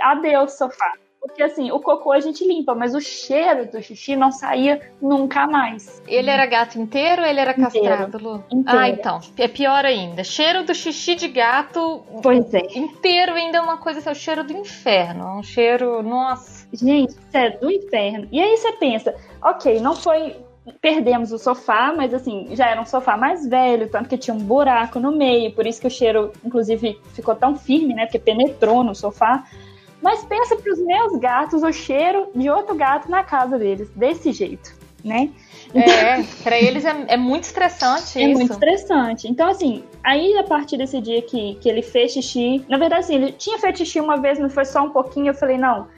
Adeus, 0.00 0.52
sofá. 0.52 0.92
Porque 1.20 1.40
assim, 1.40 1.70
o 1.70 1.78
cocô 1.78 2.10
a 2.10 2.18
gente 2.18 2.44
limpa, 2.44 2.74
mas 2.74 2.96
o 2.96 3.00
cheiro 3.00 3.70
do 3.70 3.80
xixi 3.80 4.16
não 4.16 4.32
saía 4.32 4.80
nunca 5.00 5.46
mais. 5.46 6.02
Ele 6.08 6.28
era 6.28 6.44
gato 6.46 6.80
inteiro 6.80 7.22
ou 7.22 7.28
ele 7.28 7.38
era 7.38 7.52
Inteiro. 7.52 7.70
castrado, 7.88 8.18
Lu? 8.18 8.44
Inteiro. 8.50 8.78
Ah, 8.80 8.88
então. 8.88 9.20
É 9.38 9.46
pior 9.46 9.84
ainda. 9.84 10.24
Cheiro 10.24 10.64
do 10.64 10.74
xixi 10.74 11.14
de 11.14 11.28
gato 11.28 12.02
Pois 12.20 12.52
é. 12.52 12.62
inteiro 12.76 13.34
ainda 13.34 13.58
é 13.58 13.60
uma 13.60 13.76
coisa, 13.78 14.00
assim, 14.00 14.08
é 14.08 14.12
o 14.12 14.16
cheiro 14.16 14.42
do 14.42 14.52
inferno. 14.52 15.22
É 15.24 15.32
um 15.38 15.42
cheiro, 15.44 16.02
nossa. 16.02 16.66
Gente, 16.72 17.10
isso 17.10 17.20
é 17.32 17.50
do 17.50 17.70
inferno. 17.70 18.26
E 18.32 18.40
aí 18.40 18.56
você 18.56 18.72
pensa, 18.72 19.14
ok, 19.40 19.78
não 19.78 19.94
foi. 19.94 20.34
Perdemos 20.80 21.32
o 21.32 21.38
sofá, 21.38 21.92
mas 21.96 22.14
assim, 22.14 22.48
já 22.52 22.68
era 22.68 22.80
um 22.80 22.86
sofá 22.86 23.16
mais 23.16 23.46
velho, 23.46 23.90
tanto 23.90 24.08
que 24.08 24.16
tinha 24.16 24.34
um 24.34 24.38
buraco 24.38 25.00
no 25.00 25.10
meio, 25.10 25.52
por 25.52 25.66
isso 25.66 25.80
que 25.80 25.88
o 25.88 25.90
cheiro, 25.90 26.32
inclusive, 26.44 27.00
ficou 27.14 27.34
tão 27.34 27.56
firme, 27.56 27.94
né? 27.94 28.06
Porque 28.06 28.18
penetrou 28.18 28.84
no 28.84 28.94
sofá. 28.94 29.44
Mas 30.00 30.24
pensa 30.24 30.56
para 30.56 30.72
os 30.72 30.78
meus 30.78 31.18
gatos 31.18 31.62
o 31.62 31.72
cheiro 31.72 32.28
de 32.34 32.48
outro 32.48 32.74
gato 32.74 33.10
na 33.10 33.24
casa 33.24 33.58
deles, 33.58 33.88
desse 33.90 34.32
jeito, 34.32 34.72
né? 35.04 35.30
É, 35.74 36.22
pra 36.42 36.60
eles 36.60 36.84
é, 36.84 37.04
é 37.08 37.16
muito 37.16 37.44
estressante 37.44 38.18
É 38.18 38.26
isso. 38.26 38.38
muito 38.38 38.52
estressante. 38.52 39.26
Então, 39.28 39.48
assim, 39.48 39.82
aí 40.04 40.36
a 40.36 40.44
partir 40.44 40.76
desse 40.76 41.00
dia 41.00 41.22
que, 41.22 41.54
que 41.54 41.68
ele 41.68 41.82
fez 41.82 42.12
xixi. 42.12 42.64
Na 42.68 42.76
verdade, 42.78 43.04
assim, 43.04 43.14
ele 43.14 43.32
tinha 43.32 43.58
feito 43.58 43.78
xixi 43.78 44.00
uma 44.00 44.20
vez, 44.20 44.38
mas 44.38 44.52
foi 44.52 44.64
só 44.64 44.82
um 44.82 44.90
pouquinho. 44.90 45.28
Eu 45.28 45.34
falei, 45.34 45.56
não, 45.56 45.88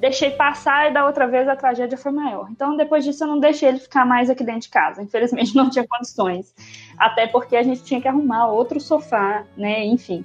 deixei 0.00 0.30
passar 0.30 0.90
e 0.90 0.94
da 0.94 1.04
outra 1.06 1.26
vez 1.28 1.46
a 1.46 1.54
tragédia 1.54 1.96
foi 1.98 2.10
maior. 2.10 2.48
Então, 2.50 2.76
depois 2.76 3.04
disso, 3.04 3.22
eu 3.22 3.28
não 3.28 3.38
deixei 3.38 3.68
ele 3.68 3.78
ficar 3.78 4.06
mais 4.06 4.30
aqui 4.30 4.42
dentro 4.42 4.62
de 4.62 4.68
casa. 4.70 5.02
Infelizmente, 5.02 5.54
não 5.54 5.68
tinha 5.68 5.86
condições. 5.86 6.52
Até 6.98 7.26
porque 7.26 7.54
a 7.54 7.62
gente 7.62 7.84
tinha 7.84 8.00
que 8.00 8.08
arrumar 8.08 8.46
outro 8.48 8.80
sofá, 8.80 9.44
né? 9.56 9.84
Enfim. 9.84 10.24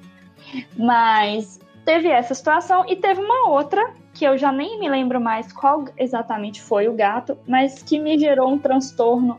Mas 0.77 1.59
teve 1.83 2.07
essa 2.07 2.33
situação 2.33 2.85
e 2.87 2.95
teve 2.95 3.19
uma 3.21 3.49
outra 3.49 3.93
que 4.13 4.23
eu 4.25 4.37
já 4.37 4.51
nem 4.51 4.79
me 4.79 4.89
lembro 4.89 5.19
mais 5.19 5.51
qual 5.51 5.85
exatamente 5.97 6.61
foi 6.61 6.87
o 6.87 6.93
gato, 6.93 7.37
mas 7.45 7.83
que 7.83 7.99
me 7.99 8.17
gerou 8.17 8.49
um 8.49 8.57
transtorno 8.57 9.37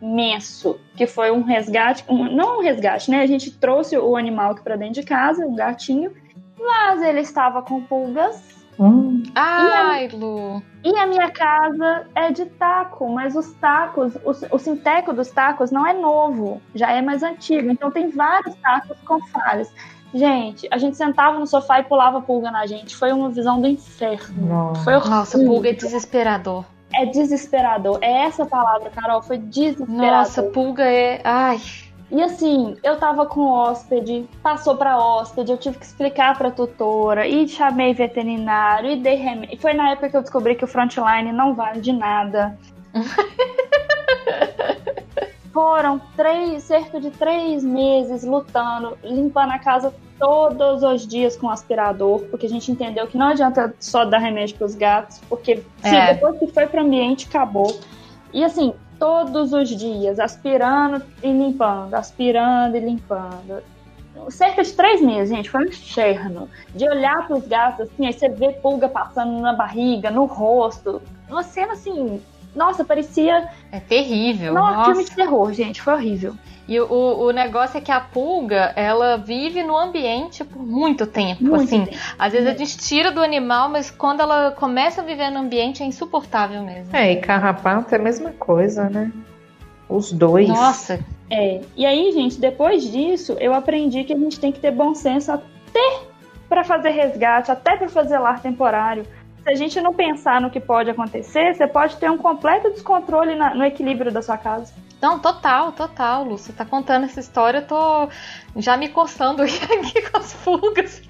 imenso, 0.00 0.78
que 0.96 1.06
foi 1.08 1.32
um 1.32 1.42
resgate, 1.42 2.04
um- 2.08 2.30
não 2.30 2.58
um 2.58 2.62
resgate, 2.62 3.10
né? 3.10 3.20
A 3.20 3.26
gente 3.26 3.50
trouxe 3.50 3.98
o 3.98 4.16
animal 4.16 4.52
aqui 4.52 4.62
para 4.62 4.76
dentro 4.76 4.94
de 4.94 5.02
casa, 5.02 5.44
um 5.44 5.56
gatinho, 5.56 6.12
mas 6.56 7.02
ele 7.02 7.20
estava 7.20 7.62
com 7.62 7.82
pulgas 7.82 8.57
Hum, 8.78 9.22
Ai, 9.34 10.08
Lu. 10.12 10.62
e 10.84 10.96
a 10.96 11.06
minha 11.06 11.30
casa 11.30 12.06
é 12.14 12.30
de 12.30 12.44
taco, 12.46 13.08
mas 13.08 13.34
os 13.34 13.52
tacos, 13.54 14.14
o, 14.24 14.54
o 14.54 14.58
sinteco 14.58 15.12
dos 15.12 15.30
tacos 15.30 15.72
não 15.72 15.84
é 15.84 15.92
novo, 15.92 16.62
já 16.74 16.92
é 16.92 17.02
mais 17.02 17.24
antigo, 17.24 17.70
então 17.70 17.90
tem 17.90 18.08
vários 18.10 18.54
tacos 18.56 18.96
com 19.04 19.20
falhas. 19.26 19.72
Gente, 20.14 20.66
a 20.70 20.78
gente 20.78 20.96
sentava 20.96 21.38
no 21.38 21.46
sofá 21.46 21.80
e 21.80 21.82
pulava 21.82 22.22
pulga 22.22 22.50
na 22.50 22.66
gente. 22.66 22.96
Foi 22.96 23.12
uma 23.12 23.28
visão 23.28 23.60
do 23.60 23.66
inferno. 23.66 24.46
nossa. 24.46 24.82
Foi 24.82 24.94
horrível. 24.94 25.10
Nossa, 25.16 25.38
pulga 25.38 25.68
é 25.68 25.72
desesperador. 25.74 26.64
É 26.94 27.04
desesperador. 27.04 27.98
É 28.00 28.24
essa 28.24 28.46
palavra, 28.46 28.88
Carol. 28.88 29.20
Foi 29.20 29.36
desesperador. 29.36 29.96
Nossa, 29.96 30.42
pulga 30.44 30.84
é. 30.84 31.20
Ai. 31.22 31.60
E 32.10 32.22
assim, 32.22 32.74
eu 32.82 32.96
tava 32.98 33.26
com 33.26 33.42
hóspede, 33.50 34.26
passou 34.42 34.76
pra 34.76 34.96
hóspede, 34.98 35.52
eu 35.52 35.58
tive 35.58 35.78
que 35.78 35.84
explicar 35.84 36.38
pra 36.38 36.50
tutora, 36.50 37.26
e 37.28 37.46
chamei 37.46 37.92
veterinário, 37.92 38.90
e 38.90 38.96
dei 38.96 39.14
remédio. 39.16 39.58
Foi 39.60 39.74
na 39.74 39.90
época 39.90 40.08
que 40.08 40.16
eu 40.16 40.22
descobri 40.22 40.54
que 40.54 40.64
o 40.64 40.68
frontline 40.68 41.32
não 41.32 41.54
vale 41.54 41.80
de 41.80 41.92
nada. 41.92 42.58
Foram 45.52 46.00
três, 46.16 46.62
cerca 46.62 47.00
de 47.00 47.10
três 47.10 47.64
meses 47.64 48.22
lutando, 48.24 48.96
limpando 49.02 49.52
a 49.52 49.58
casa 49.58 49.92
todos 50.18 50.82
os 50.82 51.06
dias 51.06 51.36
com 51.36 51.50
aspirador, 51.50 52.20
porque 52.30 52.46
a 52.46 52.48
gente 52.48 52.70
entendeu 52.70 53.06
que 53.06 53.18
não 53.18 53.28
adianta 53.28 53.74
só 53.80 54.04
dar 54.04 54.18
remédio 54.18 54.56
pros 54.56 54.74
gatos, 54.74 55.20
porque 55.28 55.56
sim, 55.82 55.96
É. 55.96 56.14
depois 56.14 56.38
que 56.38 56.46
foi 56.48 56.66
pro 56.66 56.80
ambiente, 56.80 57.26
acabou. 57.28 57.78
E 58.32 58.44
assim, 58.44 58.72
todos 58.98 59.52
os 59.52 59.68
dias, 59.68 60.18
aspirando 60.18 61.02
e 61.22 61.30
limpando, 61.30 61.94
aspirando 61.94 62.76
e 62.76 62.80
limpando. 62.80 63.62
Cerca 64.30 64.62
de 64.64 64.72
três 64.72 65.00
meses, 65.00 65.34
gente, 65.34 65.48
foi 65.48 65.64
um 65.64 65.68
inferno. 65.68 66.48
De 66.74 66.88
olhar 66.88 67.26
pros 67.26 67.46
gatos, 67.46 67.88
assim, 67.88 68.06
aí 68.06 68.12
você 68.12 68.28
vê 68.28 68.52
pulga 68.52 68.88
passando 68.88 69.40
na 69.40 69.52
barriga, 69.52 70.10
no 70.10 70.24
rosto. 70.24 71.00
Uma 71.28 71.42
cena 71.42 71.74
assim, 71.74 72.20
nossa, 72.54 72.84
parecia. 72.84 73.48
É 73.70 73.80
terrível. 73.80 74.54
Nossa, 74.54 74.76
Nossa. 74.76 74.90
filme 74.90 75.04
de 75.04 75.14
terror, 75.14 75.52
gente, 75.52 75.80
foi 75.80 75.94
horrível. 75.94 76.34
E 76.68 76.78
o, 76.78 76.86
o 76.86 77.30
negócio 77.30 77.78
é 77.78 77.80
que 77.80 77.90
a 77.90 77.98
pulga, 77.98 78.74
ela 78.76 79.16
vive 79.16 79.62
no 79.62 79.74
ambiente 79.74 80.44
por 80.44 80.62
muito 80.62 81.06
tempo. 81.06 81.42
Muito 81.42 81.62
assim, 81.64 81.86
tempo. 81.86 81.96
às 82.18 82.32
vezes 82.32 82.46
a 82.46 82.54
gente 82.54 82.76
tira 82.76 83.10
do 83.10 83.22
animal, 83.22 83.70
mas 83.70 83.90
quando 83.90 84.20
ela 84.20 84.50
começa 84.50 85.00
a 85.00 85.04
viver 85.04 85.30
no 85.30 85.38
ambiente 85.38 85.82
é 85.82 85.86
insuportável 85.86 86.62
mesmo. 86.62 86.94
É, 86.94 87.12
e 87.12 87.16
carrapato 87.16 87.94
é 87.94 87.98
a 87.98 88.02
mesma 88.02 88.32
coisa, 88.32 88.90
né? 88.90 89.10
Os 89.88 90.12
dois. 90.12 90.46
Nossa, 90.46 91.00
É, 91.30 91.62
e 91.74 91.86
aí, 91.86 92.12
gente, 92.12 92.38
depois 92.38 92.82
disso, 92.82 93.34
eu 93.40 93.54
aprendi 93.54 94.04
que 94.04 94.12
a 94.12 94.18
gente 94.18 94.38
tem 94.38 94.52
que 94.52 94.60
ter 94.60 94.70
bom 94.70 94.94
senso 94.94 95.32
até 95.32 96.00
para 96.48 96.64
fazer 96.64 96.90
resgate, 96.90 97.50
até 97.50 97.76
para 97.76 97.88
fazer 97.88 98.18
lar 98.18 98.40
temporário. 98.40 99.06
Se 99.48 99.52
a 99.54 99.56
gente 99.56 99.80
não 99.80 99.94
pensar 99.94 100.42
no 100.42 100.50
que 100.50 100.60
pode 100.60 100.90
acontecer, 100.90 101.54
você 101.54 101.66
pode 101.66 101.96
ter 101.96 102.10
um 102.10 102.18
completo 102.18 102.70
descontrole 102.70 103.34
na- 103.34 103.54
no 103.54 103.64
equilíbrio 103.64 104.12
da 104.12 104.20
sua 104.20 104.36
casa. 104.36 104.74
Não, 105.00 105.18
total, 105.18 105.72
total, 105.72 106.22
Lu. 106.24 106.36
Você 106.36 106.52
tá 106.52 106.66
contando 106.66 107.04
essa 107.06 107.18
história, 107.18 107.60
eu 107.60 107.66
tô 107.66 108.08
já 108.56 108.76
me 108.76 108.90
coçando 108.90 109.40
aqui 109.42 110.02
com 110.10 110.18
as 110.18 110.34
pulgas. 110.34 111.02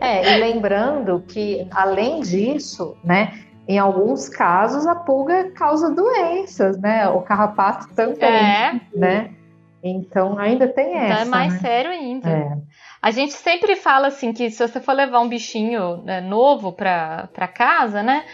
É, 0.00 0.34
e 0.34 0.40
lembrando 0.40 1.22
que, 1.28 1.68
além 1.70 2.20
disso, 2.20 2.96
né, 3.04 3.38
em 3.68 3.78
alguns 3.78 4.28
casos 4.28 4.84
a 4.84 4.96
pulga 4.96 5.52
causa 5.52 5.94
doenças, 5.94 6.76
né? 6.78 7.08
O 7.08 7.20
carrapato 7.20 7.94
também, 7.94 8.24
É, 8.28 8.80
né? 8.92 9.30
Então 9.84 10.36
ainda 10.36 10.66
tem 10.66 10.88
então 10.96 11.00
essa. 11.12 11.22
é 11.22 11.24
mais 11.26 11.52
né? 11.52 11.58
sério 11.60 11.90
ainda. 11.92 12.28
É. 12.28 12.58
A 13.00 13.10
gente 13.10 13.32
sempre 13.32 13.76
fala 13.76 14.08
assim 14.08 14.32
que 14.32 14.50
se 14.50 14.66
você 14.66 14.80
for 14.80 14.92
levar 14.92 15.20
um 15.20 15.28
bichinho 15.28 16.02
né, 16.02 16.20
novo 16.20 16.72
pra, 16.72 17.28
pra 17.32 17.46
casa, 17.46 18.02
né? 18.02 18.24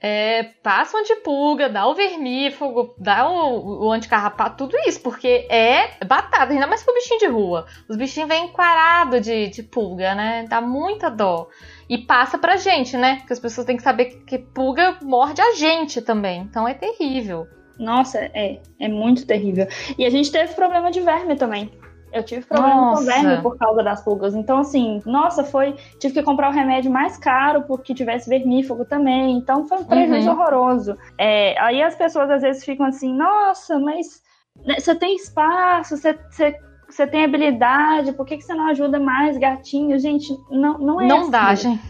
é, 0.00 0.44
passa 0.62 0.96
um 0.96 1.00
antipulga, 1.00 1.68
dá 1.68 1.86
o 1.86 1.94
vermífugo, 1.94 2.94
dá 2.98 3.28
o, 3.28 3.86
o 3.86 3.90
anticarrapato, 3.90 4.66
tudo 4.66 4.76
isso, 4.86 5.00
porque 5.00 5.46
é 5.48 6.04
batata, 6.04 6.52
ainda 6.52 6.66
mais 6.66 6.82
pro 6.82 6.94
bichinho 6.94 7.20
de 7.20 7.26
rua. 7.26 7.66
Os 7.88 7.96
bichinhos 7.96 8.28
vêm 8.28 8.46
enquarados 8.46 9.22
de, 9.22 9.48
de 9.48 9.62
pulga, 9.62 10.14
né? 10.14 10.46
Dá 10.48 10.60
muita 10.60 11.10
dó. 11.10 11.48
E 11.88 11.98
passa 11.98 12.38
pra 12.38 12.56
gente, 12.56 12.96
né? 12.96 13.16
Porque 13.16 13.32
as 13.32 13.40
pessoas 13.40 13.66
têm 13.66 13.76
que 13.76 13.82
saber 13.82 14.06
que, 14.06 14.16
que 14.24 14.38
pulga 14.38 14.98
morde 15.02 15.40
a 15.40 15.54
gente 15.54 16.00
também. 16.00 16.42
Então 16.42 16.66
é 16.66 16.74
terrível. 16.74 17.46
Nossa, 17.78 18.18
é, 18.18 18.60
é 18.78 18.88
muito 18.88 19.26
terrível. 19.26 19.66
E 19.98 20.04
a 20.04 20.10
gente 20.10 20.30
teve 20.30 20.54
problema 20.54 20.90
de 20.90 21.00
verme 21.00 21.36
também. 21.36 21.70
Eu 22.12 22.22
tive 22.22 22.44
problema 22.44 22.74
Nossa. 22.74 23.00
com 23.00 23.06
verme 23.06 23.42
por 23.42 23.56
causa 23.56 23.82
das 23.82 24.02
pulgas. 24.02 24.34
Então, 24.34 24.58
assim, 24.58 25.00
nossa, 25.06 25.42
foi. 25.44 25.72
Tive 25.98 26.14
que 26.14 26.22
comprar 26.22 26.50
o 26.50 26.52
remédio 26.52 26.90
mais 26.90 27.16
caro 27.16 27.62
porque 27.62 27.94
tivesse 27.94 28.28
vermífugo 28.28 28.84
também. 28.84 29.36
Então, 29.38 29.66
foi 29.66 29.78
um 29.78 29.84
prejuízo 29.84 30.30
Uhum. 30.30 30.38
horroroso. 30.38 30.96
É, 31.16 31.58
aí 31.60 31.82
as 31.82 31.94
pessoas 31.96 32.30
às 32.30 32.42
vezes 32.42 32.64
ficam 32.64 32.84
assim: 32.86 33.14
nossa, 33.16 33.78
mas 33.78 34.22
né, 34.64 34.78
você 34.78 34.94
tem 34.94 35.16
espaço, 35.16 35.96
você, 35.96 36.12
você, 36.30 36.54
você 36.94 37.06
tem 37.06 37.24
habilidade, 37.24 38.12
por 38.12 38.26
que, 38.26 38.36
que 38.36 38.42
você 38.42 38.54
não 38.54 38.68
ajuda 38.68 39.00
mais 39.00 39.38
gatinhos? 39.38 40.02
Gente, 40.02 40.36
não, 40.50 40.78
não 40.78 41.00
é 41.00 41.06
Não 41.06 41.20
assim. 41.22 41.30
dá, 41.30 41.54
gente. 41.54 41.82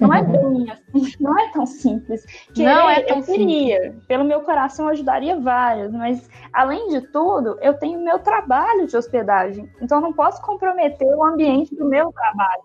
Não 0.00 0.14
é 0.14 0.22
bem 0.22 0.70
assim, 0.70 1.12
não 1.20 1.38
é 1.38 1.50
tão 1.50 1.66
simples. 1.66 2.24
Não 2.56 2.88
é 2.88 3.02
tão 3.02 3.18
eu 3.18 3.24
queria. 3.24 3.96
Pelo 4.06 4.24
meu 4.24 4.42
coração 4.42 4.86
eu 4.86 4.92
ajudaria 4.92 5.38
vários, 5.40 5.92
mas 5.92 6.28
além 6.52 6.88
de 6.88 7.00
tudo, 7.08 7.58
eu 7.60 7.74
tenho 7.74 8.00
meu 8.00 8.18
trabalho 8.20 8.86
de 8.86 8.96
hospedagem. 8.96 9.68
Então 9.82 9.98
eu 9.98 10.02
não 10.02 10.12
posso 10.12 10.40
comprometer 10.42 11.08
o 11.08 11.24
ambiente 11.24 11.74
do 11.74 11.84
meu 11.84 12.12
trabalho. 12.12 12.62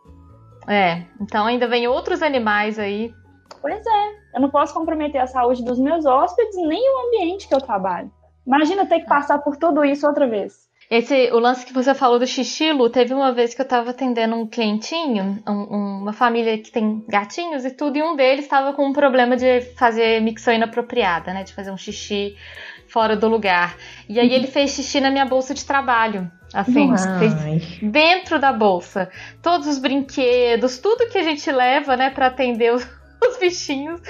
É, 0.67 1.03
então 1.19 1.45
ainda 1.45 1.67
vem 1.67 1.87
outros 1.87 2.21
animais 2.21 2.77
aí. 2.77 3.13
Pois 3.61 3.85
é, 3.85 4.35
eu 4.35 4.41
não 4.41 4.49
posso 4.49 4.73
comprometer 4.73 5.21
a 5.21 5.27
saúde 5.27 5.63
dos 5.63 5.79
meus 5.79 6.05
hóspedes 6.05 6.55
nem 6.55 6.81
o 6.81 7.07
ambiente 7.07 7.47
que 7.47 7.55
eu 7.55 7.61
trabalho. 7.61 8.11
Imagina 8.45 8.85
ter 8.85 8.99
que 8.99 9.07
passar 9.07 9.39
por 9.39 9.55
tudo 9.55 9.85
isso 9.85 10.05
outra 10.05 10.27
vez. 10.27 10.71
Esse, 10.89 11.31
o 11.31 11.39
lance 11.39 11.65
que 11.65 11.73
você 11.73 11.93
falou 11.95 12.19
do 12.19 12.27
xixi, 12.27 12.71
Lu, 12.71 12.89
teve 12.89 13.13
uma 13.13 13.31
vez 13.31 13.53
que 13.53 13.61
eu 13.61 13.67
tava 13.67 13.91
atendendo 13.91 14.35
um 14.35 14.45
clientinho, 14.45 15.41
um- 15.47 16.01
uma 16.01 16.13
família 16.13 16.57
que 16.57 16.71
tem 16.71 17.03
gatinhos 17.07 17.65
e 17.65 17.71
tudo, 17.71 17.97
e 17.97 18.03
um 18.03 18.15
deles 18.15 18.47
tava 18.47 18.73
com 18.73 18.85
um 18.85 18.93
problema 18.93 19.35
de 19.35 19.61
fazer 19.77 20.21
micção 20.21 20.53
inapropriada, 20.53 21.33
né? 21.33 21.43
De 21.43 21.53
fazer 21.53 21.71
um 21.71 21.77
xixi 21.77 22.35
fora 22.87 23.15
do 23.15 23.27
lugar. 23.27 23.75
E 24.07 24.19
aí 24.19 24.31
ele 24.31 24.45
fez 24.47 24.71
xixi 24.71 24.99
na 25.01 25.09
minha 25.09 25.25
bolsa 25.25 25.53
de 25.53 25.65
trabalho. 25.65 26.29
Assim, 26.53 26.91
dentro 27.81 28.37
da 28.37 28.53
bolsa. 28.53 29.09
Todos 29.41 29.67
os 29.67 29.79
brinquedos, 29.79 30.77
tudo 30.77 31.09
que 31.09 31.17
a 31.17 31.23
gente 31.23 31.51
leva, 31.51 31.97
né, 31.97 32.11
pra 32.11 32.27
atender 32.27 32.71
os, 32.71 32.87
os 33.29 33.37
bichinhos 33.37 34.01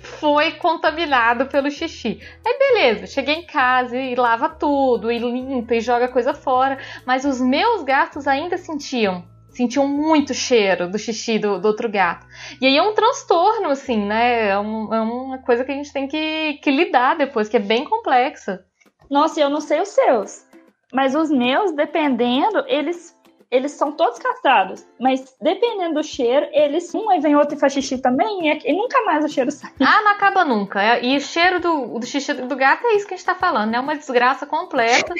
foi 0.00 0.52
contaminado 0.52 1.46
pelo 1.46 1.70
xixi. 1.70 2.20
Aí 2.46 2.58
beleza, 2.58 3.06
cheguei 3.06 3.34
em 3.34 3.46
casa 3.46 3.96
e 3.96 4.14
lava 4.14 4.48
tudo, 4.48 5.10
e 5.10 5.18
limpa 5.18 5.74
e 5.74 5.80
joga 5.80 6.08
coisa 6.08 6.34
fora, 6.34 6.78
mas 7.06 7.24
os 7.24 7.40
meus 7.40 7.82
gatos 7.82 8.26
ainda 8.26 8.56
sentiam 8.56 9.24
sentiam 9.50 9.88
muito 9.88 10.32
cheiro 10.32 10.88
do 10.88 10.96
xixi 10.96 11.36
do, 11.36 11.58
do, 11.58 11.66
outro 11.66 11.88
gato. 11.90 12.24
E 12.60 12.66
aí 12.66 12.76
é 12.76 12.82
um 12.82 12.94
transtorno, 12.94 13.70
assim, 13.70 14.04
né? 14.06 14.50
É, 14.50 14.58
um, 14.58 14.94
é, 14.94 15.00
uma 15.00 15.38
coisa 15.38 15.64
que 15.64 15.72
a 15.72 15.74
gente 15.74 15.92
tem 15.92 16.06
que, 16.06 16.60
que 16.62 16.70
lidar 16.70 17.16
depois, 17.16 17.48
que 17.48 17.56
é 17.56 17.60
bem 17.60 17.84
complexa. 17.84 18.64
Nossa, 19.10 19.40
eu 19.40 19.50
não 19.50 19.60
sei 19.60 19.80
os 19.80 19.88
seus, 19.88 20.46
mas 20.92 21.16
os 21.16 21.30
meus, 21.30 21.72
dependendo, 21.72 22.64
eles 22.68 23.17
eles 23.50 23.72
são 23.72 23.92
todos 23.92 24.18
castrados, 24.18 24.86
mas 25.00 25.34
dependendo 25.40 25.94
do 25.94 26.02
cheiro, 26.02 26.46
eles 26.52 26.94
um 26.94 27.08
aí 27.08 27.18
vem 27.20 27.34
outro 27.34 27.56
e 27.56 27.58
faz 27.58 27.72
xixi 27.72 27.98
também, 27.98 28.48
e, 28.48 28.70
e 28.70 28.72
nunca 28.72 29.02
mais 29.04 29.24
o 29.24 29.28
cheiro 29.28 29.50
sai. 29.50 29.72
Ah, 29.80 30.02
não 30.02 30.12
acaba 30.12 30.44
nunca. 30.44 30.82
É, 30.82 31.04
e 31.04 31.16
o 31.16 31.20
cheiro 31.20 31.58
do, 31.58 31.98
do 31.98 32.06
xixi 32.06 32.34
do 32.34 32.56
gato 32.56 32.86
é 32.86 32.94
isso 32.94 33.06
que 33.06 33.14
a 33.14 33.16
gente 33.16 33.26
tá 33.26 33.34
falando, 33.34 33.74
é 33.74 33.80
uma 33.80 33.96
desgraça 33.96 34.46
completa. 34.46 35.14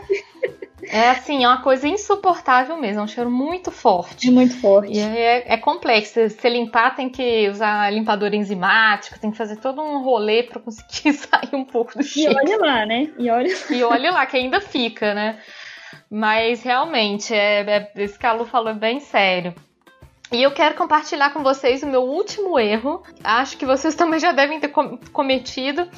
É 0.90 1.10
assim, 1.10 1.44
é 1.44 1.48
uma 1.48 1.60
coisa 1.60 1.88
insuportável 1.88 2.76
mesmo, 2.76 3.00
é 3.00 3.04
um 3.04 3.08
cheiro 3.08 3.30
muito 3.30 3.70
forte. 3.70 4.30
Muito 4.30 4.58
forte. 4.60 4.92
E 4.92 5.00
é, 5.00 5.54
é 5.54 5.56
complexo. 5.56 6.28
Se 6.30 6.48
limpar, 6.48 6.94
tem 6.94 7.08
que 7.08 7.48
usar 7.48 7.92
limpador 7.92 8.32
enzimático, 8.32 9.18
tem 9.18 9.30
que 9.30 9.36
fazer 9.36 9.56
todo 9.56 9.82
um 9.82 10.02
rolê 10.02 10.44
para 10.44 10.60
conseguir 10.60 11.12
sair 11.18 11.54
um 11.54 11.64
pouco 11.64 11.98
do 11.98 12.04
cheiro. 12.04 12.32
E 12.32 12.36
olha 12.36 12.58
lá, 12.58 12.86
né? 12.86 13.10
E 13.18 13.28
olha, 13.28 13.52
e 13.70 13.82
olha 13.82 14.12
lá, 14.12 14.24
que 14.26 14.36
ainda 14.36 14.60
fica, 14.60 15.14
né? 15.14 15.38
Mas 16.10 16.62
realmente, 16.62 17.34
é, 17.34 17.60
é, 17.60 17.92
esse 17.96 18.18
que 18.18 18.26
a 18.26 18.32
Lu 18.32 18.46
falou 18.46 18.70
é 18.70 18.74
bem 18.74 19.00
sério. 19.00 19.54
E 20.30 20.42
eu 20.42 20.50
quero 20.50 20.74
compartilhar 20.74 21.30
com 21.30 21.42
vocês 21.42 21.82
o 21.82 21.86
meu 21.86 22.02
último 22.02 22.58
erro. 22.58 23.02
Acho 23.24 23.56
que 23.56 23.64
vocês 23.64 23.94
também 23.96 24.20
já 24.20 24.32
devem 24.32 24.60
ter 24.60 24.72
cometido. 25.12 25.88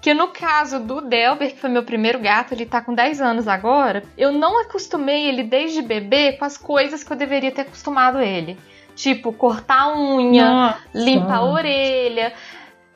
Que 0.00 0.12
no 0.12 0.28
caso 0.28 0.80
do 0.80 1.00
Delber, 1.00 1.52
que 1.52 1.58
foi 1.58 1.70
meu 1.70 1.82
primeiro 1.82 2.18
gato, 2.18 2.52
ele 2.52 2.66
tá 2.66 2.82
com 2.82 2.94
10 2.94 3.22
anos 3.22 3.48
agora, 3.48 4.02
eu 4.18 4.30
não 4.30 4.60
acostumei 4.60 5.26
ele 5.26 5.42
desde 5.42 5.80
bebê 5.80 6.32
com 6.32 6.44
as 6.44 6.58
coisas 6.58 7.02
que 7.02 7.10
eu 7.10 7.16
deveria 7.16 7.50
ter 7.50 7.62
acostumado 7.62 8.20
ele. 8.20 8.58
Tipo, 8.94 9.32
cortar 9.32 9.80
a 9.80 9.98
unha, 9.98 10.44
Nossa. 10.44 10.78
limpar 10.94 11.38
a 11.38 11.44
orelha. 11.44 12.34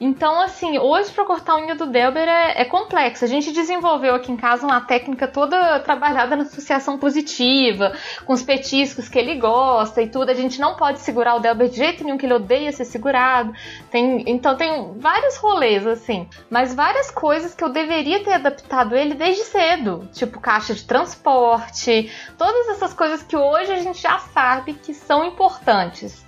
Então, 0.00 0.40
assim, 0.40 0.78
hoje 0.78 1.10
para 1.10 1.24
cortar 1.24 1.54
a 1.54 1.56
unha 1.56 1.74
do 1.74 1.84
Delber 1.84 2.28
é, 2.28 2.60
é, 2.60 2.64
complexo. 2.64 3.24
A 3.24 3.28
gente 3.28 3.52
desenvolveu 3.52 4.14
aqui 4.14 4.30
em 4.30 4.36
casa 4.36 4.64
uma 4.64 4.80
técnica 4.80 5.26
toda 5.26 5.80
trabalhada 5.80 6.36
na 6.36 6.44
associação 6.44 6.96
positiva, 6.96 7.92
com 8.24 8.32
os 8.32 8.42
petiscos 8.42 9.08
que 9.08 9.18
ele 9.18 9.34
gosta 9.34 10.00
e 10.00 10.08
tudo. 10.08 10.30
A 10.30 10.34
gente 10.34 10.60
não 10.60 10.76
pode 10.76 11.00
segurar 11.00 11.34
o 11.34 11.40
Delber 11.40 11.68
de 11.68 11.76
jeito 11.76 12.04
nenhum, 12.04 12.16
que 12.16 12.26
ele 12.26 12.34
odeia 12.34 12.70
ser 12.70 12.84
segurado. 12.84 13.52
Tem, 13.90 14.22
então, 14.28 14.56
tem 14.56 14.96
vários 14.98 15.36
rolês, 15.36 15.84
assim. 15.84 16.28
Mas 16.48 16.72
várias 16.72 17.10
coisas 17.10 17.52
que 17.52 17.64
eu 17.64 17.68
deveria 17.68 18.22
ter 18.22 18.34
adaptado 18.34 18.94
ele 18.94 19.14
desde 19.14 19.42
cedo. 19.42 20.08
Tipo, 20.12 20.38
caixa 20.38 20.74
de 20.74 20.84
transporte, 20.84 22.12
todas 22.36 22.68
essas 22.68 22.94
coisas 22.94 23.20
que 23.24 23.36
hoje 23.36 23.72
a 23.72 23.80
gente 23.80 24.00
já 24.00 24.18
sabe 24.18 24.74
que 24.74 24.94
são 24.94 25.24
importantes 25.24 26.27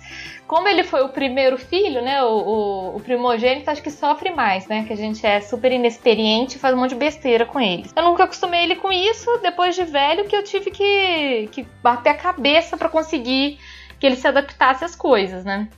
como 0.51 0.67
ele 0.67 0.83
foi 0.83 1.01
o 1.01 1.07
primeiro 1.07 1.57
filho, 1.57 2.01
né, 2.01 2.21
o, 2.21 2.27
o, 2.27 2.95
o, 2.97 2.99
primogênito, 2.99 3.71
acho 3.71 3.81
que 3.81 3.89
sofre 3.89 4.31
mais, 4.31 4.67
né, 4.67 4.83
que 4.83 4.91
a 4.91 4.97
gente 4.97 5.25
é 5.25 5.39
super 5.39 5.71
inexperiente 5.71 6.57
e 6.57 6.59
faz 6.59 6.75
um 6.75 6.77
monte 6.77 6.89
de 6.89 6.97
besteira 6.97 7.45
com 7.45 7.57
ele. 7.57 7.89
Eu 7.95 8.03
nunca 8.03 8.25
acostumei 8.25 8.65
ele 8.65 8.75
com 8.75 8.91
isso, 8.91 9.39
depois 9.41 9.75
de 9.75 9.85
velho 9.85 10.25
que 10.25 10.35
eu 10.35 10.43
tive 10.43 10.69
que, 10.69 11.47
que 11.53 11.65
bater 11.81 12.09
a 12.09 12.15
cabeça 12.15 12.75
para 12.75 12.89
conseguir 12.89 13.59
que 13.97 14.05
ele 14.05 14.17
se 14.17 14.27
adaptasse 14.27 14.83
às 14.83 14.93
coisas, 14.93 15.45
né. 15.45 15.69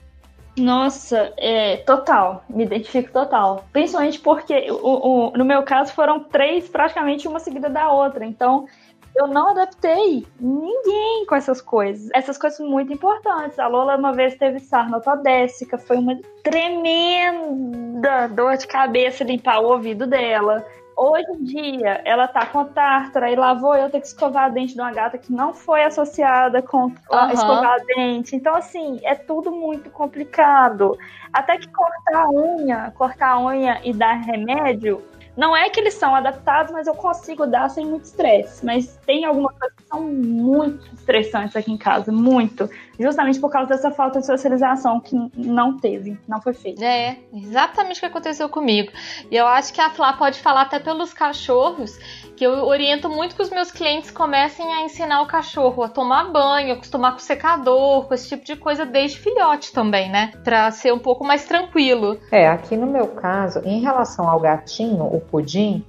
Nossa, 0.58 1.32
é, 1.38 1.78
total, 1.78 2.44
me 2.50 2.64
identifico 2.64 3.12
total. 3.12 3.68
Principalmente 3.72 4.20
porque 4.20 4.72
o, 4.72 5.30
o, 5.30 5.38
no 5.38 5.46
meu 5.46 5.62
caso 5.62 5.94
foram 5.94 6.24
três, 6.24 6.68
praticamente 6.68 7.28
uma 7.28 7.40
seguida 7.40 7.70
da 7.70 7.92
outra. 7.92 8.26
Então 8.26 8.68
eu 9.16 9.28
não 9.28 9.50
adaptei 9.50 10.26
ninguém 10.40 11.26
com 11.26 11.36
essas 11.36 11.62
coisas. 11.62 12.10
Essas 12.14 12.38
coisas 12.38 12.60
muito 12.60 12.92
importantes. 12.92 13.60
A 13.60 13.68
Lola 13.68 13.96
uma 13.96 14.14
vez 14.14 14.36
teve 14.36 14.60
sarna 14.60 14.98
autodésica, 14.98 15.78
foi 15.78 15.98
uma 15.98 16.20
tremenda 16.44 18.28
dor 18.28 18.58
de 18.58 18.68
cabeça 18.68 19.24
limpar 19.24 19.60
o 19.60 19.72
ouvido 19.72 20.08
dela. 20.08 20.66
Hoje 20.96 21.26
em 21.32 21.44
dia, 21.44 22.02
ela 22.06 22.28
tá 22.28 22.46
com 22.46 22.66
tártara 22.66 23.32
e 23.32 23.36
lá 23.36 23.54
vou 23.54 23.76
eu 23.76 23.90
ter 23.90 24.00
que 24.00 24.08
escovar 24.08 24.46
a 24.46 24.50
dente 24.50 24.76
de 24.76 24.80
uma 24.80 24.92
gata 24.92 25.18
que 25.18 25.34
não 25.34 25.52
foi 25.54 25.84
associada 25.84 26.62
com 26.62 26.84
uhum. 26.84 27.32
escovar 27.32 27.80
a 27.80 27.84
dente. 27.84 28.36
Então, 28.36 28.56
assim, 28.56 29.00
é 29.04 29.16
tudo 29.16 29.52
muito 29.52 29.90
complicado. 29.90 30.96
Até 31.32 31.58
que 31.58 31.68
cortar 31.68 32.26
a 32.26 32.30
unha, 32.30 32.94
cortar 32.96 33.32
a 33.32 33.40
unha 33.40 33.82
e 33.84 33.92
dar 33.92 34.22
remédio 34.22 35.04
não 35.36 35.56
é 35.56 35.70
que 35.70 35.80
eles 35.80 35.96
são 35.96 36.16
adaptados, 36.16 36.72
mas 36.72 36.88
eu 36.88 36.94
consigo 36.94 37.48
dar 37.48 37.70
sem 37.70 37.86
muito 37.86 38.06
estresse. 38.06 38.66
Mas 38.66 39.00
tem 39.06 39.26
algumas 39.26 39.58
coisas 39.58 39.76
que 39.78 39.84
são 39.88 40.02
muito 40.02 40.94
estressantes 40.94 41.56
aqui 41.56 41.72
em 41.72 41.78
casa, 41.78 42.12
muito. 42.12 42.70
Justamente 43.00 43.40
por 43.40 43.50
causa 43.50 43.70
dessa 43.70 43.90
falta 43.90 44.20
de 44.20 44.26
socialização 44.26 45.00
que 45.00 45.16
não 45.36 45.78
teve, 45.78 46.18
não 46.28 46.40
foi 46.42 46.54
feita. 46.54 46.86
É, 46.86 47.18
exatamente 47.34 47.98
o 47.98 48.00
que 48.02 48.06
aconteceu 48.06 48.48
comigo. 48.48 48.92
E 49.32 49.36
eu 49.36 49.48
acho 49.48 49.74
que 49.74 49.82
a 49.82 49.90
Flá 49.90 50.14
pode 50.14 50.40
falar 50.40 50.62
até 50.62 50.80
pelos 50.80 51.14
cachorros, 51.14 51.98
que 52.36 52.46
eu 52.46 52.66
oriento 52.66 53.10
muito 53.10 53.36
que 53.36 53.42
os 53.42 53.50
meus 53.50 53.72
clientes 53.72 54.12
comecem 54.12 54.66
a 54.74 54.84
ensinar 54.84 55.22
o 55.22 55.28
cachorro 55.28 55.84
a 55.84 55.90
tomar 55.90 56.32
banho, 56.32 56.74
acostumar 56.74 57.14
com 57.14 57.20
secador, 57.20 58.08
com 58.08 58.14
esse 58.14 58.30
tipo 58.30 58.46
de 58.46 58.56
coisa 58.56 58.86
desde 58.86 59.20
filhote 59.20 59.72
também, 59.72 60.10
né? 60.10 60.32
Pra 60.44 60.72
ser 60.72 60.94
um 60.94 61.00
pouco 61.00 61.24
mais 61.24 61.46
tranquilo. 61.46 62.18
É, 62.32 62.48
aqui 62.48 62.76
no 62.76 62.88
meu 62.88 63.08
caso, 63.08 63.62
em 63.64 63.82
relação 63.82 64.28
ao 64.28 64.40
gatinho, 64.40 65.04
o 65.04 65.20
pudim, 65.20 65.86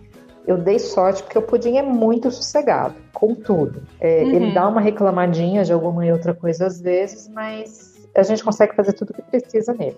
eu 0.46 0.58
dei 0.58 0.78
sorte 0.78 1.22
porque 1.22 1.38
o 1.38 1.42
pudim 1.42 1.76
é 1.76 1.82
muito 1.82 2.30
sossegado, 2.30 2.94
com 3.12 3.34
tudo. 3.34 3.82
É, 4.00 4.22
uhum. 4.22 4.30
Ele 4.30 4.52
dá 4.52 4.68
uma 4.68 4.80
reclamadinha 4.80 5.64
de 5.64 5.72
alguma 5.72 6.04
e 6.04 6.12
outra 6.12 6.34
coisa 6.34 6.66
às 6.66 6.80
vezes, 6.80 7.28
mas 7.28 8.08
a 8.14 8.22
gente 8.22 8.44
consegue 8.44 8.74
fazer 8.74 8.92
tudo 8.92 9.10
o 9.10 9.14
que 9.14 9.22
precisa 9.22 9.72
nele. 9.72 9.96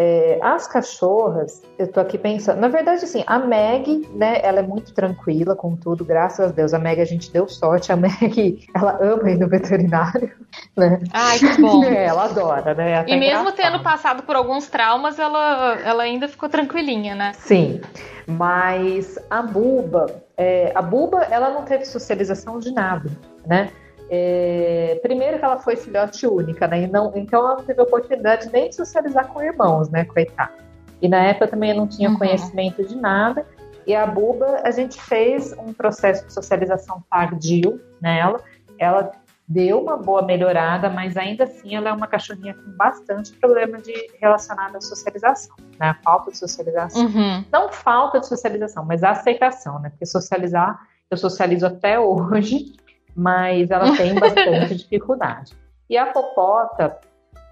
É, 0.00 0.38
as 0.40 0.68
cachorras, 0.68 1.60
eu 1.76 1.90
tô 1.90 1.98
aqui 1.98 2.16
pensando, 2.16 2.60
na 2.60 2.68
verdade, 2.68 3.04
assim, 3.04 3.24
a 3.26 3.36
Meg, 3.40 4.08
né, 4.14 4.38
ela 4.44 4.60
é 4.60 4.62
muito 4.62 4.94
tranquila 4.94 5.56
com 5.56 5.74
tudo, 5.74 6.04
graças 6.04 6.50
a 6.50 6.52
Deus. 6.52 6.72
A 6.72 6.78
Meg 6.78 7.00
a 7.00 7.04
gente 7.04 7.32
deu 7.32 7.48
sorte, 7.48 7.90
a 7.90 7.96
Meg, 7.96 8.64
ela 8.76 8.96
ama 9.02 9.28
ir 9.28 9.36
no 9.36 9.48
veterinário, 9.48 10.30
né? 10.76 11.00
Ai, 11.12 11.40
que 11.40 11.60
bom. 11.60 11.82
É, 11.82 12.04
ela 12.04 12.26
adora, 12.26 12.74
né? 12.74 12.98
Até 12.98 13.10
e 13.10 13.18
mesmo 13.18 13.50
tendo 13.50 13.82
passado 13.82 14.22
por 14.22 14.36
alguns 14.36 14.68
traumas, 14.68 15.18
ela, 15.18 15.80
ela 15.84 16.04
ainda 16.04 16.28
ficou 16.28 16.48
tranquilinha, 16.48 17.16
né? 17.16 17.32
Sim, 17.34 17.80
mas 18.24 19.18
a 19.28 19.42
Buba, 19.42 20.22
é, 20.36 20.70
a 20.76 20.80
Buba, 20.80 21.26
ela 21.28 21.50
não 21.50 21.64
teve 21.64 21.84
socialização 21.84 22.60
de 22.60 22.70
nada, 22.70 23.10
né? 23.44 23.72
É, 24.10 24.98
primeiro 25.02 25.38
que 25.38 25.44
ela 25.44 25.58
foi 25.58 25.76
filhote 25.76 26.26
única, 26.26 26.66
né? 26.66 26.86
Não, 26.86 27.12
então 27.14 27.40
ela 27.40 27.56
não 27.56 27.64
teve 27.64 27.80
oportunidade 27.82 28.50
nem 28.52 28.70
de 28.70 28.76
socializar 28.76 29.28
com 29.28 29.42
irmãos, 29.42 29.90
né? 29.90 30.04
Coitada. 30.04 30.54
E 31.00 31.08
na 31.08 31.22
época 31.24 31.48
também 31.48 31.70
eu 31.70 31.76
não 31.76 31.86
tinha 31.86 32.10
uhum. 32.10 32.18
conhecimento 32.18 32.84
de 32.84 32.96
nada. 32.96 33.46
E 33.86 33.94
a 33.94 34.06
Buba, 34.06 34.60
a 34.64 34.70
gente 34.70 35.00
fez 35.00 35.52
um 35.58 35.72
processo 35.72 36.26
de 36.26 36.32
socialização 36.32 37.02
tardio 37.10 37.80
nela. 38.00 38.40
Ela 38.78 39.12
deu 39.48 39.80
uma 39.80 39.96
boa 39.96 40.20
melhorada, 40.22 40.90
mas 40.90 41.16
ainda 41.16 41.44
assim 41.44 41.74
ela 41.74 41.88
é 41.88 41.92
uma 41.92 42.06
cachorrinha 42.06 42.52
com 42.52 42.70
bastante 42.72 43.32
problema 43.32 43.78
de 43.78 43.94
relacionado 44.20 44.76
à 44.76 44.80
socialização, 44.80 45.56
né? 45.80 45.88
A 45.88 45.94
falta 45.94 46.30
de 46.30 46.36
socialização. 46.36 47.06
Uhum. 47.06 47.44
Não 47.50 47.72
falta 47.72 48.20
de 48.20 48.26
socialização, 48.26 48.84
mas 48.84 49.02
a 49.02 49.12
aceitação, 49.12 49.78
né? 49.80 49.88
Porque 49.88 50.04
socializar, 50.04 50.78
eu 51.10 51.16
socializo 51.16 51.66
até 51.66 51.98
hoje, 51.98 52.74
mas 53.18 53.68
ela 53.68 53.96
tem 53.96 54.14
bastante 54.18 54.76
dificuldade. 54.76 55.52
E 55.90 55.98
a 55.98 56.06
Popota, 56.06 56.96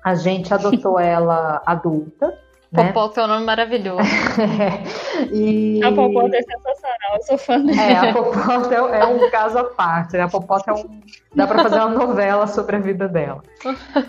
a 0.05 0.15
gente 0.15 0.55
adotou 0.55 0.99
ela 1.01 1.61
adulta. 1.67 2.39
Né? 2.71 2.93
Popota 2.93 3.21
é 3.21 3.25
um 3.25 3.27
nome 3.29 3.45
maravilhoso. 3.45 4.03
e... 5.33 5.83
A 5.83 5.91
Popota 5.91 6.37
é 6.37 6.43
sensacional, 6.43 7.17
eu 7.17 7.23
sou 7.23 7.39
fã 7.39 7.61
dela. 7.61 7.81
É, 7.81 7.97
a 7.97 8.13
Popota 8.13 8.75
é, 8.75 9.01
é 9.01 9.07
um 9.07 9.31
caso 9.31 9.59
à 9.59 9.65
parte. 9.65 10.17
Né? 10.17 10.23
A 10.23 10.29
Popota 10.29 10.71
é 10.71 10.75
um. 10.75 11.01
Dá 11.35 11.47
para 11.47 11.63
fazer 11.63 11.77
uma 11.77 11.89
novela 11.89 12.47
sobre 12.47 12.77
a 12.77 12.81
vida 12.81 13.09
dela. 13.09 13.43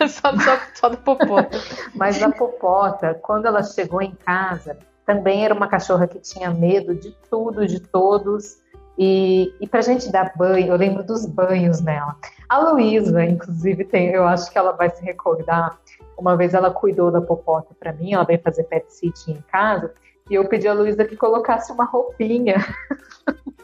só, 0.08 0.38
só, 0.38 0.60
só 0.76 0.90
da 0.90 0.98
Popota. 0.98 1.60
Mas 1.96 2.22
a 2.22 2.32
Popota, 2.32 3.14
quando 3.16 3.46
ela 3.46 3.64
chegou 3.64 4.02
em 4.02 4.12
casa, 4.12 4.78
também 5.06 5.46
era 5.46 5.54
uma 5.54 5.68
cachorra 5.68 6.08
que 6.08 6.20
tinha 6.20 6.52
medo 6.52 6.94
de 6.94 7.12
tudo, 7.30 7.66
de 7.66 7.80
todos. 7.80 8.58
E, 8.98 9.54
e 9.62 9.68
para 9.68 9.80
a 9.80 9.84
gente 9.84 10.12
dar 10.12 10.34
banho, 10.36 10.68
eu 10.68 10.76
lembro 10.76 11.04
dos 11.04 11.26
banhos 11.26 11.82
nela. 11.82 12.16
A 12.50 12.60
Luísa, 12.60 13.24
inclusive, 13.26 13.86
tem, 13.86 14.10
eu 14.10 14.26
acho 14.26 14.52
que 14.52 14.58
ela 14.58 14.72
vai 14.72 14.90
se 14.90 15.04
recordar. 15.04 15.78
Uma 16.18 16.36
vez 16.36 16.54
ela 16.54 16.72
cuidou 16.72 17.12
da 17.12 17.22
popota 17.22 17.76
para 17.80 17.94
mim, 17.94 18.14
ela 18.14 18.24
veio 18.24 18.42
fazer 18.42 18.64
pet 18.64 18.92
sitting 18.92 19.34
em 19.34 19.44
casa, 19.52 19.94
e 20.30 20.34
eu 20.34 20.48
pedi 20.48 20.68
a 20.68 20.74
Luísa 20.74 21.06
que 21.06 21.16
colocasse 21.16 21.72
uma 21.72 21.86
roupinha 21.86 22.56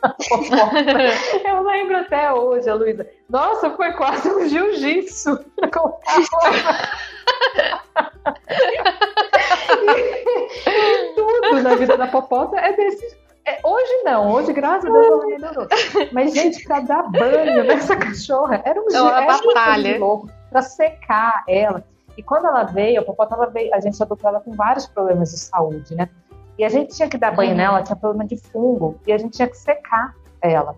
Eu 1.45 1.61
lembro 1.63 1.97
até 1.97 2.31
hoje, 2.31 2.69
a 2.69 2.75
Luísa. 2.75 3.09
Nossa, 3.29 3.69
foi 3.71 3.93
quase 3.93 4.29
um 4.29 4.47
jiu-jitsu. 4.47 5.39
a 11.65 11.75
vida 11.75 11.97
da 11.97 12.07
Popota 12.07 12.57
é 12.57 12.73
desse 12.73 13.22
é, 13.45 13.59
hoje 13.63 14.03
não, 14.03 14.31
hoje, 14.31 14.53
graças 14.53 14.89
a 14.89 14.93
Deus, 14.93 15.05
ela 15.05 15.25
melhorou. 15.25 15.67
Mas, 16.13 16.33
gente, 16.33 16.63
pra 16.63 16.79
dar 16.79 17.03
banho 17.11 17.63
nessa 17.65 17.95
cachorra 17.97 18.61
era 18.63 18.79
um 18.79 18.89
jeito 18.89 19.07
é 19.07 19.25
batalha. 19.25 19.99
louco 19.99 20.29
pra 20.49 20.61
secar 20.61 21.43
ela. 21.47 21.83
E 22.17 22.23
quando 22.23 22.45
ela 22.45 22.63
veio, 22.63 23.01
a 23.01 23.03
Popota, 23.03 23.35
ela 23.35 23.47
veio, 23.47 23.73
a 23.73 23.79
gente 23.79 24.01
adotou 24.01 24.29
ela 24.29 24.39
com 24.39 24.51
vários 24.51 24.85
problemas 24.85 25.31
de 25.31 25.39
saúde, 25.39 25.95
né? 25.95 26.07
E 26.57 26.63
a 26.63 26.69
gente 26.69 26.95
tinha 26.95 27.09
que 27.09 27.17
dar 27.17 27.35
banho 27.35 27.55
nela, 27.55 27.81
tinha 27.81 27.95
problema 27.95 28.25
de 28.25 28.37
fungo, 28.37 28.99
e 29.07 29.11
a 29.11 29.17
gente 29.17 29.35
tinha 29.35 29.47
que 29.47 29.57
secar 29.57 30.15
ela. 30.41 30.75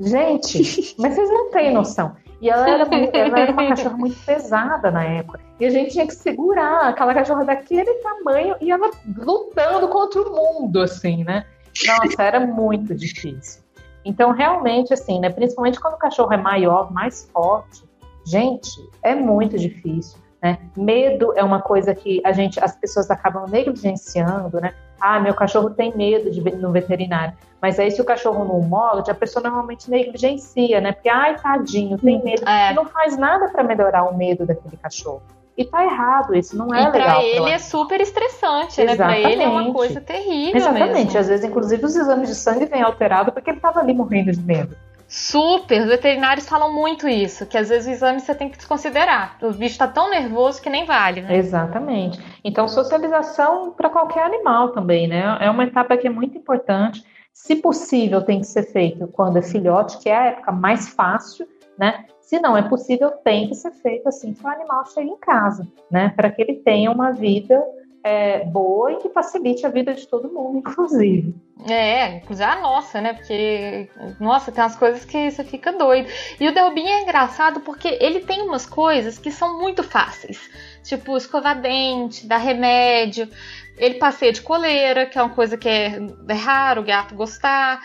Gente, 0.00 0.94
mas 0.98 1.14
vocês 1.14 1.28
não 1.28 1.50
têm 1.50 1.72
noção. 1.72 2.16
E 2.40 2.48
ela 2.48 2.68
era, 2.68 2.88
ela 3.12 3.38
era 3.38 3.52
uma 3.52 3.68
cachorra 3.68 3.96
muito 3.98 4.18
pesada 4.24 4.90
na 4.90 5.04
época. 5.04 5.38
E 5.60 5.66
a 5.66 5.70
gente 5.70 5.92
tinha 5.92 6.06
que 6.06 6.14
segurar 6.14 6.88
aquela 6.88 7.12
cachorra 7.12 7.44
daquele 7.44 7.92
tamanho 7.96 8.56
e 8.62 8.72
ela 8.72 8.90
lutando 9.18 9.86
contra 9.88 10.22
o 10.22 10.34
mundo, 10.34 10.80
assim, 10.80 11.22
né? 11.22 11.44
Nossa, 11.86 12.22
era 12.22 12.40
muito 12.40 12.94
difícil. 12.94 13.62
Então, 14.04 14.32
realmente, 14.32 14.92
assim, 14.92 15.20
né? 15.20 15.30
Principalmente 15.30 15.78
quando 15.78 15.94
o 15.94 15.98
cachorro 15.98 16.32
é 16.32 16.36
maior, 16.36 16.92
mais 16.92 17.28
forte, 17.32 17.84
gente, 18.26 18.70
é 19.02 19.14
muito 19.14 19.58
difícil. 19.58 20.18
Né? 20.42 20.58
Medo 20.74 21.34
é 21.36 21.44
uma 21.44 21.60
coisa 21.60 21.94
que 21.94 22.22
a 22.24 22.32
gente, 22.32 22.58
as 22.62 22.74
pessoas 22.74 23.10
acabam 23.10 23.44
negligenciando, 23.46 24.58
né? 24.58 24.72
Ah, 24.98 25.20
meu 25.20 25.34
cachorro 25.34 25.70
tem 25.70 25.94
medo 25.94 26.30
de 26.30 26.40
ir 26.40 26.56
no 26.56 26.72
veterinário. 26.72 27.34
Mas 27.60 27.78
aí, 27.78 27.90
se 27.90 28.00
o 28.00 28.04
cachorro 28.04 28.44
não 28.44 28.60
morde, 28.60 29.10
a 29.10 29.14
pessoa 29.14 29.42
normalmente 29.42 29.90
negligencia, 29.90 30.80
né? 30.80 30.92
Porque, 30.92 31.08
ai, 31.10 31.38
tadinho, 31.38 31.98
tem 31.98 32.22
medo. 32.22 32.48
É. 32.48 32.72
E 32.72 32.74
não 32.74 32.86
faz 32.86 33.18
nada 33.18 33.48
para 33.48 33.62
melhorar 33.62 34.04
o 34.04 34.16
medo 34.16 34.46
daquele 34.46 34.76
cachorro. 34.78 35.22
E 35.56 35.64
tá 35.64 35.84
errado, 35.84 36.34
isso 36.34 36.56
não 36.56 36.74
é 36.74 36.82
e 36.82 36.90
legal. 36.90 37.20
Pra 37.20 37.22
ele 37.22 37.50
é 37.50 37.58
super 37.58 38.00
estressante, 38.00 38.80
Exatamente. 38.80 38.98
né? 38.98 39.22
Pra 39.22 39.30
ele 39.30 39.42
é 39.42 39.48
uma 39.48 39.72
coisa 39.72 40.00
terrível. 40.00 40.56
Exatamente. 40.56 41.06
Mesmo. 41.06 41.18
Às 41.18 41.28
vezes, 41.28 41.44
inclusive, 41.44 41.84
os 41.84 41.96
exames 41.96 42.28
de 42.28 42.34
sangue 42.34 42.66
vêm 42.66 42.82
alterados 42.82 43.34
porque 43.34 43.50
ele 43.50 43.60
tava 43.60 43.80
ali 43.80 43.92
morrendo 43.92 44.32
de 44.32 44.40
medo. 44.40 44.76
Super, 45.12 45.82
os 45.82 45.88
veterinários 45.88 46.48
falam 46.48 46.72
muito 46.72 47.08
isso, 47.08 47.44
que 47.44 47.58
às 47.58 47.68
vezes 47.68 47.88
o 47.88 47.90
exame 47.90 48.20
você 48.20 48.32
tem 48.32 48.48
que 48.48 48.56
desconsiderar. 48.56 49.36
O 49.42 49.50
bicho 49.50 49.72
está 49.72 49.88
tão 49.88 50.08
nervoso 50.08 50.62
que 50.62 50.70
nem 50.70 50.84
vale, 50.84 51.20
né? 51.20 51.36
Exatamente. 51.36 52.20
Então, 52.44 52.68
socialização 52.68 53.72
para 53.72 53.90
qualquer 53.90 54.22
animal 54.22 54.68
também, 54.68 55.08
né? 55.08 55.36
É 55.40 55.50
uma 55.50 55.64
etapa 55.64 55.96
que 55.96 56.06
é 56.06 56.10
muito 56.10 56.38
importante. 56.38 57.04
Se 57.32 57.56
possível, 57.56 58.22
tem 58.22 58.38
que 58.38 58.46
ser 58.46 58.62
feito 58.70 59.08
quando 59.08 59.38
é 59.38 59.42
filhote, 59.42 59.98
que 59.98 60.08
é 60.08 60.16
a 60.16 60.24
época 60.26 60.52
mais 60.52 60.88
fácil, 60.88 61.44
né? 61.76 62.04
Se 62.30 62.38
não 62.38 62.56
é 62.56 62.62
possível, 62.62 63.10
tem 63.10 63.48
que 63.48 63.56
ser 63.56 63.72
feito 63.72 64.08
assim 64.08 64.32
que 64.32 64.46
o 64.46 64.48
animal 64.48 64.86
chegue 64.86 65.10
em 65.10 65.16
casa, 65.16 65.66
né? 65.90 66.12
Para 66.14 66.30
que 66.30 66.40
ele 66.40 66.54
tenha 66.54 66.88
uma 66.88 67.10
vida 67.10 67.60
é, 68.04 68.44
boa 68.44 68.92
e 68.92 68.98
que 68.98 69.08
facilite 69.08 69.66
a 69.66 69.68
vida 69.68 69.92
de 69.92 70.06
todo 70.06 70.32
mundo, 70.32 70.58
inclusive. 70.62 71.34
É, 71.68 72.18
inclusive 72.18 72.48
a 72.48 72.60
nossa, 72.60 73.00
né? 73.00 73.14
Porque, 73.14 73.90
nossa, 74.20 74.52
tem 74.52 74.62
umas 74.62 74.76
coisas 74.76 75.04
que 75.04 75.28
você 75.28 75.42
fica 75.42 75.72
doido. 75.72 76.08
E 76.38 76.46
o 76.46 76.54
Delbin 76.54 76.86
é 76.86 77.02
engraçado 77.02 77.62
porque 77.62 77.98
ele 78.00 78.20
tem 78.20 78.42
umas 78.42 78.64
coisas 78.64 79.18
que 79.18 79.32
são 79.32 79.58
muito 79.58 79.82
fáceis. 79.82 80.38
Tipo, 80.84 81.16
escovar 81.16 81.60
dente, 81.60 82.28
dar 82.28 82.36
remédio. 82.36 83.28
Ele 83.76 83.94
passeia 83.94 84.32
de 84.32 84.40
coleira, 84.40 85.04
que 85.04 85.18
é 85.18 85.22
uma 85.22 85.34
coisa 85.34 85.56
que 85.56 85.68
é, 85.68 85.98
é 86.28 86.34
raro 86.34 86.82
o 86.82 86.84
gato 86.84 87.16
gostar. 87.16 87.80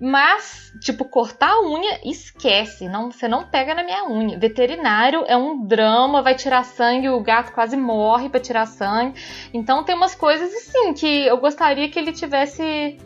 Mas, 0.00 0.72
tipo, 0.80 1.04
cortar 1.04 1.50
a 1.50 1.62
unha, 1.62 2.00
esquece. 2.04 2.88
Não, 2.88 3.10
você 3.10 3.26
não 3.26 3.44
pega 3.44 3.74
na 3.74 3.82
minha 3.82 4.04
unha. 4.04 4.38
Veterinário 4.38 5.24
é 5.26 5.36
um 5.36 5.66
drama, 5.66 6.22
vai 6.22 6.34
tirar 6.34 6.64
sangue, 6.64 7.08
o 7.08 7.20
gato 7.20 7.52
quase 7.52 7.76
morre 7.76 8.28
para 8.28 8.40
tirar 8.40 8.66
sangue. 8.66 9.20
Então 9.52 9.82
tem 9.82 9.94
umas 9.94 10.14
coisas 10.14 10.52
assim 10.54 10.94
que 10.94 11.26
eu 11.26 11.38
gostaria 11.38 11.88
que 11.88 11.98
ele 11.98 12.12
tivesse 12.12 12.96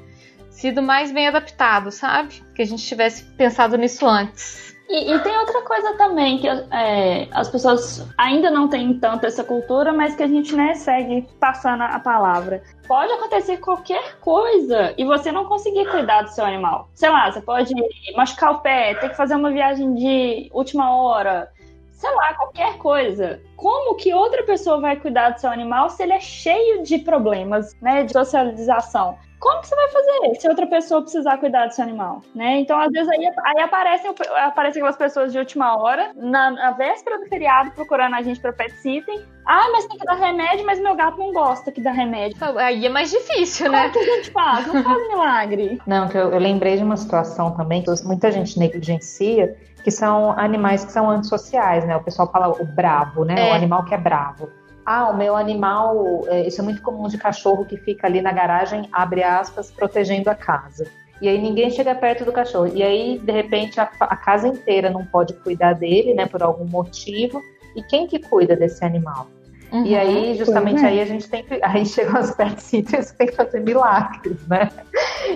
sido 0.51 0.83
mais 0.83 1.11
bem 1.11 1.29
adaptado, 1.29 1.91
sabe? 1.91 2.43
Que 2.55 2.63
a 2.63 2.67
gente 2.67 2.87
tivesse 2.87 3.25
pensado 3.25 3.79
nisso 3.79 4.07
antes. 4.07 4.72
E, 4.93 5.11
e, 5.11 5.19
tem 5.21 5.35
outra 5.39 5.63
coisa 5.63 5.95
também, 5.95 6.37
que 6.37 6.47
é, 6.47 7.27
as 7.33 7.49
pessoas 7.49 8.07
ainda 8.19 8.51
não 8.51 8.69
têm 8.69 8.93
tanto 8.99 9.25
essa 9.25 9.43
cultura, 9.43 9.91
mas 9.91 10.15
que 10.15 10.23
a 10.23 10.27
gente 10.27 10.55
né, 10.55 10.75
segue 10.75 11.27
passando 11.41 11.81
a 11.81 11.99
palavra. 11.99 12.63
Pode 12.87 13.11
acontecer 13.11 13.57
qualquer 13.57 14.19
coisa 14.21 14.93
e 14.99 15.05
você 15.07 15.33
não 15.33 15.47
conseguir 15.47 15.91
cuidar 15.91 16.21
do 16.21 16.29
seu 16.29 16.45
animal. 16.45 16.91
Sei 16.93 17.09
lá, 17.09 17.33
você 17.33 17.41
pode 17.41 17.73
machucar 18.15 18.53
o 18.53 18.59
pé, 18.59 18.93
ter 18.97 19.09
que 19.09 19.17
fazer 19.17 19.35
uma 19.35 19.51
viagem 19.51 19.95
de 19.95 20.51
última 20.53 20.95
hora, 20.95 21.51
sei 21.93 22.15
lá, 22.15 22.35
qualquer 22.35 22.77
coisa. 22.77 23.41
Como 23.57 23.95
que 23.95 24.13
outra 24.13 24.43
pessoa 24.43 24.79
vai 24.79 24.97
cuidar 24.97 25.31
do 25.31 25.41
seu 25.41 25.49
animal 25.49 25.89
se 25.89 26.03
ele 26.03 26.13
é 26.13 26.21
cheio 26.21 26.83
de 26.83 26.99
problemas, 26.99 27.75
né, 27.81 28.03
de 28.03 28.13
socialização? 28.13 29.17
Como 29.43 29.61
que 29.61 29.67
você 29.67 29.75
vai 29.75 29.89
fazer 29.89 30.41
se 30.41 30.49
outra 30.49 30.67
pessoa 30.69 31.03
precisar 31.03 31.37
cuidar 31.39 31.67
do 31.67 31.75
seu 31.75 31.83
animal, 31.83 32.23
né? 32.33 32.61
Então, 32.61 32.79
às 32.79 32.93
vezes, 32.93 33.09
aí, 33.09 33.27
aí 33.45 33.61
aparecem, 33.61 34.15
aparecem 34.37 34.81
aquelas 34.81 34.97
pessoas 34.97 35.33
de 35.33 35.39
última 35.39 35.77
hora, 35.77 36.13
na, 36.15 36.53
na 36.53 36.71
véspera 36.71 37.19
do 37.19 37.27
feriado, 37.27 37.73
procurando 37.73 38.15
a 38.15 38.23
gente 38.23 38.39
pra 38.39 38.53
pet 38.53 38.73
sitting. 38.77 39.21
Ah, 39.45 39.69
mas 39.73 39.87
tem 39.87 39.99
que 39.99 40.05
dar 40.05 40.15
remédio, 40.15 40.65
mas 40.65 40.79
meu 40.79 40.95
gato 40.95 41.19
não 41.19 41.33
gosta 41.33 41.73
que 41.73 41.81
dá 41.81 41.91
remédio. 41.91 42.37
Aí 42.57 42.87
é 42.87 42.89
mais 42.89 43.11
difícil, 43.11 43.69
né? 43.69 43.91
Como 43.91 44.05
que 44.05 44.11
a 44.11 44.17
gente 44.17 44.31
faz? 44.31 44.67
Não 44.69 44.85
faz 44.85 45.09
milagre. 45.09 45.81
Não, 45.89 46.09
que 46.09 46.17
eu, 46.17 46.31
eu 46.31 46.39
lembrei 46.39 46.77
de 46.77 46.85
uma 46.85 46.97
situação 46.97 47.51
também 47.57 47.83
que 47.83 47.91
muita 48.05 48.31
gente 48.31 48.57
negligencia, 48.57 49.57
que 49.83 49.91
são 49.91 50.39
animais 50.39 50.85
que 50.85 50.93
são 50.93 51.11
antissociais, 51.11 51.85
né? 51.85 51.97
O 51.97 52.05
pessoal 52.05 52.31
fala 52.31 52.49
o 52.49 52.65
bravo, 52.65 53.25
né? 53.25 53.49
É. 53.49 53.51
O 53.51 53.55
animal 53.55 53.85
que 53.85 53.93
é 53.93 53.99
bravo. 53.99 54.49
Ah, 54.85 55.09
o 55.11 55.17
meu 55.17 55.37
animal, 55.37 56.25
é, 56.27 56.47
isso 56.47 56.61
é 56.61 56.65
muito 56.65 56.83
comum 56.83 57.09
de 57.09 57.17
cachorro 57.17 57.65
que 57.65 57.77
fica 57.77 58.07
ali 58.07 58.21
na 58.21 58.33
garagem, 58.33 58.89
abre 58.93 59.23
aspas, 59.23 59.71
protegendo 59.71 60.29
a 60.29 60.35
casa. 60.35 60.87
E 61.21 61.29
aí 61.29 61.41
ninguém 61.41 61.71
chega 61.71 61.95
perto 61.95 62.25
do 62.25 62.33
cachorro. 62.33 62.67
E 62.75 62.83
aí, 62.83 63.19
de 63.19 63.31
repente, 63.31 63.81
a, 63.81 63.89
a 64.01 64.17
casa 64.17 64.49
inteira 64.49 64.91
não 64.91 65.05
pode 65.07 65.35
cuidar 65.35 65.75
dele, 65.75 66.15
né, 66.15 66.27
por 66.27 66.43
algum 66.43 66.65
motivo. 66.65 67.41
E 67.77 67.83
quem 67.83 68.09
que 68.09 68.19
cuida 68.19 68.57
desse 68.57 68.85
animal? 68.85 69.29
Uhum, 69.73 69.87
e 69.87 69.97
aí, 69.97 70.35
justamente 70.35 70.85
aí 70.85 71.01
a 71.01 71.05
gente 71.07 71.29
tem 71.31 71.43
que. 71.45 71.59
Aí 71.63 71.87
chegam 71.87 72.17
as 72.17 72.35
pet 72.35 72.63
sitters 72.63 73.13
tem 73.13 73.29
que 73.29 73.37
fazer 73.37 73.61
milagres, 73.61 74.47
né? 74.47 74.69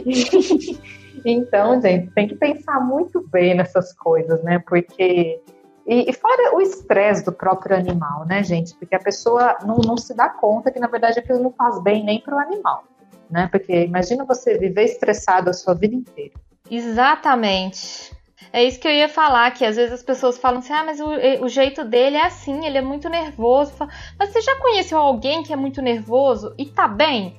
então, 1.24 1.80
gente, 1.80 2.10
tem 2.10 2.28
que 2.28 2.34
pensar 2.34 2.80
muito 2.80 3.26
bem 3.28 3.54
nessas 3.54 3.94
coisas, 3.94 4.42
né? 4.42 4.62
Porque 4.66 5.40
e, 5.86 6.10
e 6.10 6.12
fora 6.12 6.56
o 6.56 6.60
estresse 6.60 7.24
do 7.24 7.32
próprio 7.32 7.76
animal, 7.76 8.26
né, 8.26 8.42
gente? 8.42 8.74
Porque 8.74 8.94
a 8.94 9.00
pessoa 9.00 9.56
não, 9.64 9.76
não 9.76 9.96
se 9.96 10.14
dá 10.14 10.28
conta 10.28 10.70
que, 10.70 10.80
na 10.80 10.88
verdade, 10.88 11.20
aquilo 11.20 11.42
não 11.42 11.52
faz 11.52 11.80
bem 11.80 12.04
nem 12.04 12.20
para 12.20 12.34
o 12.34 12.38
animal, 12.38 12.84
né? 13.30 13.48
Porque 13.50 13.84
imagina 13.84 14.24
você 14.24 14.58
viver 14.58 14.84
estressado 14.84 15.48
a 15.48 15.52
sua 15.52 15.74
vida 15.74 15.94
inteira. 15.94 16.34
Exatamente. 16.68 18.10
É 18.52 18.64
isso 18.64 18.80
que 18.80 18.88
eu 18.88 18.92
ia 18.92 19.08
falar, 19.08 19.50
que 19.52 19.64
às 19.64 19.76
vezes 19.76 19.92
as 19.92 20.02
pessoas 20.02 20.38
falam 20.38 20.58
assim, 20.58 20.72
ah, 20.72 20.84
mas 20.84 20.98
o, 20.98 21.08
o, 21.44 21.48
jeito 21.48 21.84
dele 21.84 22.16
é 22.16 22.26
assim, 22.26 22.66
ele 22.66 22.78
é 22.78 22.82
muito 22.82 23.08
nervoso. 23.08 23.72
Mas 24.18 24.30
você 24.30 24.40
já 24.40 24.56
conheceu 24.56 24.98
alguém 24.98 25.42
que 25.42 25.52
é 25.52 25.56
muito 25.56 25.80
nervoso 25.80 26.54
e 26.58 26.66
tá 26.66 26.88
bem? 26.88 27.36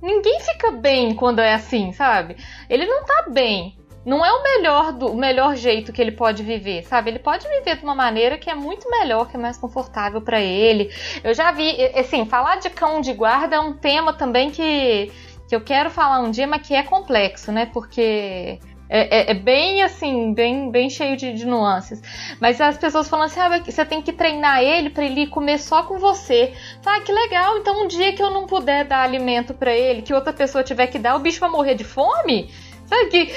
Ninguém 0.00 0.40
fica 0.40 0.72
bem 0.72 1.14
quando 1.14 1.40
é 1.40 1.54
assim, 1.54 1.92
sabe? 1.92 2.36
Ele 2.68 2.86
não 2.86 3.04
tá 3.04 3.26
bem 3.30 3.78
não 4.04 4.24
é 4.24 4.32
o 4.32 4.42
melhor 4.42 4.92
do 4.92 5.06
o 5.12 5.16
melhor 5.16 5.56
jeito 5.56 5.92
que 5.92 6.00
ele 6.02 6.12
pode 6.12 6.42
viver, 6.42 6.84
sabe? 6.84 7.10
Ele 7.10 7.18
pode 7.18 7.46
viver 7.48 7.76
de 7.76 7.84
uma 7.84 7.94
maneira 7.94 8.36
que 8.36 8.50
é 8.50 8.54
muito 8.54 8.90
melhor, 8.90 9.28
que 9.28 9.36
é 9.36 9.40
mais 9.40 9.56
confortável 9.56 10.20
para 10.20 10.40
ele. 10.40 10.90
Eu 11.22 11.34
já 11.34 11.52
vi, 11.52 11.70
assim, 11.94 12.26
falar 12.26 12.56
de 12.56 12.70
cão 12.70 13.00
de 13.00 13.12
guarda 13.12 13.56
é 13.56 13.60
um 13.60 13.74
tema 13.74 14.12
também 14.12 14.50
que, 14.50 15.12
que 15.48 15.54
eu 15.54 15.60
quero 15.60 15.90
falar 15.90 16.20
um 16.20 16.30
dia, 16.30 16.46
mas 16.46 16.66
que 16.66 16.74
é 16.74 16.82
complexo, 16.82 17.52
né? 17.52 17.66
Porque 17.66 18.58
é, 18.94 19.20
é, 19.20 19.30
é, 19.30 19.34
bem 19.34 19.82
assim, 19.82 20.34
bem, 20.34 20.70
bem 20.70 20.90
cheio 20.90 21.16
de, 21.16 21.32
de, 21.32 21.46
nuances. 21.46 22.02
Mas 22.38 22.60
as 22.60 22.76
pessoas 22.76 23.08
falam 23.08 23.24
assim: 23.24 23.40
ah, 23.40 23.58
você 23.58 23.86
tem 23.86 24.02
que 24.02 24.12
treinar 24.12 24.62
ele 24.62 24.90
para 24.90 25.02
ele 25.02 25.28
comer 25.28 25.58
só 25.58 25.84
com 25.84 25.98
você. 25.98 26.52
Tá, 26.82 27.00
que 27.00 27.10
legal. 27.10 27.56
Então, 27.56 27.84
um 27.84 27.88
dia 27.88 28.12
que 28.12 28.22
eu 28.22 28.30
não 28.30 28.46
puder 28.46 28.84
dar 28.84 29.02
alimento 29.02 29.54
para 29.54 29.72
ele, 29.72 30.02
que 30.02 30.12
outra 30.12 30.30
pessoa 30.30 30.62
tiver 30.62 30.88
que 30.88 30.98
dar, 30.98 31.16
o 31.16 31.20
bicho 31.20 31.40
vai 31.40 31.48
morrer 31.48 31.74
de 31.74 31.84
fome? 31.84 32.50
Sabe 32.92 33.06
que. 33.06 33.32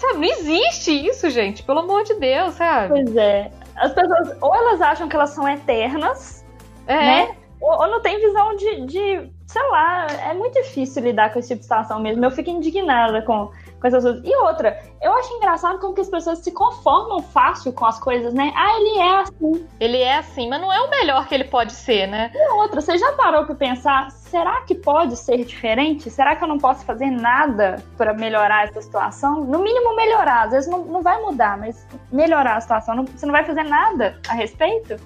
Sabe, 0.00 0.14
não 0.14 0.24
existe 0.24 0.90
isso, 0.90 1.28
gente. 1.28 1.62
Pelo 1.62 1.80
amor 1.80 2.04
de 2.04 2.14
Deus, 2.14 2.54
sabe? 2.54 2.88
Pois 2.88 3.14
é. 3.14 3.50
As 3.76 3.92
pessoas, 3.92 4.34
ou 4.40 4.54
elas 4.54 4.80
acham 4.80 5.08
que 5.08 5.14
elas 5.14 5.30
são 5.30 5.46
eternas, 5.46 6.42
é. 6.86 6.96
né? 6.96 7.36
Ou, 7.60 7.70
ou 7.70 7.86
não 7.88 8.00
tem 8.00 8.18
visão 8.18 8.56
de, 8.56 8.86
de, 8.86 9.30
sei 9.46 9.62
lá, 9.70 10.06
é 10.30 10.32
muito 10.32 10.54
difícil 10.54 11.02
lidar 11.02 11.32
com 11.32 11.38
esse 11.38 11.48
tipo 11.48 11.58
de 11.58 11.64
situação 11.64 12.00
mesmo. 12.00 12.24
Eu 12.24 12.30
fico 12.30 12.48
indignada 12.48 13.20
com, 13.20 13.50
com 13.90 13.96
essas 13.96 14.02
coisas. 14.02 14.22
E 14.24 14.36
outra, 14.36 14.78
eu 15.00 15.12
acho 15.14 15.32
engraçado 15.34 15.78
como 15.78 15.94
que 15.94 16.00
as 16.00 16.08
pessoas 16.08 16.38
se 16.40 16.50
conformam 16.52 17.20
fácil 17.20 17.72
com 17.72 17.86
as 17.86 17.98
coisas, 17.98 18.34
né? 18.34 18.52
Ah, 18.54 18.80
ele 18.80 18.98
é 18.98 19.20
assim. 19.20 19.66
Ele 19.80 19.98
é 19.98 20.18
assim, 20.18 20.48
mas 20.48 20.60
não 20.60 20.72
é 20.72 20.80
o 20.80 20.90
melhor 20.90 21.26
que 21.26 21.34
ele 21.34 21.44
pode 21.44 21.72
ser, 21.72 22.06
né? 22.06 22.30
E 22.34 22.52
outra, 22.52 22.80
você 22.80 22.98
já 22.98 23.12
parou 23.12 23.44
pra 23.44 23.54
pensar, 23.54 24.10
será 24.10 24.62
que 24.62 24.74
pode 24.74 25.16
ser 25.16 25.44
diferente? 25.44 26.10
Será 26.10 26.34
que 26.36 26.42
eu 26.42 26.48
não 26.48 26.58
posso 26.58 26.84
fazer 26.84 27.10
nada 27.10 27.82
para 27.96 28.12
melhorar 28.14 28.64
essa 28.64 28.80
situação? 28.80 29.44
No 29.44 29.60
mínimo 29.60 29.94
melhorar, 29.94 30.44
às 30.44 30.50
vezes 30.50 30.70
não, 30.70 30.84
não 30.84 31.02
vai 31.02 31.20
mudar, 31.20 31.56
mas 31.56 31.86
melhorar 32.10 32.56
a 32.56 32.60
situação. 32.60 32.96
Não, 32.96 33.04
você 33.04 33.26
não 33.26 33.32
vai 33.32 33.44
fazer 33.44 33.62
nada 33.62 34.18
a 34.28 34.34
respeito? 34.34 34.96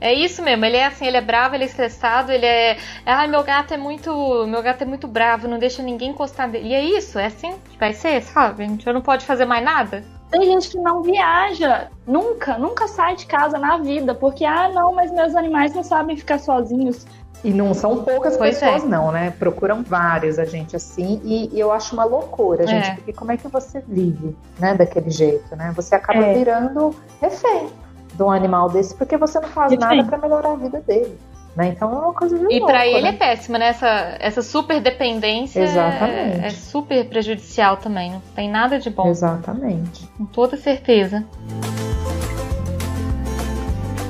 É 0.00 0.14
isso 0.14 0.42
mesmo, 0.42 0.64
ele 0.64 0.78
é 0.78 0.86
assim, 0.86 1.06
ele 1.06 1.18
é 1.18 1.20
bravo, 1.20 1.54
ele 1.54 1.64
é 1.64 1.66
estressado, 1.66 2.32
ele 2.32 2.46
é. 2.46 2.78
Ai, 3.04 3.26
meu 3.26 3.44
gato 3.44 3.74
é 3.74 3.76
muito. 3.76 4.46
Meu 4.46 4.62
gato 4.62 4.82
é 4.82 4.86
muito 4.86 5.06
bravo, 5.06 5.46
não 5.46 5.58
deixa 5.58 5.82
ninguém 5.82 6.10
encostar 6.10 6.50
dele. 6.50 6.68
E 6.68 6.74
é 6.74 6.82
isso, 6.82 7.18
é 7.18 7.26
assim 7.26 7.54
que 7.70 7.78
vai 7.78 7.92
ser, 7.92 8.22
sabe? 8.22 8.64
A 8.64 8.66
gente 8.66 8.90
não 8.90 9.02
pode 9.02 9.26
fazer 9.26 9.44
mais 9.44 9.62
nada. 9.62 10.02
Tem 10.30 10.42
gente 10.44 10.70
que 10.70 10.78
não 10.78 11.02
viaja, 11.02 11.88
nunca, 12.06 12.56
nunca 12.56 12.86
sai 12.86 13.16
de 13.16 13.26
casa 13.26 13.58
na 13.58 13.78
vida, 13.78 14.14
porque, 14.14 14.44
ah, 14.44 14.70
não, 14.72 14.94
mas 14.94 15.10
meus 15.10 15.34
animais 15.34 15.74
não 15.74 15.82
sabem 15.82 16.16
ficar 16.16 16.38
sozinhos. 16.38 17.04
E 17.42 17.50
não 17.52 17.74
são 17.74 18.04
poucas 18.04 18.36
pois 18.36 18.58
pessoas, 18.58 18.84
é. 18.84 18.86
não, 18.86 19.10
né? 19.10 19.34
Procuram 19.38 19.82
vários 19.82 20.38
a 20.38 20.44
gente 20.44 20.76
assim, 20.76 21.20
e, 21.24 21.50
e 21.52 21.58
eu 21.58 21.72
acho 21.72 21.94
uma 21.94 22.04
loucura, 22.04 22.66
gente, 22.66 22.90
é. 22.90 22.94
porque 22.94 23.12
como 23.12 23.32
é 23.32 23.36
que 23.36 23.48
você 23.48 23.82
vive, 23.86 24.36
né, 24.58 24.74
daquele 24.74 25.10
jeito, 25.10 25.56
né? 25.56 25.72
Você 25.74 25.94
acaba 25.94 26.20
é. 26.20 26.34
virando 26.34 26.94
refém 27.20 27.70
de 28.12 28.22
um 28.22 28.30
animal 28.30 28.68
desse 28.68 28.94
porque 28.94 29.16
você 29.16 29.38
não 29.40 29.48
faz 29.48 29.72
refém. 29.72 29.98
nada 29.98 30.08
para 30.08 30.18
melhorar 30.18 30.52
a 30.52 30.56
vida 30.56 30.80
dele. 30.80 31.18
Né? 31.56 31.68
Então 31.68 31.92
é 31.92 31.96
uma 31.96 32.14
coisa 32.14 32.38
de 32.38 32.54
E 32.54 32.60
para 32.60 32.86
ele 32.86 33.02
né? 33.02 33.08
é 33.08 33.12
péssima, 33.12 33.58
né? 33.58 33.68
Essa, 33.68 34.16
essa 34.20 34.42
super 34.42 34.80
dependência 34.80 35.60
é, 35.60 36.46
é, 36.46 36.50
super 36.50 37.04
prejudicial 37.08 37.76
também. 37.76 38.12
Não 38.12 38.20
tem 38.34 38.48
nada 38.48 38.78
de 38.78 38.88
bom. 38.88 39.08
Exatamente. 39.08 40.06
Com 40.16 40.26
toda 40.26 40.56
certeza. 40.56 41.24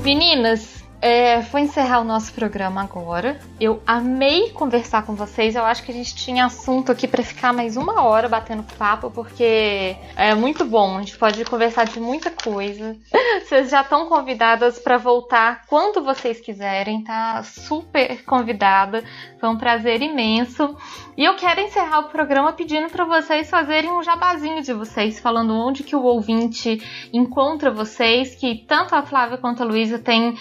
Meninas, 0.04 0.79
é, 1.02 1.40
vou 1.40 1.60
encerrar 1.60 2.00
o 2.00 2.04
nosso 2.04 2.32
programa 2.32 2.82
agora. 2.82 3.40
Eu 3.58 3.82
amei 3.86 4.50
conversar 4.50 5.06
com 5.06 5.14
vocês. 5.14 5.56
Eu 5.56 5.64
acho 5.64 5.82
que 5.82 5.90
a 5.90 5.94
gente 5.94 6.14
tinha 6.14 6.44
assunto 6.44 6.92
aqui 6.92 7.08
para 7.08 7.22
ficar 7.22 7.52
mais 7.52 7.76
uma 7.76 8.02
hora 8.02 8.28
batendo 8.28 8.62
papo, 8.78 9.10
porque 9.10 9.96
é 10.14 10.34
muito 10.34 10.64
bom. 10.64 10.98
A 10.98 11.00
gente 11.00 11.16
pode 11.16 11.42
conversar 11.44 11.84
de 11.84 11.98
muita 11.98 12.30
coisa. 12.30 12.96
Vocês 13.44 13.70
já 13.70 13.80
estão 13.80 14.06
convidadas 14.08 14.78
para 14.78 14.98
voltar 14.98 15.62
quando 15.66 16.04
vocês 16.04 16.40
quiserem, 16.40 17.02
tá? 17.02 17.42
Super 17.42 18.22
convidada. 18.24 19.02
Foi 19.40 19.48
um 19.48 19.56
prazer 19.56 20.02
imenso. 20.02 20.76
E 21.16 21.24
eu 21.24 21.34
quero 21.34 21.60
encerrar 21.60 22.00
o 22.00 22.08
programa 22.10 22.52
pedindo 22.52 22.88
para 22.88 23.04
vocês 23.04 23.50
fazerem 23.50 23.90
um 23.90 24.02
jabazinho 24.02 24.62
de 24.62 24.72
vocês, 24.72 25.18
falando 25.18 25.52
onde 25.52 25.82
que 25.82 25.96
o 25.96 26.02
ouvinte 26.02 26.80
encontra 27.12 27.70
vocês, 27.70 28.34
que 28.34 28.64
tanto 28.68 28.94
a 28.94 29.02
Flávia 29.02 29.38
quanto 29.38 29.62
a 29.62 29.66
Luísa 29.66 29.98
têm 29.98 30.36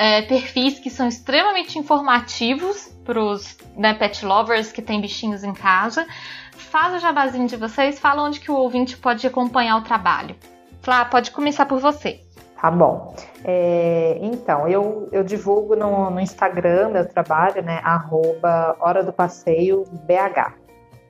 é, 0.00 0.22
perfis 0.22 0.78
que 0.78 0.88
são 0.88 1.06
extremamente 1.06 1.78
informativos 1.78 2.88
para 3.04 3.22
os 3.22 3.58
né, 3.76 3.92
pet 3.92 4.24
lovers 4.24 4.72
que 4.72 4.80
têm 4.80 4.98
bichinhos 4.98 5.44
em 5.44 5.52
casa. 5.52 6.06
Faz 6.52 6.94
o 6.94 6.98
jabazinho 6.98 7.46
de 7.46 7.56
vocês, 7.56 7.98
fala 7.98 8.22
onde 8.22 8.40
que 8.40 8.50
o 8.50 8.54
ouvinte 8.54 8.96
pode 8.96 9.26
acompanhar 9.26 9.76
o 9.76 9.82
trabalho. 9.82 10.34
Flá, 10.80 11.04
pode 11.04 11.30
começar 11.32 11.66
por 11.66 11.78
você. 11.78 12.22
Tá 12.58 12.70
bom. 12.70 13.14
É, 13.44 14.18
então, 14.22 14.66
eu, 14.66 15.06
eu 15.12 15.22
divulgo 15.22 15.76
no, 15.76 16.08
no, 16.08 16.18
Instagram 16.18 16.88
meu 16.88 17.06
trabalho, 17.06 17.62
né? 17.62 17.82
Arroba 17.84 18.76
Hora 18.80 19.04
do 19.04 19.12
Passeio 19.12 19.84
BH. 20.06 20.54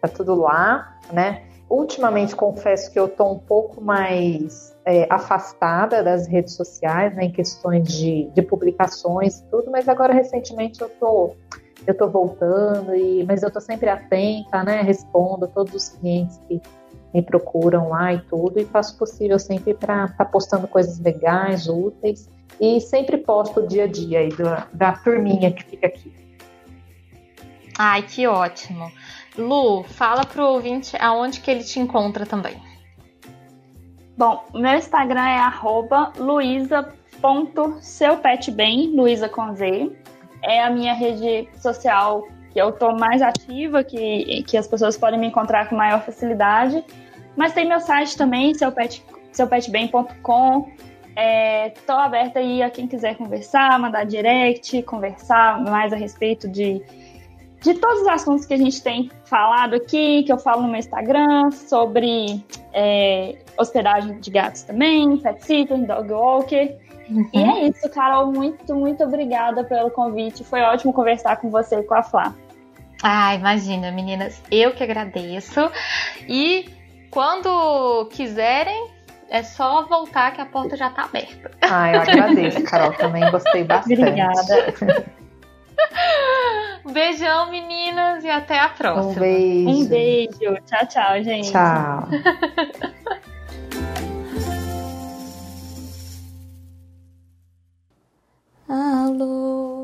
Tá 0.01 0.09
tudo 0.09 0.35
lá, 0.35 0.97
né? 1.13 1.45
Ultimamente 1.71 2.35
confesso 2.35 2.91
que 2.91 2.99
eu 2.99 3.07
tô 3.07 3.31
um 3.31 3.39
pouco 3.39 3.81
mais 3.81 4.77
é, 4.85 5.07
afastada 5.09 6.03
das 6.03 6.27
redes 6.27 6.55
sociais, 6.55 7.15
né, 7.15 7.27
em 7.27 7.31
questões 7.31 7.87
de, 7.87 8.29
de 8.35 8.43
publicações 8.43 9.39
e 9.39 9.45
tudo, 9.45 9.71
mas 9.71 9.89
agora 9.89 10.13
recentemente 10.13 10.81
eu 10.81 10.89
tô, 10.89 11.37
eu 11.87 11.97
tô 11.97 12.09
voltando, 12.09 12.93
e, 12.97 13.23
mas 13.25 13.45
eu 13.45 13.53
tô 13.53 13.61
sempre 13.61 13.89
atenta, 13.89 14.65
né, 14.65 14.83
respondo 14.83 15.47
todos 15.47 15.73
os 15.73 15.89
clientes 15.91 16.41
que 16.49 16.61
me 17.15 17.23
procuram 17.23 17.91
lá 17.91 18.15
e 18.15 18.21
tudo, 18.23 18.59
e 18.59 18.65
faço 18.65 18.97
o 18.97 18.99
possível 18.99 19.39
sempre 19.39 19.73
para 19.73 20.07
estar 20.07 20.17
tá 20.17 20.25
postando 20.25 20.67
coisas 20.67 20.99
legais, 20.99 21.69
úteis, 21.69 22.29
e 22.61 22.81
sempre 22.81 23.17
posto 23.17 23.61
o 23.61 23.67
dia 23.69 23.85
a 23.85 23.87
dia 23.87 24.19
aí 24.19 24.31
da, 24.31 24.67
da 24.73 24.93
turminha 24.93 25.53
que 25.53 25.63
fica 25.63 25.87
aqui. 25.87 26.13
Ai, 27.79 28.03
que 28.03 28.27
ótimo. 28.27 28.91
Lu, 29.37 29.83
fala 29.85 30.25
pro 30.25 30.45
ouvinte 30.45 30.97
aonde 31.01 31.41
que 31.41 31.51
ele 31.51 31.65
te 31.65 31.81
encontra 31.81 32.25
também. 32.27 32.57
Bom, 34.17 34.45
meu 34.55 34.75
Instagram 34.75 35.27
é 35.27 35.39
luisa.seupetbem, 36.19 38.93
Luisa 38.95 39.29
com 39.29 39.53
Z. 39.55 39.91
É 40.43 40.63
a 40.63 40.71
minha 40.71 40.93
rede 40.93 41.49
social 41.59 42.27
que 42.53 42.61
eu 42.61 42.73
tô 42.73 42.93
mais 42.93 43.23
ativa, 43.23 43.85
que, 43.85 44.43
que 44.43 44.57
as 44.57 44.67
pessoas 44.67 44.99
podem 44.99 45.19
me 45.19 45.29
encontrar 45.29 45.69
com 45.69 45.77
maior 45.77 46.03
facilidade. 46.03 46.85
Mas 47.37 47.53
tem 47.53 47.67
meu 47.67 47.81
site 47.81 48.17
também, 48.17 48.53
seupet. 48.53 49.03
Estou 49.31 51.97
é, 51.97 52.03
aberta 52.03 52.41
aí 52.41 52.63
a 52.63 52.71
quem 52.71 52.87
quiser 52.87 53.17
conversar, 53.17 53.79
mandar 53.79 54.05
direct, 54.05 54.83
conversar 54.83 55.63
mais 55.63 55.93
a 55.93 55.97
respeito 55.97 56.49
de 56.49 56.83
de 57.61 57.75
todos 57.75 58.03
os 58.03 58.09
assuntos 58.09 58.47
que 58.47 58.55
a 58.55 58.57
gente 58.57 58.83
tem 58.83 59.11
falado 59.25 59.75
aqui, 59.75 60.23
que 60.23 60.33
eu 60.33 60.39
falo 60.39 60.63
no 60.63 60.69
meu 60.69 60.79
Instagram, 60.79 61.51
sobre 61.51 62.43
é, 62.73 63.37
hospedagem 63.59 64.19
de 64.19 64.31
gatos 64.31 64.63
também, 64.63 65.19
pet 65.19 65.45
sitter, 65.45 65.87
dog 65.87 66.11
walker. 66.11 66.77
Uhum. 67.11 67.29
E 67.35 67.43
é 67.43 67.69
isso, 67.69 67.89
Carol. 67.91 68.33
Muito, 68.33 68.75
muito 68.75 69.03
obrigada 69.05 69.65
pelo 69.65 69.91
convite. 69.91 70.45
Foi 70.45 70.61
ótimo 70.61 70.93
conversar 70.93 71.37
com 71.37 71.51
você 71.51 71.81
e 71.81 71.83
com 71.83 71.95
a 71.95 72.03
Flá. 72.03 72.35
Ah, 73.03 73.35
imagina, 73.35 73.91
meninas. 73.91 74.41
Eu 74.51 74.73
que 74.73 74.83
agradeço. 74.83 75.71
E 76.29 76.71
quando 77.11 78.07
quiserem, 78.13 78.89
é 79.29 79.43
só 79.43 79.87
voltar 79.87 80.33
que 80.33 80.41
a 80.41 80.47
porta 80.47 80.77
já 80.77 80.91
tá 80.91 81.05
aberta. 81.05 81.51
Ah, 81.63 81.93
eu 81.93 82.01
agradeço, 82.01 82.63
Carol. 82.63 82.93
Também 82.93 83.29
gostei 83.31 83.65
bastante. 83.65 84.01
Obrigada. 84.01 85.11
Beijão, 86.93 87.51
meninas, 87.51 88.25
e 88.25 88.31
até 88.31 88.59
a 88.59 88.69
próxima. 88.69 89.13
Um 89.13 89.15
beijo. 89.15 89.69
Um 89.71 89.85
beijo. 89.87 90.57
Tchau, 90.67 90.87
tchau, 90.89 91.23
gente. 91.23 91.51
Tchau. 91.51 92.09
Alô, 98.69 99.83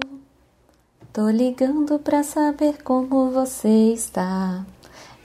tô 1.13 1.29
ligando 1.29 1.99
pra 1.99 2.23
saber 2.23 2.83
como 2.85 3.33
você 3.33 3.93
está. 3.93 4.65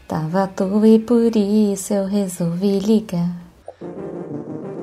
Tava 0.07 0.43
à 0.43 0.47
toa 0.47 0.87
e 0.87 0.97
por 0.97 1.35
isso 1.35 1.93
eu 1.93 2.05
resolvi 2.05 2.79
ligar. 2.79 3.29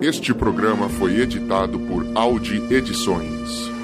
Este 0.01 0.32
programa 0.32 0.89
foi 0.89 1.20
editado 1.20 1.78
por 1.81 2.06
Audi 2.15 2.62
Edições. 2.73 3.78